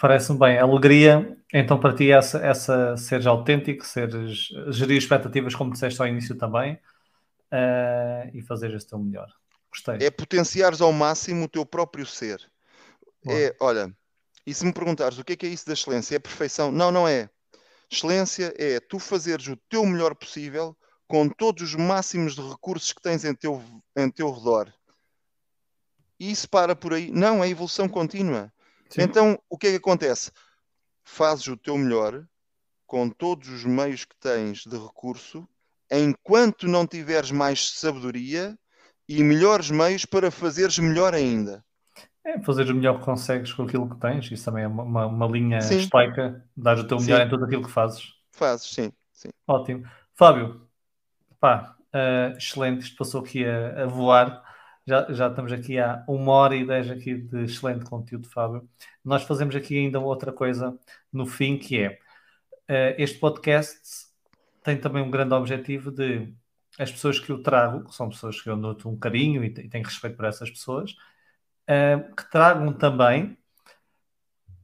Parece-me 0.00 0.38
bem. 0.38 0.58
Alegria, 0.58 1.36
então 1.52 1.78
para 1.78 1.94
ti, 1.94 2.10
essa, 2.10 2.38
essa 2.38 2.96
seres 2.96 3.26
autêntico, 3.26 3.86
seres, 3.86 4.48
gerir 4.68 4.96
expectativas, 4.96 5.54
como 5.54 5.72
disseste 5.72 6.00
ao 6.00 6.08
início 6.08 6.34
também, 6.36 6.74
uh, 7.52 8.30
e 8.32 8.40
fazer 8.42 8.74
o 8.74 8.86
teu 8.86 8.98
melhor. 8.98 9.28
Gostei. 9.70 10.06
É 10.06 10.10
potenciares 10.10 10.80
ao 10.80 10.92
máximo 10.92 11.44
o 11.44 11.48
teu 11.48 11.66
próprio 11.66 12.06
ser. 12.06 12.40
É, 13.28 13.54
olha, 13.60 13.94
e 14.46 14.52
se 14.52 14.64
me 14.64 14.72
perguntares 14.72 15.18
o 15.18 15.24
que 15.24 15.32
é, 15.32 15.36
que 15.36 15.46
é 15.46 15.48
isso 15.48 15.66
da 15.66 15.72
excelência? 15.72 16.16
É 16.16 16.18
perfeição? 16.18 16.70
Não, 16.70 16.90
não 16.90 17.08
é. 17.08 17.28
Excelência 17.90 18.54
é 18.58 18.80
tu 18.80 18.98
fazeres 18.98 19.48
o 19.48 19.56
teu 19.68 19.84
melhor 19.86 20.14
possível 20.14 20.76
com 21.06 21.28
todos 21.28 21.62
os 21.62 21.74
máximos 21.74 22.34
de 22.34 22.42
recursos 22.42 22.92
que 22.92 23.02
tens 23.02 23.24
em 23.24 23.34
teu, 23.34 23.62
em 23.96 24.10
teu 24.10 24.32
redor. 24.32 24.72
E 26.18 26.30
isso 26.30 26.48
para 26.48 26.74
por 26.74 26.94
aí. 26.94 27.10
Não, 27.10 27.42
é 27.42 27.48
evolução 27.48 27.88
contínua. 27.88 28.52
Sim. 28.88 29.02
Então, 29.02 29.38
o 29.48 29.58
que 29.58 29.68
é 29.68 29.70
que 29.70 29.76
acontece? 29.76 30.30
Fazes 31.02 31.46
o 31.48 31.56
teu 31.56 31.76
melhor 31.76 32.24
com 32.86 33.08
todos 33.08 33.48
os 33.48 33.64
meios 33.64 34.04
que 34.04 34.14
tens 34.20 34.64
de 34.64 34.78
recurso, 34.78 35.46
enquanto 35.90 36.68
não 36.68 36.86
tiveres 36.86 37.30
mais 37.30 37.70
sabedoria 37.72 38.56
e 39.08 39.22
melhores 39.22 39.70
meios 39.70 40.04
para 40.04 40.30
fazeres 40.30 40.78
melhor 40.78 41.14
ainda. 41.14 41.64
É, 42.24 42.40
fazer 42.40 42.70
o 42.70 42.74
melhor 42.74 42.98
que 42.98 43.04
consegues 43.04 43.52
com 43.52 43.64
aquilo 43.64 43.88
que 43.88 44.00
tens, 44.00 44.30
isso 44.30 44.44
também 44.44 44.64
é 44.64 44.68
uma, 44.68 44.82
uma, 44.82 45.06
uma 45.06 45.26
linha 45.26 45.60
sim. 45.60 45.78
estoica, 45.78 46.42
dar 46.56 46.78
o 46.78 46.86
teu 46.86 46.98
melhor 46.98 47.20
sim. 47.20 47.26
em 47.26 47.28
tudo 47.28 47.44
aquilo 47.44 47.64
que 47.64 47.70
fazes. 47.70 48.14
Fazes, 48.32 48.70
sim, 48.70 48.92
sim. 49.12 49.28
Ótimo. 49.46 49.86
Fábio, 50.14 50.63
pá, 51.44 51.76
uh, 51.94 52.38
excelente, 52.38 52.84
isto 52.84 52.96
passou 52.96 53.20
aqui 53.20 53.44
a, 53.44 53.82
a, 53.82 53.86
voar. 53.86 54.42
Já, 54.86 55.12
já 55.12 55.28
estamos 55.28 55.52
aqui 55.52 55.78
há 55.78 56.02
uma 56.08 56.32
hora 56.32 56.56
e 56.56 56.66
dez 56.66 56.90
aqui 56.90 57.14
de 57.14 57.44
excelente 57.44 57.84
conteúdo, 57.84 58.26
Fábio. 58.30 58.66
Nós 59.04 59.24
fazemos 59.24 59.54
aqui 59.54 59.78
ainda 59.78 60.00
outra 60.00 60.32
coisa 60.32 60.78
no 61.12 61.26
fim, 61.26 61.58
que 61.58 61.82
é 61.82 61.98
uh, 62.70 62.94
este 62.96 63.18
podcast 63.18 64.06
tem 64.62 64.78
também 64.80 65.02
um 65.02 65.10
grande 65.10 65.34
objetivo 65.34 65.90
de 65.90 66.34
as 66.78 66.90
pessoas 66.90 67.20
que 67.20 67.30
eu 67.30 67.42
trago, 67.42 67.84
que 67.84 67.94
são 67.94 68.08
pessoas 68.08 68.40
que 68.40 68.48
eu 68.48 68.56
noto 68.56 68.88
um 68.88 68.98
carinho 68.98 69.44
e, 69.44 69.48
e 69.48 69.68
tenho 69.68 69.84
respeito 69.84 70.16
por 70.16 70.24
essas 70.24 70.48
pessoas, 70.48 70.92
uh, 71.68 72.14
que 72.16 72.30
tragam 72.30 72.72
também 72.72 73.36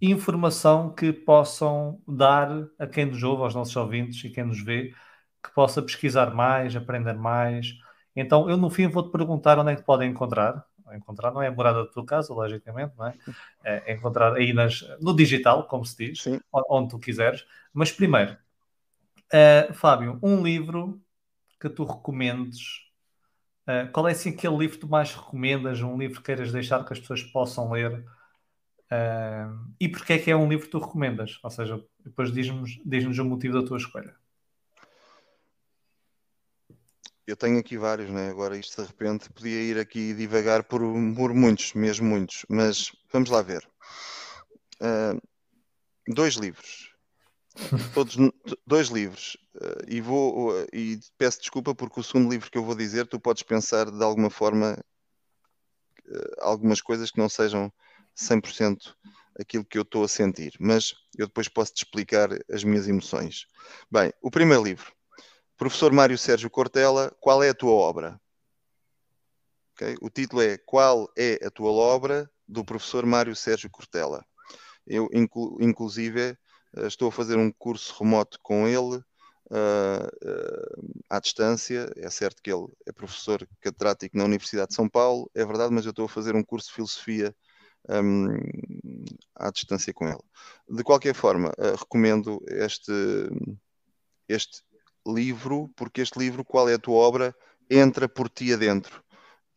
informação 0.01 0.95
que 0.95 1.13
possam 1.13 2.01
dar 2.09 2.49
a 2.79 2.87
quem 2.87 3.05
nos 3.05 3.23
ouve, 3.23 3.43
aos 3.43 3.55
nossos 3.55 3.77
ouvintes 3.77 4.25
e 4.25 4.31
quem 4.31 4.45
nos 4.45 4.63
vê, 4.65 4.95
que 5.43 5.53
possa 5.55 5.83
pesquisar 5.83 6.35
mais, 6.35 6.77
aprender 6.77 7.15
mais. 7.15 7.75
Então, 8.15 8.49
eu 8.51 8.57
no 8.57 8.71
fim 8.71 8.89
vou-te 8.89 9.11
perguntar 9.11 9.59
onde 9.59 9.73
é 9.73 9.77
que 9.77 9.83
podem 9.83 10.11
encontrar. 10.11 10.65
Encontrar 10.93 11.31
não 11.31 11.41
é 11.41 11.47
a 11.47 11.53
morada 11.53 11.85
da 11.85 11.91
tua 11.91 12.05
casa, 12.05 12.35
logicamente, 12.35 12.93
não 12.99 13.07
é? 13.07 13.15
É 13.63 13.93
encontrar 13.95 14.35
aí 14.35 14.53
nas, 14.53 14.85
no 15.01 15.15
digital, 15.15 15.67
como 15.69 15.85
se 15.85 15.97
diz, 15.97 16.23
Sim. 16.23 16.41
onde 16.53 16.91
tu 16.91 16.99
quiseres. 16.99 17.47
Mas 17.73 17.93
primeiro, 17.93 18.37
uh, 19.33 19.73
Fábio, 19.73 20.19
um 20.23 20.43
livro 20.43 21.01
que 21.61 21.69
tu 21.69 21.85
recomendes? 21.85 22.89
Uh, 23.69 23.91
qual 23.93 24.09
é 24.09 24.13
assim 24.13 24.31
aquele 24.31 24.57
livro 24.57 24.75
que 24.75 24.81
tu 24.81 24.89
mais 24.89 25.15
recomendas? 25.15 25.81
Um 25.81 25.97
livro 25.97 26.19
que 26.19 26.27
queiras 26.27 26.51
deixar 26.51 26.85
que 26.85 26.93
as 26.93 26.99
pessoas 26.99 27.23
possam 27.23 27.71
ler? 27.71 28.05
Uh, 28.91 29.73
e 29.79 29.89
porquê 29.89 30.15
é 30.15 30.19
que 30.19 30.31
é 30.31 30.37
um 30.37 30.49
livro 30.49 30.65
que 30.65 30.73
tu 30.73 30.81
recomendas? 30.81 31.39
Ou 31.45 31.51
seja, 31.51 31.81
depois 32.05 32.33
diz-nos 32.33 32.81
diz 32.85 33.19
o 33.19 33.25
motivo 33.25 33.61
da 33.61 33.67
tua 33.67 33.79
escolha. 33.79 34.20
Eu 37.31 37.37
tenho 37.37 37.59
aqui 37.59 37.79
vários, 37.79 38.11
né? 38.11 38.29
agora 38.29 38.57
isto 38.57 38.83
de 38.83 38.89
repente 38.89 39.31
podia 39.31 39.63
ir 39.63 39.79
aqui 39.79 40.13
divagar 40.15 40.65
por, 40.65 40.81
por 41.15 41.33
muitos, 41.33 41.73
mesmo 41.75 42.07
muitos, 42.07 42.45
mas 42.49 42.91
vamos 43.13 43.31
lá 43.31 43.41
ver. 43.41 43.67
Uh, 44.81 45.21
dois 46.09 46.35
livros. 46.35 46.93
Todos 47.95 48.17
dois 48.67 48.89
livros. 48.89 49.37
Uh, 49.55 49.85
e 49.87 50.01
vou 50.01 50.51
uh, 50.51 50.67
e 50.73 50.99
peço 51.17 51.41
desculpa 51.41 51.75
porque 51.75 52.01
o 52.01 52.03
segundo 52.03 52.31
livro 52.31 52.51
que 52.51 52.59
eu 52.59 52.65
vou 52.65 52.75
dizer, 52.75 53.07
tu 53.07 53.21
podes 53.21 53.45
pensar 53.45 53.91
de 53.91 54.03
alguma 54.03 54.31
forma 54.31 54.77
algumas 56.41 56.81
coisas 56.81 57.09
que 57.13 57.19
não 57.19 57.29
sejam 57.29 57.73
100% 58.17 58.97
aquilo 59.39 59.65
que 59.65 59.79
eu 59.79 59.83
estou 59.83 60.03
a 60.03 60.09
sentir, 60.09 60.55
mas 60.59 60.93
eu 61.17 61.29
depois 61.29 61.47
posso 61.47 61.73
te 61.73 61.85
explicar 61.85 62.31
as 62.51 62.65
minhas 62.65 62.89
emoções. 62.89 63.47
Bem, 63.89 64.13
o 64.21 64.29
primeiro 64.29 64.65
livro, 64.65 64.93
Professor 65.61 65.93
Mário 65.93 66.17
Sérgio 66.17 66.49
Cortella, 66.49 67.15
qual 67.21 67.43
é 67.43 67.51
a 67.51 67.55
tua 67.55 67.73
obra? 67.73 68.19
Okay? 69.75 69.95
O 70.01 70.09
título 70.09 70.41
é 70.41 70.57
Qual 70.57 71.13
é 71.15 71.39
a 71.47 71.51
tua 71.51 71.71
obra 71.71 72.31
do 72.49 72.65
professor 72.65 73.05
Mário 73.05 73.37
Sérgio 73.37 73.69
Cortella. 73.69 74.25
Eu, 74.87 75.11
inclu 75.13 75.59
inclusive, 75.61 76.35
eh, 76.77 76.87
estou 76.87 77.09
a 77.09 77.13
fazer 77.13 77.37
um 77.37 77.53
curso 77.53 77.95
remoto 78.03 78.39
com 78.43 78.67
ele 78.67 79.05
uh, 79.51 80.07
uh, 80.25 81.03
à 81.11 81.21
distância. 81.21 81.93
É 81.95 82.09
certo 82.09 82.43
que 82.43 82.51
ele 82.51 82.67
é 82.87 82.93
professor 82.93 83.47
catedrático 83.61 84.17
na 84.17 84.25
Universidade 84.25 84.71
de 84.71 84.75
São 84.77 84.89
Paulo, 84.89 85.31
é 85.35 85.45
verdade, 85.45 85.75
mas 85.75 85.85
eu 85.85 85.91
estou 85.91 86.07
a 86.07 86.09
fazer 86.09 86.35
um 86.35 86.43
curso 86.43 86.69
de 86.69 86.75
filosofia 86.77 87.37
um, 87.87 88.29
à 89.37 89.51
distância 89.51 89.93
com 89.93 90.09
ele. 90.09 90.25
De 90.71 90.83
qualquer 90.83 91.15
forma, 91.15 91.51
uh, 91.59 91.77
recomendo 91.79 92.43
este, 92.49 92.93
este 94.27 94.63
livro, 95.07 95.71
porque 95.77 96.01
este 96.01 96.19
livro, 96.19 96.45
qual 96.45 96.69
é 96.69 96.75
a 96.75 96.79
tua 96.79 96.97
obra, 96.97 97.35
entra 97.69 98.09
por 98.09 98.29
ti 98.29 98.53
adentro. 98.53 99.03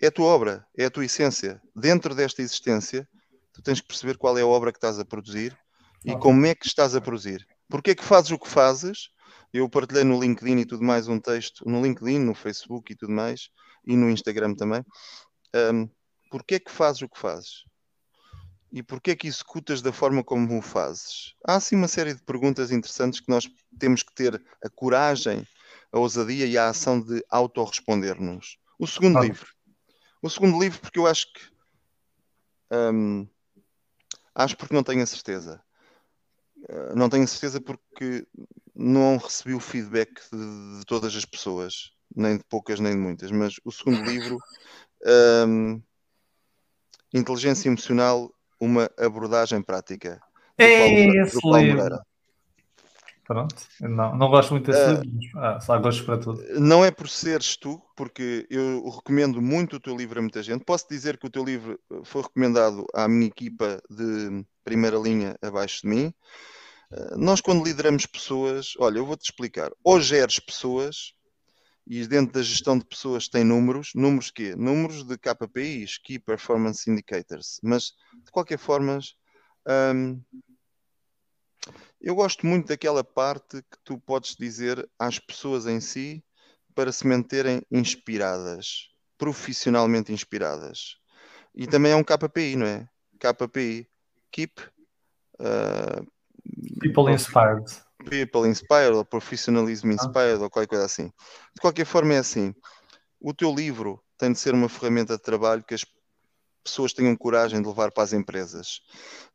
É 0.02 0.08
a 0.08 0.12
tua 0.12 0.28
obra, 0.28 0.66
é 0.78 0.86
a 0.86 0.90
tua 0.90 1.06
essência. 1.06 1.62
Dentro 1.76 2.14
desta 2.14 2.42
existência, 2.42 3.08
tu 3.52 3.62
tens 3.62 3.82
que 3.82 3.88
perceber 3.88 4.18
qual 4.18 4.38
é 4.38 4.42
a 4.42 4.48
obra 4.48 4.72
que 4.72 4.78
estás 4.78 5.00
a 5.00 5.06
produzir 5.06 5.58
e 6.04 6.16
como 6.18 6.46
é 6.46 6.54
que 6.54 6.66
estás 6.66 6.96
a 6.96 7.02
produzir. 7.02 7.48
Porquê 7.70 7.92
é 7.92 7.96
que 7.96 8.04
fazes 8.04 8.32
o 8.32 8.40
que 8.40 8.50
fazes? 8.50 9.10
Eu 9.54 9.70
partilhei 9.70 10.04
no 10.04 10.20
LinkedIn 10.20 10.60
e 10.60 10.66
tudo 10.66 10.84
mais 10.84 11.08
um 11.08 11.20
texto, 11.20 11.64
no 11.68 11.82
LinkedIn, 11.82 12.20
no 12.20 12.34
Facebook 12.34 12.92
e 12.92 12.96
tudo 12.96 13.14
mais, 13.14 13.50
e 13.86 13.96
no 13.96 14.10
Instagram 14.10 14.56
também. 14.56 14.84
Um, 15.56 15.88
Porquê 16.34 16.56
é 16.56 16.60
que 16.60 16.72
fazes 16.72 17.04
o 17.04 17.08
que 17.08 17.20
fazes? 17.20 17.64
E 18.74 18.82
porquê 18.82 19.12
é 19.12 19.16
que 19.16 19.28
executas 19.28 19.84
da 19.84 19.94
forma 19.94 20.24
como 20.24 20.58
o 20.58 20.62
fazes? 20.62 21.36
Há 21.46 21.58
assim 21.58 21.76
uma 21.76 21.88
série 21.88 22.16
de 22.16 22.24
perguntas 22.24 22.72
interessantes 22.72 23.20
que 23.20 23.30
nós 23.30 23.48
temos 23.78 24.02
que 24.02 24.12
ter 24.16 24.44
a 24.64 24.68
coragem, 24.68 25.48
a 25.92 26.00
ousadia 26.00 26.48
e 26.48 26.58
a 26.58 26.70
ação 26.70 27.00
de 27.00 27.24
autorresponder-nos. 27.30 28.58
O 28.80 28.88
segundo 28.88 29.20
ah. 29.20 29.22
livro. 29.22 29.48
O 30.24 30.28
segundo 30.28 30.60
livro, 30.60 30.80
porque 30.80 30.98
eu 30.98 31.06
acho 31.06 31.32
que. 31.32 31.42
Hum, 32.72 33.28
acho 34.34 34.58
porque 34.58 34.74
não 34.74 34.82
tenho 34.82 35.04
a 35.04 35.06
certeza. 35.06 35.64
Uh, 36.58 36.96
não 36.96 37.10
tenho 37.10 37.26
a 37.26 37.28
certeza 37.28 37.62
porque 37.62 38.26
não 38.74 39.18
recebi 39.18 39.54
o 39.54 39.60
feedback 39.60 40.20
de, 40.32 40.80
de, 40.80 40.86
todas 40.88 41.16
as 41.16 41.26
pessoas, 41.26 41.92
nem 42.16 42.38
de 42.38 42.44
poucas 42.46 42.80
nem 42.80 42.94
de 42.94 42.98
muitas. 42.98 43.30
Mas 43.30 43.54
o 43.64 43.72
segundo 43.72 44.02
livro, 44.02 44.40
um, 45.48 45.80
Inteligência 47.14 47.70
Emocional 47.70 48.34
uma 48.64 48.90
abordagem 48.98 49.62
prática. 49.62 50.22
É 50.58 50.90
esse 51.22 51.40
livro. 51.46 52.00
Pronto, 53.26 53.56
não, 53.80 54.18
não 54.18 54.30
gosto 54.30 54.52
muito 54.52 54.70
desse 54.70 54.84
uh, 54.84 55.02
livro, 55.02 55.40
ah, 55.40 55.60
só 55.60 55.80
gosto 55.80 56.04
para 56.04 56.18
tudo. 56.18 56.44
Não 56.60 56.84
é 56.84 56.92
por 56.92 57.08
seres 57.08 57.56
tu, 57.56 57.82
porque 57.96 58.46
eu 58.50 58.90
recomendo 58.90 59.42
muito 59.42 59.78
o 59.78 59.80
teu 59.80 59.96
livro 59.96 60.20
a 60.20 60.22
muita 60.22 60.44
gente. 60.44 60.66
Posso 60.66 60.86
dizer 60.90 61.18
que 61.18 61.26
o 61.26 61.30
teu 61.30 61.44
livro 61.44 61.80
foi 62.04 62.22
recomendado 62.22 62.86
à 62.94 63.08
minha 63.08 63.28
equipa 63.28 63.82
de 63.90 64.46
primeira 64.64 64.98
linha 64.98 65.38
abaixo 65.42 65.84
de 65.84 65.88
mim. 65.88 66.14
Uh, 66.92 67.18
nós, 67.18 67.40
quando 67.40 67.64
lideramos 67.64 68.06
pessoas, 68.06 68.74
olha, 68.78 68.98
eu 68.98 69.06
vou-te 69.06 69.24
explicar. 69.24 69.72
Ou 69.84 70.02
geres 70.02 70.38
pessoas, 70.40 71.14
e 71.86 72.08
dentro 72.08 72.34
da 72.34 72.42
gestão 72.42 72.78
de 72.78 72.86
pessoas 72.86 73.28
tem 73.28 73.44
números, 73.44 73.92
números 73.94 74.32
quê? 74.32 74.56
Números 74.56 75.04
de 75.04 75.18
KPIs, 75.18 75.98
Key 75.98 76.20
Performance 76.20 76.90
Indicators, 76.90 77.60
mas 77.62 77.94
de 78.24 78.32
qualquer 78.32 78.58
forma 78.58 79.00
hum, 79.96 80.22
eu 82.02 82.16
gosto 82.16 82.46
muito 82.46 82.68
daquela 82.68 83.04
parte 83.04 83.62
que 83.62 83.78
tu 83.84 83.98
podes 83.98 84.36
dizer 84.36 84.90
às 85.00 85.20
pessoas 85.20 85.66
em 85.66 85.80
si 85.80 86.24
para 86.76 86.92
se 86.92 87.08
manterem 87.08 87.62
inspiradas, 87.72 88.90
profissionalmente 89.18 90.12
inspiradas. 90.12 90.98
E 91.56 91.68
também 91.68 91.92
é 91.92 91.96
um 91.96 92.04
KPI, 92.04 92.56
não 92.56 92.66
é? 92.66 92.90
KPI, 93.20 93.88
Keep 94.32 94.62
uh, 95.40 96.06
People 96.82 97.14
Inspired 97.14 97.83
people 98.04 98.48
inspired, 98.48 98.94
ou 98.94 99.06
professionalism 99.06 99.90
ah. 99.90 99.94
inspired, 99.94 100.42
ou 100.42 100.50
qualquer 100.50 100.68
coisa 100.68 100.86
assim. 100.86 101.12
De 101.54 101.62
qualquer 101.62 101.86
forma, 101.86 102.14
é 102.14 102.20
assim: 102.20 102.54
o 103.20 103.34
teu 103.34 103.54
livro 103.54 104.04
tem 104.18 104.32
de 104.32 104.40
ser 104.40 104.54
uma 104.54 104.70
ferramenta 104.70 105.16
de 105.16 105.24
trabalho 105.24 105.64
que 105.64 105.74
as 105.74 105.86
pessoas 106.64 106.94
tenham 106.94 107.16
coragem 107.16 107.62
de 107.62 107.68
levar 107.68 107.92
para 107.92 108.04
as 108.04 108.14
empresas. 108.14 108.82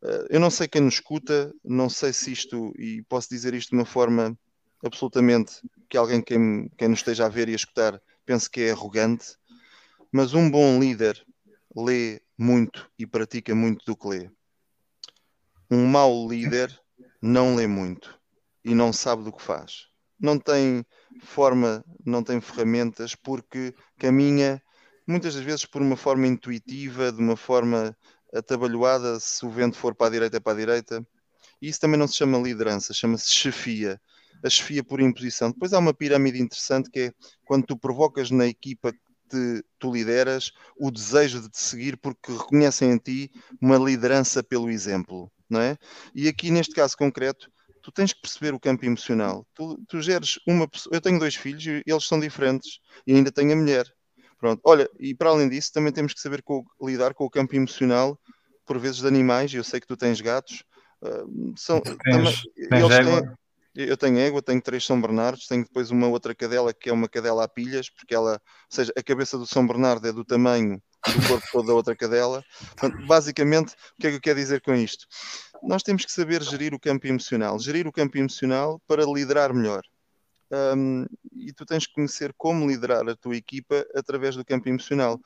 Eh, 0.03 0.27
eu 0.31 0.39
não 0.39 0.49
sei 0.49 0.67
quem 0.67 0.81
nos 0.81 0.95
escuta, 0.95 1.53
não 1.63 1.89
sei 1.89 2.11
se 2.11 2.31
isto, 2.31 2.73
e 2.77 3.03
posso 3.03 3.29
dizer 3.29 3.53
isto 3.53 3.69
de 3.69 3.75
uma 3.75 3.85
forma 3.85 4.37
absolutamente 4.83 5.61
que 5.89 5.97
alguém 5.97 6.21
quem, 6.21 6.69
quem 6.77 6.87
nos 6.87 6.99
esteja 6.99 7.25
a 7.25 7.29
ver 7.29 7.49
e 7.49 7.53
a 7.53 7.55
escutar 7.55 8.01
pense 8.25 8.49
que 8.49 8.61
é 8.61 8.71
arrogante, 8.71 9.35
mas 10.11 10.33
um 10.33 10.49
bom 10.49 10.79
líder 10.79 11.23
lê 11.75 12.21
muito 12.37 12.89
e 12.97 13.05
pratica 13.05 13.53
muito 13.53 13.83
do 13.85 13.95
que 13.95 14.07
lê. 14.07 14.29
Um 15.69 15.85
mau 15.85 16.27
líder 16.27 16.79
não 17.21 17.55
lê 17.55 17.67
muito 17.67 18.18
e 18.69 18.75
não 18.75 18.93
sabe 18.93 19.23
do 19.23 19.31
que 19.31 19.41
faz. 19.41 19.87
Não 20.19 20.37
tem 20.37 20.85
forma, 21.23 21.83
não 22.05 22.21
tem 22.23 22.39
ferramentas, 22.39 23.15
porque 23.15 23.73
caminha 23.97 24.61
muitas 25.07 25.33
das 25.33 25.43
vezes 25.43 25.65
por 25.65 25.81
uma 25.81 25.97
forma 25.97 26.27
intuitiva, 26.27 27.11
de 27.11 27.17
uma 27.17 27.35
forma 27.35 27.97
atabalhoada, 28.31 29.19
se 29.19 29.43
o 29.43 29.49
vento 29.49 29.75
for 29.75 29.95
para 29.95 30.05
a 30.05 30.09
direita, 30.11 30.37
é 30.37 30.39
para 30.39 30.51
a 30.51 30.59
direita. 30.59 31.07
E 31.59 31.67
isso 31.67 31.79
também 31.79 31.99
não 31.99 32.07
se 32.07 32.15
chama 32.15 32.37
liderança, 32.37 32.93
chama-se 32.93 33.31
chefia. 33.31 33.99
A 34.43 34.49
chefia 34.49 34.83
por 34.83 35.01
imposição. 35.01 35.49
Depois 35.49 35.73
há 35.73 35.79
uma 35.79 35.95
pirâmide 35.95 36.39
interessante 36.39 36.91
que 36.91 36.99
é 36.99 37.13
quando 37.43 37.65
tu 37.65 37.75
provocas 37.75 38.29
na 38.29 38.45
equipa 38.45 38.93
que 38.93 39.63
tu 39.79 39.91
lideras 39.91 40.51
o 40.77 40.91
desejo 40.91 41.41
de 41.41 41.49
te 41.49 41.59
seguir 41.59 41.97
porque 41.97 42.31
reconhecem 42.31 42.91
em 42.91 42.97
ti 42.97 43.31
uma 43.59 43.77
liderança 43.77 44.43
pelo 44.43 44.69
exemplo, 44.69 45.31
não 45.49 45.59
é? 45.59 45.75
E 46.13 46.27
aqui 46.27 46.51
neste 46.51 46.73
caso 46.75 46.95
concreto, 46.95 47.51
tu 47.81 47.91
tens 47.91 48.13
que 48.13 48.21
perceber 48.21 48.53
o 48.53 48.59
campo 48.59 48.85
emocional. 48.85 49.45
Tu, 49.53 49.79
tu 49.87 50.01
geres 50.01 50.39
uma 50.47 50.67
pessoa. 50.67 50.95
Eu 50.95 51.01
tenho 51.01 51.19
dois 51.19 51.35
filhos 51.35 51.65
e 51.65 51.83
eles 51.85 52.05
são 52.05 52.19
diferentes 52.19 52.79
e 53.05 53.13
ainda 53.13 53.31
tenho 53.31 53.53
a 53.53 53.55
mulher. 53.55 53.85
Pronto, 54.37 54.61
olha, 54.63 54.89
e 54.97 55.13
para 55.13 55.29
além 55.29 55.49
disso, 55.49 55.71
também 55.73 55.91
temos 55.91 56.13
que 56.13 56.21
saber 56.21 56.41
com, 56.41 56.63
lidar 56.81 57.13
com 57.13 57.25
o 57.25 57.29
campo 57.29 57.55
emocional, 57.55 58.17
por 58.65 58.79
vezes, 58.79 59.01
de 59.01 59.07
animais. 59.07 59.53
Eu 59.53 59.63
sei 59.63 59.79
que 59.81 59.87
tu 59.87 59.97
tens 59.97 60.21
gatos. 60.21 60.63
Uh, 61.01 61.53
são, 61.57 61.81
tens, 61.81 61.95
também, 62.03 62.33
tens 62.69 62.87
têm, 62.87 63.23
eu 63.75 63.97
tenho 63.97 64.19
égua, 64.19 64.41
tenho 64.41 64.61
três 64.61 64.85
São 64.85 64.99
Bernardos, 64.99 65.47
tenho 65.47 65.63
depois 65.63 65.91
uma 65.91 66.07
outra 66.07 66.33
cadela 66.35 66.73
que 66.73 66.89
é 66.89 66.93
uma 66.93 67.07
cadela 67.07 67.43
a 67.43 67.47
pilhas, 67.47 67.89
porque 67.89 68.13
ela, 68.15 68.33
ou 68.33 68.39
seja, 68.69 68.91
a 68.97 69.03
cabeça 69.03 69.37
do 69.37 69.45
São 69.45 69.65
Bernardo 69.65 70.07
é 70.07 70.11
do 70.11 70.25
tamanho 70.25 70.81
do 71.07 71.27
corpo 71.27 71.47
todo 71.51 71.67
da 71.67 71.73
outra 71.73 71.95
cadela. 71.95 72.43
Portanto, 72.75 73.05
basicamente, 73.05 73.73
o 73.73 74.01
que 74.01 74.07
é 74.07 74.09
que 74.11 74.15
eu 74.17 74.21
quero 74.21 74.39
dizer 74.39 74.61
com 74.61 74.73
isto? 74.73 75.05
nós 75.61 75.83
temos 75.83 76.05
que 76.05 76.11
saber 76.11 76.41
gerir 76.43 76.73
o 76.73 76.79
campo 76.79 77.07
emocional, 77.07 77.59
gerir 77.59 77.87
o 77.87 77.91
campo 77.91 78.17
emocional 78.17 78.81
para 78.87 79.05
liderar 79.05 79.53
melhor. 79.53 79.81
Um, 80.51 81.05
e 81.35 81.53
tu 81.53 81.65
tens 81.65 81.85
que 81.85 81.93
conhecer 81.93 82.33
como 82.37 82.67
liderar 82.67 83.07
a 83.07 83.15
tua 83.15 83.35
equipa 83.35 83.85
através 83.93 84.35
do 84.35 84.45
campo 84.45 84.67
emocional. 84.67 85.19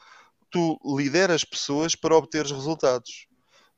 Tu 0.50 0.80
lideras 0.98 1.44
pessoas 1.44 1.96
para 1.96 2.16
obter 2.16 2.46
resultados. 2.46 3.28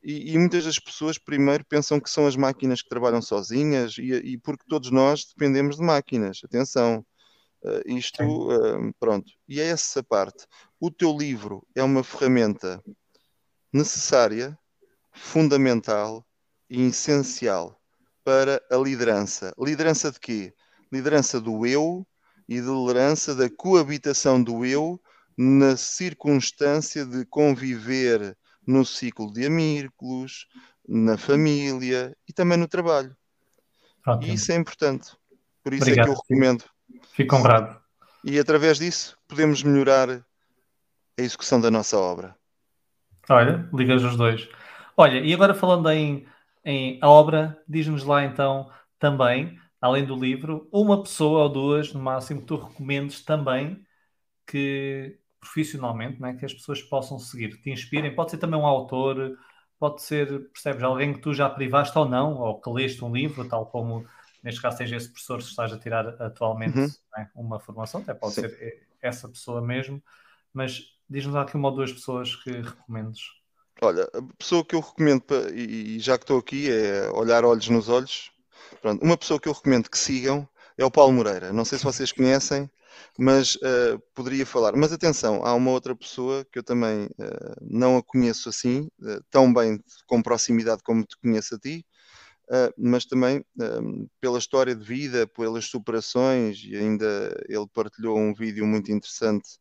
E, 0.06 0.34
e, 0.34 0.38
muitas 0.38 0.64
das 0.64 0.78
pessoas 0.78 1.18
primeiro 1.18 1.66
pensam 1.66 2.00
que 2.00 2.12
são 2.12 2.28
as 2.28 2.36
máquinas 2.36 2.84
que 2.84 2.90
trabalham 2.90 3.24
sozinhas 3.24 3.98
e, 3.98 4.14
e 4.14 4.38
porque 4.38 4.64
todos 4.70 4.92
nós 4.92 5.26
dependemos 5.26 5.78
de 5.78 5.82
máquinas. 5.82 6.42
Atenção, 6.44 7.04
uh, 7.64 7.82
isto, 7.92 8.22
uh, 8.24 8.94
pronto. 9.00 9.32
E 9.50 9.60
é 9.60 9.66
essa 9.66 10.04
parte. 10.04 10.46
O 10.80 10.92
teu 10.92 11.18
livro 11.18 11.66
é 11.74 11.82
uma 11.82 12.04
ferramenta 12.04 12.84
necessária, 13.74 14.56
fundamental, 15.12 16.24
e 16.70 16.88
essencial 16.88 17.80
para 18.24 18.62
a 18.72 18.76
liderança. 18.78 19.54
Liderança 19.58 20.12
de 20.12 20.20
quê? 20.20 20.54
Liderança 20.92 21.40
do 21.40 21.66
eu 21.66 22.06
e 22.48 22.62
de 22.62 22.68
liderança 22.68 23.34
da 23.34 23.50
coabitação 23.50 24.42
do 24.42 24.66
eu 24.66 25.02
na 25.38 25.76
circunstância 25.76 27.06
de 27.06 27.26
conviver 27.26 28.38
no 28.66 28.86
ciclo 28.86 29.32
de 29.32 29.46
amigos, 29.46 30.48
na 30.88 31.18
família 31.18 32.16
e 32.28 32.34
também 32.34 32.58
no 32.58 32.68
trabalho. 32.68 33.16
Ótimo. 34.06 34.32
E 34.32 34.36
isso 34.36 34.52
é 34.52 34.56
importante. 34.56 35.12
Por 35.64 35.74
isso 35.74 35.84
Obrigado. 35.84 36.06
é 36.06 36.14
que 36.14 36.18
eu 36.18 36.22
recomendo. 36.22 36.64
Fico 37.14 37.36
honrado. 37.36 37.80
E 38.24 38.40
através 38.40 38.78
disso 38.78 39.18
podemos 39.28 39.64
melhorar 39.64 40.10
a 40.10 41.22
execução 41.22 41.60
da 41.60 41.72
nossa 41.72 41.98
obra. 41.98 42.36
Olha, 43.30 43.68
ligas 43.74 44.04
os 44.04 44.16
dois. 44.16 44.48
Olha, 44.96 45.20
e 45.20 45.34
agora 45.34 45.54
falando 45.54 45.90
em, 45.90 46.28
em 46.64 47.00
obra, 47.04 47.62
diz-nos 47.68 48.04
lá 48.04 48.24
então 48.24 48.72
também, 49.00 49.60
além 49.82 50.06
do 50.06 50.16
livro, 50.16 50.68
uma 50.72 51.02
pessoa 51.02 51.44
ou 51.44 51.50
duas, 51.50 51.94
no 51.94 52.00
máximo, 52.00 52.42
que 52.42 52.48
tu 52.48 52.56
recomendes 52.58 53.24
também 53.24 53.86
que 54.46 55.18
profissionalmente, 55.40 56.22
né, 56.22 56.36
que 56.36 56.46
as 56.46 56.54
pessoas 56.54 56.82
possam 56.82 57.20
seguir, 57.20 57.62
te 57.62 57.70
inspirem. 57.70 58.16
Pode 58.16 58.32
ser 58.32 58.38
também 58.38 58.60
um 58.60 58.66
autor, 58.66 59.38
pode 59.80 60.02
ser, 60.02 60.50
percebes, 60.52 60.84
alguém 60.84 61.14
que 61.14 61.20
tu 61.20 61.34
já 61.34 61.50
privaste 61.50 61.98
ou 61.98 62.08
não, 62.08 62.36
ou 62.36 62.60
que 62.60 62.70
leste 62.70 63.04
um 63.04 63.14
livro, 63.14 63.48
tal 63.48 63.66
como 63.66 64.06
neste 64.44 64.62
caso 64.62 64.78
seja 64.78 64.96
esse 64.96 65.10
professor 65.10 65.42
se 65.42 65.50
estás 65.50 65.74
a 65.74 65.80
tirar 65.80 66.08
atualmente 66.22 66.78
uhum. 66.78 66.90
né, 67.18 67.30
uma 67.36 67.60
formação, 67.60 68.02
até 68.02 68.14
pode 68.14 68.36
Sim. 68.36 68.42
ser 68.42 68.88
essa 69.02 69.28
pessoa 69.28 69.62
mesmo, 69.62 70.02
mas 70.54 70.84
diz-nos 71.10 71.36
aqui 71.36 71.56
uma 71.56 71.70
ou 71.70 71.76
duas 71.76 71.92
pessoas 71.92 72.36
que 72.36 72.52
recomendes. 72.52 73.22
Olha, 73.82 74.04
a 74.14 74.22
pessoa 74.38 74.64
que 74.64 74.76
eu 74.76 74.80
recomendo, 74.80 75.24
e 75.54 76.00
já 76.00 76.18
que 76.18 76.24
estou 76.24 76.40
aqui, 76.40 76.72
é 76.72 77.10
olhar 77.12 77.44
olhos 77.44 77.68
nos 77.68 77.90
olhos. 77.90 78.32
Pronto, 78.82 79.04
uma 79.04 79.18
pessoa 79.18 79.40
que 79.40 79.50
eu 79.50 79.54
recomendo 79.54 79.90
que 79.90 79.98
sigam 79.98 80.48
é 80.78 80.86
o 80.86 80.92
Paulo 80.92 81.12
Moreira. 81.12 81.52
Não 81.52 81.66
sei 81.66 81.78
se 81.78 81.84
vocês 81.84 82.12
conhecem, 82.12 82.70
mas 83.18 83.56
uh, 83.56 84.00
poderia 84.14 84.46
falar. 84.46 84.76
Mas 84.76 84.92
atenção, 84.92 85.46
há 85.46 85.54
uma 85.54 85.72
outra 85.72 85.96
pessoa 85.96 86.46
que 86.52 86.60
eu 86.60 86.64
também 86.64 87.06
uh, 87.06 87.56
não 87.62 87.98
a 87.98 88.04
conheço 88.04 88.50
assim, 88.50 88.90
uh, 89.02 89.24
tão 89.30 89.54
bem 89.54 89.80
com 90.08 90.22
proximidade 90.22 90.84
como 90.84 91.04
te 91.04 91.18
conheço 91.18 91.56
a 91.56 91.60
ti, 91.60 91.86
mas 92.78 93.06
também 93.06 93.44
pela 94.22 94.38
história 94.38 94.76
de 94.76 94.86
vida, 94.86 95.26
pelas 95.26 95.66
superações, 95.66 96.60
e 96.64 96.76
ainda 96.76 97.36
ele 97.50 97.66
partilhou 97.74 98.20
um 98.20 98.36
vídeo 98.36 98.68
muito 98.68 98.92
interessante 98.92 99.58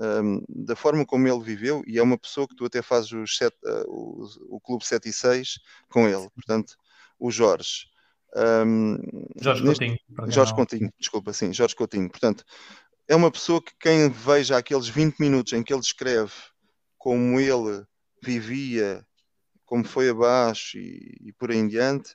um, 0.00 0.40
da 0.48 0.76
forma 0.76 1.04
como 1.04 1.26
ele 1.26 1.42
viveu, 1.42 1.82
e 1.88 1.98
é 1.98 2.02
uma 2.02 2.16
pessoa 2.16 2.46
que 2.46 2.54
tu 2.54 2.64
até 2.64 2.82
fazes 2.82 3.10
o, 3.10 3.26
set, 3.26 3.52
o, 3.88 4.26
o 4.48 4.60
Clube 4.60 4.86
7 4.86 5.08
e 5.08 5.12
6 5.12 5.58
com 5.88 6.08
ele, 6.08 6.30
portanto, 6.30 6.76
o 7.18 7.32
Jorge. 7.32 7.90
Um, 8.36 8.96
Jorge 9.40 9.64
neste, 9.64 9.86
Coutinho. 9.86 10.32
Jorge 10.32 10.52
não. 10.52 10.56
Coutinho, 10.56 10.92
desculpa, 10.98 11.32
sim, 11.32 11.52
Jorge 11.52 11.74
Coutinho. 11.74 12.08
Portanto, 12.08 12.44
é 13.08 13.16
uma 13.16 13.30
pessoa 13.30 13.60
que 13.62 13.72
quem 13.78 14.08
veja 14.08 14.56
aqueles 14.56 14.88
20 14.88 15.18
minutos 15.18 15.52
em 15.52 15.62
que 15.62 15.72
ele 15.72 15.80
escreve 15.80 16.32
como 16.96 17.40
ele 17.40 17.84
vivia, 18.22 19.04
como 19.64 19.84
foi 19.84 20.10
abaixo 20.10 20.78
e, 20.78 21.16
e 21.20 21.32
por 21.32 21.50
aí 21.50 21.58
em 21.58 21.66
diante, 21.66 22.14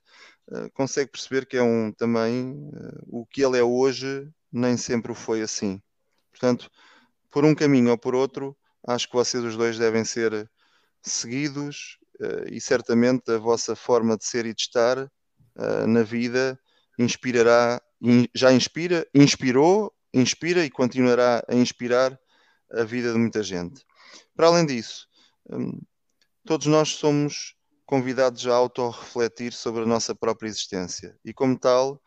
uh, 0.50 0.70
consegue 0.74 1.12
perceber 1.12 1.46
que 1.46 1.58
é 1.58 1.64
um 1.64 1.92
também 1.92 2.52
uh, 2.52 3.04
o 3.08 3.26
que 3.26 3.44
ele 3.44 3.58
é 3.58 3.64
hoje 3.64 4.30
nem 4.52 4.78
sempre 4.78 5.12
o 5.12 5.16
foi 5.16 5.42
assim. 5.42 5.82
Portanto, 6.32 6.72
por 7.30 7.44
um 7.44 7.54
caminho 7.54 7.92
ou 7.92 7.98
por 7.98 8.16
outro, 8.16 8.56
acho 8.88 9.08
que 9.08 9.16
vocês 9.16 9.44
os 9.44 9.58
dois 9.58 9.78
devem 9.78 10.06
ser 10.06 10.50
seguidos 11.02 11.98
uh, 12.22 12.48
e 12.50 12.62
certamente 12.62 13.32
a 13.32 13.38
vossa 13.38 13.76
forma 13.76 14.16
de 14.18 14.26
ser 14.26 14.46
e 14.46 14.54
de 14.54 14.62
estar 14.62 15.12
uh, 15.56 15.88
na 15.88 16.04
vida 16.04 16.60
inspirará, 16.98 17.82
in, 18.02 18.28
já 18.34 18.52
inspira, 18.52 19.08
inspirou, 19.14 19.94
inspira 20.14 20.64
e 20.66 20.70
continuará 20.70 21.44
a 21.48 21.56
inspirar 21.56 22.18
a 22.72 22.84
vida 22.84 23.12
de 23.12 23.18
muita 23.18 23.44
gente. 23.44 23.86
Para 24.36 24.48
além 24.48 24.66
disso, 24.66 25.08
um, 25.50 25.80
todos 26.46 26.68
nós 26.68 26.90
somos 26.90 27.56
convidados 27.86 28.48
a 28.48 28.56
autorrefletir 28.56 29.54
sobre 29.54 29.84
a 29.84 29.86
nossa 29.86 30.16
própria 30.16 30.48
existência 30.48 31.18
e, 31.24 31.34
como 31.34 31.58
tal, 31.58 32.02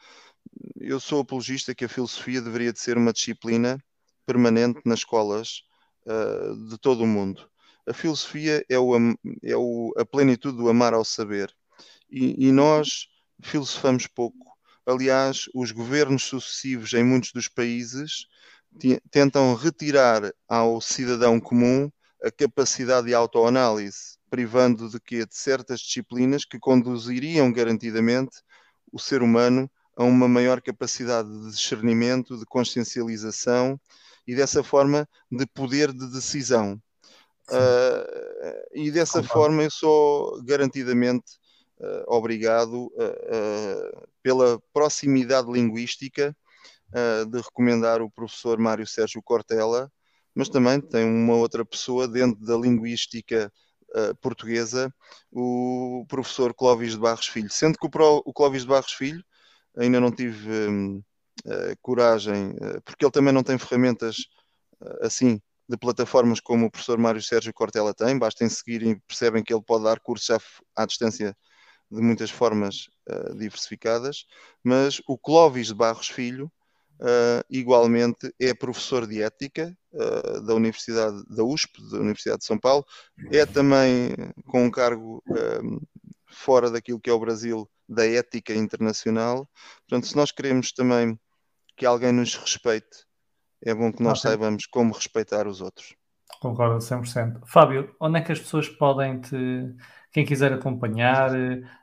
eu 0.80 0.98
sou 0.98 1.20
apologista 1.20 1.74
que 1.74 1.84
a 1.84 1.88
filosofia 1.88 2.40
deveria 2.40 2.72
de 2.72 2.80
ser 2.80 2.96
uma 2.96 3.12
disciplina 3.12 3.78
permanente 4.26 4.80
nas 4.84 5.00
escolas 5.00 5.62
uh, 6.06 6.68
de 6.68 6.78
todo 6.78 7.02
o 7.04 7.06
mundo. 7.06 7.48
A 7.86 7.92
filosofia 7.92 8.64
é, 8.68 8.78
o, 8.78 8.94
é 9.42 9.56
o, 9.56 9.94
a 9.96 10.04
plenitude 10.04 10.56
do 10.56 10.68
amar 10.68 10.92
ao 10.92 11.04
saber 11.04 11.54
e, 12.10 12.46
e 12.46 12.52
nós 12.52 13.06
filosofamos 13.42 14.06
pouco. 14.06 14.56
Aliás, 14.86 15.44
os 15.54 15.70
governos 15.70 16.24
sucessivos 16.24 16.92
em 16.94 17.04
muitos 17.04 17.32
dos 17.32 17.48
países 17.48 18.26
tentam 19.10 19.54
retirar 19.54 20.32
ao 20.48 20.80
cidadão 20.80 21.40
comum 21.40 21.90
a 22.22 22.30
capacidade 22.30 23.06
de 23.08 23.14
autoanálise, 23.14 24.18
privando 24.30 24.88
de 24.88 25.00
que 25.00 25.24
de 25.24 25.36
certas 25.36 25.80
disciplinas 25.80 26.44
que 26.44 26.58
conduziriam 26.58 27.52
garantidamente 27.52 28.42
o 28.92 28.98
ser 28.98 29.22
humano 29.22 29.70
a 29.96 30.04
uma 30.04 30.28
maior 30.28 30.60
capacidade 30.60 31.28
de 31.28 31.50
discernimento, 31.50 32.38
de 32.38 32.44
consciencialização 32.46 33.80
e 34.26 34.34
dessa 34.34 34.62
forma 34.62 35.08
de 35.30 35.46
poder 35.46 35.92
de 35.92 36.10
decisão. 36.10 36.80
Uh, 37.50 38.74
e 38.74 38.90
dessa 38.90 39.22
forma 39.22 39.62
eu 39.62 39.70
sou 39.70 40.42
garantidamente 40.44 41.38
obrigado 42.06 42.86
uh, 42.86 44.08
pela 44.22 44.60
proximidade 44.72 45.50
linguística 45.50 46.36
de 47.30 47.40
recomendar 47.42 48.00
o 48.00 48.10
professor 48.10 48.58
Mário 48.58 48.86
Sérgio 48.86 49.22
Cortella, 49.22 49.92
mas 50.34 50.48
também 50.48 50.80
tem 50.80 51.04
uma 51.04 51.34
outra 51.34 51.62
pessoa 51.62 52.08
dentro 52.08 52.42
da 52.46 52.56
linguística 52.56 53.52
portuguesa, 54.22 54.90
o 55.30 56.06
professor 56.08 56.54
Clóvis 56.54 56.92
de 56.92 56.98
Barros 56.98 57.26
Filho. 57.26 57.50
Sendo 57.50 57.76
que 57.78 57.86
o, 57.86 58.32
Clóvis 58.32 58.62
de 58.62 58.68
Barros 58.68 58.92
Filho 58.92 59.22
ainda 59.76 60.00
não 60.00 60.10
tive 60.10 61.04
coragem, 61.82 62.54
porque 62.86 63.04
ele 63.04 63.12
também 63.12 63.34
não 63.34 63.42
tem 63.42 63.58
ferramentas 63.58 64.16
assim 65.02 65.38
de 65.68 65.76
plataformas 65.76 66.40
como 66.40 66.66
o 66.66 66.70
professor 66.70 66.96
Mário 66.98 67.22
Sérgio 67.22 67.52
Cortella 67.52 67.92
tem, 67.92 68.18
bastem 68.18 68.48
seguir 68.48 68.82
e 68.82 68.98
percebem 69.00 69.44
que 69.44 69.52
ele 69.52 69.62
pode 69.62 69.84
dar 69.84 70.00
cursos 70.00 70.30
à, 70.30 70.38
à 70.74 70.86
distância 70.86 71.36
de 71.90 72.00
muitas 72.02 72.30
formas 72.30 72.88
uh, 73.08 73.34
diversificadas, 73.36 74.26
mas 74.62 75.00
o 75.06 75.16
Clóvis 75.16 75.68
de 75.68 75.74
Barros 75.74 76.08
Filho, 76.08 76.50
uh, 77.00 77.44
igualmente, 77.50 78.32
é 78.38 78.52
professor 78.52 79.06
de 79.06 79.22
ética 79.22 79.76
uh, 79.92 80.40
da 80.42 80.54
Universidade 80.54 81.22
da 81.28 81.42
USP, 81.42 81.80
da 81.90 81.98
Universidade 81.98 82.40
de 82.40 82.46
São 82.46 82.58
Paulo, 82.58 82.84
é 83.32 83.46
também 83.46 84.14
com 84.46 84.64
um 84.64 84.70
cargo 84.70 85.22
fora 86.26 86.70
daquilo 86.70 87.00
que 87.00 87.10
é 87.10 87.12
o 87.12 87.18
Brasil 87.18 87.68
da 87.88 88.06
ética 88.06 88.54
internacional. 88.54 89.48
Portanto, 89.88 90.06
se 90.06 90.16
nós 90.16 90.30
queremos 90.30 90.72
também 90.72 91.18
que 91.76 91.86
alguém 91.86 92.12
nos 92.12 92.36
respeite, 92.36 93.06
é 93.64 93.74
bom 93.74 93.90
que 93.90 94.02
nós 94.02 94.18
okay. 94.18 94.30
saibamos 94.30 94.66
como 94.66 94.92
respeitar 94.92 95.46
os 95.46 95.60
outros. 95.60 95.96
Concordo 96.40 96.78
100%. 96.78 97.40
Fábio, 97.46 97.94
onde 97.98 98.18
é 98.18 98.22
que 98.22 98.30
as 98.30 98.38
pessoas 98.38 98.68
podem 98.68 99.20
te 99.20 99.74
quem 100.18 100.26
quiser 100.26 100.52
acompanhar, 100.52 101.30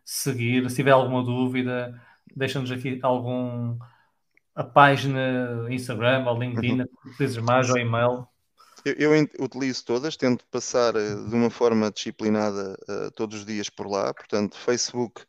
seguir, 0.04 0.70
se 0.70 0.76
tiver 0.76 0.92
alguma 0.92 1.24
dúvida, 1.24 1.98
deixa-nos 2.36 2.70
aqui 2.70 3.00
algum 3.02 3.78
a 4.54 4.62
página 4.62 5.66
Instagram 5.70 6.26
ou 6.28 6.38
LinkedIn, 6.38 6.82
uhum. 6.82 6.88
utilizes 7.06 7.38
mais 7.38 7.70
ou 7.70 7.78
e-mail. 7.78 8.28
Eu, 8.84 9.16
eu, 9.16 9.28
utilizo 9.40 9.86
todas, 9.86 10.18
tento 10.18 10.46
passar 10.52 10.98
eh, 10.98 11.16
de 11.16 11.34
uma 11.34 11.50
forma 11.50 11.90
disciplinada 11.90 12.78
uh, 12.90 13.12
todos 13.12 13.40
os 13.40 13.46
dias 13.46 13.70
por 13.70 13.90
lá. 13.90 14.14
Portanto, 14.14 14.58
Facebook, 14.58 15.24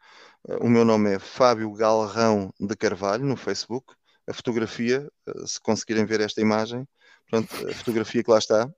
uh, 0.49 0.65
o 0.65 0.69
meu 0.69 0.85
nome 0.85 1.15
é 1.15 1.19
Fábio 1.21 1.73
Galrão 1.73 2.53
de 2.59 2.77
Carvalho 2.77 3.25
no 3.25 3.37
Facebook. 3.37 3.95
A 4.29 4.35
fotografia, 4.35 5.09
uh, 5.29 5.47
se 5.47 5.61
conseguirem 5.61 6.05
ver 6.05 6.21
esta 6.21 6.41
imagem, 6.41 6.87
portanto, 7.31 7.69
a 7.69 7.73
fotografia 7.73 8.23
que 8.23 8.31
lá 8.31 8.39
está, 8.39 8.69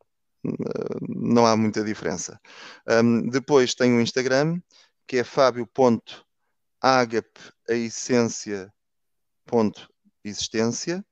não 1.09 1.47
há 1.47 1.57
muita 1.57 1.85
diferença. 1.85 2.41
Um, 2.87 3.29
depois 3.29 3.75
tem 3.75 3.97
o 3.97 4.01
Instagram, 4.01 4.61
que 5.07 5.19
é 5.19 5.25
fábio.agape, 5.25 6.11
a 7.69 7.75
essência, 7.75 8.73
ponto, 9.47 9.89
existência. 10.25 11.05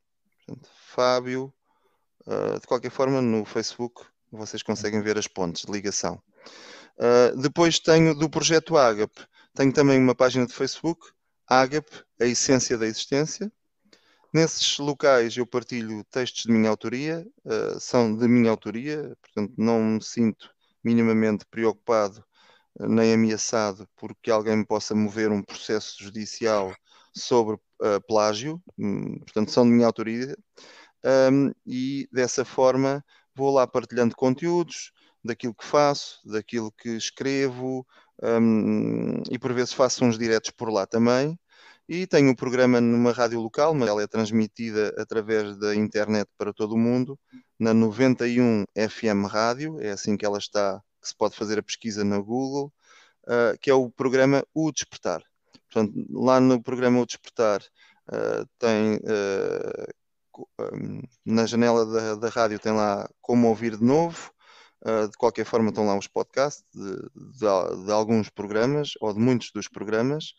Fábio, 0.86 1.52
uh, 2.26 2.60
de 2.60 2.66
qualquer 2.66 2.90
forma, 2.90 3.20
no 3.20 3.44
Facebook 3.44 4.06
vocês 4.30 4.62
conseguem 4.62 5.00
ver 5.02 5.18
as 5.18 5.26
pontes 5.26 5.64
de 5.64 5.72
ligação. 5.72 6.20
Uh, 6.98 7.36
depois 7.40 7.78
tenho 7.78 8.14
do 8.14 8.28
projeto 8.28 8.76
Agape, 8.76 9.26
tenho 9.54 9.72
também 9.72 9.98
uma 9.98 10.14
página 10.14 10.46
de 10.46 10.52
Facebook, 10.52 11.10
Agape, 11.46 12.04
a 12.20 12.24
essência 12.24 12.76
da 12.76 12.86
existência. 12.86 13.50
Nesses 14.36 14.76
locais 14.76 15.34
eu 15.34 15.46
partilho 15.46 16.04
textos 16.10 16.42
de 16.42 16.52
minha 16.52 16.68
autoria, 16.68 17.26
uh, 17.46 17.80
são 17.80 18.14
de 18.14 18.28
minha 18.28 18.50
autoria, 18.50 19.16
portanto 19.22 19.54
não 19.56 19.82
me 19.82 20.02
sinto 20.02 20.50
minimamente 20.84 21.46
preocupado 21.50 22.22
uh, 22.78 22.86
nem 22.86 23.14
ameaçado 23.14 23.88
porque 23.96 24.30
alguém 24.30 24.58
me 24.58 24.66
possa 24.66 24.94
mover 24.94 25.32
um 25.32 25.42
processo 25.42 26.04
judicial 26.04 26.70
sobre 27.14 27.54
uh, 27.54 27.98
plágio, 28.06 28.62
um, 28.78 29.18
portanto 29.20 29.50
são 29.52 29.64
de 29.64 29.70
minha 29.70 29.86
autoria, 29.86 30.36
um, 31.32 31.50
e 31.66 32.06
dessa 32.12 32.44
forma 32.44 33.02
vou 33.34 33.50
lá 33.54 33.66
partilhando 33.66 34.14
conteúdos 34.14 34.92
daquilo 35.24 35.54
que 35.54 35.64
faço, 35.64 36.20
daquilo 36.26 36.70
que 36.72 36.90
escrevo, 36.90 37.86
um, 38.22 39.22
e 39.30 39.38
por 39.38 39.54
vezes 39.54 39.72
faço 39.72 40.04
uns 40.04 40.18
diretos 40.18 40.50
por 40.50 40.70
lá 40.70 40.86
também 40.86 41.38
E 41.88 42.06
tenho 42.06 42.30
um 42.30 42.34
programa 42.34 42.80
numa 42.80 43.12
rádio 43.12 43.40
local, 43.40 43.72
mas 43.74 43.88
ela 43.88 44.02
é 44.02 44.06
transmitida 44.06 44.94
através 44.98 45.56
da 45.56 45.74
internet 45.74 46.28
para 46.36 46.52
todo 46.52 46.74
o 46.74 46.78
mundo, 46.78 47.18
na 47.58 47.72
91 47.72 48.64
FM 48.74 49.26
Rádio, 49.30 49.80
é 49.80 49.90
assim 49.90 50.16
que 50.16 50.26
ela 50.26 50.38
está, 50.38 50.82
que 51.00 51.08
se 51.08 51.16
pode 51.16 51.36
fazer 51.36 51.58
a 51.58 51.62
pesquisa 51.62 52.02
na 52.02 52.18
Google, 52.18 52.72
uh, 53.24 53.56
que 53.60 53.70
é 53.70 53.74
o 53.74 53.88
programa 53.88 54.44
O 54.52 54.72
Despertar. 54.72 55.22
Portanto, 55.70 55.94
lá 56.10 56.40
no 56.40 56.60
programa 56.60 57.00
O 57.00 57.06
Despertar 57.06 57.62
uh, 57.62 58.46
tem 58.58 59.00
um, 60.60 61.02
na 61.24 61.46
janela 61.46 61.86
da, 61.86 62.14
da, 62.16 62.28
rádio 62.28 62.58
tem 62.58 62.72
lá 62.72 63.08
como 63.20 63.48
ouvir 63.48 63.76
de 63.76 63.84
novo. 63.84 64.30
Uh, 64.82 65.08
de 65.08 65.16
qualquer 65.16 65.44
forma, 65.44 65.70
estão 65.70 65.86
lá 65.86 65.98
os 65.98 66.06
podcasts 66.06 66.64
de, 66.72 66.96
de, 67.14 67.84
de, 67.84 67.92
alguns 67.92 68.28
programas 68.28 68.90
ou 69.00 69.12
de 69.12 69.18
muitos 69.18 69.50
dos 69.50 69.68
programas. 69.68 70.34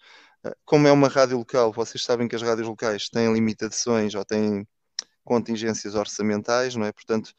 Como 0.65 0.87
é 0.87 0.91
uma 0.91 1.07
rádio 1.07 1.37
local, 1.37 1.71
vocês 1.71 2.03
sabem 2.03 2.27
que 2.27 2.35
as 2.35 2.41
rádios 2.41 2.67
locais 2.67 3.09
têm 3.09 3.31
limitações 3.33 4.15
ou 4.15 4.23
têm 4.25 4.67
contingências 5.23 5.95
orçamentais, 5.95 6.75
não 6.75 6.85
é? 6.85 6.91
Portanto, 6.91 7.33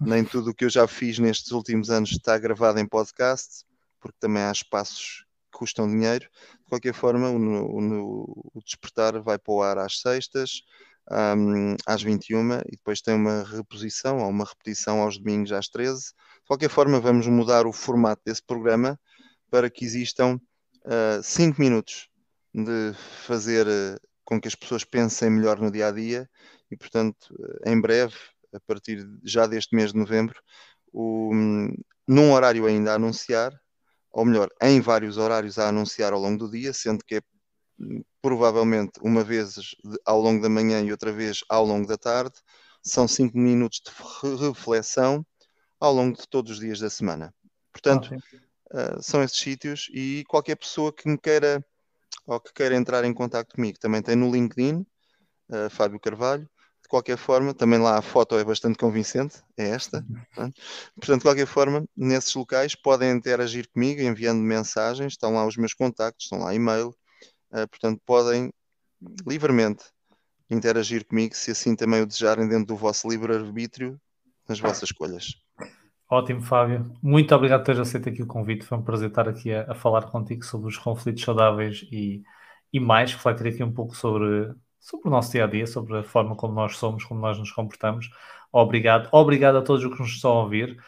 nem 0.00 0.24
tudo 0.24 0.50
o 0.50 0.54
que 0.54 0.64
eu 0.64 0.70
já 0.70 0.86
fiz 0.86 1.18
nestes 1.18 1.52
últimos 1.52 1.90
anos 1.90 2.10
está 2.10 2.38
gravado 2.38 2.78
em 2.78 2.86
podcast, 2.86 3.64
porque 4.00 4.16
também 4.20 4.42
há 4.42 4.52
espaços 4.52 5.24
que 5.50 5.58
custam 5.58 5.88
dinheiro. 5.88 6.28
De 6.60 6.68
qualquer 6.68 6.94
forma, 6.94 7.30
o, 7.30 7.36
o, 7.36 8.50
o 8.54 8.62
Despertar 8.62 9.20
vai 9.22 9.38
para 9.38 9.52
o 9.52 9.62
ar 9.62 9.78
às 9.78 10.00
sextas, 10.00 10.62
um, 11.10 11.76
às 11.86 12.02
21 12.02 12.58
e 12.66 12.72
depois 12.72 13.00
tem 13.00 13.14
uma 13.14 13.42
reposição 13.42 14.18
ou 14.18 14.28
uma 14.28 14.44
repetição 14.44 15.00
aos 15.00 15.18
domingos 15.18 15.52
às 15.52 15.68
13. 15.68 16.08
De 16.08 16.46
qualquer 16.46 16.70
forma, 16.70 17.00
vamos 17.00 17.26
mudar 17.26 17.66
o 17.66 17.72
formato 17.72 18.22
desse 18.24 18.42
programa 18.42 18.98
para 19.50 19.70
que 19.70 19.84
existam 19.84 20.38
5 21.22 21.56
uh, 21.56 21.60
minutos 21.60 22.08
de 22.54 22.92
fazer 23.24 23.66
uh, 23.66 24.00
com 24.24 24.40
que 24.40 24.48
as 24.48 24.54
pessoas 24.54 24.84
pensem 24.84 25.30
melhor 25.30 25.60
no 25.60 25.70
dia 25.70 25.88
a 25.88 25.92
dia 25.92 26.28
e, 26.70 26.76
portanto, 26.76 27.16
uh, 27.32 27.68
em 27.70 27.80
breve, 27.80 28.14
a 28.52 28.60
partir 28.60 29.06
já 29.24 29.46
deste 29.46 29.74
mês 29.74 29.92
de 29.92 29.98
novembro, 29.98 30.40
o, 30.92 31.34
um, 31.34 31.74
num 32.06 32.32
horário 32.32 32.66
ainda 32.66 32.92
a 32.92 32.94
anunciar, 32.96 33.52
ou 34.10 34.24
melhor, 34.24 34.48
em 34.62 34.80
vários 34.80 35.18
horários 35.18 35.58
a 35.58 35.68
anunciar 35.68 36.12
ao 36.12 36.20
longo 36.20 36.38
do 36.38 36.50
dia, 36.50 36.72
sendo 36.72 37.04
que 37.04 37.16
é 37.16 37.20
provavelmente 38.20 38.98
uma 39.02 39.22
vez 39.22 39.54
ao 40.04 40.20
longo 40.20 40.42
da 40.42 40.48
manhã 40.48 40.82
e 40.82 40.90
outra 40.90 41.12
vez 41.12 41.40
ao 41.48 41.64
longo 41.64 41.86
da 41.86 41.96
tarde. 41.96 42.34
São 42.82 43.06
cinco 43.06 43.38
minutos 43.38 43.80
de 43.84 43.90
reflexão 44.36 45.24
ao 45.78 45.92
longo 45.92 46.16
de 46.16 46.26
todos 46.28 46.52
os 46.52 46.60
dias 46.60 46.80
da 46.80 46.90
semana. 46.90 47.32
Portanto, 47.72 48.14
uh, 48.72 49.02
são 49.02 49.22
esses 49.22 49.38
sítios 49.38 49.88
e 49.92 50.24
qualquer 50.28 50.56
pessoa 50.56 50.92
que 50.92 51.08
me 51.08 51.18
queira 51.18 51.64
ou 52.28 52.38
que 52.38 52.52
queira 52.52 52.76
entrar 52.76 53.04
em 53.04 53.12
contato 53.12 53.54
comigo 53.54 53.78
também 53.80 54.02
tem 54.02 54.14
no 54.14 54.30
LinkedIn, 54.30 54.86
uh, 55.50 55.70
Fábio 55.70 55.98
Carvalho. 55.98 56.48
De 56.82 56.88
qualquer 56.88 57.18
forma, 57.18 57.52
também 57.52 57.78
lá 57.78 57.98
a 57.98 58.02
foto 58.02 58.38
é 58.38 58.44
bastante 58.44 58.78
convincente, 58.78 59.42
é 59.56 59.70
esta. 59.70 59.98
É? 60.38 60.48
Portanto, 60.94 61.18
de 61.18 61.22
qualquer 61.22 61.46
forma, 61.46 61.84
nesses 61.96 62.32
locais 62.34 62.74
podem 62.74 63.10
interagir 63.10 63.68
comigo 63.68 64.00
enviando 64.00 64.40
mensagens, 64.40 65.14
estão 65.14 65.34
lá 65.34 65.44
os 65.44 65.56
meus 65.56 65.74
contactos, 65.74 66.26
estão 66.26 66.38
lá 66.38 66.54
e-mail, 66.54 66.94
Uh, 67.50 67.66
portanto, 67.68 68.00
podem 68.04 68.52
livremente 69.26 69.84
interagir 70.50 71.06
comigo 71.06 71.34
se 71.34 71.50
assim 71.50 71.74
também 71.74 72.02
o 72.02 72.06
desejarem 72.06 72.48
dentro 72.48 72.66
do 72.66 72.76
vosso 72.76 73.08
livre-arbítrio 73.08 73.98
nas 74.48 74.60
vossas 74.60 74.84
escolhas. 74.84 75.34
Ótimo, 76.10 76.40
Fábio. 76.40 76.90
Muito 77.02 77.34
obrigado 77.34 77.60
por 77.60 77.66
teres 77.66 77.80
aceito 77.80 78.08
aqui 78.08 78.22
o 78.22 78.26
convite. 78.26 78.64
Foi 78.64 78.78
um 78.78 78.82
prazer 78.82 79.10
estar 79.10 79.28
aqui 79.28 79.52
a, 79.52 79.70
a 79.72 79.74
falar 79.74 80.10
contigo 80.10 80.42
sobre 80.42 80.68
os 80.68 80.78
conflitos 80.78 81.22
saudáveis 81.22 81.86
e, 81.92 82.22
e 82.72 82.80
mais, 82.80 83.12
refletir 83.12 83.48
aqui 83.48 83.62
um 83.62 83.72
pouco 83.72 83.94
sobre, 83.94 84.54
sobre 84.80 85.08
o 85.08 85.10
nosso 85.10 85.30
dia 85.32 85.44
a 85.44 85.46
dia, 85.46 85.66
sobre 85.66 85.98
a 85.98 86.02
forma 86.02 86.34
como 86.34 86.54
nós 86.54 86.78
somos, 86.78 87.04
como 87.04 87.20
nós 87.20 87.38
nos 87.38 87.52
comportamos. 87.52 88.08
Obrigado. 88.50 89.08
Obrigado 89.12 89.58
a 89.58 89.62
todos 89.62 89.84
os 89.84 89.92
que 89.92 90.00
nos 90.00 90.10
estão 90.12 90.30
a 90.30 90.42
ouvir. 90.44 90.78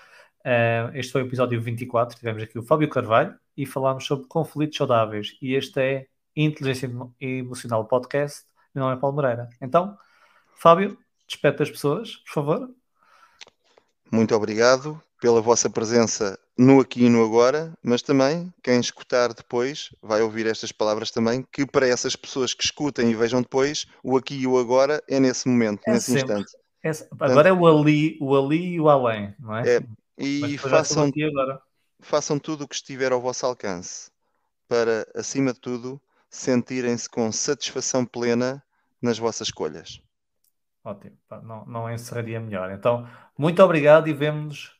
Uh, 0.41 0.89
este 0.95 1.13
foi 1.13 1.23
o 1.23 1.27
episódio 1.27 1.61
24. 1.61 2.17
Tivemos 2.17 2.43
aqui 2.43 2.59
o 2.59 2.63
Fábio 2.63 2.89
Carvalho 2.89 3.35
e 3.55 3.67
falámos 3.67 4.07
sobre 4.07 4.27
conflitos 4.27 4.79
saudáveis. 4.79 5.37
E 5.43 5.55
este 5.55 5.81
é 5.81 6.07
Inteligência 6.35 6.91
Emocional 7.21 7.85
Podcast. 7.85 8.47
Meu 8.75 8.85
nome 8.85 8.97
é 8.97 9.01
Paulo 9.01 9.17
Moreira. 9.17 9.51
Então, 9.61 9.99
Fábio, 10.57 10.97
despete 11.29 11.63
as 11.63 11.71
pessoas, 11.71 12.17
por 12.17 12.33
favor. 12.33 12.71
Muito 14.11 14.35
obrigado 14.35 15.01
pela 15.21 15.41
vossa 15.41 15.69
presença 15.69 16.39
no 16.57 16.81
aqui 16.81 17.05
e 17.05 17.09
no 17.09 17.25
agora, 17.25 17.73
mas 17.83 18.03
também 18.03 18.53
quem 18.63 18.81
escutar 18.81 19.33
depois 19.33 19.95
vai 20.03 20.23
ouvir 20.23 20.47
estas 20.47 20.73
palavras 20.73 21.11
também, 21.11 21.47
que 21.53 21.67
para 21.67 21.87
essas 21.87 22.17
pessoas 22.17 22.55
que 22.55 22.65
escutem 22.65 23.11
e 23.11 23.15
vejam 23.15 23.43
depois, 23.43 23.87
o 24.03 24.17
aqui 24.17 24.35
e 24.35 24.47
o 24.47 24.59
agora 24.59 25.03
é 25.09 25.21
nesse 25.21 25.49
momento, 25.49 25.83
é 25.87 25.93
nesse 25.93 26.13
sempre. 26.13 26.41
instante. 26.41 26.57
É, 26.83 26.91
agora 27.21 27.51
é 27.51 27.53
o 27.53 27.67
ali, 27.67 28.17
o 28.21 28.35
ali 28.35 28.75
e 28.75 28.81
o 28.81 28.89
além, 28.89 29.35
não 29.39 29.57
é? 29.57 29.77
é 29.77 29.83
e 30.17 30.57
façam, 30.59 31.11
façam 32.01 32.39
tudo 32.39 32.65
o 32.65 32.69
que 32.69 32.75
estiver 32.75 33.13
ao 33.13 33.21
vosso 33.21 33.45
alcance 33.45 34.11
para, 34.67 35.07
acima 35.15 35.53
de 35.53 35.61
tudo, 35.61 36.01
sentirem-se 36.29 37.09
com 37.09 37.31
satisfação 37.33 38.07
plena 38.07 38.63
nas 39.01 39.19
vossas 39.19 39.49
escolhas. 39.49 40.01
Ótimo, 40.85 41.17
não, 41.43 41.67
não 41.67 41.91
encerraria 41.91 42.41
melhor. 42.41 42.71
Então, 42.71 43.07
muito 43.37 43.63
obrigado 43.63 44.09
e 44.09 44.15
vemo-nos 44.15 44.80